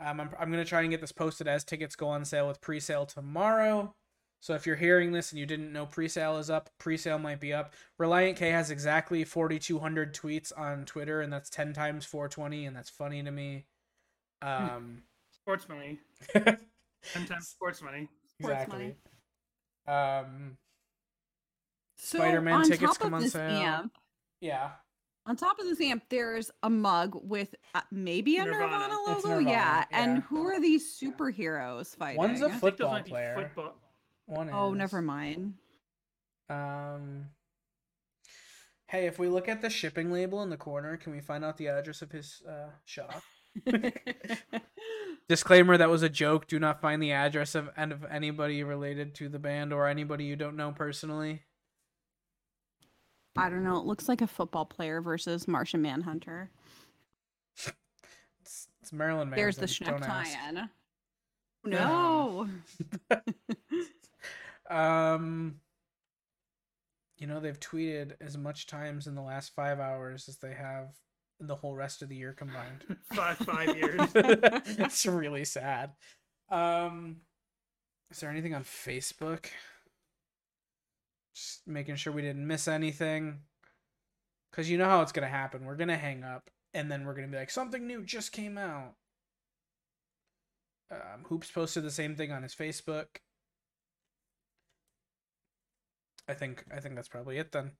Um, 0.00 0.20
I'm 0.20 0.30
I'm 0.38 0.50
gonna 0.50 0.64
try 0.64 0.82
and 0.82 0.90
get 0.90 1.00
this 1.00 1.12
posted 1.12 1.48
as 1.48 1.64
tickets 1.64 1.96
go 1.96 2.08
on 2.08 2.24
sale 2.24 2.46
with 2.48 2.60
pre-sale 2.60 3.06
tomorrow. 3.06 3.94
So 4.40 4.54
if 4.54 4.66
you're 4.66 4.76
hearing 4.76 5.10
this 5.10 5.32
and 5.32 5.38
you 5.40 5.46
didn't 5.46 5.72
know 5.72 5.84
pre-sale 5.86 6.38
is 6.38 6.48
up, 6.48 6.70
pre-sale 6.78 7.18
might 7.18 7.40
be 7.40 7.52
up. 7.52 7.74
Relient 8.00 8.36
K 8.36 8.50
has 8.50 8.70
exactly 8.70 9.24
4,200 9.24 10.14
tweets 10.14 10.52
on 10.56 10.84
Twitter, 10.84 11.20
and 11.20 11.32
that's 11.32 11.50
10 11.50 11.72
times 11.72 12.04
420, 12.04 12.66
and 12.66 12.76
that's 12.76 12.88
funny 12.90 13.20
to 13.24 13.32
me. 13.32 13.64
Um, 14.40 15.02
Sports 15.32 15.68
money. 15.68 15.98
Ten 16.32 17.26
times 17.26 17.48
sports 17.48 17.82
money. 17.82 18.08
Sports 18.38 18.62
exactly. 18.62 18.94
Um, 19.88 20.56
So 21.96 22.18
Spider-Man 22.18 22.62
tickets 22.62 22.92
top 22.92 22.98
come 22.98 23.14
of 23.14 23.18
on 23.18 23.22
this 23.22 23.32
sale. 23.32 23.50
amp, 23.50 23.92
Yeah. 24.40 24.70
On 25.28 25.36
top 25.36 25.58
of 25.58 25.66
this 25.66 25.80
amp, 25.80 26.02
there's 26.08 26.50
a 26.62 26.70
mug 26.70 27.16
with 27.22 27.54
uh, 27.74 27.82
maybe 27.92 28.38
a 28.38 28.44
Nirvana, 28.44 28.64
Nirvana. 28.66 28.94
logo. 28.94 29.12
It's 29.12 29.24
Nirvana, 29.26 29.50
yeah. 29.50 29.84
yeah. 29.90 30.02
And 30.02 30.22
who 30.22 30.46
are 30.48 30.58
these 30.60 30.98
superheroes 30.98 31.94
fighting? 31.94 32.16
One's 32.16 32.40
a 32.40 32.46
I 32.46 32.48
think 32.48 32.52
those 32.52 32.60
football 32.60 32.90
might 32.92 33.04
be 33.04 33.10
player. 33.10 33.34
Football. 33.36 33.74
One 34.26 34.50
Oh, 34.52 34.72
is. 34.72 34.78
never 34.78 35.02
mind. 35.02 35.54
Um. 36.48 37.26
Hey, 38.86 39.06
if 39.06 39.18
we 39.18 39.28
look 39.28 39.48
at 39.48 39.60
the 39.60 39.68
shipping 39.68 40.10
label 40.10 40.42
in 40.42 40.48
the 40.48 40.56
corner, 40.56 40.96
can 40.96 41.12
we 41.12 41.20
find 41.20 41.44
out 41.44 41.58
the 41.58 41.68
address 41.68 42.00
of 42.00 42.10
his 42.10 42.42
uh, 42.48 42.70
shop? 42.86 43.22
Disclaimer: 45.28 45.76
That 45.76 45.90
was 45.90 46.02
a 46.02 46.08
joke. 46.08 46.46
Do 46.46 46.58
not 46.58 46.80
find 46.80 47.02
the 47.02 47.12
address 47.12 47.54
of 47.54 47.68
and 47.76 47.92
of 47.92 48.04
anybody 48.10 48.64
related 48.64 49.14
to 49.16 49.28
the 49.28 49.38
band 49.38 49.74
or 49.74 49.86
anybody 49.88 50.24
you 50.24 50.36
don't 50.36 50.56
know 50.56 50.72
personally. 50.72 51.42
I 53.38 53.48
don't 53.48 53.64
know. 53.64 53.78
It 53.78 53.86
looks 53.86 54.08
like 54.08 54.20
a 54.20 54.26
football 54.26 54.64
player 54.64 55.00
versus 55.00 55.46
Martian 55.46 55.80
Manhunter. 55.80 56.50
It's, 58.40 58.68
it's 58.80 58.92
Marilyn 58.92 59.30
Manson. 59.30 59.42
There's 59.42 59.56
the 59.56 59.66
Schneck 59.66 60.00
tie-in. 60.04 60.68
No. 61.64 62.48
Um, 64.70 65.60
you 67.18 67.26
know 67.26 67.40
they've 67.40 67.58
tweeted 67.58 68.12
as 68.20 68.36
much 68.36 68.66
times 68.66 69.06
in 69.06 69.14
the 69.14 69.22
last 69.22 69.54
five 69.54 69.80
hours 69.80 70.28
as 70.28 70.36
they 70.36 70.52
have 70.52 70.94
in 71.40 71.46
the 71.46 71.54
whole 71.54 71.74
rest 71.74 72.02
of 72.02 72.08
the 72.08 72.16
year 72.16 72.32
combined. 72.32 72.84
Five 73.12 73.38
five 73.38 73.76
years. 73.76 74.00
it's 74.14 75.06
really 75.06 75.44
sad. 75.44 75.92
Um, 76.50 77.18
is 78.10 78.18
there 78.18 78.30
anything 78.30 78.54
on 78.54 78.64
Facebook? 78.64 79.46
Just 81.38 81.68
making 81.68 81.94
sure 81.94 82.12
we 82.12 82.22
didn't 82.22 82.44
miss 82.44 82.66
anything. 82.66 83.42
Cause 84.52 84.68
you 84.68 84.76
know 84.76 84.86
how 84.86 85.02
it's 85.02 85.12
gonna 85.12 85.28
happen. 85.28 85.64
We're 85.64 85.76
gonna 85.76 85.96
hang 85.96 86.24
up, 86.24 86.50
and 86.74 86.90
then 86.90 87.04
we're 87.04 87.14
gonna 87.14 87.28
be 87.28 87.36
like, 87.36 87.50
something 87.50 87.86
new 87.86 88.02
just 88.02 88.32
came 88.32 88.58
out. 88.58 88.94
Um, 90.90 91.24
Hoopes 91.28 91.50
posted 91.52 91.84
the 91.84 91.92
same 91.92 92.16
thing 92.16 92.32
on 92.32 92.42
his 92.42 92.56
Facebook. 92.56 93.06
I 96.26 96.34
think 96.34 96.64
I 96.74 96.80
think 96.80 96.96
that's 96.96 97.08
probably 97.08 97.38
it 97.38 97.52
then. 97.52 97.72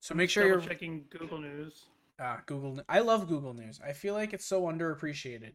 So 0.00 0.14
make 0.14 0.30
sure 0.30 0.46
you're 0.46 0.60
checking 0.60 1.06
Google 1.10 1.38
News. 1.38 1.86
Ah, 2.20 2.40
Google. 2.46 2.80
I 2.88 3.00
love 3.00 3.26
Google 3.26 3.54
News. 3.54 3.80
I 3.84 3.94
feel 3.94 4.14
like 4.14 4.32
it's 4.32 4.46
so 4.46 4.62
underappreciated. 4.62 5.54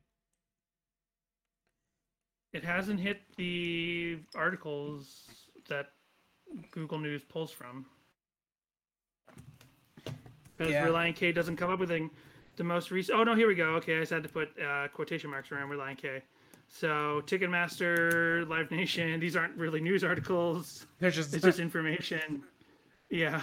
It 2.52 2.66
hasn't 2.66 3.00
hit 3.00 3.22
the 3.38 4.20
articles 4.36 5.45
that 5.70 5.88
Google 6.72 7.00
News 7.00 7.24
pulls 7.24 7.52
from. 7.52 7.86
Because 10.58 10.72
Yeah. 10.72 10.86
Relient 10.88 11.16
K 11.16 11.32
doesn't 11.32 11.58
come 11.58 11.70
up 11.72 11.80
with 11.80 11.92
anything. 11.92 12.12
The 12.56 12.64
most 12.64 12.90
recent. 12.92 13.20
Oh 13.20 13.24
no, 13.24 13.36
here 13.36 13.48
we 13.48 13.56
go. 13.56 13.76
Okay, 13.76 13.98
I 13.98 14.00
just 14.00 14.12
had 14.14 14.24
to 14.24 14.30
put 14.30 14.50
uh, 14.62 14.88
quotation 14.94 15.30
marks 15.30 15.52
around 15.52 15.70
Relient 15.70 15.98
K. 15.98 16.22
So 16.68 17.22
Ticketmaster, 17.26 18.48
Live 18.48 18.72
Nation. 18.72 19.20
These 19.20 19.36
aren't 19.36 19.56
really 19.58 19.82
news 19.82 20.04
articles. 20.04 20.86
They're 21.00 21.12
just, 21.12 21.34
It's 21.34 21.44
just 21.44 21.60
information. 21.60 22.44
Yeah. 23.10 23.42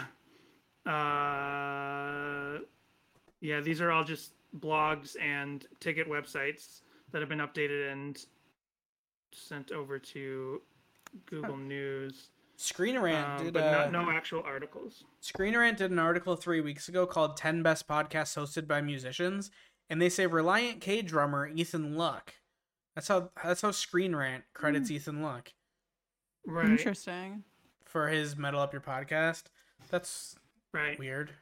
Uh, 0.86 2.58
yeah, 3.40 3.60
these 3.60 3.80
are 3.80 3.92
all 3.92 4.04
just 4.04 4.32
blogs 4.58 5.16
and 5.20 5.66
ticket 5.80 6.08
websites 6.08 6.80
that 7.12 7.20
have 7.20 7.28
been 7.28 7.38
updated 7.38 7.92
and 7.92 8.24
sent 9.32 9.70
over 9.70 9.98
to 9.98 10.60
Google 11.26 11.56
News. 11.56 12.28
Screen 12.56 12.98
Rant 12.98 13.40
Um, 13.40 13.44
did 13.46 13.54
but 13.54 13.64
uh, 13.64 13.70
not, 13.88 13.92
no 13.92 14.10
actual 14.10 14.42
articles. 14.44 15.04
Screen 15.20 15.56
Rant 15.56 15.78
did 15.78 15.90
an 15.90 15.98
article 15.98 16.36
three 16.36 16.60
weeks 16.60 16.88
ago 16.88 17.06
called 17.06 17.36
10 17.36 17.62
Best 17.62 17.88
Podcasts 17.88 18.36
Hosted 18.36 18.68
by 18.68 18.80
Musicians, 18.80 19.50
and 19.90 20.00
they 20.00 20.08
say 20.08 20.26
Relient 20.28 20.80
K 20.80 21.02
drummer 21.02 21.48
Ethan 21.48 21.96
Luck. 21.96 22.34
That's 22.94 23.08
how 23.08 23.30
that's 23.42 23.62
how 23.62 23.70
Screen 23.72 24.14
Rant 24.14 24.44
credits 24.54 24.90
Ethan 24.90 25.22
Luck 25.22 25.52
Right. 26.46 26.66
Interesting. 26.66 27.44
for 27.84 28.08
his 28.08 28.36
Metal 28.36 28.60
Up 28.60 28.72
Your 28.72 28.82
Podcast. 28.82 29.44
That's 29.90 30.36
Right. 30.72 30.98
weird. 30.98 31.32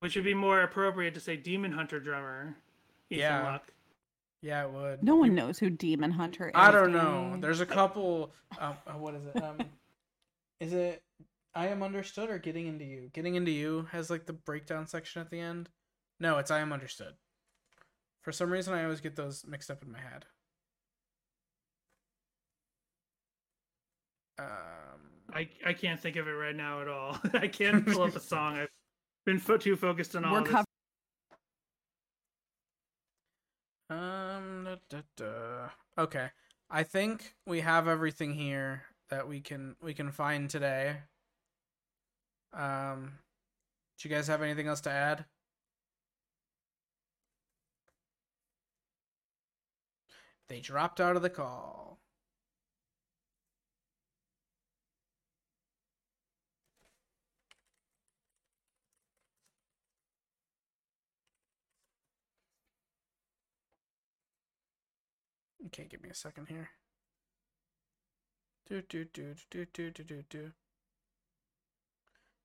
Which 0.00 0.14
would 0.16 0.24
be 0.24 0.34
more 0.34 0.60
appropriate 0.62 1.14
to 1.14 1.20
say 1.20 1.36
Demon 1.36 1.72
Hunter 1.72 1.98
drummer. 1.98 2.56
Ethan 3.10 3.18
Yeah. 3.20 3.42
Luck. 3.52 3.72
Yeah, 4.44 4.64
it 4.64 4.70
would. 4.72 5.02
No 5.02 5.16
one 5.16 5.34
knows 5.34 5.58
who 5.58 5.70
Demon 5.70 6.10
Hunter 6.10 6.48
is. 6.48 6.52
I 6.54 6.70
don't 6.70 6.92
know. 6.92 7.28
Danny. 7.30 7.40
There's 7.40 7.60
a 7.60 7.66
couple. 7.66 8.30
Um, 8.58 8.74
uh, 8.86 8.92
what 8.92 9.14
is 9.14 9.24
it? 9.34 9.42
Um, 9.42 9.56
is 10.60 10.74
it 10.74 11.02
I 11.54 11.68
am 11.68 11.82
understood 11.82 12.28
or 12.28 12.38
getting 12.38 12.66
into 12.66 12.84
you? 12.84 13.08
Getting 13.14 13.36
into 13.36 13.50
you 13.50 13.88
has 13.90 14.10
like 14.10 14.26
the 14.26 14.34
breakdown 14.34 14.86
section 14.86 15.22
at 15.22 15.30
the 15.30 15.40
end. 15.40 15.70
No, 16.20 16.36
it's 16.36 16.50
I 16.50 16.58
am 16.60 16.74
understood. 16.74 17.14
For 18.20 18.32
some 18.32 18.50
reason, 18.50 18.74
I 18.74 18.84
always 18.84 19.00
get 19.00 19.16
those 19.16 19.46
mixed 19.48 19.70
up 19.70 19.82
in 19.82 19.90
my 19.90 19.98
head. 19.98 20.26
Um, 24.38 24.46
I, 25.32 25.48
I 25.64 25.72
can't 25.72 25.98
think 26.00 26.16
of 26.16 26.28
it 26.28 26.32
right 26.32 26.54
now 26.54 26.82
at 26.82 26.88
all. 26.88 27.18
I 27.32 27.48
can't 27.48 27.86
pull 27.86 28.02
up 28.02 28.14
a 28.14 28.20
song. 28.20 28.58
I've 28.58 28.68
been 29.24 29.38
fo- 29.38 29.56
too 29.56 29.76
focused 29.76 30.14
on 30.16 30.24
all 30.26 30.34
We're 30.34 30.42
this. 30.42 30.52
cov- 30.52 30.64
Um. 34.34 34.64
Da, 34.64 34.76
da, 34.88 35.02
da. 35.16 36.02
Okay, 36.02 36.28
I 36.70 36.82
think 36.82 37.34
we 37.46 37.60
have 37.60 37.86
everything 37.86 38.34
here 38.34 38.82
that 39.10 39.28
we 39.28 39.40
can 39.40 39.76
we 39.82 39.94
can 39.94 40.10
find 40.10 40.50
today. 40.50 40.96
Um, 42.52 43.18
do 43.98 44.08
you 44.08 44.14
guys 44.14 44.28
have 44.28 44.42
anything 44.42 44.66
else 44.66 44.80
to 44.82 44.90
add? 44.90 45.24
They 50.48 50.60
dropped 50.60 51.00
out 51.00 51.16
of 51.16 51.22
the 51.22 51.30
call. 51.30 51.93
Okay, 65.74 65.88
give 65.90 66.04
me 66.04 66.08
a 66.08 66.14
second 66.14 66.46
here. 66.48 66.70
Do 68.68 68.80
do 68.80 69.04
do 69.12 69.34
do 69.50 69.66
do 69.72 69.90
do 69.90 70.04
do 70.04 70.22
do. 70.30 70.52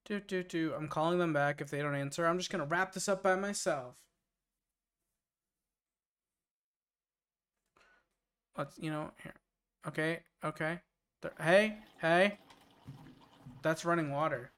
Do 0.06 0.20
do 0.20 0.44
do. 0.44 0.74
I'm 0.76 0.88
calling 0.88 1.20
them 1.20 1.32
back 1.32 1.62
if 1.62 1.70
they 1.70 1.80
don't 1.80 1.94
answer. 1.94 2.26
I'm 2.26 2.40
just 2.40 2.50
gonna 2.50 2.66
wrap 2.66 2.92
this 2.92 3.08
up 3.08 3.22
by 3.22 3.36
myself. 3.36 3.94
Let's 8.58 8.80
you 8.80 8.90
know 8.90 9.12
here. 9.22 9.36
Okay, 9.88 10.22
okay. 10.44 10.80
Hey, 11.40 11.78
hey. 12.02 12.40
That's 13.62 13.86
running 13.86 14.12
water. 14.12 14.52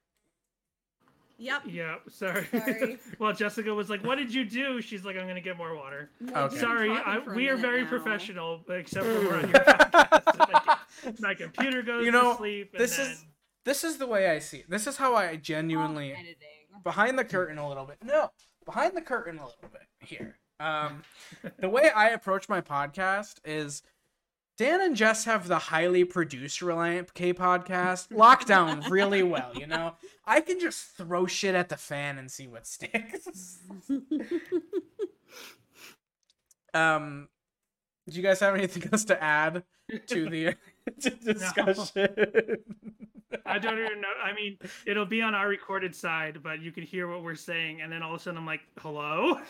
Yep. 1.38 1.62
Yeah, 1.66 1.96
sorry. 2.08 2.46
Sorry. 2.50 2.98
well, 3.18 3.32
Jessica 3.32 3.72
was 3.74 3.90
like, 3.90 4.04
"What 4.04 4.16
did 4.16 4.32
you 4.32 4.44
do?" 4.44 4.80
She's 4.80 5.04
like, 5.04 5.16
"I'm 5.16 5.26
gonna 5.26 5.40
get 5.40 5.56
more 5.56 5.74
water." 5.74 6.10
Okay. 6.30 6.56
Sorry, 6.56 6.90
I, 6.90 7.18
we 7.34 7.48
are 7.48 7.56
very 7.56 7.82
now. 7.82 7.88
professional, 7.88 8.60
except 8.68 9.06
for 9.06 9.20
we're 9.20 9.36
on 9.36 9.48
your 9.48 9.52
podcast. 9.60 10.76
my, 11.04 11.12
my 11.20 11.34
computer 11.34 11.82
goes 11.82 12.04
You 12.04 12.12
know, 12.12 12.32
to 12.32 12.38
sleep. 12.38 12.70
And 12.74 12.82
this 12.82 12.96
then... 12.96 13.10
is 13.10 13.24
this 13.64 13.84
is 13.84 13.98
the 13.98 14.06
way 14.06 14.30
I 14.30 14.38
see 14.38 14.58
it. 14.58 14.70
This 14.70 14.86
is 14.86 14.96
how 14.96 15.14
I 15.14 15.36
genuinely 15.36 16.14
behind 16.84 17.18
the 17.18 17.24
curtain 17.24 17.58
a 17.58 17.68
little 17.68 17.84
bit. 17.84 17.98
No, 18.02 18.30
behind 18.64 18.96
the 18.96 19.02
curtain 19.02 19.38
a 19.38 19.46
little 19.46 19.70
bit 19.70 19.82
here. 20.00 20.38
Um, 20.60 21.02
the 21.58 21.68
way 21.68 21.90
I 21.90 22.10
approach 22.10 22.48
my 22.48 22.60
podcast 22.60 23.36
is 23.44 23.82
Dan 24.58 24.80
and 24.80 24.94
Jess 24.94 25.24
have 25.24 25.48
the 25.48 25.58
highly 25.58 26.04
produced 26.04 26.60
Relient 26.60 27.14
K 27.14 27.32
podcast 27.32 28.14
locked 28.14 28.46
down 28.46 28.82
really 28.90 29.22
well. 29.22 29.52
You 29.54 29.66
know, 29.66 29.94
I 30.26 30.40
can 30.40 30.60
just 30.60 30.84
throw 30.96 31.26
shit 31.26 31.54
at 31.54 31.68
the 31.68 31.76
fan 31.76 32.18
and 32.18 32.30
see 32.30 32.46
what 32.46 32.66
sticks. 32.66 33.58
um, 36.74 37.28
do 38.08 38.16
you 38.16 38.22
guys 38.22 38.40
have 38.40 38.54
anything 38.54 38.88
else 38.92 39.04
to 39.06 39.22
add 39.22 39.64
to 40.08 40.28
the 40.28 40.54
to 41.00 41.10
discussion? 41.10 42.08
I 43.46 43.58
don't 43.58 43.78
even 43.78 44.00
know. 44.00 44.08
I 44.22 44.34
mean, 44.34 44.58
it'll 44.86 45.06
be 45.06 45.22
on 45.22 45.34
our 45.34 45.48
recorded 45.48 45.94
side, 45.94 46.40
but 46.42 46.60
you 46.60 46.72
can 46.72 46.82
hear 46.82 47.08
what 47.08 47.22
we're 47.22 47.34
saying, 47.34 47.80
and 47.80 47.90
then 47.90 48.02
all 48.02 48.14
of 48.14 48.20
a 48.20 48.22
sudden 48.22 48.38
I'm 48.38 48.46
like, 48.46 48.60
"Hello." 48.78 49.40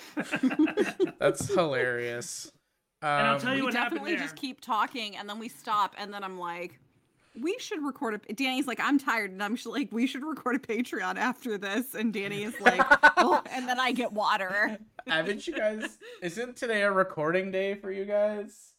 That's 1.19 1.53
hilarious. 1.53 2.53
Um, 3.03 3.09
And 3.09 3.27
I'll 3.29 3.41
tell 3.41 3.53
you 3.55 3.61
we 3.61 3.65
what 3.67 3.75
happened 3.75 3.97
definitely 3.99 4.15
there. 4.17 4.23
just 4.25 4.37
keep 4.37 4.61
talking 4.61 5.17
and 5.17 5.29
then 5.29 5.39
we 5.39 5.49
stop 5.49 5.95
and 5.99 6.13
then 6.15 6.23
I'm 6.25 6.39
like, 6.39 6.79
we 7.41 7.57
should 7.59 7.83
record 7.83 8.21
a. 8.29 8.33
Danny's 8.35 8.67
like, 8.67 8.79
I'm 8.79 8.99
tired 8.99 9.31
and 9.31 9.43
I'm 9.43 9.55
just 9.57 9.67
like, 9.67 9.89
we 9.91 10.07
should 10.07 10.23
record 10.25 10.57
a 10.57 10.59
Patreon 10.59 11.17
after 11.17 11.57
this. 11.57 11.95
And 11.95 12.13
Danny 12.13 12.43
is 12.43 12.61
like, 12.61 12.81
oh, 13.17 13.43
and 13.51 13.67
then 13.67 13.81
I 13.81 13.93
get 13.93 14.13
water. 14.13 14.79
Haven't 15.07 15.47
you 15.47 15.55
guys? 15.55 15.99
Isn't 16.23 16.57
today 16.57 16.83
a 16.83 16.93
recording 16.93 17.51
day 17.51 17.75
for 17.75 17.91
you 17.91 18.05
guys? 18.05 18.72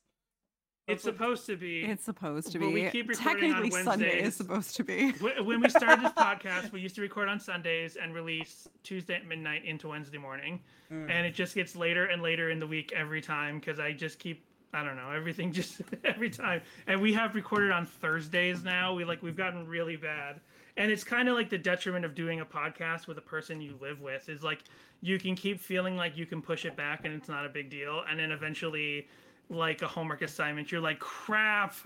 It's 0.87 1.03
supposed 1.03 1.45
to 1.45 1.55
be. 1.55 1.83
It's 1.85 2.03
supposed 2.03 2.51
to 2.51 2.59
But 2.59 2.67
be. 2.67 2.73
we 2.73 2.89
keep 2.89 3.07
recording 3.07 3.53
on 3.53 3.61
Technically, 3.61 3.83
Sunday 3.83 4.21
is 4.21 4.35
supposed 4.35 4.75
to 4.75 4.83
be. 4.83 5.11
When 5.13 5.61
we 5.61 5.69
started 5.69 6.03
this 6.03 6.11
podcast, 6.17 6.73
we 6.73 6.81
used 6.81 6.95
to 6.95 7.01
record 7.01 7.29
on 7.29 7.39
Sundays 7.39 7.95
and 7.95 8.13
release 8.13 8.67
Tuesday 8.83 9.15
at 9.15 9.25
midnight 9.25 9.63
into 9.65 9.87
Wednesday 9.89 10.17
morning, 10.17 10.59
Mm. 10.91 11.09
and 11.09 11.25
it 11.25 11.33
just 11.33 11.55
gets 11.55 11.77
later 11.77 12.07
and 12.07 12.21
later 12.21 12.49
in 12.49 12.59
the 12.59 12.67
week 12.67 12.91
every 12.93 13.21
time 13.21 13.57
because 13.59 13.79
I 13.79 13.93
just 13.93 14.19
keep 14.19 14.43
I 14.73 14.83
don't 14.83 14.97
know 14.97 15.11
everything 15.11 15.53
just 15.59 15.81
every 16.03 16.29
time. 16.29 16.61
And 16.87 17.01
we 17.01 17.13
have 17.13 17.33
recorded 17.35 17.71
on 17.71 17.85
Thursdays 17.85 18.63
now. 18.63 18.93
We 18.93 19.05
like 19.05 19.23
we've 19.23 19.37
gotten 19.37 19.65
really 19.65 19.95
bad, 19.95 20.41
and 20.75 20.91
it's 20.91 21.05
kind 21.05 21.29
of 21.29 21.35
like 21.35 21.49
the 21.49 21.57
detriment 21.57 22.03
of 22.03 22.13
doing 22.13 22.41
a 22.41 22.45
podcast 22.45 23.07
with 23.07 23.17
a 23.17 23.21
person 23.21 23.61
you 23.61 23.77
live 23.81 24.01
with 24.01 24.27
is 24.27 24.43
like 24.43 24.59
you 25.01 25.17
can 25.17 25.35
keep 25.35 25.61
feeling 25.61 25.95
like 25.95 26.17
you 26.17 26.25
can 26.25 26.41
push 26.41 26.65
it 26.65 26.75
back 26.75 27.05
and 27.05 27.13
it's 27.13 27.29
not 27.29 27.45
a 27.45 27.49
big 27.49 27.69
deal, 27.69 28.03
and 28.09 28.19
then 28.19 28.31
eventually. 28.33 29.07
Like 29.49 29.81
a 29.83 29.87
homework 29.87 30.21
assignment, 30.23 30.71
you're 30.71 30.81
like, 30.81 30.99
"Crap!" 30.99 31.75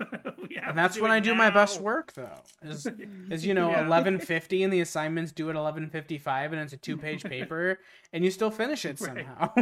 And 0.62 0.76
that's 0.78 0.98
when 0.98 1.10
I 1.10 1.20
do 1.20 1.34
my 1.34 1.50
best 1.50 1.80
work 1.80 2.12
though. 2.14 2.40
Is 2.62 2.86
is 3.30 3.44
you 3.44 3.52
know 3.52 3.74
eleven 3.84 4.18
fifty 4.20 4.62
and 4.62 4.72
the 4.72 4.80
assignments 4.80 5.32
due 5.32 5.50
at 5.50 5.56
eleven 5.56 5.90
fifty 5.90 6.16
five 6.18 6.52
and 6.52 6.62
it's 6.62 6.72
a 6.72 6.76
two 6.78 6.96
page 6.96 7.24
paper 7.28 7.78
and 8.12 8.24
you 8.24 8.30
still 8.30 8.50
finish 8.50 8.84
it 8.84 9.00
Right. 9.00 9.26
somehow. 9.26 9.52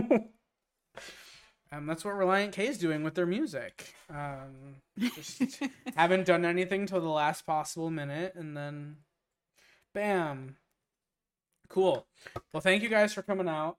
um, 1.73 1.87
that's 1.87 2.05
what 2.05 2.15
Relient 2.15 2.53
K 2.53 2.67
is 2.69 2.79
doing 2.79 3.03
with 3.03 3.15
their 3.15 3.27
music. 3.27 3.95
Um, 4.09 4.77
just 4.99 5.43
haven't 5.97 6.27
done 6.27 6.45
anything 6.45 6.87
till 6.87 7.01
the 7.01 7.09
last 7.09 7.43
possible 7.47 7.91
minute 7.91 8.35
and 8.37 8.57
then, 8.57 8.97
bam. 9.95 10.57
Cool. 11.69 12.07
Well, 12.53 12.61
thank 12.61 12.83
you 12.85 12.89
guys 12.89 13.13
for 13.13 13.23
coming 13.23 13.49
out. 13.49 13.79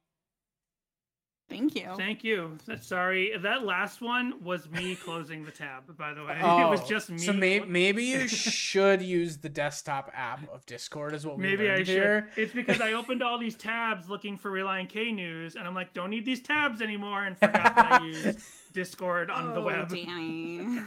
Thank 1.58 1.76
you. 1.76 1.94
Thank 1.98 2.24
you. 2.24 2.58
Sorry, 2.82 3.36
that 3.42 3.64
last 3.66 4.02
one 4.02 4.44
was 4.44 4.70
me 4.70 4.96
closing 5.04 5.44
the 5.44 5.52
tab. 5.52 5.98
By 5.98 6.14
the 6.14 6.24
way, 6.24 6.34
it 6.40 6.44
Oh, 6.44 6.70
was 6.70 6.88
just 6.88 7.10
me. 7.10 7.18
So 7.18 7.34
may- 7.34 7.60
maybe 7.62 8.04
you 8.04 8.28
should 8.28 9.02
use 9.02 9.38
the 9.38 9.50
desktop 9.50 10.12
app 10.14 10.48
of 10.54 10.66
Discord, 10.66 11.14
is 11.14 11.26
what 11.26 11.38
we 11.38 11.44
Maybe 11.44 11.70
I 11.70 11.76
learned 11.76 11.88
should. 11.88 12.24
It's 12.36 12.54
because 12.54 12.80
I 12.82 12.94
opened 12.94 13.24
all 13.24 13.38
these 13.40 13.56
tabs 13.56 14.08
looking 14.10 14.38
for 14.38 14.52
Relient 14.52 14.90
K 14.90 15.12
news, 15.12 15.56
and 15.56 15.68
I'm 15.68 15.74
like, 15.76 15.94
don't 15.94 16.10
need 16.12 16.26
these 16.26 16.42
tabs 16.42 16.82
anymore, 16.82 17.24
and 17.26 17.38
forgot 17.38 17.76
that 17.76 18.02
I 18.02 18.06
used 18.06 18.40
Discord 18.74 19.30
on 19.32 19.54
the 19.54 19.62
Oh, 19.62 19.66
web. 19.66 19.90
Danny. 19.90 20.80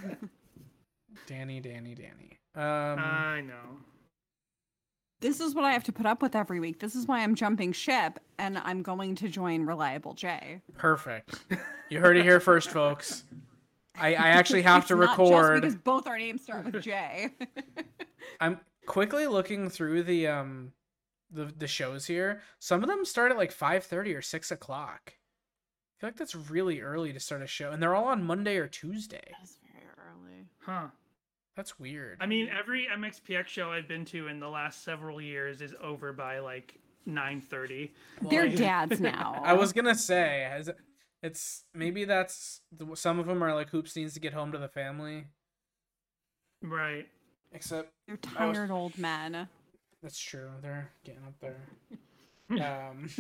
Danny, 1.27 1.61
Danny, 1.61 1.95
Danny. 1.95 2.39
Um, 2.55 2.99
I 2.99 3.41
know. 3.43 3.79
This 5.21 5.41
is 5.41 5.55
what 5.55 5.65
I 5.65 5.73
have 5.73 5.85
to 5.85 5.93
put 5.93 6.07
up 6.07 6.23
with 6.23 6.35
every 6.35 6.61
week. 6.61 6.81
This 6.81 6.95
is 6.95 7.07
why 7.07 7.21
I'm 7.21 7.35
jumping 7.35 7.73
ship 7.73 8.19
and 8.39 8.59
I'm 8.59 8.83
going 8.83 9.15
to 9.17 9.29
join 9.29 9.67
Reliable 9.67 10.15
J. 10.15 10.61
perfect. 10.77 11.35
You 11.89 12.01
heard 12.01 12.17
it 12.17 12.23
here 12.25 12.41
first, 12.41 12.71
folks. 12.71 13.25
I, 13.99 14.11
I 14.15 14.29
actually 14.29 14.63
have 14.63 14.83
It's 14.83 14.89
to 14.89 14.97
not 14.97 15.09
just 15.09 15.19
record. 15.19 15.61
because 15.63 15.77
both 15.77 16.07
our 16.07 16.19
names 16.19 16.43
start 16.43 16.65
with 16.73 16.83
J. 16.83 17.31
I'm 18.41 18.61
quickly 18.87 19.27
looking 19.27 19.69
through 19.69 20.05
the 20.05 20.27
um 20.29 20.73
the 21.31 21.45
the 21.57 21.67
shows 21.67 22.07
here. 22.07 22.41
Some 22.59 22.83
of 22.83 22.89
them 22.89 23.05
start 23.05 23.31
at 23.31 23.37
like 23.37 23.53
five 23.53 23.85
thirty 23.85 24.15
or 24.15 24.23
six 24.23 24.51
o'clock. 24.51 25.01
I 25.15 26.01
feel 26.01 26.09
like 26.09 26.17
that's 26.17 26.35
really 26.35 26.81
early 26.81 27.13
to 27.13 27.21
start 27.21 27.43
a 27.43 27.47
show, 27.47 27.73
and 27.73 27.83
they're 27.83 27.95
all 27.95 28.07
on 28.07 28.23
Monday 28.25 28.57
or 28.57 28.67
Tuesday. 28.69 29.21
That's 29.39 29.59
very 29.71 29.85
early. 29.99 30.47
Huh. 30.61 30.87
That's 31.57 31.79
weird. 31.79 32.19
I 32.21 32.27
mean, 32.27 32.49
every 32.49 32.87
MXPX 32.97 33.47
show 33.49 33.71
I've 33.73 33.89
been 33.89 34.05
to 34.07 34.29
in 34.29 34.41
the 34.41 34.49
last 34.49 34.83
several 34.85 35.21
years 35.21 35.61
is 35.61 35.75
over 35.83 36.13
by 36.13 36.39
like 36.39 36.79
9:30. 37.09 37.91
They're 38.31 38.47
Like- 38.49 38.57
dads 38.57 39.01
now. 39.01 39.41
I 39.45 39.53
was 39.55 39.73
gonna 39.73 39.95
say, 39.95 40.47
has 40.51 40.69
it- 40.69 40.79
it's 41.23 41.65
maybe 41.75 42.05
that's 42.05 42.63
the, 42.73 42.95
some 42.97 43.19
of 43.19 43.27
them 43.27 43.43
are 43.45 43.55
like 43.55 43.71
hoop 43.71 43.89
scenes 43.89 44.15
to 44.15 44.21
get 44.21 44.33
home 44.33 44.53
to 44.53 44.59
the 44.59 44.69
family. 44.69 45.27
Right. 46.63 47.09
Except 47.53 47.91
They're 48.07 48.19
I 48.37 48.47
was- 48.47 48.57
tired 48.57 48.71
old 48.71 48.97
men. 48.97 49.49
that's 50.03 50.19
true. 50.19 50.51
They're 50.63 50.91
getting 51.05 51.25
up 51.25 51.35
there. 51.41 51.61
um, 52.91 53.11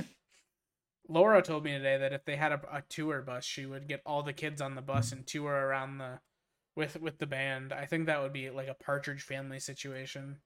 Laura 1.09 1.43
told 1.43 1.65
me 1.65 1.73
today 1.73 1.98
that 1.98 2.12
if 2.12 2.24
they 2.24 2.36
had 2.36 2.52
a, 2.52 2.61
a 2.73 2.82
tour 2.89 3.20
bus, 3.23 3.44
she 3.44 3.66
would 3.66 3.89
get 3.89 4.01
all 4.07 4.23
the 4.23 4.32
kids 4.32 4.61
on 4.62 4.77
the 4.77 4.82
bus 4.82 5.11
and 5.12 5.27
tour 5.27 5.52
around 5.52 5.98
the 5.98 6.20
with 6.81 7.01
with 7.01 7.19
the 7.19 7.27
band. 7.27 7.73
I 7.73 7.86
think 7.86 8.07
that 8.07 8.20
would 8.20 8.32
be 8.32 8.51
like 8.51 8.66
a 8.69 8.74
Partridge 8.74 9.23
Family 9.23 9.61
situation. 9.61 10.39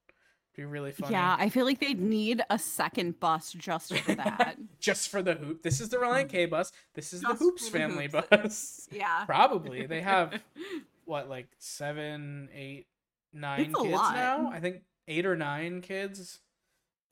It'd 0.53 0.57
Be 0.57 0.65
really 0.67 0.93
funny. 0.93 1.13
Yeah, 1.13 1.37
I 1.39 1.49
feel 1.49 1.65
like 1.65 1.81
they'd 1.81 2.01
need 2.01 2.43
a 2.51 2.59
second 2.59 3.19
bus 3.19 3.53
just 3.53 3.97
for 3.97 4.15
that. 4.17 4.57
Just 4.79 5.09
for 5.09 5.23
the 5.23 5.35
hoop. 5.35 5.63
This 5.63 5.81
is 5.81 5.89
the 5.89 5.97
Relient 5.97 6.29
K 6.29 6.47
bus. 6.47 6.71
This 6.95 7.13
is 7.13 7.23
the 7.23 7.35
Hoopes 7.35 7.71
the 7.71 7.79
family 7.79 8.09
Hoopes. 8.09 8.29
bus. 8.31 8.89
yeah. 8.93 9.25
Probably 9.25 9.87
they 9.87 10.03
have 10.03 10.41
what 11.07 11.29
like 11.31 11.49
seven, 11.59 12.49
eight, 12.55 12.87
nine 13.33 13.73
kids 13.73 13.91
now. 13.91 14.51
I 14.53 14.61
think 14.61 14.83
eight 15.09 15.27
or 15.27 15.37
nine 15.37 15.81
kids, 15.81 16.41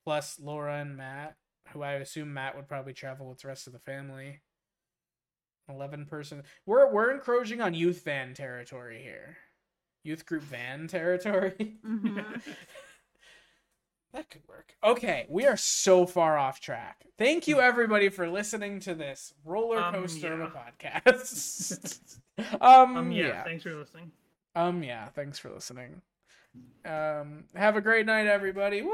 plus 0.04 0.38
Laura 0.40 0.80
and 0.80 0.96
Matt, 0.96 1.36
who 1.72 1.82
I 1.82 1.92
assume 1.94 2.32
Matt 2.34 2.54
would 2.56 2.68
probably 2.68 2.92
travel 2.92 3.28
with 3.28 3.40
the 3.40 3.48
rest 3.48 3.66
of 3.66 3.72
the 3.72 3.78
family. 3.80 4.40
Eleven 5.74 6.06
person. 6.06 6.42
We're 6.66 6.90
we're 6.92 7.10
encroaching 7.12 7.60
on 7.60 7.74
youth 7.74 8.04
van 8.04 8.34
territory 8.34 9.02
here. 9.02 9.36
Youth 10.04 10.26
group 10.26 10.42
van 10.42 10.86
territory. 10.88 11.76
Mhm. 11.86 12.42
That 14.12 14.28
could 14.28 14.46
work. 14.46 14.74
Okay, 14.84 15.24
we 15.30 15.46
are 15.46 15.56
so 15.56 16.04
far 16.04 16.36
off 16.36 16.60
track. 16.60 17.06
Thank 17.16 17.48
you 17.48 17.60
everybody 17.62 18.10
for 18.10 18.28
listening 18.28 18.78
to 18.80 18.94
this 18.94 19.32
roller 19.44 19.80
Um, 19.80 19.94
coaster 19.94 20.34
of 20.34 20.40
a 20.40 20.52
yeah. 20.82 21.00
podcast. 21.00 22.18
um, 22.60 22.96
Um. 22.96 23.12
Yeah. 23.12 23.28
yeah. 23.28 23.42
Thanks 23.44 23.62
for 23.62 23.74
listening. 23.74 24.12
Um, 24.54 24.82
yeah, 24.82 25.08
thanks 25.08 25.38
for 25.38 25.48
listening. 25.50 26.02
Um, 26.84 27.44
have 27.54 27.76
a 27.76 27.80
great 27.80 28.04
night, 28.04 28.26
everybody. 28.26 28.82
Woo! 28.82 28.90